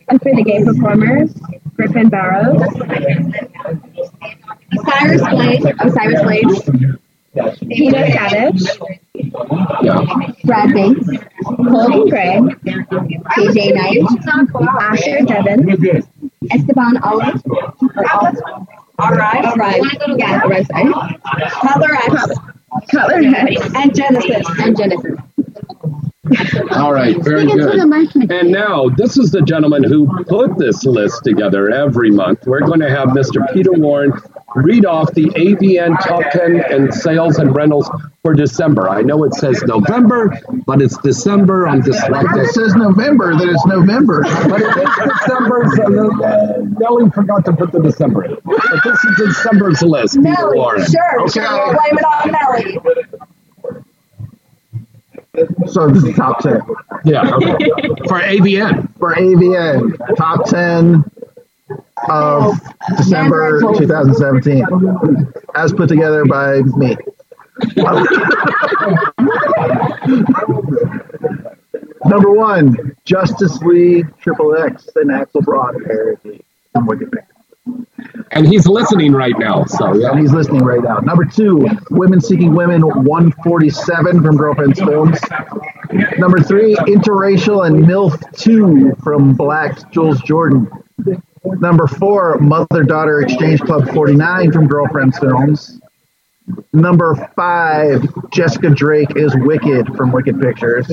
And 0.09 0.21
for 0.21 0.35
the 0.35 0.43
gay 0.43 0.65
performers, 0.65 1.33
Griffin 1.77 2.09
Barrows. 2.09 2.61
Cyrus 4.85 5.23
Blade. 5.29 5.75
Oh, 5.81 5.89
Cyrus 5.89 6.23
Blade. 6.23 6.99
Peter 7.35 8.07
Savage. 8.13 8.63
Brad 10.45 10.75
Banks. 10.75 11.09
Colton 11.45 12.09
Gray. 12.09 12.41
KJ 13.37 13.75
Knight. 13.75 14.03
Asher 14.81 15.25
Devon. 15.25 15.69
Esteban 16.51 16.97
Olive. 17.03 17.43
All 18.99 19.11
right. 19.11 19.45
All 19.45 19.57
right. 19.57 19.83
Yeah, 20.17 20.41
all 20.43 20.51
right. 20.51 20.67
Sorry. 20.67 20.93
Cutler 21.51 21.95
X. 21.95 22.39
Cutler 22.91 23.23
X. 23.35 23.75
And 23.75 23.95
Genesis. 23.95 24.47
And 24.61 24.77
Genesis. 24.77 25.19
All 26.73 26.93
right, 26.93 27.17
very 27.23 27.47
good. 27.47 27.79
And 28.31 28.51
now, 28.51 28.89
this 28.89 29.17
is 29.19 29.31
the 29.31 29.43
gentleman 29.43 29.83
who 29.83 30.07
put 30.25 30.59
this 30.59 30.85
list 30.85 31.25
together 31.25 31.71
every 31.71 32.11
month. 32.11 32.47
We're 32.47 32.61
going 32.61 32.81
to 32.81 32.91
have 32.91 33.09
Mr. 33.09 33.53
Peter 33.53 33.73
Warren 33.73 34.13
read 34.55 34.85
off 34.85 35.13
the 35.15 35.27
AVN 35.31 35.99
top 36.07 36.23
10 36.31 36.63
and 36.71 36.93
sales 36.93 37.39
and 37.39 37.55
rentals 37.57 37.91
for 38.23 38.35
December. 38.35 38.89
I 38.89 39.01
know 39.03 39.25
it 39.25 39.33
says 39.35 39.63
November, 39.67 40.39
but 40.67 40.83
it's 40.83 40.97
December. 40.99 41.67
I'm 41.67 41.83
just 41.83 42.09
like 42.11 42.27
If 42.27 42.37
it 42.37 42.49
says 42.53 42.75
November, 42.75 43.35
then 43.37 43.49
it's 43.49 43.65
November. 43.67 44.23
But 44.23 44.61
it 44.61 44.77
is 44.77 45.19
December, 45.19 45.65
so 45.75 46.23
uh, 46.25 46.57
Nelly 46.79 47.11
forgot 47.11 47.45
to 47.47 47.53
put 47.55 47.73
the 47.73 47.81
December 47.81 48.25
in. 48.27 48.37
But 48.45 48.61
this 48.85 49.03
is 49.05 49.17
December's 49.17 49.83
list, 49.83 50.17
Peter 50.17 50.29
Nelly, 50.31 50.59
Warren. 50.59 50.85
sure, 50.85 51.21
Okay. 51.23 51.41
sure. 51.41 51.51
We'll 51.51 51.73
blame 51.73 51.99
it 51.99 52.05
on 52.05 52.33
Nelly. 52.33 52.79
So 55.67 55.89
this 55.89 56.05
is 56.05 56.15
top 56.15 56.41
10. 56.41 56.61
Yeah, 57.07 57.23
okay. 57.35 57.57
For 58.07 58.21
AVN. 58.21 58.99
For 58.99 59.15
AVN, 59.15 60.17
top 60.17 60.45
10 60.47 61.03
of 62.11 62.61
December 62.99 63.61
2017, 63.61 65.33
as 65.55 65.73
put 65.73 65.89
together 65.89 66.27
by 66.27 66.61
me. 66.61 66.99
Number 72.05 72.33
one, 72.33 72.95
Justice 73.07 73.59
League 73.63 74.15
Triple 74.19 74.55
X 74.57 74.87
and 74.97 75.11
Axel 75.11 75.41
Braun 75.41 75.83
parody. 75.85 76.45
And 78.35 78.47
he's 78.47 78.67
listening 78.67 79.13
right 79.13 79.39
now, 79.39 79.65
so 79.65 79.95
yeah. 79.95 80.19
He's 80.19 80.33
listening 80.33 80.65
right 80.65 80.83
now. 80.83 80.99
Number 80.99 81.25
two, 81.25 81.67
Women 81.91 82.21
Seeking 82.21 82.55
Women 82.55 82.81
147 82.81 84.23
from 84.23 84.37
Girlfriends 84.37 84.79
Films. 84.79 85.21
Number 86.19 86.39
three, 86.39 86.75
Interracial 86.77 87.67
and 87.67 87.85
MILF 87.85 88.37
2 88.39 88.95
from 89.03 89.35
Black 89.35 89.93
Jules 89.93 90.21
Jordan. 90.23 90.71
Number 91.45 91.87
four, 91.87 92.39
Mother 92.39 92.85
Daughter 92.85 93.21
Exchange 93.21 93.61
Club 93.61 93.89
49 93.93 94.53
from 94.53 94.67
Girlfriends 94.67 95.19
Films. 95.19 95.81
Number 96.73 97.15
five, 97.37 98.03
Jessica 98.31 98.71
Drake 98.71 99.15
is 99.17 99.35
Wicked 99.37 99.95
from 99.97 100.11
Wicked 100.13 100.41
Pictures. 100.41 100.91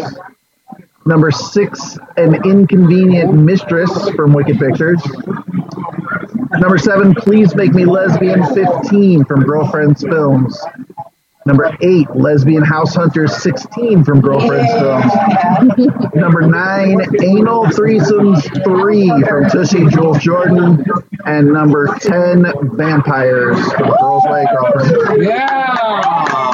Number 1.06 1.32
six, 1.32 1.98
An 2.18 2.36
Inconvenient 2.46 3.34
Mistress 3.34 4.10
from 4.12 4.34
Wicked 4.34 4.60
Pictures. 4.60 5.02
Number 6.60 6.78
seven, 6.78 7.16
Please 7.16 7.56
Make 7.56 7.74
Me 7.74 7.86
Lesbian 7.86 8.44
15 8.54 9.24
from 9.24 9.44
Girlfriends 9.44 10.04
Films. 10.04 10.60
Number 11.46 11.76
eight, 11.82 12.08
Lesbian 12.14 12.64
House 12.64 12.94
Hunters 12.94 13.42
16 13.42 14.04
from 14.04 14.20
Girlfriends 14.20 14.70
Films. 14.74 15.86
Number 16.16 16.42
nine, 16.42 17.00
Anal 17.24 17.66
Threesomes 17.68 18.44
3 18.66 19.24
from 19.24 19.50
Tushy 19.50 19.88
Jules 19.88 20.20
Jordan. 20.20 20.86
And 21.26 21.48
number 21.54 21.88
10, 22.00 22.46
Vampires 22.76 23.58
from 23.74 23.92
Girls 24.00 24.26
Like 24.26 24.48
Girlfriends. 24.50 25.26
Yeah, 25.26 26.54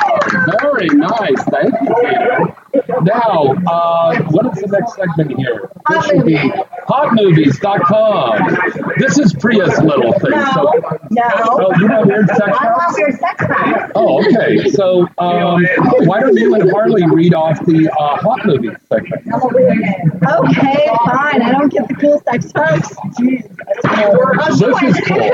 very 0.61 0.87
nice. 0.89 1.43
Thank 1.45 1.73
you, 1.81 1.95
Peter. 2.01 3.01
Now, 3.01 3.55
uh, 3.67 4.21
what 4.29 4.55
is 4.55 4.61
the 4.61 4.67
next 4.67 4.95
segment 4.95 5.37
here? 5.37 5.69
This 5.89 6.05
should 6.05 6.25
be 6.25 6.51
hotmovies.com. 6.87 8.57
This 8.97 9.17
is 9.17 9.33
Priya's 9.33 9.79
little 9.81 10.13
thing. 10.13 10.31
So, 10.53 10.71
No. 11.09 11.23
oh, 11.23 11.73
you 11.79 11.87
have 11.87 12.05
weird 12.05 12.27
sex 12.27 12.41
I 12.59 12.69
love 12.69 12.97
your 12.97 13.11
sex 13.11 13.45
facts. 13.45 13.91
Oh, 13.95 14.19
okay. 14.25 14.69
So, 14.69 15.07
um, 15.17 15.65
why 16.05 16.19
don't 16.19 16.35
you 16.37 16.53
and 16.55 16.69
Harley 16.71 17.05
read 17.07 17.33
off 17.33 17.63
the 17.65 17.89
uh, 17.89 18.17
hot 18.17 18.45
movies 18.45 18.75
segment? 18.89 19.23
Okay, 19.33 20.89
fine. 21.05 21.41
I 21.41 21.51
don't 21.51 21.71
get 21.71 21.87
the 21.87 21.95
cool 21.95 22.19
sex 22.27 22.51
facts. 22.51 22.95
This 23.17 24.81
is 24.83 24.99
cool. 25.07 25.31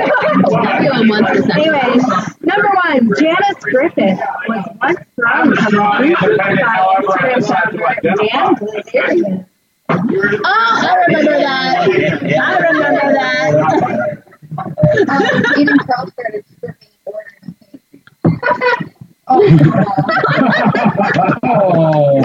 Anyways, 1.52 2.04
number 2.42 2.70
one, 2.84 3.12
Janice 3.20 3.62
Griffith 3.62 4.20
was 4.48 4.66
once 4.82 5.00
thrown 5.16 5.56
from 5.56 5.76
a 5.80 6.16
group 6.16 6.38
by 6.38 6.56
Instagram 7.36 8.02
Dan 8.04 8.56
Bilzerian. 8.56 9.46
Oh, 9.94 10.46
I 10.46 10.96
remember 11.08 11.38
that. 11.40 11.88
I 12.40 12.58
remember 12.58 13.14
that. 13.14 14.24
Um, 14.58 15.44
Eden 15.58 15.78
Pearl 15.86 16.08
started 16.12 16.46
stripping 16.58 16.92
Oh, 19.28 19.42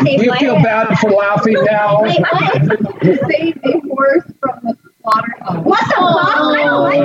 Hey, 0.04 0.16
you 0.24 0.34
feel 0.36 0.56
bad 0.56 0.98
for 0.98 1.10
laughing 1.10 1.56
now? 1.64 2.02
Wait, 2.02 2.18
what? 2.18 2.62
Save 3.02 3.60
a 3.64 3.80
horse 3.88 4.24
from 4.40 4.60
the 4.62 4.76
slaughterhouse. 5.02 5.64
What 5.64 5.80
the 5.88 5.94
fuck? 5.94 6.28
I 6.28 6.64
don't 6.64 6.82
like 6.82 7.04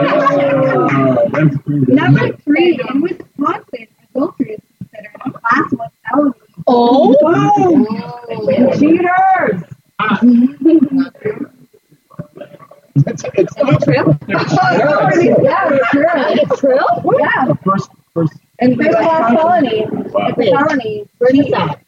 that. 1.31 1.61
Number 1.87 2.37
three, 2.37 2.79
in 2.89 3.01
Wisconsin, 3.01 3.87
adultery 4.15 4.53
is 4.53 4.59
considered 4.77 5.15
a 5.25 5.31
class 5.31 5.71
one 5.71 5.89
felony. 6.09 6.33
Oh. 6.67 7.15
oh. 7.21 8.77
cheaters! 8.77 9.70
It's, 12.93 13.23
it's 13.35 13.57
not 13.57 13.83
true. 13.83 14.17
yeah, 14.27 14.39
it's 15.71 15.89
true. 15.89 16.05
It's 16.13 16.59
true? 16.59 16.79
Yeah. 17.19 17.53
First, 17.63 17.89
first. 18.13 18.33
And 18.59 18.75
first 18.77 18.97
class 18.97 19.33
felony. 19.33 19.83
A 19.83 20.33
felony. 20.35 21.07
Where's 21.17 21.33
this 21.33 21.53
at? 21.53 21.81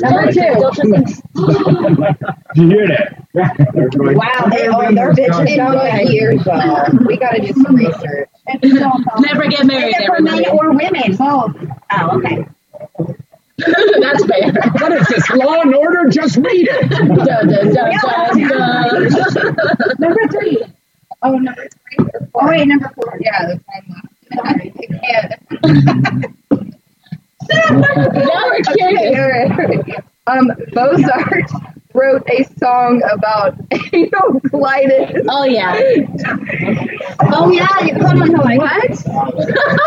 Number 0.00 0.32
two. 0.32 0.42
Did 2.54 2.56
you 2.56 2.68
hear 2.68 2.88
that? 2.88 3.18
Wow, 3.34 4.46
they 4.50 4.66
are 4.66 4.92
they're 4.94 5.12
bitches 5.12 5.56
down 5.56 5.74
like 5.74 6.08
years 6.08 6.44
though. 6.44 6.84
We 7.06 7.16
gotta 7.18 7.40
do 7.40 7.52
some 7.52 7.76
research. 7.76 8.28
Never 8.62 9.48
get 9.48 9.66
married, 9.66 9.94
it 9.98 10.06
for 10.06 10.20
men 10.22 10.44
or 10.48 10.70
women? 10.70 11.16
Both. 11.16 11.56
Oh, 11.92 12.18
okay. 12.18 12.46
That's 14.00 14.24
fair. 14.26 14.52
What 14.78 14.92
is 14.92 15.06
this, 15.08 15.30
Law 15.30 15.60
and 15.60 15.74
Order? 15.74 16.08
Just 16.08 16.36
read 16.36 16.68
it. 16.70 16.90
Dun, 16.90 17.08
dun, 17.08 17.48
dun, 17.48 17.72
dun, 17.74 18.48
dun. 18.48 19.96
Number 19.98 20.28
three. 20.28 20.62
Oh, 21.22 21.38
number 21.38 21.68
three. 21.68 22.06
Oh 22.34 22.46
wait, 22.48 22.66
number 22.66 22.90
four. 22.94 23.18
Yeah, 23.20 23.46
that's 23.46 23.62
fine. 23.64 23.84
I 24.44 24.72
can't. 25.02 26.36
now 28.10 28.42
we're 28.48 28.62
curious. 28.62 30.00
um, 30.26 30.50
Mozart 30.72 31.50
wrote 31.94 32.22
a 32.28 32.44
song 32.58 33.02
about 33.12 33.54
anal 33.92 34.40
colitis. 34.48 35.24
Oh 35.28 35.44
yeah. 35.44 35.78
Oh 37.32 37.50
yeah, 37.50 37.84
you 37.84 37.94
hold 37.94 38.22
on, 38.22 38.34
hold 38.34 38.46
on. 38.46 38.56
What? 38.56 38.90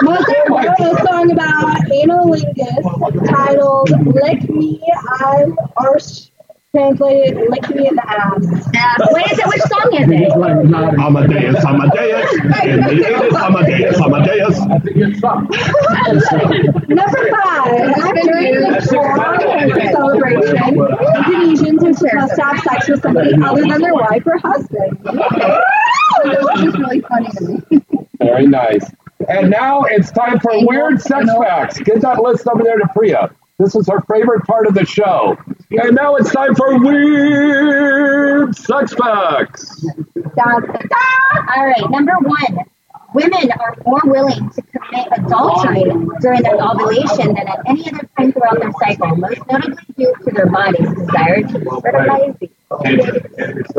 Mozart 0.03 0.49
wrote 0.49 0.79
a 0.79 1.05
song 1.05 1.31
about 1.31 1.77
analingus 1.89 3.27
titled 3.27 3.89
"Lick 4.05 4.49
Me, 4.49 4.81
I'm 5.21 5.57
Arse." 5.77 6.31
Translated, 6.75 7.37
"Lick 7.49 7.69
Me 7.73 7.87
in 7.87 7.95
the 7.95 8.03
Ass." 8.05 8.43
Yeah. 8.73 8.95
Wait, 9.11 9.31
is 9.31 9.39
it? 9.39 9.47
Which 9.47 9.61
song 9.61 9.93
is 9.95 10.09
it? 10.11 10.29
Amadeus, 10.99 11.63
Amadeus, 11.63 12.29
Amadeus, 13.39 13.97
Amadeus, 14.01 14.59
Amadeus. 14.59 14.59
Number 16.89 17.29
five. 17.31 17.95
During 18.23 18.59
the 18.59 18.67
Torah 18.91 19.39
celebration, 19.91 20.75
Indonesians 21.15 21.81
are 21.81 21.93
supposed 21.95 22.35
to 22.35 22.41
have 22.43 22.59
sex 22.59 22.89
with 22.89 23.01
somebody 23.01 23.31
other 23.41 23.61
than 23.61 23.79
their 23.81 23.93
wife 23.93 24.23
or 24.25 24.37
husband. 24.39 24.97
This 26.23 26.61
is 26.63 26.73
really 26.79 27.01
funny 27.01 27.29
to 27.37 27.43
me. 27.69 27.81
Very 28.19 28.47
nice. 28.47 28.89
And 29.27 29.49
now 29.49 29.83
it's 29.83 30.11
time 30.11 30.39
for 30.39 30.51
weird 30.65 31.01
sex 31.01 31.27
facts. 31.39 31.77
Get 31.79 31.99
that 32.01 32.21
list 32.21 32.47
over 32.47 32.63
there 32.63 32.77
to 32.77 32.87
Priya. 32.93 33.29
This 33.57 33.73
is 33.73 33.87
her 33.87 34.01
favorite 34.11 34.43
part 34.45 34.67
of 34.67 34.73
the 34.73 34.85
show. 34.85 35.37
And 35.71 35.95
now 35.95 36.15
it's 36.15 36.31
time 36.31 36.55
for 36.55 36.77
weird 36.77 38.53
sex 38.55 38.93
facts. 38.93 39.81
Da, 40.35 40.59
da, 40.59 40.59
da. 40.59 41.53
All 41.55 41.65
right, 41.65 41.89
number 41.89 42.13
one. 42.21 42.65
Women 43.13 43.49
are 43.61 43.77
more 43.85 44.01
willing 44.03 44.49
to 44.49 44.61
commit 44.61 45.07
adultery 45.17 45.85
during 46.19 46.41
their 46.41 46.61
ovulation 46.61 47.27
than 47.33 47.47
at 47.47 47.59
any 47.65 47.87
other 47.87 48.09
time 48.17 48.33
throughout 48.33 48.59
their 48.59 48.73
cycle, 48.83 49.15
most 49.15 49.39
notably 49.49 49.77
due 49.95 50.13
to 50.25 50.31
their 50.31 50.47
body's 50.47 50.93
desire 50.93 51.41
to 51.43 51.59
be 51.59 51.65
fertilized. 51.81 52.43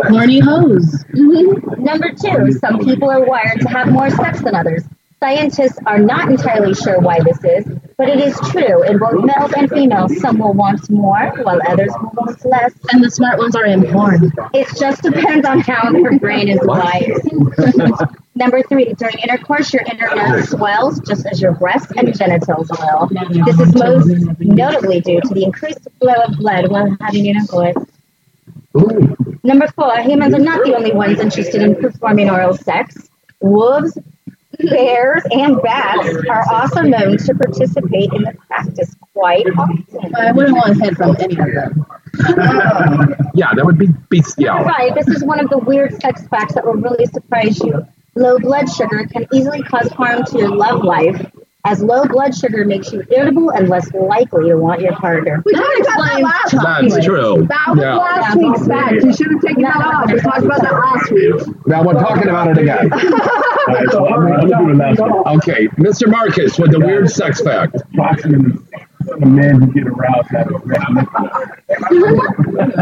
Horny 0.08 0.38
hose. 0.38 1.04
Mhm. 1.12 1.78
Number 1.78 2.12
two, 2.12 2.52
some 2.52 2.78
people 2.78 3.10
are 3.10 3.22
wired 3.26 3.60
to 3.60 3.68
have 3.68 3.88
more 3.92 4.08
sex 4.08 4.40
than 4.40 4.54
others. 4.54 4.84
Scientists 5.18 5.78
are 5.86 5.98
not 5.98 6.30
entirely 6.30 6.74
sure 6.74 7.00
why 7.00 7.18
this 7.20 7.42
is, 7.42 7.66
but 7.96 8.08
it 8.08 8.20
is 8.20 8.38
true. 8.50 8.82
In 8.82 8.98
both 8.98 9.24
males 9.24 9.52
and 9.56 9.70
females, 9.70 10.20
some 10.20 10.38
will 10.38 10.52
want 10.52 10.90
more, 10.90 11.32
while 11.42 11.58
others 11.66 11.90
will 12.00 12.10
want 12.14 12.44
less. 12.44 12.74
And 12.92 13.02
the 13.02 13.10
smart 13.10 13.38
ones 13.38 13.56
are 13.56 13.64
in 13.64 13.86
porn. 13.90 14.30
It 14.52 14.68
just 14.78 15.02
depends 15.02 15.46
on 15.46 15.60
how 15.60 15.90
their 15.90 16.18
brain 16.18 16.48
is 16.48 16.60
wired. 16.62 17.22
Number 18.34 18.62
three, 18.64 18.92
during 18.92 19.18
intercourse, 19.20 19.72
your 19.72 19.82
inner 19.90 20.14
nut 20.14 20.46
swells 20.46 21.00
just 21.00 21.24
as 21.24 21.40
your 21.40 21.52
breasts 21.52 21.90
and 21.96 22.14
genitals 22.16 22.68
will. 22.68 23.08
This 23.46 23.58
is 23.58 23.74
most 23.74 24.38
notably 24.40 25.00
due 25.00 25.22
to 25.22 25.32
the 25.32 25.44
increased 25.44 25.88
flow 25.98 26.12
of 26.26 26.36
blood 26.36 26.70
while 26.70 26.94
having 27.00 27.24
intercourse. 27.24 27.76
Number 29.42 29.68
four, 29.68 29.96
humans 30.02 30.34
are 30.34 30.40
not 30.40 30.62
the 30.66 30.76
only 30.76 30.92
ones 30.92 31.18
interested 31.18 31.62
in 31.62 31.76
performing 31.76 32.28
oral 32.28 32.54
sex. 32.54 33.08
Wolves, 33.40 33.96
bears, 34.58 35.22
and 35.30 35.60
bats 35.62 36.08
are 36.28 36.44
also 36.52 36.82
known 36.82 37.16
to 37.18 37.34
participate 37.34 38.12
in 38.12 38.22
the 38.22 38.34
practice 38.46 38.94
quite 39.12 39.46
often. 39.58 40.14
I 40.14 40.32
wouldn't 40.32 40.56
want 40.56 40.76
to 40.76 40.84
head 40.84 40.96
from 40.96 41.16
any 41.18 41.38
of 41.38 41.46
them. 41.46 41.86
Yeah, 43.34 43.52
that 43.54 43.62
would 43.64 43.78
be 43.78 43.88
bestial. 44.08 44.56
Right, 44.64 44.94
this 44.94 45.08
is 45.08 45.22
one 45.24 45.40
of 45.40 45.50
the 45.50 45.58
weird 45.58 46.00
sex 46.00 46.26
facts 46.28 46.54
that 46.54 46.64
will 46.64 46.74
really 46.74 47.06
surprise 47.06 47.58
you. 47.60 47.86
Low 48.14 48.38
blood 48.38 48.70
sugar 48.70 49.06
can 49.06 49.26
easily 49.32 49.62
cause 49.62 49.90
harm 49.92 50.24
to 50.24 50.38
your 50.38 50.54
love 50.54 50.82
life, 50.82 51.30
as 51.66 51.82
low 51.82 52.04
blood 52.04 52.32
sugar 52.34 52.64
makes 52.64 52.92
you 52.92 53.04
irritable 53.10 53.50
and 53.50 53.68
less 53.68 53.92
likely 53.92 54.48
to 54.50 54.56
want 54.56 54.80
your 54.80 54.94
partner. 54.94 55.42
We 55.44 55.52
talked 55.52 55.80
about 55.80 55.96
that 55.96 56.22
last 56.22 56.52
week. 56.52 56.92
That's 56.92 57.04
true. 57.04 57.46
That 57.48 57.64
was 57.68 57.78
Yeah. 57.80 57.96
last 57.96 58.36
week's 58.38 58.66
fact. 58.68 58.92
You 59.04 59.12
should 59.12 59.32
have 59.32 59.40
taken 59.42 59.62
that 59.64 59.76
off. 59.76 60.10
We 60.12 60.20
talked 60.20 60.44
about 60.44 60.62
that 60.62 60.72
last 60.72 61.10
week. 61.10 61.66
Now 61.66 61.82
we're 61.82 61.94
talking 61.94 62.28
about 62.28 62.50
it 62.50 62.58
again. 62.58 62.92
Alright, 63.68 63.90
so 63.90 64.06
I'm 64.06 64.26
I'm 64.32 64.48
gonna 64.48 64.64
do 64.64 64.72
the 64.72 64.78
last 64.78 65.00
one. 65.00 65.36
Okay, 65.38 65.66
Mr. 65.76 66.08
Marcus 66.08 66.56
with 66.58 66.70
the 66.70 66.78
weird 66.78 67.10
sex 67.10 67.40
fact. 67.42 67.74
Approximately 67.92 68.60
the 69.18 69.26
men 69.26 69.60
who 69.60 69.72
get 69.72 69.86
aroused 69.88 70.28
have 70.30 70.48
a 70.50 70.58
red. 70.58 70.80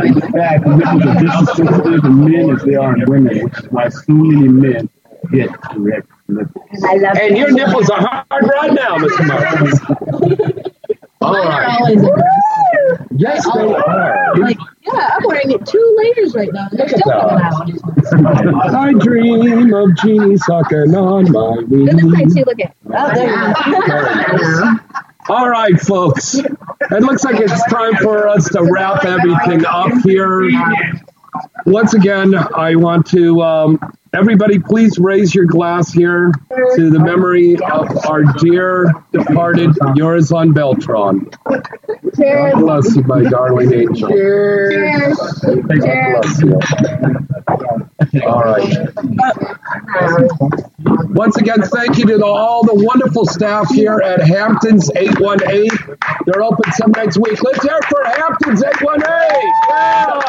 In 0.04 0.20
fact, 0.32 0.64
the 0.64 0.76
nipples 0.76 1.06
are 1.06 1.20
just 1.22 1.50
as 1.50 1.56
sensitive 1.56 2.04
in 2.04 2.24
men 2.24 2.50
as 2.50 2.62
they 2.62 2.74
are 2.74 2.94
in 2.94 3.04
women, 3.08 3.44
which 3.44 3.58
is 3.58 3.66
why 3.70 3.88
so 3.88 4.04
many 4.12 4.48
men 4.48 4.88
get 5.32 5.48
erect 5.74 5.78
nipples. 5.78 6.13
I 6.28 6.96
love 6.96 7.16
And 7.20 7.36
your 7.36 7.50
nipples 7.52 7.90
are 7.90 8.00
hard 8.00 8.44
right 8.50 8.72
now, 8.72 8.96
Mr. 8.96 9.26
Marcus. 9.26 9.80
All 11.20 11.32
Mine 11.32 11.46
right. 11.48 11.78
always 11.80 12.02
Yes, 13.16 13.44
they 13.54 13.72
are. 13.72 14.36
Like, 14.36 14.58
yeah, 14.82 15.10
I'm 15.16 15.22
wearing 15.26 15.52
it 15.52 15.64
two 15.66 15.96
layers 15.98 16.34
right 16.34 16.52
now. 16.52 16.66
and 16.70 16.78
They're 16.78 16.88
still 16.88 17.12
coming 17.12 17.40
out. 17.42 18.74
I 18.74 18.92
dream 18.94 19.72
of 19.72 19.96
genie 19.96 20.36
sucking 20.38 20.94
on 20.94 21.24
my 21.30 21.62
Go 21.62 21.62
this 21.66 21.94
way 21.94 22.10
wing. 22.10 22.34
too, 22.34 22.44
look 22.46 22.60
at 22.60 22.74
Oh, 22.92 23.14
there 23.14 23.30
you 23.30 24.38
go. 24.38 24.74
All 25.34 25.48
right, 25.48 25.78
folks. 25.80 26.34
It 26.34 27.02
looks 27.02 27.24
like 27.24 27.40
it's 27.40 27.64
time 27.70 27.94
for 27.96 28.28
us 28.28 28.48
to 28.50 28.62
wrap 28.70 29.04
everything 29.04 29.64
up 29.64 29.90
here. 30.02 30.42
Once 31.66 31.94
again, 31.94 32.34
I 32.34 32.74
want 32.74 33.06
to, 33.08 33.40
um, 33.40 33.78
everybody, 34.14 34.58
please 34.58 34.98
raise 34.98 35.34
your 35.34 35.44
glass 35.46 35.92
here 35.92 36.32
to 36.76 36.90
the 36.90 36.98
memory 36.98 37.54
of 37.56 38.06
our 38.06 38.22
dear 38.38 38.92
departed 39.12 39.70
Yurizan 39.96 40.54
Beltran. 40.54 41.30
God 41.44 42.60
bless 42.60 42.96
you, 42.96 43.02
my 43.02 43.22
darling 43.24 43.72
angel. 43.72 44.08
Cheers. 44.08 45.18
God 45.42 45.62
bless 45.78 46.40
you. 46.40 46.58
All 48.26 48.42
right. 48.42 48.88
Once 51.10 51.36
again, 51.36 51.62
thank 51.62 51.98
you 51.98 52.06
to 52.06 52.24
all 52.24 52.64
the 52.64 52.74
wonderful 52.74 53.24
staff 53.26 53.68
here 53.70 54.00
at 54.00 54.20
Hamptons 54.20 54.90
818. 54.94 55.68
They're 56.26 56.42
open 56.42 56.72
some 56.72 56.92
next 56.92 57.18
week. 57.18 57.42
Let's 57.42 57.62
hear 57.62 57.76
it 57.76 57.84
for 57.84 58.04
Hamptons 58.04 58.62
818. 58.62 59.52
Yeah! 59.68 60.20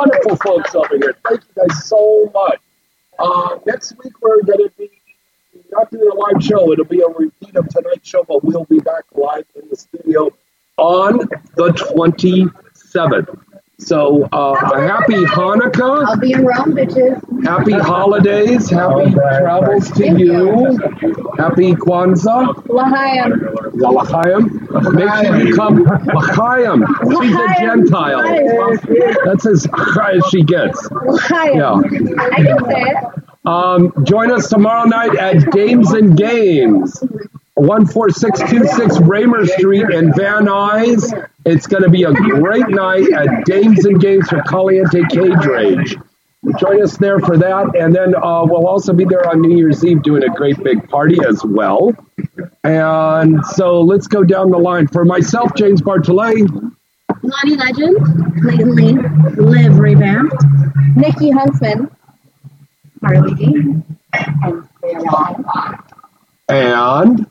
Wonderful 0.00 0.36
folks 0.36 0.74
over 0.74 0.96
here. 0.96 1.14
Thank 1.28 1.42
you 1.42 1.62
guys 1.62 1.84
so 1.86 2.30
much. 2.32 2.58
Uh, 3.18 3.58
next 3.66 3.92
week 4.02 4.14
we're 4.22 4.40
going 4.44 4.66
to 4.66 4.72
be 4.78 4.90
not 5.70 5.90
doing 5.90 6.10
a 6.10 6.14
live 6.14 6.42
show. 6.42 6.72
It'll 6.72 6.86
be 6.86 7.02
a 7.02 7.08
repeat 7.08 7.54
of 7.54 7.68
tonight's 7.68 8.08
show, 8.08 8.24
but 8.24 8.42
we'll 8.42 8.64
be 8.64 8.78
back 8.78 9.04
live 9.12 9.44
in 9.54 9.68
the 9.68 9.76
studio 9.76 10.30
on 10.78 11.18
the 11.18 11.68
27th. 11.74 13.42
So, 13.80 14.28
uh, 14.30 14.54
a 14.74 14.80
happy 14.82 15.24
Hanukkah. 15.24 16.06
I'll 16.06 16.16
be 16.18 16.32
in 16.32 16.44
Rome, 16.44 16.74
bitches. 16.74 17.44
Happy 17.44 17.72
holidays. 17.72 18.68
Happy 18.70 19.10
travels 19.12 19.90
to 19.92 20.06
you. 20.18 20.78
Happy 21.38 21.72
Kwanzaa. 21.74 22.54
L'chaim. 22.68 23.30
L'chaim. 23.74 24.94
Make 24.94 25.26
sure 25.26 25.36
you 25.40 25.56
come. 25.56 25.82
L'chaim. 25.82 26.84
She's 27.20 27.34
a 27.34 27.46
Gentile. 27.58 28.22
That's 29.24 29.46
as 29.46 29.66
high 29.72 30.16
as 30.16 30.26
she 30.30 30.42
gets. 30.42 30.78
L'chaim. 30.90 31.56
Yeah. 31.56 31.72
I 31.72 32.42
can 32.42 32.64
say 32.66 32.82
it. 32.82 32.96
Um, 33.46 33.92
join 34.04 34.30
us 34.30 34.48
tomorrow 34.50 34.84
night 34.86 35.16
at 35.16 35.50
Dames 35.50 35.92
and 35.92 36.14
Games, 36.16 37.02
14626 37.56 39.00
Raymer 39.00 39.46
Street 39.46 39.90
in 39.90 40.12
Van 40.14 40.46
Nuys. 40.46 41.28
It's 41.44 41.66
going 41.66 41.82
to 41.82 41.90
be 41.90 42.04
a 42.04 42.12
great 42.12 42.68
night 42.68 43.10
at 43.12 43.44
Dames 43.44 43.84
and 43.84 44.00
Games 44.00 44.28
for 44.28 44.42
Caliente 44.42 45.02
Cage 45.10 45.44
Rage. 45.44 45.96
Join 46.58 46.82
us 46.82 46.96
there 46.96 47.18
for 47.18 47.36
that. 47.36 47.76
And 47.78 47.94
then 47.94 48.14
uh, 48.14 48.44
we'll 48.44 48.66
also 48.66 48.94
be 48.94 49.04
there 49.04 49.28
on 49.28 49.42
New 49.42 49.56
Year's 49.56 49.84
Eve 49.84 50.02
doing 50.02 50.22
a 50.22 50.34
great 50.34 50.62
big 50.62 50.88
party 50.88 51.18
as 51.28 51.44
well. 51.44 51.94
And 52.64 53.44
so 53.44 53.80
let's 53.80 54.06
go 54.06 54.24
down 54.24 54.50
the 54.50 54.58
line. 54.58 54.86
For 54.86 55.04
myself, 55.04 55.54
James 55.54 55.82
Bartholet, 55.82 56.48
Lonnie 57.22 57.56
Legend, 57.56 58.42
Blayton 58.42 58.74
Lee, 58.74 58.98
Liv 59.36 59.78
Revamped, 59.78 60.44
Nikki 60.96 61.30
Huntsman. 61.30 61.90
Harley 63.02 63.34
D. 63.34 63.82
And 66.48 67.26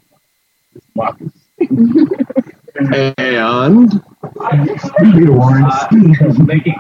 and 2.76 3.92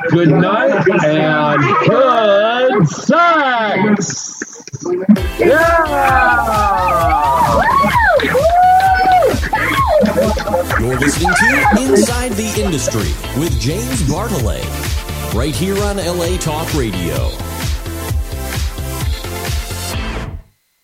good 0.09 0.29
night 0.29 0.87
and 1.03 1.63
good 1.87 2.87
sex. 2.87 4.63
Yeah. 5.39 5.85
You're 10.79 10.99
listening 10.99 11.33
to 11.33 11.67
Inside 11.81 12.31
the 12.33 12.61
Industry 12.63 13.11
with 13.39 13.59
James 13.59 14.01
Bartholet, 14.03 14.63
right 15.33 15.55
here 15.55 15.77
on 15.83 15.97
LA 15.97 16.37
Talk 16.37 16.73
Radio. 16.73 17.29